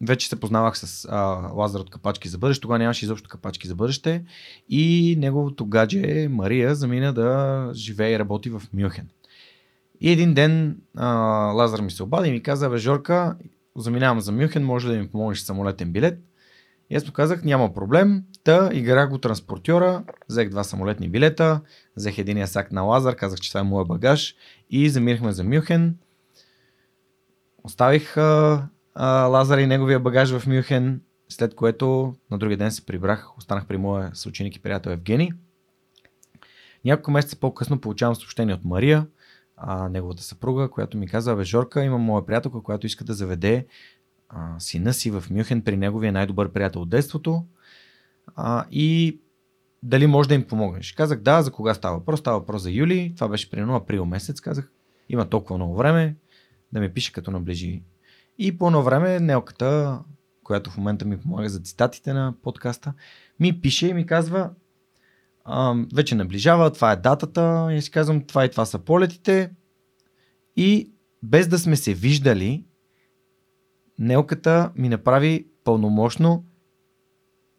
вече 0.00 0.28
се 0.28 0.40
познавах 0.40 0.78
с 0.78 1.06
а, 1.10 1.18
Лазар 1.54 1.80
от 1.80 1.90
Капачки 1.90 2.28
за 2.28 2.38
бъдеще. 2.38 2.60
Тогава 2.60 2.78
нямаше 2.78 3.04
изобщо 3.04 3.28
Капачки 3.28 3.68
за 3.68 3.74
бъдеще. 3.74 4.24
И 4.68 5.16
неговото 5.18 5.66
гадже 5.66 6.28
Мария 6.30 6.74
замина 6.74 7.12
да 7.12 7.70
живее 7.74 8.12
и 8.12 8.18
работи 8.18 8.50
в 8.50 8.62
Мюнхен. 8.72 9.08
И 10.00 10.10
един 10.12 10.34
ден 10.34 10.76
а, 10.96 11.06
Лазар 11.52 11.80
ми 11.80 11.90
се 11.90 12.02
обади 12.02 12.28
и 12.28 12.32
ми 12.32 12.42
каза, 12.42 12.70
бе 12.70 12.78
Жорка, 12.78 13.36
заминавам 13.76 14.20
за 14.20 14.32
Мюнхен, 14.32 14.64
може 14.64 14.88
да 14.88 14.98
ми 14.98 15.10
помогнеш 15.10 15.40
самолетен 15.40 15.92
билет? 15.92 16.18
И 16.90 16.96
аз 16.96 17.06
му 17.06 17.12
казах, 17.12 17.44
няма 17.44 17.74
проблем. 17.74 18.24
Та 18.44 18.70
играх 18.72 19.10
го 19.10 19.18
транспортьора, 19.18 20.04
взех 20.28 20.50
два 20.50 20.64
самолетни 20.64 21.08
билета, 21.08 21.60
взех 21.96 22.18
единия 22.18 22.46
сак 22.46 22.72
на 22.72 22.82
Лазар, 22.82 23.16
казах, 23.16 23.40
че 23.40 23.50
това 23.50 23.60
е 23.60 23.64
моя 23.64 23.84
багаж 23.84 24.34
и 24.70 24.88
заминахме 24.88 25.32
за 25.32 25.44
Мюнхен. 25.44 25.96
Оставих 27.64 28.16
а, 28.16 28.68
а, 28.94 29.26
Лазар 29.26 29.58
и 29.58 29.66
неговия 29.66 30.00
багаж 30.00 30.30
в 30.30 30.46
Мюнхен, 30.46 31.00
след 31.28 31.54
което 31.54 32.14
на 32.30 32.38
другия 32.38 32.58
ден 32.58 32.72
се 32.72 32.86
прибрах, 32.86 33.38
останах 33.38 33.66
при 33.66 33.76
моя 33.76 34.10
съученик 34.14 34.56
и 34.56 34.62
приятел 34.62 34.90
Евгений. 34.90 35.30
Няколко 36.84 37.10
месеца 37.10 37.36
по-късно 37.36 37.80
получавам 37.80 38.14
съобщение 38.14 38.54
от 38.54 38.64
Мария, 38.64 39.06
а, 39.60 39.88
неговата 39.88 40.22
съпруга, 40.22 40.70
която 40.70 40.98
ми 40.98 41.08
каза, 41.08 41.36
бе 41.36 41.44
Жорка, 41.44 41.84
има 41.84 41.98
моя 41.98 42.26
приятелка, 42.26 42.62
която 42.62 42.86
иска 42.86 43.04
да 43.04 43.14
заведе 43.14 43.66
а, 44.28 44.60
сина 44.60 44.94
си 44.94 45.10
в 45.10 45.24
Мюнхен 45.30 45.62
при 45.62 45.76
неговия 45.76 46.12
най-добър 46.12 46.52
приятел 46.52 46.82
от 46.82 46.88
детството 46.88 47.44
а, 48.36 48.64
и 48.70 49.20
дали 49.82 50.06
може 50.06 50.28
да 50.28 50.34
им 50.34 50.46
помогнеш. 50.46 50.92
Казах 50.92 51.20
да, 51.20 51.42
за 51.42 51.52
кога 51.52 51.74
става 51.74 51.98
въпрос? 51.98 52.20
Става 52.20 52.38
въпрос 52.38 52.62
за 52.62 52.70
юли, 52.70 53.12
това 53.16 53.28
беше 53.28 53.50
примерно 53.50 53.76
април 53.76 54.04
месец, 54.04 54.40
казах 54.40 54.72
има 55.08 55.28
толкова 55.28 55.56
много 55.56 55.76
време 55.76 56.16
да 56.72 56.80
ми 56.80 56.92
пише 56.92 57.12
като 57.12 57.30
наближи. 57.30 57.82
И 58.38 58.58
по 58.58 58.66
едно 58.66 58.82
време 58.82 59.20
Нелката, 59.20 59.98
която 60.44 60.70
в 60.70 60.76
момента 60.76 61.04
ми 61.04 61.20
помага 61.20 61.48
за 61.48 61.60
цитатите 61.60 62.12
на 62.12 62.34
подкаста, 62.42 62.92
ми 63.40 63.60
пише 63.60 63.88
и 63.88 63.94
ми 63.94 64.06
казва 64.06 64.50
вече 65.94 66.14
наближава, 66.14 66.70
това 66.70 66.92
е 66.92 66.96
датата 66.96 67.68
и 67.72 67.82
си 67.82 67.90
казвам 67.90 68.26
това 68.26 68.44
и 68.44 68.50
това 68.50 68.64
са 68.64 68.78
полетите 68.78 69.50
и 70.56 70.92
без 71.22 71.48
да 71.48 71.58
сме 71.58 71.76
се 71.76 71.94
виждали 71.94 72.64
Нелката 74.00 74.72
ми 74.76 74.88
направи 74.88 75.46
пълномощно 75.64 76.44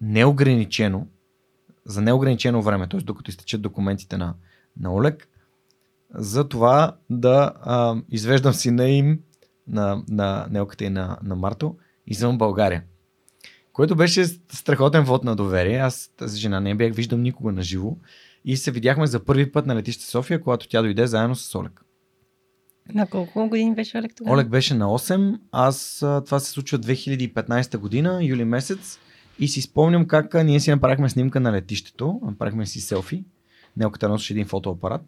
неограничено 0.02 1.08
за 1.86 2.02
неограничено 2.02 2.62
време, 2.62 2.90
т.е. 2.90 3.00
докато 3.00 3.32
изтечат 3.32 3.62
документите 3.62 4.18
на, 4.18 4.34
на 4.80 4.94
Олег, 4.94 5.30
за 6.14 6.50
това 6.50 6.98
да 7.10 7.54
а, 7.62 7.96
извеждам 8.10 8.54
сина 8.54 8.90
им 8.90 9.20
на, 9.68 10.04
на 10.10 10.48
Нелката 10.50 10.86
и 10.86 10.90
на, 10.90 11.18
на 11.24 11.36
Марто 11.36 11.78
извън 12.08 12.38
България. 12.38 12.84
Което 13.74 13.96
беше 13.96 14.26
страхотен 14.54 15.04
вод 15.04 15.24
на 15.24 15.36
доверие. 15.36 15.78
Аз 15.78 16.08
тази 16.18 16.40
жена 16.40 16.60
не 16.60 16.76
бях 16.76 16.94
виждал 16.94 17.20
никога 17.20 17.52
на 17.52 17.62
живо. 17.62 17.96
И 18.46 18.58
се 18.58 18.72
видяхме 18.72 19.08
за 19.08 19.26
първи 19.26 19.52
път 19.52 19.66
на 19.66 19.76
летище 19.76 20.06
София, 20.06 20.42
когато 20.42 20.68
тя 20.68 20.82
дойде 20.82 21.08
заедно 21.08 21.36
с 21.36 21.56
Олег. 21.56 21.82
На 22.94 23.08
колко 23.08 23.48
години 23.48 23.76
беше 23.76 23.98
Олег 23.98 24.12
тогава? 24.16 24.36
Олег 24.36 24.50
беше 24.50 24.74
на 24.74 24.86
8, 24.86 25.40
аз 25.52 25.98
това 26.00 26.40
се 26.40 26.52
случва 26.52 26.80
2015 26.80 27.78
година, 27.78 28.20
юли 28.24 28.44
месец. 28.44 29.00
И 29.40 29.48
си 29.48 29.62
спомням 29.62 30.08
как 30.08 30.34
ние 30.34 30.60
си 30.60 30.72
направихме 30.72 31.10
снимка 31.10 31.40
на 31.40 31.52
летището, 31.52 32.20
направихме 32.24 32.66
си 32.66 32.82
селфи. 32.82 33.24
Нелката 33.78 34.10
носеше 34.10 34.34
един 34.34 34.46
фотоапарат. 34.46 35.02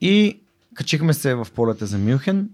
И 0.00 0.40
качихме 0.74 1.14
се 1.14 1.34
в 1.34 1.46
полета 1.54 1.86
за 1.86 1.98
Мюнхен. 1.98 2.50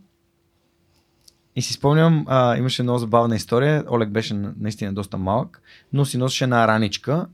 И 1.59 1.63
си 1.63 1.73
спомням, 1.73 2.25
а, 2.29 2.57
имаше 2.57 2.83
много 2.83 2.99
забавна 2.99 3.37
история. 3.37 3.85
Олег 3.91 4.11
беше 4.11 4.35
на- 4.35 4.55
наистина 4.59 4.95
доста 4.95 5.19
малък, 5.19 5.63
но 5.93 6.05
си 6.05 6.19
носеше 6.19 6.45
една 6.45 6.69
раничка. 6.69 7.29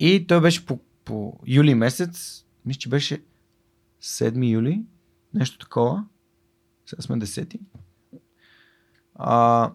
И 0.00 0.26
той 0.26 0.40
беше 0.40 0.66
по, 0.66 0.78
по 1.04 1.38
юли 1.46 1.74
месец, 1.74 2.44
мисля, 2.66 2.78
че 2.78 2.88
беше 2.88 3.22
7 4.02 4.50
юли, 4.50 4.82
нещо 5.34 5.58
такова. 5.58 6.04
Сега 6.86 7.02
сме 7.02 7.16
10. 7.16 7.60
А, 9.14 9.72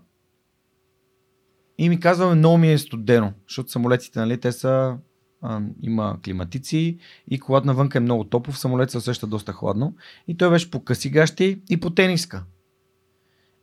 и 1.77 1.89
ми 1.89 1.99
казваме, 1.99 2.35
много 2.35 2.57
ми 2.57 2.71
е 2.71 2.77
студено, 2.77 3.33
защото 3.47 3.71
самолетите, 3.71 4.19
нали, 4.19 4.39
те 4.39 4.51
са, 4.51 4.97
а, 5.41 5.61
има 5.81 6.17
климатици 6.25 6.97
и 7.27 7.39
колата 7.39 7.67
навън 7.67 7.89
е 7.95 7.99
много 7.99 8.23
топло, 8.23 8.53
в 8.53 8.59
самолет 8.59 8.91
се 8.91 8.97
усеща 8.97 9.27
доста 9.27 9.53
хладно. 9.53 9.95
И 10.27 10.37
той 10.37 10.49
беше 10.49 10.71
по 10.71 10.83
къси 10.83 11.09
гащи 11.09 11.61
и 11.69 11.79
по 11.79 11.89
тениска. 11.89 12.43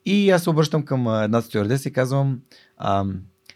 И 0.05 0.31
аз 0.31 0.43
се 0.43 0.51
обръщам 0.51 0.85
към 0.85 1.23
една 1.23 1.43
стюардеса 1.43 1.89
и 1.89 1.93
казвам, 1.93 2.41
а, 2.77 3.05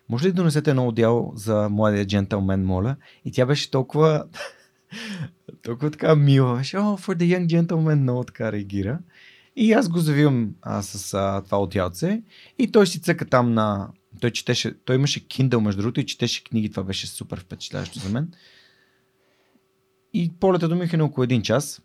може 0.09 0.25
ли 0.25 0.33
да 0.33 0.37
донесете 0.37 0.71
едно 0.71 0.89
отдял 0.89 1.33
за 1.35 1.69
младия 1.69 2.07
джентълмен, 2.07 2.65
моля? 2.65 2.97
И 3.25 3.33
тя 3.33 3.47
беше 3.47 3.71
толкова, 3.71 4.25
толкова 5.63 5.91
така 5.91 6.17
мила. 6.17 6.57
Беше, 6.57 6.77
oh, 6.77 7.07
for 7.07 7.17
the 7.17 7.39
young 7.39 7.47
gentleman, 7.47 7.95
много 7.95 8.25
така 8.25 8.53
реагира. 8.53 8.99
И 9.57 9.73
аз 9.73 9.89
го 9.89 9.99
завивам 9.99 10.55
а, 10.63 10.83
с 10.83 11.15
а, 11.15 11.43
това 11.45 11.63
отялце 11.63 12.23
и 12.59 12.73
той 12.73 12.87
си 12.87 13.01
цъка 13.01 13.25
там 13.25 13.55
на... 13.55 13.89
Той, 14.21 14.31
четеше, 14.31 14.75
той 14.85 14.97
имаше 14.97 15.29
Kindle 15.29 15.61
между 15.61 15.83
другото 15.83 16.01
и 16.01 16.07
четеше 16.07 16.45
книги, 16.45 16.71
това 16.71 16.83
беше 16.83 17.07
супер 17.07 17.41
впечатляващо 17.41 17.99
за 17.99 18.09
мен. 18.09 18.33
И 20.13 20.33
полета 20.41 20.69
до 20.69 20.77
Мюнхен 20.77 21.01
около 21.01 21.25
един 21.25 21.43
час. 21.43 21.83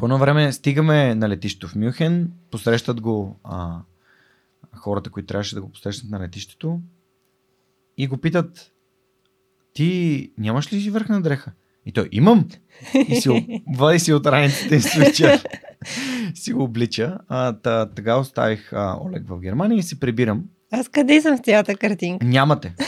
По 0.00 0.06
едно 0.06 0.18
време 0.18 0.52
стигаме 0.52 1.14
на 1.14 1.28
летището 1.28 1.68
в 1.68 1.74
Мюнхен, 1.74 2.30
посрещат 2.50 3.00
го 3.00 3.40
а, 3.44 3.78
хората, 4.76 5.10
които 5.10 5.26
трябваше 5.26 5.54
да 5.54 5.62
го 5.62 5.72
посрещнат 5.72 6.10
на 6.10 6.20
летището 6.20 6.80
и 7.96 8.06
го 8.06 8.16
питат 8.16 8.72
ти 9.72 10.32
нямаш 10.38 10.72
ли 10.72 10.80
си 10.80 10.90
върхна 10.90 11.22
дреха? 11.22 11.52
И 11.86 11.92
той, 11.92 12.08
имам. 12.12 12.48
И 13.08 13.16
си 13.16 13.62
вади 13.76 13.98
си 13.98 14.12
от 14.12 14.26
раниците 14.26 14.74
и 14.74 14.80
свича. 14.80 15.42
си 16.34 16.52
го 16.52 16.62
облича. 16.62 17.18
А, 17.28 17.52
та, 17.52 17.86
така 17.86 18.16
оставих 18.16 18.72
а, 18.72 18.98
Олег 19.00 19.28
в 19.28 19.40
Германия 19.40 19.78
и 19.78 19.82
се 19.82 20.00
прибирам. 20.00 20.44
Аз 20.70 20.88
къде 20.88 21.20
съм 21.20 21.36
в 21.36 21.40
цялата 21.40 21.76
картинка? 21.76 22.26
Нямате. 22.26 22.74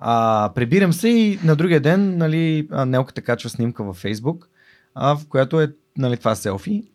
А, 0.00 0.52
прибирам 0.54 0.92
се 0.92 1.08
и 1.08 1.38
на 1.44 1.56
другия 1.56 1.80
ден 1.80 2.18
нали, 2.18 2.68
Нелката 2.86 3.22
качва 3.22 3.50
снимка 3.50 3.84
във 3.84 3.96
Фейсбук, 3.96 4.48
а, 4.94 5.16
в 5.16 5.26
която 5.28 5.60
е 5.60 5.72
нали, 5.98 6.16
това 6.16 6.34
селфи. 6.34 6.90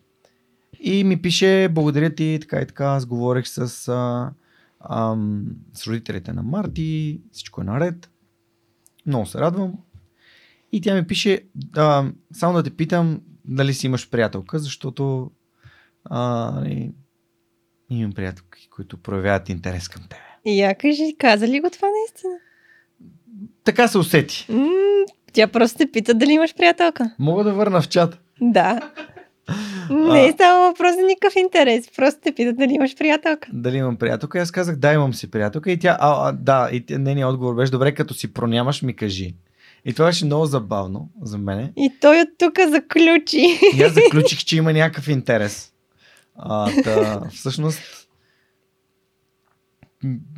И 0.79 1.03
ми 1.03 1.21
пише, 1.21 1.69
благодаря 1.71 2.15
ти, 2.15 2.37
така 2.41 2.61
и 2.61 2.67
така, 2.67 2.85
аз 2.85 3.05
говорих 3.05 3.47
с, 3.47 3.87
а, 3.87 4.31
ам, 4.89 5.45
с 5.73 5.87
родителите 5.87 6.33
на 6.33 6.43
Марти, 6.43 7.21
всичко 7.31 7.61
е 7.61 7.63
наред. 7.63 8.09
Много 9.05 9.25
се 9.25 9.39
радвам. 9.39 9.73
И 10.71 10.81
тя 10.81 10.95
ми 10.95 11.07
пише, 11.07 11.41
а, 11.75 12.11
само 12.33 12.53
да 12.53 12.63
те 12.63 12.75
питам, 12.75 13.21
дали 13.45 13.73
си 13.73 13.85
имаш 13.85 14.09
приятелка, 14.09 14.59
защото 14.59 15.31
а, 16.05 16.51
нали, 16.55 16.91
имам 17.89 18.13
приятелки, 18.13 18.69
които 18.69 18.97
проявяват 18.97 19.49
интерес 19.49 19.87
към 19.87 20.03
тебе. 20.03 20.21
И 20.45 20.59
я 20.59 20.75
кажи, 20.75 21.15
каза 21.19 21.47
ли 21.47 21.61
го 21.61 21.69
това 21.69 21.87
наистина? 21.87 22.33
Така 23.63 23.87
се 23.87 23.97
усети. 23.97 24.45
М- 24.49 25.05
тя 25.33 25.47
просто 25.47 25.77
те 25.77 25.91
пита 25.91 26.13
дали 26.13 26.31
имаш 26.31 26.55
приятелка. 26.55 27.15
Мога 27.19 27.43
да 27.43 27.53
върна 27.53 27.81
в 27.81 27.89
чат. 27.89 28.22
Да. 28.41 28.91
Не 29.89 30.27
е 30.27 30.31
става 30.31 30.67
въпрос 30.69 30.95
за 30.95 31.01
никакъв 31.01 31.35
интерес. 31.35 31.91
Просто 31.95 32.21
те 32.23 32.35
питат 32.35 32.57
дали 32.57 32.73
имаш 32.73 32.95
приятелка. 32.97 33.49
Дали 33.53 33.77
имам 33.77 33.97
приятелка? 33.97 34.37
И 34.37 34.41
аз 34.41 34.51
казах, 34.51 34.75
да, 34.75 34.93
имам 34.93 35.13
си 35.13 35.31
приятелка. 35.31 35.71
И 35.71 35.79
тя, 35.79 35.97
а, 35.99 36.29
а 36.29 36.31
да, 36.31 36.69
и 36.71 36.85
нейният 36.89 37.29
отговор 37.29 37.55
беше, 37.55 37.71
добре, 37.71 37.93
като 37.93 38.13
си 38.13 38.33
пронямаш, 38.33 38.81
ми 38.81 38.95
кажи. 38.95 39.35
И 39.85 39.93
това 39.93 40.05
беше 40.05 40.25
много 40.25 40.45
забавно 40.45 41.09
за 41.21 41.37
мене. 41.37 41.73
И 41.77 41.91
той 42.01 42.21
от 42.21 42.29
тук 42.37 42.59
заключи. 42.69 43.59
И 43.77 43.83
аз 43.83 43.93
заключих, 43.93 44.39
че 44.39 44.57
има 44.57 44.73
някакъв 44.73 45.07
интерес. 45.07 45.73
А, 46.35 46.83
та, 46.83 47.21
всъщност, 47.33 48.07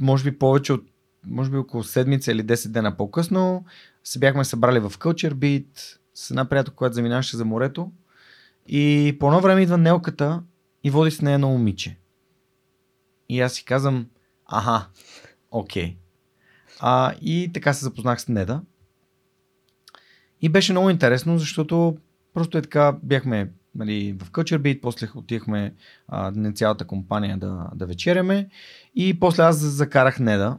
може 0.02 0.24
би 0.24 0.40
повече 0.40 0.74
от, 0.74 0.84
може 1.28 1.52
би 1.52 1.58
около 1.58 1.84
седмица 1.84 2.32
или 2.32 2.44
10 2.44 2.68
дена 2.68 2.98
по-късно, 2.98 3.66
се 4.04 4.20
бяхме 4.20 4.46
събрали 4.46 4.80
в 4.80 4.90
Culture 4.90 5.34
Beat 5.34 5.98
с 6.16 6.32
една 6.32 6.46
приятелка, 6.46 6.76
която 6.76 6.94
заминаваше 6.94 7.38
за 7.38 7.46
морето. 7.46 7.92
И 8.68 9.16
по 9.20 9.28
едно 9.28 9.42
време 9.42 9.62
идва 9.62 9.78
Нелката 9.78 10.44
и 10.84 10.90
води 10.90 11.12
с 11.12 11.22
нея 11.22 11.36
едно 11.36 11.50
момиче. 11.50 11.98
И 13.30 13.42
аз 13.42 13.54
си 13.54 13.66
казвам, 13.66 14.08
аха, 14.46 14.88
окей. 15.52 15.98
А, 16.80 17.14
и 17.22 17.52
така 17.54 17.74
се 17.74 17.86
запознах 17.86 18.22
с 18.22 18.28
Неда. 18.28 18.62
И 20.42 20.50
беше 20.50 20.74
много 20.74 20.90
интересно, 20.90 21.38
защото 21.38 21.98
просто 22.34 22.58
е 22.58 22.62
така, 22.62 22.98
бяхме 23.04 23.52
нали, 23.76 24.18
в 24.20 24.32
Culture 24.32 24.82
после 24.82 25.08
отихме 25.16 25.76
а, 26.08 26.32
не 26.36 26.54
цялата 26.54 26.86
компания 26.86 27.38
да, 27.38 27.70
да 27.76 27.86
вечеряме 27.86 28.50
и 28.96 29.20
после 29.20 29.44
аз 29.44 29.58
закарах 29.58 30.20
Неда 30.20 30.58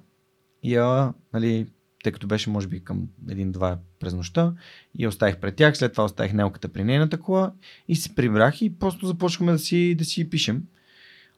и 0.62 0.76
а, 0.76 1.12
нали, 1.32 1.66
тъй 2.06 2.12
като 2.12 2.26
беше 2.26 2.50
може 2.50 2.68
би 2.68 2.84
към 2.84 3.08
един-два 3.28 3.78
през 3.98 4.14
нощта 4.14 4.54
и 4.98 5.06
оставих 5.06 5.36
пред 5.36 5.56
тях, 5.56 5.76
след 5.76 5.92
това 5.92 6.04
оставих 6.04 6.32
нелката 6.32 6.68
при 6.68 6.84
нейната 6.84 7.20
кола 7.20 7.52
и 7.88 7.96
се 7.96 8.14
прибрах 8.14 8.62
и 8.62 8.78
просто 8.78 9.06
започваме 9.06 9.52
да 9.52 9.58
си, 9.58 9.94
да 9.94 10.04
си 10.04 10.30
пишем. 10.30 10.62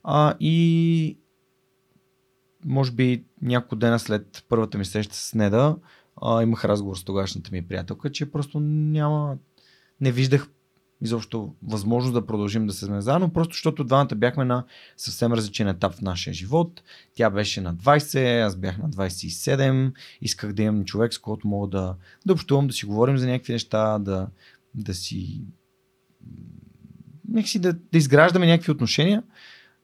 А, 0.05 0.35
и 0.40 1.19
може 2.65 2.93
би 2.93 3.24
няколко 3.43 3.77
дена 3.77 3.99
след 3.99 4.45
първата 4.49 4.78
ми 4.78 4.85
среща 4.85 5.15
с 5.16 5.35
Неда, 5.35 5.77
а, 6.23 6.43
имах 6.43 6.65
разговор 6.65 6.97
с 6.97 7.05
тогашната 7.05 7.51
ми 7.53 7.69
приятелка, 7.69 8.12
че 8.12 8.31
просто 8.31 8.61
няма, 8.61 9.36
не 10.01 10.12
виждах 10.12 10.49
изобщо 11.01 11.55
възможност 11.62 12.15
да 12.15 12.27
продължим 12.27 12.66
да 12.66 12.73
се 12.73 12.85
сме 12.85 13.01
заедно, 13.01 13.33
просто 13.33 13.53
защото 13.53 13.85
двамата 13.85 14.15
бяхме 14.16 14.45
на 14.45 14.65
съвсем 14.97 15.33
различен 15.33 15.69
етап 15.69 15.95
в 15.95 16.03
нашия 16.03 16.35
живот. 16.35 16.83
Тя 17.15 17.31
беше 17.31 17.61
на 17.61 17.75
20, 17.75 18.47
аз 18.47 18.57
бях 18.57 18.79
на 18.79 18.91
27, 18.91 19.93
исках 20.20 20.53
да 20.53 20.62
имам 20.62 20.85
човек, 20.85 21.15
с 21.15 21.19
който 21.19 21.49
мога 21.49 21.69
да, 21.69 21.95
да 22.27 22.33
общувам, 22.33 22.66
да 22.66 22.73
си 22.73 22.87
говорим 22.87 23.19
за 23.19 23.27
някакви 23.27 23.53
неща, 23.53 23.99
да, 23.99 24.27
да 24.75 24.95
си 24.95 25.43
някакси 27.29 27.59
да, 27.59 27.73
да 27.73 27.99
изграждаме 27.99 28.47
някакви 28.47 28.73
отношения. 28.73 29.23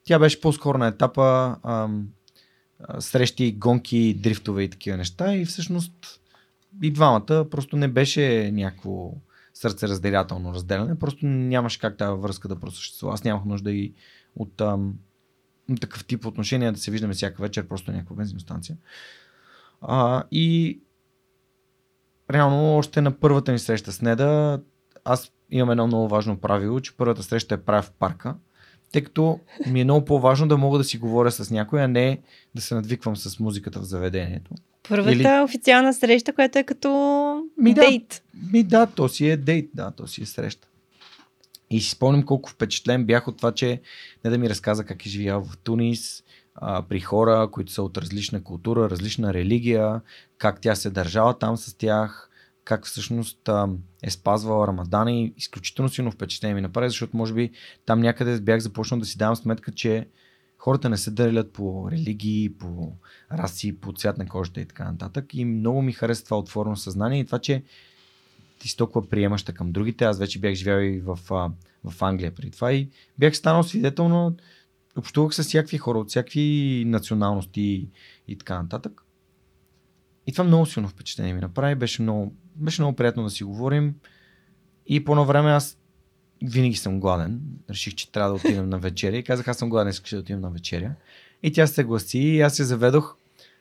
Тя 0.04 0.18
беше 0.18 0.40
по-скоро 0.40 0.78
на 0.78 0.86
етапа 0.86 1.56
ам, 1.64 2.08
срещи, 2.98 3.52
гонки, 3.52 4.14
дрифтове 4.14 4.62
и 4.62 4.70
такива 4.70 4.96
неща 4.96 5.34
и 5.36 5.44
всъщност 5.44 6.20
и 6.82 6.90
двамата 6.90 7.46
просто 7.50 7.76
не 7.76 7.88
беше 7.88 8.50
някакво 8.52 9.12
сърцеразделятелно 9.54 10.54
разделяне, 10.54 10.98
просто 10.98 11.26
нямаше 11.26 11.78
как 11.78 11.96
тази 11.96 12.20
връзка 12.20 12.48
да 12.48 12.60
просъществува. 12.60 13.14
Аз 13.14 13.24
нямах 13.24 13.44
нужда 13.44 13.72
и 13.72 13.94
от 14.36 14.60
ам, 14.60 14.94
такъв 15.80 16.04
тип 16.04 16.26
отношения 16.26 16.72
да 16.72 16.78
се 16.78 16.90
виждаме 16.90 17.14
всяка 17.14 17.42
вечер, 17.42 17.68
просто 17.68 17.92
някаква 17.92 18.16
бензиностанция. 18.16 18.76
А, 19.80 20.24
и 20.30 20.80
реално 22.30 22.76
още 22.76 23.00
на 23.00 23.18
първата 23.18 23.52
ни 23.52 23.58
среща 23.58 23.92
с 23.92 24.02
Неда, 24.02 24.60
аз 25.04 25.32
имам 25.50 25.70
едно 25.70 25.86
много 25.86 26.08
важно 26.08 26.40
правило, 26.40 26.80
че 26.80 26.96
първата 26.96 27.22
среща 27.22 27.54
е 27.54 27.62
правя 27.62 27.82
в 27.82 27.92
парка, 27.92 28.36
тъй 28.92 29.04
като 29.04 29.40
ми 29.66 29.80
е 29.80 29.84
много 29.84 30.04
по-важно 30.04 30.48
да 30.48 30.56
мога 30.56 30.78
да 30.78 30.84
си 30.84 30.98
говоря 30.98 31.30
с 31.30 31.50
някой, 31.50 31.82
а 31.82 31.88
не 31.88 32.22
да 32.54 32.62
се 32.62 32.74
надвиквам 32.74 33.16
с 33.16 33.40
музиката 33.40 33.80
в 33.80 33.84
заведението. 33.84 34.54
Първата 34.88 35.12
Или... 35.12 35.42
официална 35.44 35.94
среща, 35.94 36.32
която 36.32 36.58
е 36.58 36.64
като 36.64 36.88
ми, 37.58 37.74
дейт. 37.74 38.22
Да, 38.34 38.50
ми 38.52 38.62
да, 38.62 38.86
то 38.86 39.08
си 39.08 39.28
е 39.28 39.36
дейт, 39.36 39.70
да, 39.74 39.90
то 39.90 40.06
си 40.06 40.22
е 40.22 40.26
среща. 40.26 40.68
И 41.70 41.80
си 41.80 41.90
спомням 41.90 42.22
колко 42.22 42.50
впечатлен 42.50 43.04
бях 43.04 43.28
от 43.28 43.36
това, 43.36 43.52
че 43.52 43.80
не 44.24 44.30
да 44.30 44.38
ми 44.38 44.50
разказа 44.50 44.84
как 44.84 45.06
е 45.06 45.08
живял 45.08 45.44
в 45.44 45.58
Тунис, 45.58 46.22
а, 46.54 46.82
при 46.82 47.00
хора, 47.00 47.48
които 47.52 47.72
са 47.72 47.82
от 47.82 47.98
различна 47.98 48.42
култура, 48.42 48.90
различна 48.90 49.34
религия, 49.34 50.00
как 50.38 50.60
тя 50.60 50.74
се 50.74 50.90
държала 50.90 51.38
там 51.38 51.56
с 51.56 51.74
тях, 51.74 52.30
как 52.64 52.86
всъщност 52.86 53.48
а, 53.48 53.68
е 54.02 54.10
спазвала 54.10 54.66
Рамадан 54.66 55.08
и 55.08 55.34
изключително 55.36 55.88
силно 55.88 56.10
впечатление 56.10 56.54
ми 56.54 56.60
направи, 56.60 56.88
защото 56.88 57.16
може 57.16 57.34
би 57.34 57.50
там 57.86 58.00
някъде 58.00 58.40
бях 58.40 58.60
започнал 58.60 59.00
да 59.00 59.06
си 59.06 59.18
давам 59.18 59.36
сметка, 59.36 59.72
че 59.72 60.06
хората 60.64 60.88
не 60.88 60.96
се 60.96 61.10
делят 61.10 61.52
по 61.52 61.88
религии, 61.90 62.54
по 62.54 62.92
раси, 63.32 63.80
по 63.80 63.92
цвят 63.92 64.18
на 64.18 64.28
кожата 64.28 64.60
и 64.60 64.66
така 64.66 64.84
нататък. 64.84 65.34
И 65.34 65.44
много 65.44 65.82
ми 65.82 65.92
хареса 65.92 66.24
това 66.24 66.38
отворено 66.38 66.76
съзнание 66.76 67.20
и 67.20 67.24
това, 67.24 67.38
че 67.38 67.62
ти 68.58 68.68
си 68.68 68.76
толкова 68.76 69.08
приемаща 69.08 69.52
към 69.52 69.72
другите. 69.72 70.04
Аз 70.04 70.18
вече 70.18 70.40
бях 70.40 70.54
живял 70.54 70.80
и 70.80 71.00
в, 71.00 71.18
в 71.84 72.02
Англия 72.02 72.34
преди 72.34 72.50
това 72.50 72.72
и 72.72 72.88
бях 73.18 73.36
станал 73.36 73.62
свидетел 73.62 74.08
на 74.08 74.32
общувах 74.96 75.34
с 75.34 75.42
всякакви 75.42 75.78
хора 75.78 75.98
от 75.98 76.08
всякакви 76.08 76.84
националности 76.86 77.60
и, 77.60 77.88
и 78.28 78.38
така 78.38 78.62
нататък. 78.62 79.02
И 80.26 80.32
това 80.32 80.44
много 80.44 80.66
силно 80.66 80.88
впечатление 80.88 81.34
ми 81.34 81.40
направи. 81.40 81.74
Беше 81.74 82.02
много, 82.02 82.34
беше 82.56 82.82
много 82.82 82.96
приятно 82.96 83.22
да 83.22 83.30
си 83.30 83.44
говорим. 83.44 83.94
И 84.86 85.04
по 85.04 85.24
време 85.24 85.50
аз 85.50 85.78
винаги 86.44 86.76
съм 86.76 87.00
гладен. 87.00 87.40
Реших, 87.70 87.94
че 87.94 88.12
трябва 88.12 88.30
да 88.30 88.36
отидем 88.36 88.68
на 88.68 88.78
вечеря 88.78 89.16
и 89.16 89.22
казах, 89.22 89.48
аз 89.48 89.56
съм 89.56 89.70
гладен, 89.70 89.90
искаш 89.90 90.10
да 90.10 90.18
отидем 90.18 90.40
на 90.40 90.50
вечеря. 90.50 90.94
И 91.42 91.52
тя 91.52 91.66
се 91.66 91.84
гласи 91.84 92.18
и 92.18 92.40
аз 92.40 92.56
се 92.56 92.64
заведох 92.64 93.16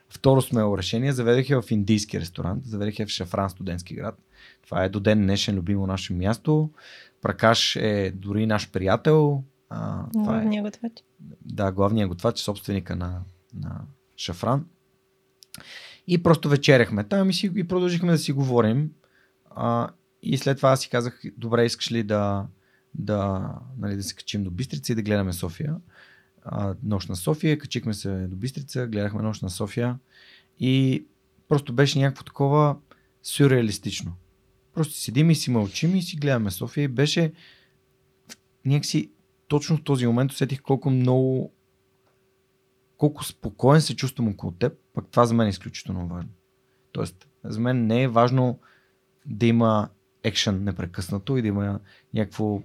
второ 0.10 0.42
смело 0.42 0.78
решение. 0.78 1.12
Заведох 1.12 1.50
я 1.50 1.62
в 1.62 1.72
индийски 1.72 2.20
ресторант, 2.20 2.66
заведох 2.66 3.00
я 3.00 3.08
в 3.08 3.10
Шафран, 3.10 3.50
студентски 3.50 3.96
град. 3.96 4.20
Това 4.62 4.84
е 4.84 4.90
до 4.90 5.00
ден 5.00 5.22
днешен 5.22 5.56
любимо 5.56 5.88
наше 5.88 6.14
място. 6.14 6.70
Пракаш 7.22 7.76
е 7.76 8.12
дори 8.16 8.46
наш 8.46 8.72
приятел. 8.72 9.44
А, 9.70 10.06
това 10.14 10.42
е, 10.42 10.62
готвач. 10.62 10.92
Да, 11.42 11.72
главният 11.72 12.10
готвач, 12.10 12.40
собственика 12.40 12.96
на, 12.96 13.22
на 13.56 13.82
Шафран. 14.18 14.66
И 16.08 16.24
просто 16.24 16.50
вечеряхме 16.50 17.04
там 17.04 17.30
и, 17.30 17.34
си, 17.34 17.52
и 17.56 17.64
продължихме 17.64 18.12
да 18.12 18.18
си 18.18 18.32
говорим. 18.32 18.92
А, 19.50 19.90
и 20.22 20.38
след 20.38 20.58
това 20.58 20.70
аз 20.70 20.82
си 20.82 20.90
казах, 20.90 21.22
добре, 21.38 21.66
искаш 21.66 21.92
ли 21.92 22.04
да, 22.04 22.46
да, 22.96 23.50
нали, 23.78 23.96
да 23.96 24.04
се 24.04 24.16
качим 24.16 24.44
до 24.44 24.52
Бистрица 24.52 24.92
и 24.92 24.96
да 24.96 25.02
гледаме 25.02 25.34
София. 25.34 25.76
А, 26.46 26.76
нощ 26.84 27.10
на 27.10 27.16
София, 27.16 27.60
качихме 27.60 27.94
се 27.94 28.28
до 28.28 28.36
Бистрица, 28.36 28.88
гледахме 28.88 29.22
нощ 29.22 29.42
на 29.42 29.50
София 29.50 30.00
и 30.60 31.06
просто 31.48 31.74
беше 31.74 32.00
някакво 32.00 32.24
такова 32.24 32.78
сюрреалистично. 33.24 34.14
Просто 34.74 34.94
седим 34.94 35.30
и 35.30 35.36
си 35.36 35.52
мълчим 35.52 35.96
и 35.96 36.02
си 36.02 36.18
гледаме 36.18 36.52
София 36.52 36.84
и 36.84 36.88
беше 36.88 37.34
някакси 38.66 39.12
точно 39.48 39.78
в 39.78 39.84
този 39.84 40.08
момент 40.08 40.32
усетих 40.32 40.62
колко 40.62 40.90
много 40.90 41.54
колко 42.98 43.24
спокоен 43.24 43.82
се 43.82 43.96
чувствам 43.96 44.28
около 44.28 44.52
теб, 44.52 44.74
пък 44.94 45.08
това 45.08 45.26
за 45.26 45.34
мен 45.34 45.48
е 45.48 45.50
изключително 45.50 46.08
важно. 46.08 46.30
Тоест, 46.92 47.28
за 47.44 47.60
мен 47.60 47.88
не 47.88 48.04
е 48.04 48.08
важно 48.08 48.60
да 49.26 49.46
има 49.46 49.90
екшен 50.24 50.64
непрекъснато 50.64 51.38
и 51.38 51.42
да 51.42 51.48
има 51.48 51.80
някакво 52.14 52.62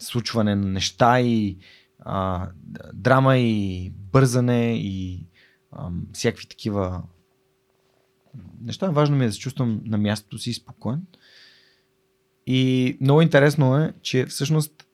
случване 0.00 0.54
на 0.54 0.66
неща 0.66 1.20
и 1.20 1.58
а, 1.98 2.48
драма 2.94 3.38
и 3.38 3.90
бързане 3.90 4.78
и 4.78 5.26
а, 5.72 5.90
всякакви 6.12 6.46
такива 6.46 7.02
неща. 8.60 8.90
Важно 8.90 9.16
ми 9.16 9.24
е 9.24 9.26
да 9.26 9.32
се 9.32 9.38
чувствам 9.38 9.80
на 9.84 9.98
мястото 9.98 10.38
си 10.38 10.52
спокоен. 10.52 11.06
И 12.46 12.98
много 13.00 13.22
интересно 13.22 13.76
е, 13.76 13.92
че 14.02 14.26
всъщност 14.26 14.86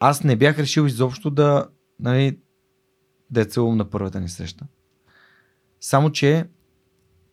аз 0.00 0.24
не 0.24 0.36
бях 0.36 0.58
решил 0.58 0.82
изобщо 0.82 1.30
да, 1.30 1.68
нали, 2.00 2.38
да 3.30 3.40
е 3.40 3.44
целувам 3.44 3.76
на 3.76 3.90
първата 3.90 4.20
ни 4.20 4.28
среща. 4.28 4.66
Само, 5.80 6.12
че 6.12 6.46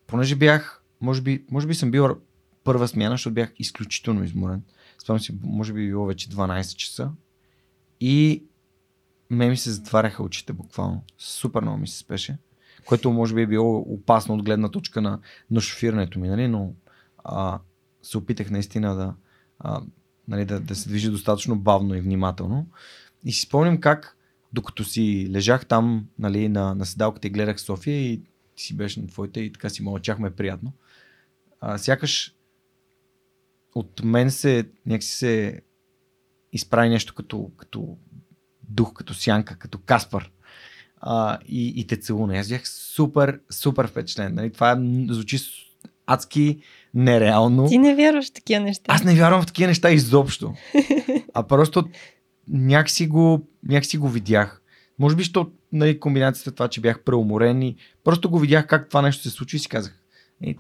понеже 0.08 0.36
бях, 0.36 0.84
може 1.02 1.22
би, 1.22 1.46
може 1.52 1.68
би 1.68 1.76
съм 1.76 1.92
бил 1.92 2.22
първа 2.64 2.88
смяна, 2.88 3.14
защото 3.14 3.34
бях 3.34 3.54
изключително 3.60 4.24
изморен. 4.24 4.64
Спомням 5.02 5.19
си, 5.19 5.38
може 5.44 5.73
би 5.73 5.88
било 5.88 6.06
вече 6.06 6.30
12 6.30 6.76
часа. 6.76 7.11
И 7.99 8.44
ме 9.30 9.49
ми 9.49 9.57
се 9.57 9.72
затваряха 9.72 10.23
очите 10.23 10.53
буквално. 10.53 11.03
Супер 11.18 11.61
много 11.61 11.78
ми 11.78 11.88
се 11.88 11.98
спеше. 11.98 12.38
Което 12.86 13.11
може 13.11 13.36
би 13.36 13.41
е 13.41 13.48
било 13.48 13.78
опасно 13.78 14.36
от 14.36 14.44
гледна 14.44 14.69
точка 14.69 15.02
на, 15.02 15.19
на 15.52 15.61
шофирането 15.61 16.19
ми, 16.19 16.28
нали? 16.28 16.48
но 16.48 16.73
а, 17.23 17.60
се 18.03 18.18
опитах 18.18 18.49
наистина 18.49 18.95
да, 18.95 19.14
а, 19.60 19.82
нали, 20.28 20.45
да, 20.45 20.60
да 20.60 20.76
се 20.76 20.90
движи 20.90 21.10
достатъчно 21.10 21.60
бавно 21.60 21.95
и 21.95 22.02
внимателно. 22.02 22.68
И 23.26 23.32
си 23.32 23.41
спомням 23.41 23.80
как, 23.80 24.18
докато 24.53 24.84
си 24.84 25.30
лежах 25.32 25.65
там 25.65 26.07
нали, 26.19 26.49
на, 26.49 26.76
на 26.76 26.86
седалката 26.86 27.28
и 27.28 27.32
гледах 27.32 27.61
София 27.61 28.02
и 28.02 28.22
ти 28.56 28.64
си 28.64 28.78
беше 28.78 29.02
на 29.02 29.07
твоите 29.07 29.40
и 29.40 29.52
така 29.52 29.69
си 29.69 29.84
мълчахме 29.84 30.32
приятно. 30.32 30.73
А, 31.61 31.78
сякаш 31.78 32.36
от 33.76 34.03
мен 34.03 34.31
се 34.31 34.65
някакси 34.85 35.15
се 35.15 35.61
изправи 36.53 36.89
нещо 36.89 37.14
като, 37.14 37.52
като 37.57 37.98
дух, 38.69 38.93
като 38.93 39.14
сянка, 39.14 39.60
като 39.60 39.77
Каспар. 39.77 40.31
А, 41.02 41.38
и, 41.48 41.73
и 41.76 41.88
те 41.88 41.98
целуна. 41.98 42.38
Аз 42.38 42.49
бях 42.49 42.69
супер, 42.69 43.39
супер 43.49 43.88
впечатлен. 43.88 44.35
Нали? 44.35 44.52
Това 44.52 44.81
звучи 45.10 45.39
адски 46.06 46.61
нереално. 46.93 47.68
Ти 47.68 47.77
не 47.77 47.95
вярваш 47.95 48.30
в 48.30 48.34
такива 48.34 48.64
неща. 48.64 48.84
Аз 48.88 49.03
не 49.03 49.15
вярвам 49.15 49.41
в 49.41 49.45
такива 49.45 49.68
неща 49.68 49.91
изобщо. 49.91 50.53
А 51.34 51.43
просто 51.43 51.84
някакси 52.48 53.07
го, 53.07 53.48
някакси 53.64 53.98
го 53.98 54.10
видях. 54.10 54.61
Може 54.99 55.15
би, 55.15 55.22
защото 55.22 55.52
нали, 55.72 55.99
комбинацията 55.99 56.52
това, 56.52 56.68
че 56.68 56.81
бях 56.81 57.03
преуморен 57.03 57.61
и 57.61 57.76
просто 58.03 58.30
го 58.30 58.39
видях 58.39 58.68
как 58.68 58.89
това 58.89 59.02
нещо 59.02 59.23
се 59.23 59.30
случи 59.30 59.56
и 59.56 59.60
си 59.60 59.69
казах, 59.69 59.99
е, 60.43 60.56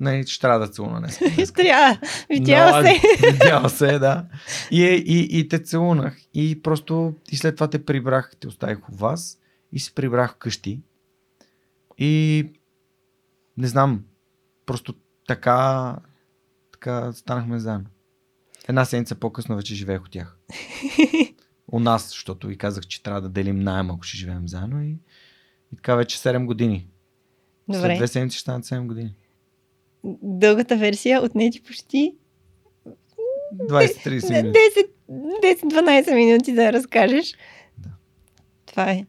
не, 0.00 0.26
ще 0.26 0.40
трябва 0.40 0.58
да 0.58 0.68
целуна 0.68 1.00
днес. 1.00 1.18
Трябва. 1.54 1.98
Видяла 2.30 2.82
се. 2.82 3.00
Видяла 3.32 3.70
се, 3.70 3.98
да. 3.98 4.26
И, 4.70 4.82
и, 5.06 5.38
и 5.38 5.48
те 5.48 5.58
целунах. 5.58 6.16
И 6.34 6.62
просто 6.62 7.14
и 7.30 7.36
след 7.36 7.54
това 7.56 7.70
те 7.70 7.84
прибрах, 7.84 8.32
те 8.40 8.48
оставих 8.48 8.88
у 8.88 8.94
вас 8.94 9.38
и 9.72 9.80
се 9.80 9.94
прибрах 9.94 10.34
вкъщи. 10.34 10.80
И 11.98 12.44
не 13.56 13.68
знам, 13.68 14.04
просто 14.66 14.94
така, 15.26 15.96
така 16.72 17.12
станахме 17.12 17.58
заедно. 17.58 17.86
Една 18.68 18.84
седмица 18.84 19.14
по-късно 19.14 19.56
вече 19.56 19.74
живеех 19.74 20.02
от 20.02 20.10
тях. 20.10 20.38
У 21.72 21.80
нас, 21.80 22.08
защото 22.08 22.46
ви 22.46 22.58
казах, 22.58 22.86
че 22.86 23.02
трябва 23.02 23.20
да 23.20 23.28
делим 23.28 23.58
найем, 23.58 23.90
ако 23.90 24.02
ще 24.02 24.16
живеем 24.16 24.48
заедно. 24.48 24.84
И, 24.84 24.90
и 25.72 25.76
така 25.76 25.94
вече 25.94 26.18
7 26.18 26.44
години. 26.44 26.88
След 27.70 27.82
Добре. 27.82 27.96
две 27.96 28.08
седмици 28.08 28.36
ще 28.36 28.40
станат 28.40 28.64
7 28.64 28.86
години. 28.86 29.14
Дългата 30.22 30.76
версия 30.76 31.22
отне 31.22 31.50
ти 31.50 31.62
почти 31.62 32.14
20-30 33.54 34.42
минути. 34.42 34.58
10-12 35.10 36.14
минути 36.14 36.52
да 36.52 36.72
разкажеш. 36.72 37.34
Да. 37.78 37.90
Това 38.66 38.90
е. 38.90 39.04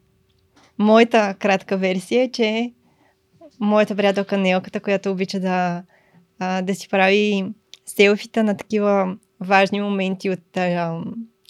Моята 0.78 1.34
кратка 1.38 1.76
версия 1.76 2.22
е, 2.22 2.30
че 2.30 2.72
моята 3.60 3.96
приятелка 3.96 4.38
Нелката, 4.38 4.80
която 4.80 5.10
обича 5.10 5.40
да, 5.40 5.82
а, 6.38 6.62
да 6.62 6.74
си 6.74 6.88
прави 6.88 7.44
селфита 7.86 8.44
на 8.44 8.56
такива 8.56 9.16
важни 9.40 9.80
моменти 9.80 10.30
от 10.30 10.56
а, 10.56 11.00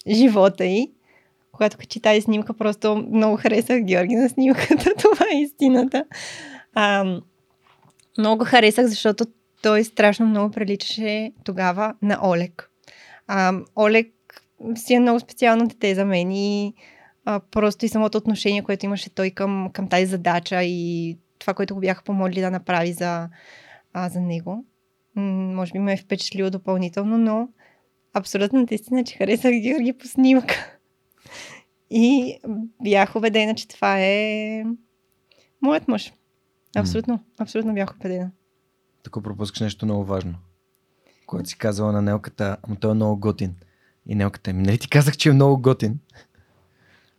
живота 0.07 0.65
й, 0.65 0.91
когато 1.51 1.77
качи 1.77 1.99
тази 1.99 2.21
снимка, 2.21 2.53
просто 2.53 3.05
много 3.11 3.37
харесах 3.37 3.81
Георги 3.81 4.15
на 4.15 4.29
снимката. 4.29 4.93
Това 4.97 5.25
е 5.33 5.41
истината. 5.41 6.05
А, 6.73 7.19
много 8.17 8.45
харесах, 8.45 8.85
защото 8.85 9.25
той 9.65 9.83
страшно 9.83 10.25
много 10.25 10.51
приличаше 10.51 11.31
тогава 11.43 11.93
на 12.01 12.19
Олег. 12.23 12.69
А, 13.27 13.53
Олег 13.75 14.13
си 14.75 14.93
е 14.93 14.99
много 14.99 15.19
специално 15.19 15.67
дете 15.67 15.95
за 15.95 16.05
мен 16.05 16.31
и 16.31 16.73
а, 17.25 17.39
просто 17.39 17.85
и 17.85 17.89
самото 17.89 18.17
отношение, 18.17 18.63
което 18.63 18.85
имаше 18.85 19.09
той 19.09 19.29
към, 19.29 19.69
към 19.73 19.89
тази 19.89 20.05
задача 20.05 20.63
и 20.63 21.17
това, 21.39 21.53
което 21.53 21.73
го 21.73 21.79
бяха 21.79 22.03
помолили 22.03 22.41
да 22.41 22.51
направи 22.51 22.93
за, 22.93 23.29
а, 23.93 24.09
за 24.09 24.21
него. 24.21 24.65
Може 25.15 25.71
би 25.71 25.79
ме 25.79 25.93
е 25.93 25.97
впечатлило 25.97 26.49
допълнително, 26.49 27.17
но 27.17 27.49
абсолютната 28.13 28.75
истина, 28.75 29.03
че 29.03 29.17
харесах 29.17 29.51
Георги 29.51 29.93
по 29.93 30.07
снимка. 30.07 30.77
И 31.89 32.37
бях 32.83 33.15
убедена, 33.15 33.55
че 33.55 33.67
това 33.67 33.99
е 33.99 34.63
моят 35.61 35.87
мъж. 35.87 36.13
Абсолютно, 36.75 37.19
абсолютно 37.39 37.73
бях 37.73 37.95
убедена. 37.95 38.31
Тук 39.05 39.23
пропускаш 39.23 39.59
нещо 39.59 39.85
много 39.85 40.05
важно. 40.05 40.35
Когато 41.25 41.49
си 41.49 41.57
казала 41.57 41.91
на 41.91 42.01
Нелката, 42.01 42.57
ама 42.63 42.75
той 42.75 42.91
е 42.91 42.93
много 42.93 43.19
готин. 43.19 43.55
И 44.05 44.15
Нелката 44.15 44.53
ми, 44.53 44.63
нали 44.63 44.77
ти 44.77 44.89
казах, 44.89 45.17
че 45.17 45.29
е 45.29 45.33
много 45.33 45.61
готин? 45.61 45.99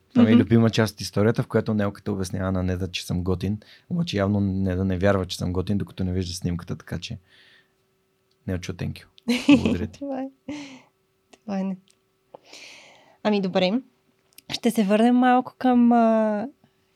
Това 0.09 0.25
ми 0.25 0.33
е 0.33 0.37
любима 0.37 0.71
част 0.71 0.95
от 0.95 1.01
историята, 1.01 1.43
в 1.43 1.47
която 1.47 1.75
Нелката 1.75 2.13
обяснява 2.13 2.53
на 2.53 2.63
Неда, 2.63 2.91
че 2.91 3.07
съм 3.07 3.23
готин, 3.23 3.61
обаче 3.91 4.17
явно 4.17 4.41
Неда 4.41 4.85
не 4.85 4.99
вярва, 4.99 5.27
че 5.27 5.37
съм 5.37 5.53
готин, 5.53 5.79
докато 5.79 6.05
не 6.05 6.13
вижда 6.13 6.35
снимката, 6.35 6.77
така 6.77 6.99
че 6.99 7.19
Нелчо, 8.47 8.73
thank 8.73 8.93
you. 8.93 9.07
Благодаря 9.57 9.87
ти. 9.87 9.99
Това 9.99 10.21
е. 10.21 10.29
Това 11.33 11.59
е 11.59 11.65
не. 11.65 11.77
Ами 13.23 13.41
добре. 13.41 13.81
Ще 14.53 14.71
се 14.71 14.85
върнем 14.85 15.17
малко 15.17 15.55
към, 15.59 15.91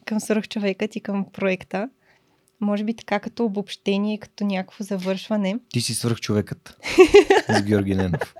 към 0.04 0.20
свръхчовекът 0.20 0.96
и 0.96 1.00
към 1.00 1.26
проекта. 1.32 1.90
Може 2.60 2.84
би 2.84 2.94
така 2.94 3.20
като 3.20 3.44
обобщение, 3.44 4.18
като 4.18 4.44
някакво 4.44 4.84
завършване. 4.84 5.58
Ти 5.68 5.80
си 5.80 5.94
свърх 5.94 6.20
човекът 6.20 6.76
с 7.48 7.62
Георги 7.62 7.94
Ненов. 7.94 8.34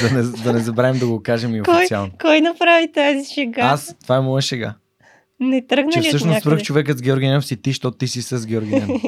Да 0.00 0.12
не, 0.12 0.22
да 0.22 0.52
не 0.52 0.58
забравим 0.58 1.00
да 1.00 1.06
го 1.06 1.22
кажем 1.22 1.54
и 1.54 1.62
Кой, 1.62 1.76
официално. 1.76 2.12
кой 2.20 2.40
направи 2.40 2.92
тази 2.92 3.34
шега? 3.34 3.62
Аз, 3.62 3.96
това 4.02 4.16
е 4.16 4.20
моя 4.20 4.42
шега. 4.42 4.74
Не 5.40 5.66
тръгна 5.66 5.92
Че 5.92 5.98
ли 6.00 6.08
всъщност 6.08 6.40
свърх 6.40 6.62
човекът 6.62 6.98
с 6.98 7.02
Георги 7.02 7.26
Ненов 7.26 7.46
си 7.46 7.62
ти, 7.62 7.70
защото 7.70 7.98
ти 7.98 8.08
си 8.08 8.22
с 8.22 8.46
Георги 8.46 8.74
Ненов. 8.74 9.02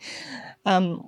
Ам, 0.64 1.00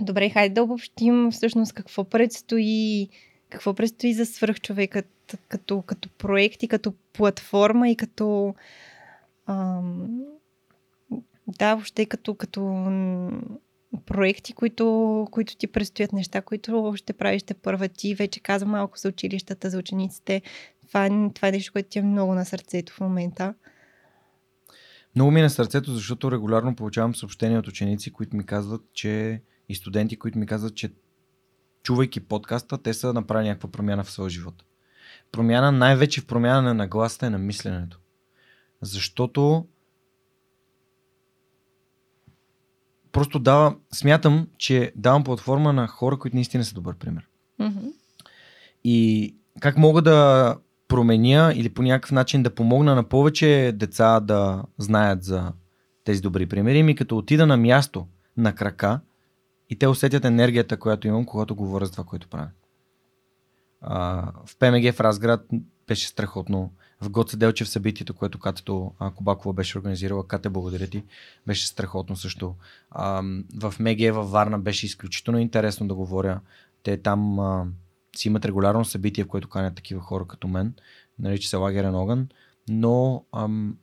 добре, 0.00 0.30
хайде 0.30 0.54
да 0.54 0.62
обобщим 0.62 1.30
всъщност 1.30 1.72
какво 1.72 2.04
предстои, 2.04 3.08
какво 3.50 3.74
предстои 3.74 4.14
за 4.14 4.26
свръхчовекът 4.26 5.36
като, 5.48 5.82
като 5.82 6.08
проект 6.08 6.62
и 6.62 6.68
като 6.68 6.94
платформа 7.12 7.88
и 7.88 7.96
като 7.96 8.54
ам, 9.46 10.08
да, 11.46 11.74
въобще 11.74 12.06
като, 12.06 12.34
като 12.34 12.60
проекти, 14.06 14.52
които, 14.52 15.26
които 15.30 15.56
ти 15.56 15.66
предстоят 15.66 16.12
неща, 16.12 16.42
които 16.42 16.92
ще 16.96 17.12
правиш 17.12 17.42
те 17.42 17.54
първа 17.54 17.88
ти. 17.88 18.14
Вече 18.14 18.40
каза 18.40 18.66
малко 18.66 18.98
за 18.98 19.08
училищата, 19.08 19.70
за 19.70 19.78
учениците. 19.78 20.42
Това, 20.88 21.30
това 21.34 21.48
е 21.48 21.52
нещо, 21.52 21.72
което 21.72 21.88
ти 21.88 21.98
е 21.98 22.02
много 22.02 22.34
на 22.34 22.44
сърцето 22.44 22.92
в 22.92 23.00
момента. 23.00 23.54
Много 25.14 25.30
ми 25.30 25.40
е 25.40 25.42
на 25.42 25.50
сърцето, 25.50 25.92
защото 25.92 26.32
регулярно 26.32 26.76
получавам 26.76 27.14
съобщения 27.14 27.58
от 27.58 27.68
ученици, 27.68 28.12
които 28.12 28.36
ми 28.36 28.46
казват, 28.46 28.82
че 28.92 29.42
и 29.68 29.74
студенти, 29.74 30.16
които 30.16 30.38
ми 30.38 30.46
казват, 30.46 30.74
че 30.74 30.92
чувайки 31.82 32.20
подкаста, 32.20 32.78
те 32.78 32.94
са 32.94 33.12
направили 33.12 33.48
някаква 33.48 33.70
промяна 33.70 34.04
в 34.04 34.10
своя 34.10 34.30
живот. 34.30 34.64
Промяна 35.32 35.72
най-вече 35.72 36.20
в 36.20 36.26
промяна 36.26 36.62
на 36.62 36.74
нагласата 36.74 37.26
и 37.26 37.30
на 37.30 37.38
мисленето. 37.38 38.00
Защото 38.82 39.66
просто 43.16 43.38
дава, 43.38 43.76
смятам, 43.92 44.48
че 44.58 44.92
давам 44.96 45.24
платформа 45.24 45.72
на 45.72 45.86
хора, 45.86 46.18
които 46.18 46.36
наистина 46.36 46.64
са 46.64 46.74
добър 46.74 46.94
пример. 46.94 47.28
Мгм. 47.58 47.86
И 48.84 49.34
как 49.60 49.76
мога 49.76 50.02
да 50.02 50.56
променя 50.88 51.52
или 51.54 51.68
по 51.68 51.82
някакъв 51.82 52.12
начин 52.12 52.42
да 52.42 52.54
помогна 52.54 52.94
на 52.94 53.04
повече 53.04 53.72
деца 53.74 54.20
да 54.20 54.62
знаят 54.78 55.24
за 55.24 55.52
тези 56.04 56.20
добри 56.20 56.46
примери, 56.46 56.82
ми 56.82 56.94
като 56.94 57.18
отида 57.18 57.46
на 57.46 57.56
място, 57.56 58.06
на 58.36 58.54
крака 58.54 59.00
и 59.70 59.78
те 59.78 59.88
усетят 59.88 60.24
енергията, 60.24 60.76
която 60.76 61.08
имам, 61.08 61.24
когато 61.24 61.54
говоря 61.54 61.86
за 61.86 61.92
това, 61.92 62.04
което 62.04 62.28
правя. 62.28 62.48
А, 63.80 64.22
в 64.46 64.56
ПМГ 64.58 64.94
в 64.94 65.00
Разград 65.00 65.46
беше 65.86 66.08
страхотно. 66.08 66.72
В 67.00 67.10
Гоце 67.10 67.36
Делчев 67.36 67.68
събитието, 67.68 68.14
което 68.14 68.38
Катето 68.38 68.92
а, 68.98 69.10
Кобакова 69.10 69.52
беше 69.52 69.78
организирала, 69.78 70.26
Кате, 70.26 70.48
благодаря 70.48 70.86
ти, 70.86 71.04
беше 71.46 71.66
страхотно 71.66 72.16
също. 72.16 72.54
А, 72.90 73.22
в 73.54 73.74
МГ 73.80 74.14
във 74.14 74.30
Варна 74.30 74.58
беше 74.58 74.86
изключително 74.86 75.38
интересно 75.38 75.88
да 75.88 75.94
говоря. 75.94 76.40
Те 76.82 76.96
там 76.96 77.38
а, 77.38 77.66
си 78.16 78.28
имат 78.28 78.44
регулярно 78.44 78.84
събитие, 78.84 79.24
в 79.24 79.28
което 79.28 79.48
канят 79.48 79.74
такива 79.74 80.00
хора 80.00 80.26
като 80.26 80.48
мен. 80.48 80.74
Нарича 81.18 81.48
се 81.48 81.56
Лагерен 81.56 81.94
огън. 81.94 82.28
Но 82.68 83.24
ам, 83.32 83.76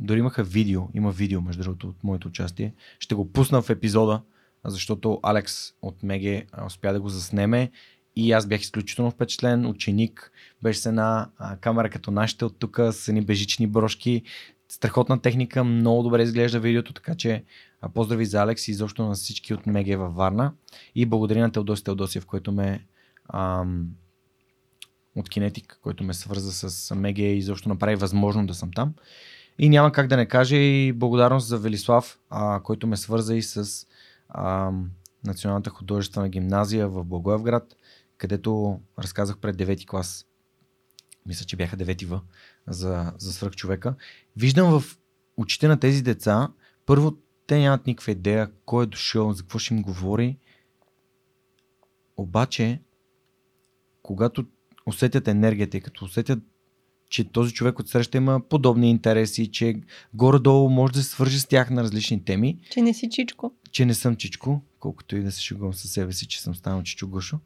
дори 0.00 0.18
имаха 0.18 0.44
видео. 0.44 0.82
Има 0.94 1.10
видео, 1.10 1.40
между 1.40 1.62
другото, 1.62 1.88
от 1.88 2.04
моето 2.04 2.28
участие. 2.28 2.74
Ще 2.98 3.14
го 3.14 3.32
пусна 3.32 3.62
в 3.62 3.70
епизода, 3.70 4.22
защото 4.64 5.20
Алекс 5.22 5.72
от 5.82 6.02
Меге 6.02 6.46
успя 6.66 6.92
да 6.92 7.00
го 7.00 7.08
заснеме. 7.08 7.70
И 8.20 8.32
аз 8.32 8.46
бях 8.46 8.60
изключително 8.60 9.10
впечатлен. 9.10 9.66
Ученик 9.66 10.32
беше 10.62 10.80
с 10.80 10.86
една 10.86 11.30
а, 11.38 11.56
камера 11.56 11.90
като 11.90 12.10
нашите 12.10 12.44
от 12.44 12.58
тук, 12.58 12.80
с 12.92 13.08
едни 13.08 13.20
бежични 13.20 13.66
брошки. 13.66 14.22
Страхотна 14.68 15.22
техника, 15.22 15.64
много 15.64 16.02
добре 16.02 16.22
изглежда 16.22 16.60
видеото, 16.60 16.92
така 16.92 17.14
че 17.14 17.44
а, 17.80 17.88
поздрави 17.88 18.24
за 18.24 18.42
Алекс 18.42 18.68
и 18.68 18.70
изобщо 18.70 19.04
на 19.04 19.14
всички 19.14 19.54
от 19.54 19.66
Меге 19.66 19.96
във 19.96 20.14
Варна. 20.14 20.52
И 20.94 21.06
благодаря 21.06 21.40
на 21.40 21.52
Теодоси 21.52 21.84
Теодосиев, 21.84 22.26
който 22.26 22.52
ме 22.52 22.86
ам, 23.28 23.86
от 25.16 25.28
Кинетик, 25.28 25.78
който 25.82 26.04
ме 26.04 26.14
свърза 26.14 26.52
с 26.52 26.94
Меге 26.94 27.24
и 27.24 27.38
изобщо 27.38 27.68
направи 27.68 27.96
възможно 27.96 28.46
да 28.46 28.54
съм 28.54 28.70
там. 28.72 28.94
И 29.58 29.68
няма 29.68 29.92
как 29.92 30.06
да 30.06 30.16
не 30.16 30.26
кажа 30.26 30.56
и 30.56 30.92
благодарност 30.92 31.46
за 31.46 31.58
Велислав, 31.58 32.18
а, 32.30 32.60
който 32.60 32.86
ме 32.86 32.96
свърза 32.96 33.36
и 33.36 33.42
с 33.42 33.86
ам, 34.28 34.90
Националната 35.26 35.70
художествена 35.70 36.28
гимназия 36.28 36.88
в 36.88 37.04
Благоевград, 37.04 37.74
където 38.18 38.80
разказах 38.98 39.38
пред 39.38 39.56
9 39.56 39.86
клас. 39.86 40.26
Мисля, 41.26 41.44
че 41.44 41.56
бяха 41.56 41.76
9 41.76 42.06
В 42.06 42.20
за, 42.66 43.12
за 43.18 43.32
свръхчовека. 43.32 43.94
Виждам 44.36 44.80
в 44.80 44.98
очите 45.36 45.68
на 45.68 45.80
тези 45.80 46.02
деца, 46.02 46.48
първо, 46.86 47.16
те 47.46 47.58
нямат 47.58 47.86
никаква 47.86 48.12
идея 48.12 48.50
кой 48.64 48.84
е 48.84 48.86
дошъл, 48.86 49.32
за 49.32 49.42
какво 49.42 49.58
ще 49.58 49.74
им 49.74 49.82
говори. 49.82 50.38
Обаче, 52.16 52.80
когато 54.02 54.46
усетят 54.86 55.28
енергията 55.28 55.76
и 55.76 55.80
като 55.80 56.04
усетят, 56.04 56.38
че 57.08 57.24
този 57.24 57.54
човек 57.54 57.78
отсреща 57.78 58.16
има 58.16 58.40
подобни 58.40 58.90
интереси, 58.90 59.52
че 59.52 59.80
горе-долу 60.14 60.70
може 60.70 60.92
да 60.92 61.02
се 61.02 61.10
свържи 61.10 61.40
с 61.40 61.46
тях 61.46 61.70
на 61.70 61.82
различни 61.82 62.24
теми, 62.24 62.60
Че 62.70 62.82
не 62.82 62.94
си 62.94 63.10
чичко. 63.10 63.52
че 63.70 63.86
не 63.86 63.94
съм 63.94 64.16
чичко, 64.16 64.62
колкото 64.78 65.16
и 65.16 65.22
да 65.22 65.32
се 65.32 65.42
шегувам 65.42 65.74
със 65.74 65.90
себе 65.90 66.12
си, 66.12 66.28
че 66.28 66.42
съм 66.42 66.54
станал 66.54 66.82
чичо 66.82 67.08
Гошо, 67.08 67.40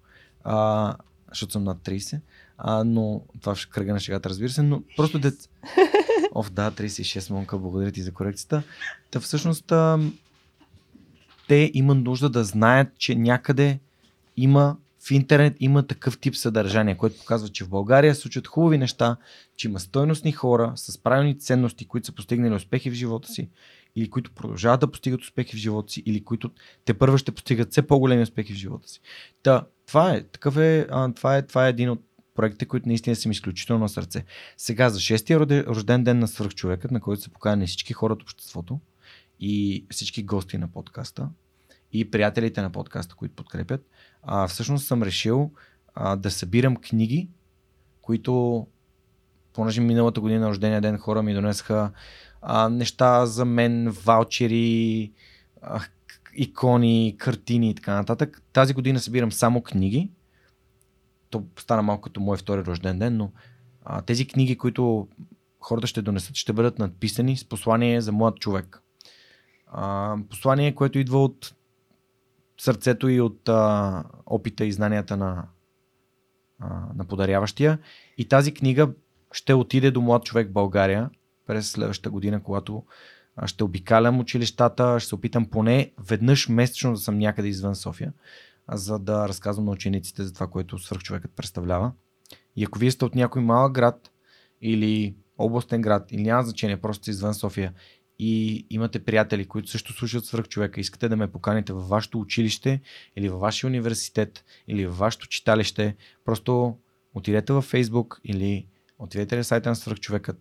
а, 0.45 0.95
защото 1.29 1.53
съм 1.53 1.65
над 1.65 1.79
30, 1.79 2.21
а, 2.59 2.85
но 2.85 3.23
това 3.41 3.55
в 3.55 3.69
кръга 3.69 3.93
на 3.93 4.01
шегата, 4.01 4.29
разбира 4.29 4.51
се, 4.51 4.63
но 4.63 4.83
просто 4.97 5.19
дет... 5.19 5.35
Оф, 6.35 6.53
да, 6.53 6.71
36, 6.71 7.31
Монка, 7.31 7.59
благодаря 7.59 7.93
ти 7.93 8.03
за 8.03 8.13
корекцията. 8.13 8.63
Та 9.11 9.21
всъщност 9.21 9.73
а, 9.73 9.99
те 11.49 11.71
имат 11.75 11.99
нужда 11.99 12.31
да 12.31 12.45
знаят, 12.45 12.89
че 12.99 13.15
някъде 13.15 13.79
има 14.37 14.77
в 15.07 15.11
интернет 15.11 15.57
има 15.61 15.87
такъв 15.87 16.19
тип 16.19 16.37
съдържание, 16.37 16.97
което 16.97 17.19
показва, 17.19 17.49
че 17.49 17.65
в 17.65 17.69
България 17.69 18.15
се 18.15 18.21
случват 18.21 18.47
хубави 18.47 18.79
неща, 18.79 19.17
че 19.57 19.69
има 19.69 19.81
стойностни 19.81 20.33
хора 20.33 20.73
с 20.77 20.99
правилни 20.99 21.39
ценности, 21.39 21.89
които 21.89 22.07
са 22.07 22.13
постигнали 22.13 22.55
успехи 22.55 22.91
в 22.91 22.95
живота 22.95 23.29
си, 23.29 23.49
или 23.97 24.11
които 24.11 24.31
продължават 24.31 24.81
да 24.81 24.91
постигат 24.91 25.21
успехи 25.21 25.57
в 25.57 25.59
живота 25.59 25.93
си, 25.93 26.03
или 26.07 26.25
които 26.25 26.51
те 26.85 26.95
първо 26.95 27.19
ще 27.19 27.33
постигат 27.33 27.71
все 27.71 27.83
по-големи 27.83 28.23
успехи 28.23 28.53
в 28.53 28.57
живота 28.57 28.89
си. 28.89 29.01
Та, 29.43 29.65
това 29.93 30.13
е. 30.13 30.23
Такъв 30.23 30.57
е, 30.57 30.87
това 31.17 31.37
е. 31.37 31.47
Това 31.47 31.67
е 31.67 31.71
един 31.71 31.91
от 31.91 32.01
проектите, 32.35 32.67
които 32.67 32.89
наистина 32.89 33.17
са 33.17 33.29
ми 33.29 33.33
изключително 33.33 33.83
на 33.83 33.89
сърце. 33.89 34.25
Сега, 34.57 34.91
за 34.91 35.01
шестия 35.01 35.39
роде- 35.41 35.67
рожден 35.67 36.05
ден 36.05 36.19
на 36.19 36.29
свръхчовекът, 36.29 36.91
на 36.91 37.01
който 37.01 37.23
са 37.23 37.31
поканени 37.31 37.67
всички 37.67 37.93
хора 37.93 38.13
от 38.13 38.23
обществото 38.23 38.81
и 39.41 39.87
всички 39.91 40.23
гости 40.23 40.59
на 40.59 40.69
подкаста 40.69 41.29
и 41.93 42.11
приятелите 42.11 42.63
на 42.63 42.71
подкаста, 42.71 43.15
които 43.15 43.35
подкрепят, 43.35 43.87
а, 44.23 44.49
всъщност 44.49 44.87
съм 44.87 45.03
решил 45.03 45.51
а, 45.95 46.17
да 46.17 46.31
събирам 46.31 46.77
книги, 46.77 47.29
които, 48.03 48.67
понеже 49.53 49.81
миналата 49.81 50.21
година 50.21 50.41
на 50.41 50.49
рождения 50.49 50.81
ден 50.81 50.99
хора 50.99 51.23
ми 51.23 51.35
донесаха 51.35 51.91
а, 52.43 52.69
неща 52.69 53.27
за 53.27 53.45
мен, 53.45 53.91
ваучери, 53.91 55.13
а, 55.63 55.81
икони, 56.35 57.17
картини 57.19 57.71
и 57.71 57.75
така 57.75 57.95
нататък. 57.95 58.43
Тази 58.53 58.75
година 58.75 59.01
събирам 59.01 59.33
само 59.33 59.63
книги. 59.63 60.11
То 61.31 61.45
стана 61.59 61.83
малко 61.83 62.03
като 62.03 62.21
мой 62.21 62.37
втори 62.37 62.65
рожден 62.65 62.99
ден, 62.99 63.17
но 63.17 63.33
а, 63.85 64.03
тези 64.03 64.27
книги, 64.27 64.59
които 64.59 65.09
хората 65.61 65.87
ще 65.87 66.03
донесат, 66.03 66.37
ще 66.37 66.53
бъдат 66.53 66.79
надписани 66.79 67.37
с 67.37 67.45
послание 67.45 68.01
за 68.01 68.13
млад 68.13 68.39
човек. 68.39 68.83
А, 69.67 70.17
послание, 70.31 70.75
което 70.75 70.99
идва 70.99 71.25
от 71.25 71.55
сърцето 72.61 73.09
и 73.09 73.21
от 73.21 73.49
а, 73.49 74.05
опита 74.27 74.65
и 74.65 74.73
знанията 74.73 75.17
на, 75.17 75.45
а, 76.59 76.81
на 76.95 77.05
подаряващия. 77.05 77.79
И 78.19 78.29
тази 78.29 78.55
книга 78.55 78.91
ще 79.33 79.55
отиде 79.55 79.91
до 79.91 80.01
млад 80.01 80.25
човек 80.25 80.49
в 80.49 80.53
България 80.53 81.11
през 81.47 81.71
следващата 81.71 82.11
година, 82.11 82.43
когато 82.43 82.85
ще 83.47 83.65
обикалям 83.65 84.21
училищата, 84.21 85.01
ще 85.01 85.09
се 85.09 85.15
опитам 85.15 85.47
поне 85.47 85.93
веднъж 86.09 86.49
месечно 86.49 86.93
да 86.93 86.99
съм 86.99 87.19
някъде 87.19 87.49
извън 87.49 87.77
София, 87.77 88.13
за 88.73 88.99
да 88.99 89.29
разказвам 89.29 89.65
на 89.65 89.71
учениците 89.71 90.23
за 90.23 90.35
това, 90.35 90.47
което 90.47 90.79
свръхчовекът 90.79 91.33
представлява. 91.37 91.93
И 92.57 92.65
ако 92.65 92.79
вие 92.79 92.91
сте 92.91 93.05
от 93.05 93.15
някой 93.15 93.43
малък 93.43 93.73
град 93.73 94.11
или 94.61 95.15
областен 95.39 95.83
град, 95.83 96.13
или 96.13 96.23
няма 96.23 96.43
значение, 96.43 96.81
просто 96.81 97.11
извън 97.11 97.35
София 97.35 97.73
и 98.19 98.67
имате 98.71 99.05
приятели, 99.05 99.49
които 99.49 99.71
също 99.71 99.93
слушат 99.93 100.25
свръхчовека, 100.25 100.81
искате 100.81 101.09
да 101.09 101.17
ме 101.17 101.33
поканите 101.33 101.73
във 101.73 101.89
вашето 101.89 102.21
училище 102.21 102.81
или 103.17 103.29
във 103.29 103.41
вашия 103.41 103.69
университет 103.69 104.45
или 104.69 104.87
във 104.87 104.99
вашето 104.99 105.29
читалище, 105.29 105.97
просто 106.25 106.77
отидете 107.15 107.53
във 107.53 107.73
Facebook 107.73 108.21
или 108.25 108.67
отидете 108.99 109.37
на 109.37 109.45
сайта 109.45 109.69
на 109.69 109.77
свръхчовекът, 109.77 110.37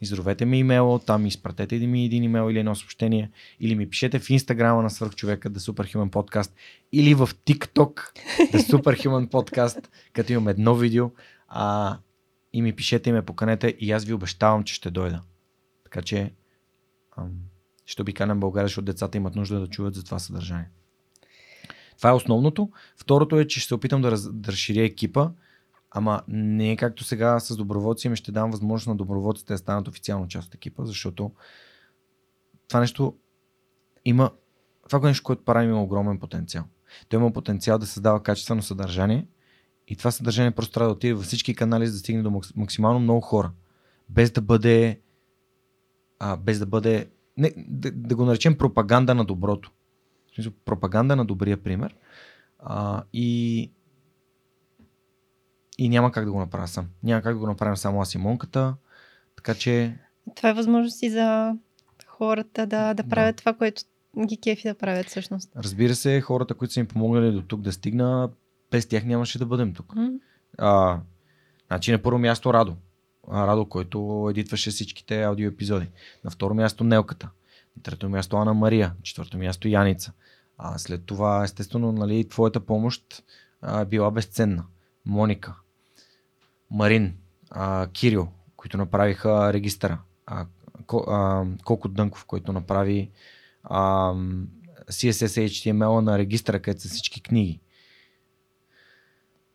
изровете 0.00 0.44
ми 0.44 0.58
имейла, 0.58 0.98
там 0.98 1.26
изпратете 1.26 1.78
ми 1.78 2.04
един 2.04 2.22
имейл 2.22 2.50
или 2.50 2.58
едно 2.58 2.74
съобщение, 2.74 3.30
или 3.60 3.74
ми 3.74 3.90
пишете 3.90 4.18
в 4.18 4.30
инстаграма 4.30 4.82
на 4.82 4.90
свръхчовека 4.90 5.50
The 5.50 5.72
Superhuman 5.72 6.10
Podcast, 6.10 6.50
или 6.92 7.14
в 7.14 7.26
TikTok 7.26 7.92
The 8.38 8.58
Superhuman 8.58 9.30
Podcast, 9.30 9.88
като 10.12 10.32
имам 10.32 10.48
едно 10.48 10.74
видео, 10.74 11.10
а, 11.48 11.98
и 12.52 12.62
ми 12.62 12.76
пишете 12.76 13.10
и 13.10 13.12
ме 13.12 13.24
поканете 13.24 13.76
и 13.78 13.92
аз 13.92 14.04
ви 14.04 14.12
обещавам, 14.12 14.64
че 14.64 14.74
ще 14.74 14.90
дойда. 14.90 15.22
Така 15.84 16.02
че 16.02 16.32
ам, 17.18 17.30
ще 17.86 18.02
обикалям 18.02 18.40
България, 18.40 18.68
защото 18.68 18.84
децата 18.84 19.16
имат 19.16 19.34
нужда 19.34 19.60
да 19.60 19.66
чуват 19.66 19.94
за 19.94 20.04
това 20.04 20.18
съдържание. 20.18 20.68
Това 21.96 22.10
е 22.10 22.12
основното. 22.12 22.70
Второто 22.96 23.40
е, 23.40 23.46
че 23.46 23.60
ще 23.60 23.68
се 23.68 23.74
опитам 23.74 24.02
да, 24.02 24.10
раз, 24.10 24.32
да 24.32 24.52
разширя 24.52 24.84
екипа, 24.84 25.30
ама 25.96 26.22
не 26.28 26.72
е 26.72 26.76
както 26.76 27.04
сега 27.04 27.40
с 27.40 27.56
доброволци, 27.56 28.08
ми 28.08 28.16
ще 28.16 28.32
дам 28.32 28.50
възможност 28.50 28.86
на 28.86 28.96
доброволците 28.96 29.52
да 29.52 29.58
станат 29.58 29.88
официално 29.88 30.28
част 30.28 30.48
от 30.48 30.54
екипа, 30.54 30.84
защото 30.84 31.32
това 32.68 32.80
нещо 32.80 33.16
има, 34.04 34.30
това 34.88 35.08
нещо, 35.08 35.24
което 35.24 35.44
правим 35.44 35.70
има 35.70 35.82
огромен 35.82 36.18
потенциал. 36.18 36.64
Той 37.08 37.20
има 37.20 37.32
потенциал 37.32 37.78
да 37.78 37.86
създава 37.86 38.22
качествено 38.22 38.62
съдържание 38.62 39.26
и 39.88 39.96
това 39.96 40.10
съдържание 40.10 40.50
просто 40.50 40.74
трябва 40.74 40.88
да 40.88 40.96
отиде 40.96 41.14
във 41.14 41.24
всички 41.24 41.54
канали, 41.54 41.86
за 41.86 41.92
да 41.92 41.98
стигне 41.98 42.22
до 42.22 42.30
макс- 42.30 42.52
максимално 42.56 43.00
много 43.00 43.20
хора. 43.20 43.50
Без 44.08 44.30
да 44.30 44.40
бъде 44.40 45.00
а, 46.18 46.36
без 46.36 46.58
да 46.58 46.66
бъде 46.66 47.10
не, 47.36 47.52
да, 47.56 47.90
да 47.90 48.16
го 48.16 48.24
наречем 48.24 48.58
пропаганда 48.58 49.14
на 49.14 49.24
доброто. 49.24 49.72
В 50.30 50.34
смисъл, 50.34 50.52
пропаганда 50.64 51.16
на 51.16 51.24
добрия 51.24 51.56
пример. 51.56 51.96
А, 52.58 53.02
и 53.12 53.72
и 55.78 55.88
няма 55.88 56.12
как 56.12 56.24
да 56.24 56.32
го 56.32 56.38
направя 56.38 56.68
сам. 56.68 56.86
Няма 57.02 57.22
как 57.22 57.34
да 57.34 57.40
го 57.40 57.46
направим 57.46 57.76
само 57.76 58.00
аз 58.00 58.14
и 58.14 58.18
Монката. 58.18 58.74
Така 59.36 59.54
че 59.54 59.98
Това 60.34 60.48
е 60.48 60.54
възможност 60.54 61.02
и 61.02 61.10
за 61.10 61.56
хората 62.06 62.66
да, 62.66 62.94
да 62.94 63.08
правят 63.08 63.36
това, 63.36 63.52
което 63.52 63.82
ги 64.26 64.36
кефи 64.36 64.68
да 64.68 64.74
правят 64.74 65.06
всъщност. 65.06 65.50
Разбира 65.56 65.94
се, 65.94 66.20
хората, 66.20 66.54
които 66.54 66.74
са 66.74 66.80
ми 66.80 66.86
помогнали 66.86 67.32
до 67.32 67.42
тук 67.42 67.60
да 67.60 67.72
стигна, 67.72 68.30
без 68.70 68.86
тях 68.86 69.04
нямаше 69.04 69.38
да 69.38 69.46
бъдем 69.46 69.74
тук. 69.74 69.94
М? 69.94 70.10
А, 70.58 71.00
значи 71.66 71.92
на 71.92 72.02
първо 72.02 72.18
място 72.18 72.54
Радо. 72.54 72.76
Радо, 73.32 73.68
който 73.68 74.26
едитваше 74.30 74.70
всичките 74.70 75.22
аудио 75.22 75.48
епизоди. 75.48 75.88
На 76.24 76.30
второ 76.30 76.54
място 76.54 76.84
Нелката. 76.84 77.30
На 77.76 77.82
трето 77.82 78.08
място 78.08 78.36
Ана 78.36 78.54
Мария. 78.54 78.88
На 78.88 79.02
четвърто 79.02 79.38
място 79.38 79.68
Яница. 79.68 80.12
А 80.58 80.78
след 80.78 81.04
това, 81.04 81.44
естествено, 81.44 81.92
нали, 81.92 82.28
твоята 82.28 82.60
помощ 82.60 83.24
а, 83.60 83.84
била 83.84 84.10
безценна. 84.10 84.64
Моника, 85.06 85.54
Марин, 86.70 87.16
а, 87.50 87.88
Кирил, 87.92 88.28
които 88.56 88.76
направиха 88.76 89.52
регистъра. 89.52 89.98
А, 90.26 90.46
а, 91.08 91.44
Колко 91.64 91.88
Дънков, 91.88 92.24
който 92.24 92.52
направи 92.52 93.10
а, 93.64 94.12
CSS 94.90 95.46
HTML 95.46 96.00
на 96.00 96.18
регистъра, 96.18 96.60
където 96.60 96.82
са 96.82 96.88
всички 96.88 97.22
книги. 97.22 97.60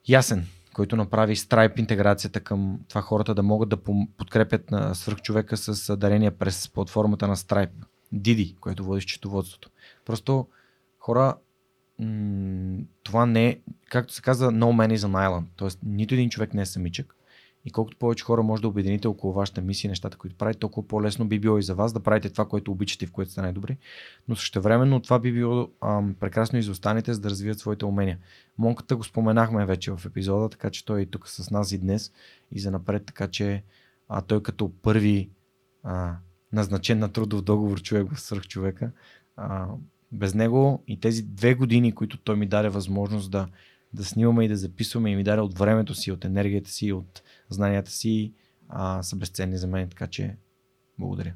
Ясен, 0.09 0.47
който 0.73 0.95
направи 0.95 1.35
Stripe 1.35 1.79
интеграцията 1.79 2.39
към 2.39 2.79
това 2.89 3.01
хората 3.01 3.35
да 3.35 3.43
могат 3.43 3.69
да 3.69 3.77
подкрепят 4.17 4.71
на 4.71 4.95
свръхчовека 4.95 5.57
с 5.57 5.97
дарения 5.97 6.37
през 6.37 6.69
платформата 6.69 7.27
на 7.27 7.35
Stripe. 7.35 7.85
Диди, 8.11 8.55
който 8.59 8.83
води 8.83 9.01
счетоводството. 9.01 9.69
Просто 10.05 10.47
хора, 10.99 11.35
това 13.03 13.25
не 13.25 13.47
е, 13.47 13.59
както 13.89 14.13
се 14.13 14.21
казва, 14.21 14.51
no 14.51 14.65
man 14.65 14.95
is 14.95 15.07
an 15.07 15.29
island. 15.29 15.45
Тоест, 15.55 15.79
нито 15.85 16.13
един 16.13 16.29
човек 16.29 16.53
не 16.53 16.61
е 16.61 16.65
самичък. 16.65 17.15
И 17.65 17.71
колкото 17.71 17.97
повече 17.97 18.23
хора 18.23 18.43
може 18.43 18.61
да 18.61 18.67
обедините 18.67 19.07
около 19.07 19.33
вашата 19.33 19.61
мисия 19.61 19.89
и 19.89 19.91
нещата, 19.91 20.17
които 20.17 20.35
правите, 20.35 20.59
толкова 20.59 20.87
по-лесно 20.87 21.27
би 21.27 21.39
било 21.39 21.57
и 21.57 21.63
за 21.63 21.75
вас 21.75 21.93
да 21.93 21.99
правите 21.99 22.29
това, 22.29 22.47
което 22.47 22.71
обичате 22.71 23.05
и 23.05 23.07
в 23.07 23.11
което 23.11 23.31
сте 23.31 23.41
най-добри. 23.41 23.77
Но 24.27 24.35
същевременно 24.35 24.99
това 24.99 25.19
би 25.19 25.33
било 25.33 25.69
ам, 25.81 26.15
прекрасно 26.19 26.59
и 26.59 26.63
за 26.63 26.71
останалите, 26.71 27.13
за 27.13 27.19
да 27.21 27.29
развият 27.29 27.59
своите 27.59 27.85
умения. 27.85 28.17
Монката 28.57 28.95
го 28.95 29.03
споменахме 29.03 29.65
вече 29.65 29.91
в 29.91 30.05
епизода, 30.05 30.49
така 30.49 30.69
че 30.69 30.85
той 30.85 31.01
е 31.01 31.05
тук 31.05 31.27
с 31.27 31.51
нас 31.51 31.71
и 31.71 31.77
днес 31.77 32.11
и 32.51 32.59
за 32.59 32.71
напред, 32.71 33.05
така 33.05 33.27
че 33.27 33.63
а, 34.09 34.21
той 34.21 34.43
като 34.43 34.71
първи 34.81 35.29
а, 35.83 36.15
назначен 36.53 36.99
на 36.99 37.09
трудов 37.09 37.41
договор 37.41 37.81
човек 37.81 38.13
в 38.13 38.19
свръхчовека, 38.19 38.91
а, 39.35 39.67
без 40.11 40.33
него 40.33 40.83
и 40.87 40.99
тези 40.99 41.23
две 41.23 41.53
години, 41.53 41.91
които 41.91 42.17
той 42.17 42.35
ми 42.35 42.45
даде 42.45 42.69
възможност 42.69 43.31
да, 43.31 43.47
да 43.93 44.05
снимаме 44.05 44.45
и 44.45 44.47
да 44.47 44.57
записваме 44.57 45.11
и 45.11 45.15
ми 45.15 45.23
даде 45.23 45.41
от 45.41 45.57
времето 45.57 45.95
си, 45.95 46.11
от 46.11 46.25
енергията 46.25 46.69
си, 46.69 46.91
от 46.91 47.21
знанията 47.49 47.91
си, 47.91 48.33
а, 48.69 49.03
са 49.03 49.15
безценни 49.15 49.57
за 49.57 49.67
мен, 49.67 49.89
така 49.89 50.07
че 50.07 50.35
благодаря. 50.99 51.33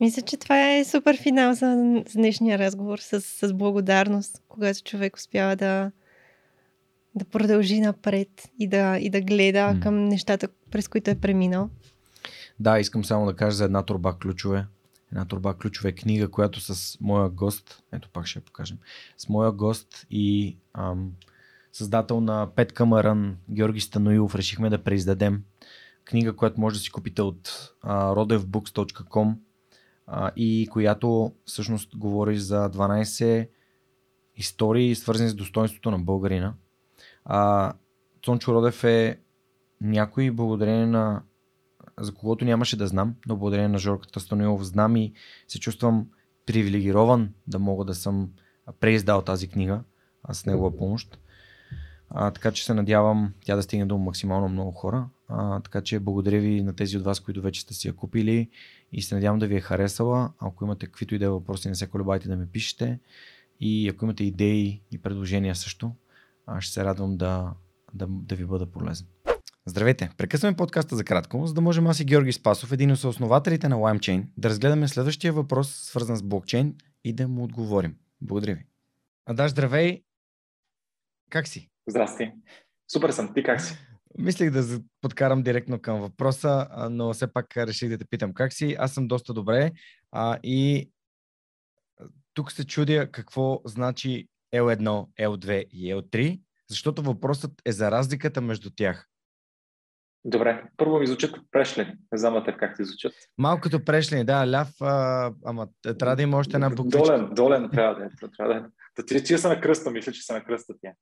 Мисля, 0.00 0.22
че 0.22 0.36
това 0.36 0.72
е 0.72 0.84
супер 0.84 1.22
финал 1.22 1.54
за, 1.54 2.02
днешния 2.14 2.58
разговор 2.58 2.98
с, 2.98 3.20
с 3.20 3.52
благодарност, 3.52 4.42
когато 4.48 4.82
човек 4.82 5.16
успява 5.16 5.56
да, 5.56 5.92
да 7.14 7.24
продължи 7.24 7.80
напред 7.80 8.48
и 8.58 8.68
да, 8.68 8.98
и 8.98 9.10
да 9.10 9.20
гледа 9.20 9.72
М. 9.72 9.80
към 9.80 10.04
нещата, 10.04 10.48
през 10.70 10.88
които 10.88 11.10
е 11.10 11.14
преминал. 11.14 11.70
Да, 12.60 12.78
искам 12.78 13.04
само 13.04 13.26
да 13.26 13.36
кажа 13.36 13.56
за 13.56 13.64
една 13.64 13.82
турба 13.82 14.16
ключове. 14.22 14.66
Една 15.14 15.24
турба 15.24 15.54
ключове 15.54 15.92
книга, 15.92 16.30
която 16.30 16.60
с 16.60 17.00
моя 17.00 17.28
гост, 17.28 17.82
ето 17.92 18.08
пак 18.12 18.26
ще 18.26 18.38
я 18.38 18.44
покажем, 18.44 18.78
с 19.18 19.28
моя 19.28 19.52
гост 19.52 20.06
и 20.10 20.56
ам, 20.72 21.12
създател 21.72 22.20
на 22.20 22.48
Пет 22.54 22.72
Камаран, 22.72 23.36
Георги 23.50 23.80
Станоилов, 23.80 24.34
решихме 24.34 24.70
да 24.70 24.84
преиздадем 24.84 25.44
книга, 26.04 26.36
която 26.36 26.60
може 26.60 26.76
да 26.76 26.80
си 26.80 26.90
купите 26.90 27.22
от 27.22 27.72
а, 27.82 28.14
rodevbooks.com 28.14 29.34
а, 30.06 30.30
и 30.36 30.68
която 30.70 31.32
всъщност 31.44 31.96
говори 31.96 32.38
за 32.38 32.70
12 32.70 33.48
истории, 34.36 34.94
свързани 34.94 35.30
с 35.30 35.34
достоинството 35.34 35.90
на 35.90 35.98
българина. 35.98 36.54
А, 37.24 37.72
Цончо 38.22 38.54
Родев 38.54 38.84
е 38.84 39.20
някой 39.80 40.30
благодарение 40.30 40.86
на 40.86 41.22
за 42.00 42.14
когото 42.14 42.44
нямаше 42.44 42.76
да 42.76 42.86
знам, 42.86 43.14
но 43.28 43.36
благодарение 43.36 43.68
на 43.68 43.78
Жорката 43.78 44.20
Станилов 44.20 44.64
знам 44.64 44.96
и 44.96 45.12
се 45.48 45.60
чувствам 45.60 46.06
привилегирован 46.46 47.32
да 47.46 47.58
мога 47.58 47.84
да 47.84 47.94
съм 47.94 48.30
преиздал 48.80 49.22
тази 49.22 49.48
книга 49.48 49.80
с 50.32 50.46
негова 50.46 50.76
помощ. 50.76 51.18
А, 52.10 52.30
така 52.30 52.52
че 52.52 52.64
се 52.64 52.74
надявам 52.74 53.32
тя 53.44 53.56
да 53.56 53.62
стигне 53.62 53.86
до 53.86 53.98
максимално 53.98 54.48
много 54.48 54.70
хора. 54.70 55.08
А, 55.28 55.60
така 55.60 55.80
че 55.80 56.00
благодаря 56.00 56.40
ви 56.40 56.62
на 56.62 56.76
тези 56.76 56.96
от 56.96 57.04
вас, 57.04 57.20
които 57.20 57.42
вече 57.42 57.60
сте 57.60 57.74
си 57.74 57.88
я 57.88 57.96
купили 57.96 58.50
и 58.92 59.02
се 59.02 59.14
надявам 59.14 59.38
да 59.38 59.46
ви 59.46 59.56
е 59.56 59.60
харесала. 59.60 60.32
Ако 60.38 60.64
имате 60.64 60.86
каквито 60.86 61.14
и 61.14 61.18
да 61.18 61.24
е 61.24 61.28
въпроси, 61.28 61.68
не 61.68 61.74
се 61.74 61.86
колебайте 61.86 62.28
да 62.28 62.36
ми 62.36 62.46
пишете. 62.46 63.00
И 63.60 63.88
ако 63.88 64.04
имате 64.04 64.24
идеи 64.24 64.82
и 64.90 64.98
предложения 64.98 65.54
също, 65.54 65.94
аз 66.46 66.64
ще 66.64 66.72
се 66.72 66.84
радвам 66.84 67.16
да, 67.16 67.54
да, 67.94 68.06
да 68.10 68.34
ви 68.34 68.44
бъда 68.44 68.66
полезен. 68.66 69.06
Здравейте! 69.66 70.10
Прекъсваме 70.16 70.56
подкаста 70.56 70.96
за 70.96 71.04
кратко, 71.04 71.46
за 71.46 71.54
да 71.54 71.60
можем 71.60 71.86
аз 71.86 72.00
и 72.00 72.04
Георги 72.04 72.32
Спасов, 72.32 72.72
един 72.72 72.92
от 72.92 73.04
основателите 73.04 73.68
на 73.68 73.76
LimeChain, 73.76 74.26
да 74.36 74.48
разгледаме 74.48 74.88
следващия 74.88 75.32
въпрос, 75.32 75.74
свързан 75.74 76.16
с 76.16 76.22
блокчейн 76.22 76.74
и 77.04 77.12
да 77.12 77.28
му 77.28 77.44
отговорим. 77.44 77.96
Благодаря 78.20 78.54
ви. 78.54 78.66
Адаш, 79.26 79.50
здравей! 79.50 80.02
Как 81.30 81.48
си? 81.48 81.70
Здрасти! 81.88 82.32
Супер 82.92 83.10
съм. 83.10 83.34
Ти 83.34 83.42
как 83.42 83.60
си? 83.60 83.78
Мислих 84.18 84.50
да 84.50 84.80
подкарам 85.00 85.42
директно 85.42 85.80
към 85.80 86.00
въпроса, 86.00 86.68
но 86.90 87.12
все 87.12 87.32
пак 87.32 87.56
реших 87.56 87.88
да 87.88 87.98
те 87.98 88.04
питам 88.04 88.34
как 88.34 88.52
си. 88.52 88.76
Аз 88.78 88.92
съм 88.92 89.08
доста 89.08 89.34
добре 89.34 89.72
а, 90.12 90.38
и 90.42 90.90
тук 92.34 92.52
се 92.52 92.66
чудя 92.66 93.10
какво 93.12 93.60
значи 93.64 94.28
L1, 94.54 95.06
L2 95.20 95.68
и 95.68 95.94
L3, 95.94 96.40
защото 96.68 97.02
въпросът 97.02 97.62
е 97.64 97.72
за 97.72 97.90
разликата 97.90 98.40
между 98.40 98.70
тях. 98.70 99.08
Добре, 100.26 100.62
първо 100.76 100.98
ми 100.98 101.06
звучат 101.06 101.32
като 101.32 101.46
прешлени. 101.50 101.92
Не 102.12 102.18
знам 102.18 102.44
как 102.58 102.76
ти 102.76 102.84
звучат. 102.84 103.12
Малко 103.38 103.60
като 103.60 103.84
прешлени, 103.84 104.24
да, 104.24 104.50
ляв, 104.50 104.68
а, 104.80 105.32
ама 105.44 105.68
трябва 105.98 106.16
да 106.16 106.22
има 106.22 106.36
още 106.36 106.56
една 106.56 106.70
буквичка. 106.70 106.98
Долен, 106.98 107.28
долен 107.34 107.70
трябва 107.70 107.94
да 107.94 108.04
е. 108.04 108.08
Трябва 108.36 108.54
да, 108.54 108.60
е. 108.60 108.62
да 108.96 109.06
ти, 109.06 109.24
че 109.24 109.38
са 109.38 109.48
на 109.48 109.60
кръста, 109.60 109.90
мисля, 109.90 110.12
че 110.12 110.22
са 110.22 110.32
на 110.32 110.44
кръста 110.44 110.74
тя. 110.82 110.92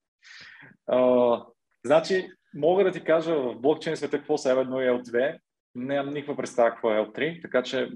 А, 0.86 1.42
значи, 1.86 2.28
мога 2.54 2.84
да 2.84 2.92
ти 2.92 3.04
кажа 3.04 3.34
в 3.34 3.54
блокчейн 3.54 3.96
света 3.96 4.18
какво 4.18 4.38
са 4.38 4.48
L1 4.48 4.80
и 4.80 5.02
L2. 5.02 5.38
Нямам 5.74 6.14
никаква 6.14 6.36
представа 6.36 6.70
какво 6.70 6.90
е 6.90 6.98
L3, 6.98 7.42
така 7.42 7.62
че 7.62 7.90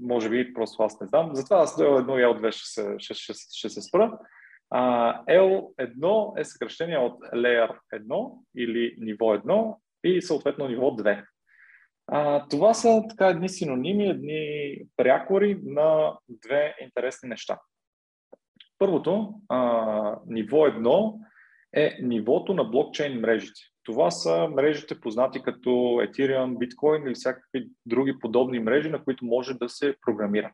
може 0.00 0.30
би 0.30 0.54
просто 0.54 0.82
аз 0.82 1.00
не 1.00 1.06
знам. 1.06 1.30
Затова 1.32 1.56
аз 1.56 1.76
до 1.76 1.82
L1 1.82 2.18
и 2.18 2.24
L2 2.24 2.50
ще 2.50 2.70
се, 2.70 2.94
ще, 2.98 3.14
ще, 3.14 3.32
ще 3.52 3.68
се 3.68 3.82
спра. 3.82 4.18
А, 4.70 5.14
L1 5.24 6.40
е 6.40 6.44
съкръщение 6.44 6.98
от 6.98 7.20
Layer 7.34 7.70
1 7.94 8.32
или 8.56 8.94
ниво 8.98 9.24
1 9.24 9.74
и 10.04 10.22
съответно 10.22 10.68
ниво 10.68 10.96
2. 10.96 11.24
А, 12.06 12.48
това 12.48 12.74
са 12.74 13.02
така 13.08 13.26
едни 13.26 13.48
синоними, 13.48 14.08
едни 14.08 14.76
прякори 14.96 15.60
на 15.62 16.18
две 16.28 16.74
интересни 16.80 17.28
неща. 17.28 17.58
Първото, 18.78 19.34
а, 19.48 20.18
ниво 20.26 20.56
1 20.56 21.14
е 21.76 21.98
нивото 22.02 22.54
на 22.54 22.64
блокчейн 22.64 23.20
мрежите. 23.20 23.60
Това 23.82 24.10
са 24.10 24.48
мрежите 24.48 25.00
познати 25.00 25.42
като 25.42 25.70
Ethereum, 25.70 26.54
Bitcoin 26.54 27.06
или 27.06 27.14
всякакви 27.14 27.68
други 27.86 28.18
подобни 28.18 28.58
мрежи, 28.58 28.90
на 28.90 29.04
които 29.04 29.24
може 29.24 29.54
да 29.54 29.68
се 29.68 29.96
програмира. 30.00 30.52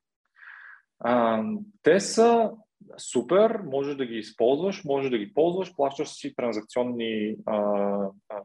А, 1.01 1.43
те 1.83 2.01
са 2.01 2.51
супер, 2.97 3.61
може 3.65 3.95
да 3.95 4.07
ги 4.07 4.15
използваш, 4.15 4.85
може 4.85 5.11
да 5.11 5.19
ги 5.19 5.35
ползваш, 5.35 5.77
плащаш 5.77 6.09
си 6.09 6.35
транзакционни, 6.37 7.37
а, 7.47 7.57
а, 8.29 8.43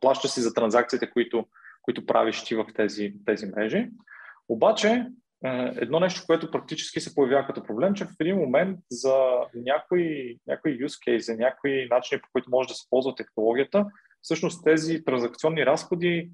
плащаш 0.00 0.30
си 0.30 0.40
за 0.40 0.54
транзакциите, 0.54 1.10
които, 1.10 1.46
които 1.82 2.06
правиш 2.06 2.44
ти 2.44 2.54
в 2.54 2.66
тези, 2.74 3.14
тези 3.26 3.46
мрежи. 3.46 3.88
Обаче, 4.48 5.06
едно 5.76 6.00
нещо, 6.00 6.22
което 6.26 6.50
практически 6.50 7.00
се 7.00 7.14
появява 7.14 7.46
като 7.46 7.62
проблем, 7.62 7.94
че 7.94 8.04
в 8.04 8.10
един 8.20 8.36
момент 8.36 8.78
за 8.90 9.14
някои, 9.54 10.38
някои 10.46 10.78
use 10.78 11.08
case, 11.08 11.38
някои 11.38 11.88
начини, 11.90 12.20
по 12.20 12.28
които 12.32 12.50
може 12.50 12.68
да 12.68 12.74
се 12.74 12.86
ползва 12.90 13.14
технологията, 13.14 13.86
всъщност 14.22 14.64
тези 14.64 15.04
транзакционни 15.04 15.66
разходи 15.66 16.30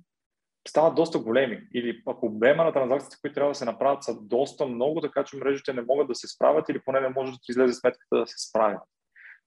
стават 0.68 0.94
доста 0.94 1.18
големи. 1.18 1.62
Или 1.74 2.02
ако 2.06 2.26
обема 2.26 2.64
на 2.64 2.72
транзакциите, 2.72 3.16
които 3.20 3.34
трябва 3.34 3.50
да 3.50 3.54
се 3.54 3.64
направят, 3.64 4.04
са 4.04 4.20
доста 4.20 4.66
много, 4.66 5.00
така 5.00 5.24
че 5.24 5.36
мрежите 5.36 5.72
не 5.72 5.82
могат 5.82 6.08
да 6.08 6.14
се 6.14 6.28
справят 6.28 6.68
или 6.68 6.80
поне 6.84 7.00
не 7.00 7.08
може 7.08 7.32
да 7.32 7.38
излезе 7.48 7.74
сметката 7.74 8.16
да 8.16 8.26
се 8.26 8.48
справят. 8.48 8.82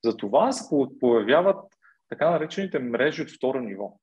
Затова 0.03 0.51
се 0.51 0.75
появяват 0.99 1.65
така 2.09 2.29
наречените 2.29 2.79
мрежи 2.79 3.21
от 3.21 3.31
второ 3.31 3.59
ниво. 3.59 3.93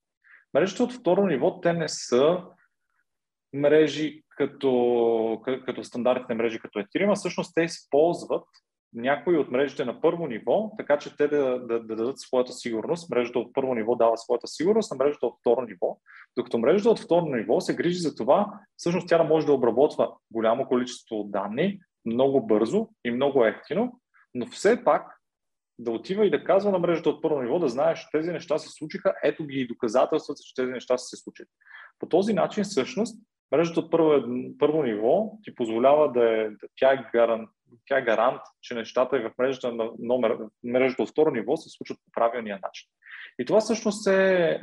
Мрежите 0.55 0.83
от 0.83 0.93
второ 0.93 1.27
ниво, 1.27 1.61
те 1.61 1.73
не 1.73 1.89
са 1.89 2.45
мрежи 3.53 4.23
като, 4.29 5.43
като 5.45 5.85
стандартните 5.85 6.35
мрежи 6.35 6.59
като 6.59 6.79
Ethereum, 6.79 7.13
а 7.13 7.15
всъщност 7.15 7.53
те 7.55 7.63
използват 7.63 8.45
някои 8.95 9.39
от 9.39 9.51
мрежите 9.51 9.85
на 9.85 10.01
първо 10.01 10.27
ниво, 10.27 10.71
така 10.77 10.99
че 10.99 11.17
те 11.17 11.29
да, 11.29 11.59
да, 11.59 11.81
да 11.81 11.97
дадат 11.97 12.19
своята 12.19 12.53
сигурност. 12.53 13.11
Мрежата 13.11 13.39
от 13.39 13.55
първо 13.55 13.75
ниво 13.75 13.97
дава 13.97 14.19
своята 14.19 14.47
сигурност 14.47 14.91
на 14.91 14.97
мрежата 14.97 15.27
от 15.27 15.35
второ 15.41 15.61
ниво, 15.61 15.99
докато 16.37 16.59
мрежата 16.59 16.91
от 16.91 17.01
второ 17.01 17.27
ниво 17.27 17.61
се 17.61 17.77
грижи 17.77 17.99
за 17.99 18.15
това, 18.15 18.47
всъщност 18.77 19.09
тя 19.09 19.19
да 19.19 19.25
може 19.25 19.47
да 19.47 19.53
обработва 19.53 20.13
голямо 20.31 20.67
количество 20.67 21.25
данни 21.25 21.79
много 22.07 22.47
бързо 22.47 22.89
и 23.05 23.11
много 23.11 23.45
ефтино, 23.45 24.01
но 24.35 24.47
все 24.47 24.85
пак 24.85 25.19
да 25.79 25.91
отива 25.91 26.27
и 26.27 26.31
да 26.31 26.45
казва 26.45 26.71
на 26.71 26.79
мрежата 26.79 27.11
от 27.11 27.23
първо 27.23 27.43
ниво, 27.43 27.59
да 27.59 27.69
знаеш, 27.69 28.01
че 28.01 28.07
тези 28.13 28.33
неща 28.33 28.59
се 28.59 28.69
случиха, 28.71 29.15
ето 29.23 29.47
ги 29.47 29.61
и 29.61 29.67
доказателствата, 29.67 30.41
че 30.45 30.55
тези 30.55 30.73
неща 30.73 30.99
са 30.99 31.07
се 31.07 31.23
случили. 31.23 31.47
По 31.99 32.09
този 32.09 32.33
начин, 32.33 32.65
всъщност, 32.65 33.23
мрежата 33.53 33.81
от 33.81 33.91
първо, 33.91 34.25
първо 34.59 34.83
ниво 34.83 35.33
ти 35.43 35.55
позволява 35.55 36.13
да 36.13 36.43
е, 36.43 36.49
тя 36.77 36.93
е 36.93 37.05
гарант, 37.13 37.49
тя 37.87 37.99
е 37.99 38.05
гарант, 38.05 38.41
че 38.61 38.75
нещата 38.75 39.21
в 39.21 39.39
мрежата 39.39 39.73
на 39.73 39.91
номер, 39.99 40.39
мрежата 40.65 41.03
от 41.03 41.11
второ 41.11 41.31
ниво 41.31 41.57
се 41.57 41.69
случват 41.71 41.99
по 41.99 42.13
правилния 42.13 42.59
начин. 42.63 42.89
И 43.39 43.45
това 43.45 43.61
всъщност 43.61 44.07
е 44.07 44.61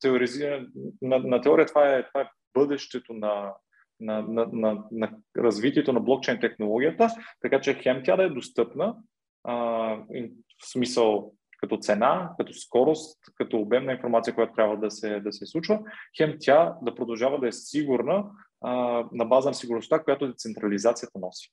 теоризира, 0.00 0.66
на, 1.02 1.18
на 1.18 1.40
теория 1.40 1.66
това 1.66 1.94
е, 1.94 2.06
това 2.08 2.20
е 2.20 2.28
бъдещето 2.54 3.12
на, 3.14 3.54
на, 4.00 4.22
на, 4.22 4.48
на, 4.52 4.84
на 4.92 5.10
развитието 5.36 5.92
на 5.92 6.00
блокчейн 6.00 6.40
технологията, 6.40 7.08
така 7.42 7.60
че 7.60 7.74
хем 7.74 8.02
тя 8.04 8.16
да 8.16 8.22
е 8.22 8.28
достъпна, 8.28 8.96
а, 9.44 9.54
в 10.62 10.70
смисъл 10.72 11.32
като 11.62 11.76
цена, 11.76 12.32
като 12.38 12.52
скорост, 12.52 13.18
като 13.34 13.58
обем 13.58 13.84
на 13.84 13.92
информация, 13.92 14.34
която 14.34 14.54
трябва 14.54 14.76
да 14.76 14.90
се, 14.90 15.20
да 15.20 15.32
се 15.32 15.46
случва, 15.46 15.80
хем 16.16 16.36
тя 16.40 16.76
да 16.82 16.94
продължава 16.94 17.40
да 17.40 17.48
е 17.48 17.52
сигурна 17.52 18.24
а, 18.60 18.72
на 19.12 19.24
база 19.24 19.48
на 19.48 19.54
сигурността, 19.54 20.02
която 20.02 20.26
децентрализацията 20.26 21.18
носи. 21.18 21.52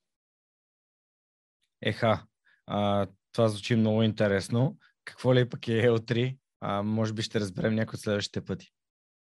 Еха, 1.81 2.23
а, 2.67 3.07
това 3.31 3.47
звучи 3.47 3.75
много 3.75 4.03
интересно. 4.03 4.77
Какво 5.05 5.35
ли 5.35 5.49
пък 5.49 5.67
е 5.67 5.89
L3? 5.89 6.37
А, 6.61 6.83
може 6.83 7.13
би 7.13 7.21
ще 7.21 7.39
разберем 7.39 7.75
някои 7.75 7.95
от 7.95 8.01
следващите 8.01 8.45
пъти. 8.45 8.73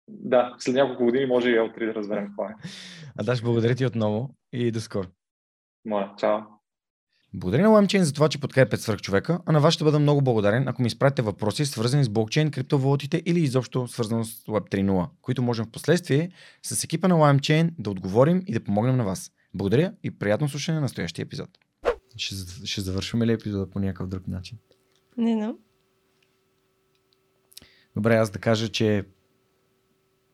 Да, 0.09 0.55
след 0.59 0.75
няколко 0.75 1.05
години 1.05 1.27
може 1.27 1.51
и 1.51 1.59
L3 1.59 1.87
да 1.87 1.95
разберем 1.95 2.27
какво 2.27 2.45
е. 2.45 2.55
А 3.19 3.25
Даш, 3.25 3.43
благодаря 3.43 3.75
ти 3.75 3.87
отново 3.87 4.35
и 4.53 4.71
до 4.71 4.81
скоро. 4.81 5.09
Моля, 5.85 6.15
чао. 6.19 6.56
Благодаря 7.37 7.71
на 7.71 7.79
LimeChain 7.79 8.03
за 8.03 8.13
това, 8.13 8.29
че 8.29 8.41
подкрепят 8.41 8.81
свърхчовека, 8.81 9.41
а 9.47 9.53
на 9.53 9.61
вас 9.61 9.75
ще 9.75 9.85
бъда 9.85 9.99
много 9.99 10.23
благодарен, 10.23 10.69
ако 10.69 10.83
ми 10.83 10.87
изпратите 10.87 11.23
въпроси, 11.23 11.67
свързани 11.67 12.05
с 12.05 12.09
блокчейн, 12.09 12.51
криптовалутите 12.51 13.23
или 13.27 13.41
изобщо 13.41 13.89
свързано 13.89 14.25
с 14.25 14.45
Web 14.45 14.71
3.0, 14.71 15.09
които 15.23 15.43
можем 15.43 15.65
в 15.65 15.71
последствие 15.71 16.31
с 16.63 16.85
екипа 16.85 17.09
на 17.09 17.15
LimeChain 17.15 17.71
да 17.79 17.91
отговорим 17.91 18.43
и 18.47 18.53
да 18.53 18.65
помогнем 18.65 18.97
на 18.97 19.05
вас. 19.05 19.33
Благодаря 19.55 19.93
и 20.03 20.11
приятно 20.11 20.49
слушане 20.49 20.75
на 20.75 20.81
настоящия 20.81 21.23
епизод. 21.23 21.49
Ще, 22.17 22.35
ще 22.67 22.81
завършваме 22.81 23.27
ли 23.27 23.33
епизода 23.33 23.71
по 23.71 23.79
някакъв 23.79 24.09
друг 24.09 24.29
начин? 24.29 24.59
Не, 25.17 25.35
не. 25.35 25.55
Добре, 27.97 28.17
аз 28.17 28.31
да 28.31 28.39
кажа, 28.39 28.69
че 28.69 29.05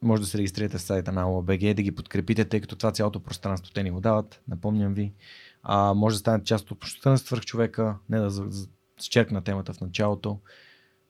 може 0.03 0.23
да 0.23 0.29
се 0.29 0.39
регистрирате 0.39 0.79
в 0.79 0.83
сайта 0.83 1.13
на 1.13 1.25
OBG, 1.25 1.75
да 1.75 1.83
ги 1.83 1.95
подкрепите, 1.95 2.45
тъй 2.45 2.61
като 2.61 2.77
това 2.77 2.93
цялото 2.93 3.21
пространство 3.21 3.73
те 3.73 3.83
ни 3.83 3.91
го 3.91 4.01
дават. 4.01 4.43
Напомням 4.49 4.95
ви. 4.95 5.13
А, 5.63 5.95
може 5.95 6.15
да 6.15 6.19
станете 6.19 6.45
част 6.45 6.65
от 6.65 6.71
общността 6.71 7.11
на 7.11 7.19
свърхчовека, 7.19 7.97
не 8.09 8.19
да 8.19 8.31
зачеркна 9.01 9.45
темата 9.45 9.73
в 9.73 9.81
началото. 9.81 10.39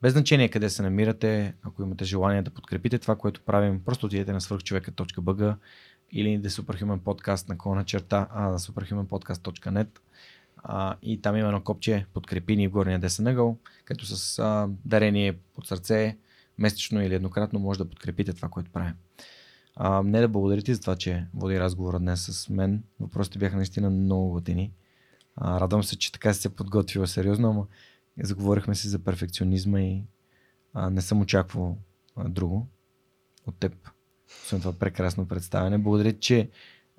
Без 0.03 0.12
значение 0.12 0.49
къде 0.49 0.70
се 0.70 0.83
намирате, 0.83 1.55
ако 1.62 1.83
имате 1.83 2.05
желание 2.05 2.43
да 2.43 2.51
подкрепите 2.51 2.99
това, 2.99 3.16
което 3.16 3.41
правим, 3.41 3.85
просто 3.85 4.07
отидете 4.07 4.33
на 4.33 4.41
свърхчовека.bg 4.41 5.57
или 6.12 6.39
да 6.39 6.51
Superhuman 6.51 6.99
Podcast 7.01 7.49
на 7.49 7.59
колона 7.59 7.85
черта, 7.85 8.29
а 8.31 8.49
на 8.49 8.59
superhumanpodcast.net 8.59 9.89
а, 10.57 10.97
и 11.03 11.20
там 11.20 11.37
има 11.37 11.49
едно 11.49 11.61
копче 11.61 12.07
подкрепи 12.15 12.57
ни 12.57 12.69
в 12.69 12.70
горния 12.70 12.99
десен 12.99 13.27
ъгъл, 13.27 13.59
като 13.85 14.07
с 14.07 14.39
а, 14.39 14.69
дарение 14.85 15.33
под 15.55 15.66
сърце, 15.66 16.16
месечно 16.59 17.03
или 17.03 17.15
еднократно 17.15 17.61
може 17.61 17.79
да 17.79 17.91
подкрепите 17.91 18.33
това, 18.33 18.49
което 18.49 18.70
правим. 18.70 18.95
А, 19.77 20.03
не 20.03 20.20
да 20.20 20.28
благодаря 20.28 20.62
ти 20.62 20.74
за 20.74 20.81
това, 20.81 20.97
че 20.97 21.27
води 21.35 21.61
разговора 21.61 21.99
днес 21.99 22.20
с 22.20 22.49
мен. 22.49 22.82
Въпросите 23.01 23.39
бяха 23.39 23.57
наистина 23.57 23.90
много 23.90 24.31
готини. 24.31 24.73
А, 25.36 25.61
радвам 25.61 25.85
се, 25.85 25.99
че 25.99 26.12
така 26.12 26.35
си 26.35 26.40
се 26.40 26.57
подготвила 26.57 27.07
сериозно, 27.07 27.51
ама 27.51 27.66
заговорихме 28.23 28.74
си 28.74 28.89
за 28.89 28.99
перфекционизма 28.99 29.81
и 29.81 30.03
а, 30.74 30.90
не 30.90 31.01
съм 31.01 31.20
очаквал 31.20 31.78
а, 32.16 32.28
друго 32.28 32.66
от 33.47 33.57
теб. 33.57 33.73
Освен 34.44 34.61
това 34.61 34.73
прекрасно 34.73 35.28
представяне. 35.28 35.78
Благодаря, 35.78 36.12
че 36.19 36.51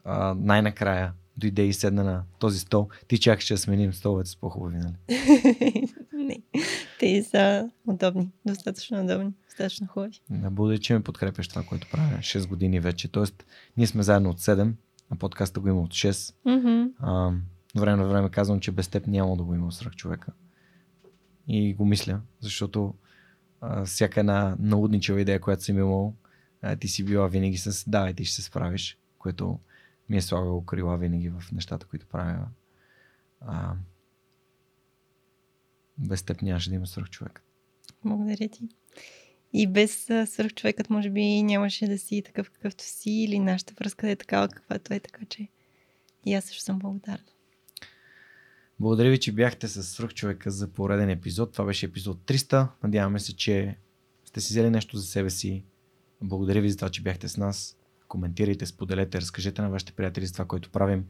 а, 0.03 0.35
най-накрая 0.39 1.13
дойде 1.37 1.63
и 1.63 1.73
седна 1.73 2.03
на 2.03 2.23
този 2.39 2.59
стол. 2.59 2.89
Ти 3.07 3.19
чакаш 3.19 3.47
да 3.47 3.57
сменим 3.57 3.93
столовете 3.93 4.29
с 4.29 4.35
по-хубави, 4.35 4.77
нали? 4.77 4.95
не. 6.23 6.41
Те 6.99 7.23
са 7.23 7.69
удобни. 7.87 8.31
Достатъчно 8.45 9.03
удобни. 9.03 9.33
Достатъчно 9.45 9.87
хубави. 9.87 10.19
Да, 10.29 10.49
благодаря, 10.49 10.79
че 10.79 10.93
ме 10.93 11.03
подкрепяш 11.03 11.47
това, 11.47 11.63
което 11.63 11.87
правя. 11.91 12.17
6 12.17 12.47
години 12.47 12.79
вече. 12.79 13.07
Тоест, 13.07 13.45
ние 13.77 13.87
сме 13.87 14.03
заедно 14.03 14.29
от 14.29 14.39
7, 14.39 14.71
а 15.09 15.15
подкаста 15.15 15.59
го 15.59 15.67
има 15.67 15.81
от 15.81 15.91
6. 15.91 16.11
Mm-hmm. 16.45 16.91
А, 16.99 17.31
време 17.79 18.03
на 18.03 18.09
време 18.09 18.29
казвам, 18.29 18.59
че 18.59 18.71
без 18.71 18.87
теб 18.87 19.07
няма 19.07 19.37
да 19.37 19.43
го 19.43 19.55
има 19.55 19.71
свръх 19.71 19.95
човека. 19.95 20.31
И 21.47 21.73
го 21.73 21.85
мисля, 21.85 22.21
защото 22.39 22.93
а, 23.61 23.85
всяка 23.85 24.19
една 24.19 24.55
наудничева 24.59 25.21
идея, 25.21 25.39
която 25.39 25.63
съм 25.63 25.77
имал, 25.77 26.13
а, 26.61 26.75
ти 26.75 26.87
си 26.87 27.03
била 27.03 27.27
винаги 27.27 27.57
с 27.57 27.89
да, 27.89 28.09
и 28.09 28.13
ти 28.13 28.25
ще 28.25 28.35
се 28.35 28.41
справиш, 28.41 28.97
което 29.17 29.59
ми 30.09 30.17
е 30.17 30.21
слагало 30.21 30.65
крила 30.65 30.97
винаги 30.97 31.29
в 31.29 31.51
нещата, 31.51 31.85
които 31.85 32.07
правя. 32.07 32.47
А, 33.41 33.73
без 35.97 36.23
теб 36.23 36.41
нямаше 36.41 36.69
да 36.69 36.75
има 36.75 36.87
свръх 36.87 37.09
човек. 37.09 37.43
Благодаря 38.05 38.49
ти. 38.49 38.69
И 39.53 39.67
без 39.67 40.09
свръхчовекът, 40.25 40.89
може 40.89 41.09
би, 41.09 41.43
нямаше 41.43 41.87
да 41.87 41.97
си 41.97 42.21
такъв 42.25 42.49
какъвто 42.49 42.83
си 42.83 43.11
или 43.11 43.39
нашата 43.39 43.73
връзка 43.79 44.07
да 44.07 44.11
е 44.11 44.15
такава 44.15 44.49
каквато 44.49 44.93
е, 44.93 44.99
така 44.99 45.25
че 45.25 45.47
и 46.25 46.33
аз 46.33 46.45
също 46.45 46.63
съм 46.63 46.79
благодарна. 46.79 47.23
Благодаря 48.79 49.09
ви, 49.09 49.19
че 49.19 49.31
бяхте 49.31 49.67
с 49.67 49.83
свръхчовека 49.83 50.51
за 50.51 50.67
пореден 50.67 51.09
епизод. 51.09 51.51
Това 51.51 51.65
беше 51.65 51.85
епизод 51.85 52.17
300. 52.25 52.67
Надяваме 52.83 53.19
се, 53.19 53.35
че 53.35 53.77
сте 54.25 54.41
си 54.41 54.53
взели 54.53 54.69
нещо 54.69 54.97
за 54.97 55.07
себе 55.07 55.29
си. 55.29 55.63
Благодаря 56.21 56.61
ви 56.61 56.69
за 56.69 56.75
това, 56.75 56.89
че 56.89 57.01
бяхте 57.01 57.27
с 57.27 57.37
нас. 57.37 57.77
Коментирайте, 58.07 58.65
споделете, 58.65 59.21
разкажете 59.21 59.61
на 59.61 59.69
вашите 59.69 59.91
приятели 59.91 60.25
за 60.25 60.33
това, 60.33 60.45
което 60.45 60.69
правим. 60.69 61.05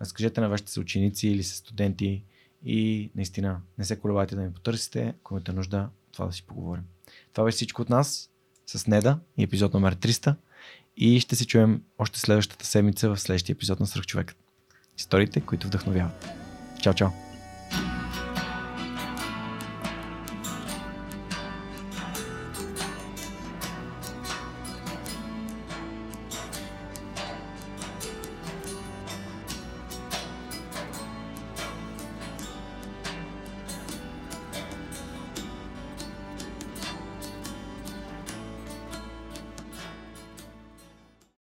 Разкажете 0.00 0.40
на 0.40 0.48
вашите 0.48 0.72
съученици 0.72 1.28
или 1.28 1.42
са 1.42 1.56
студенти 1.56 2.24
и 2.64 3.10
наистина 3.14 3.60
не 3.78 3.84
се 3.84 3.98
колебайте 3.98 4.36
да 4.36 4.42
ми 4.42 4.52
потърсите, 4.52 5.14
ако 5.20 5.34
имате 5.34 5.52
нужда, 5.52 5.88
това 6.12 6.26
да 6.26 6.32
си 6.32 6.42
поговорим. 6.42 6.84
Това 7.32 7.44
беше 7.44 7.56
всичко 7.56 7.82
от 7.82 7.90
нас 7.90 8.30
с 8.66 8.86
Неда 8.86 9.18
и 9.36 9.42
епизод 9.42 9.74
номер 9.74 9.96
300 9.96 10.34
и 10.96 11.20
ще 11.20 11.36
се 11.36 11.46
чуем 11.46 11.82
още 11.98 12.20
следващата 12.20 12.66
седмица 12.66 13.08
в 13.08 13.20
следващия 13.20 13.54
епизод 13.54 13.80
на 13.80 13.86
Свръхчовекът. 13.86 14.36
Историите, 14.98 15.40
които 15.40 15.66
вдъхновяват. 15.66 16.28
Чао, 16.82 16.94
чао! 16.94 17.27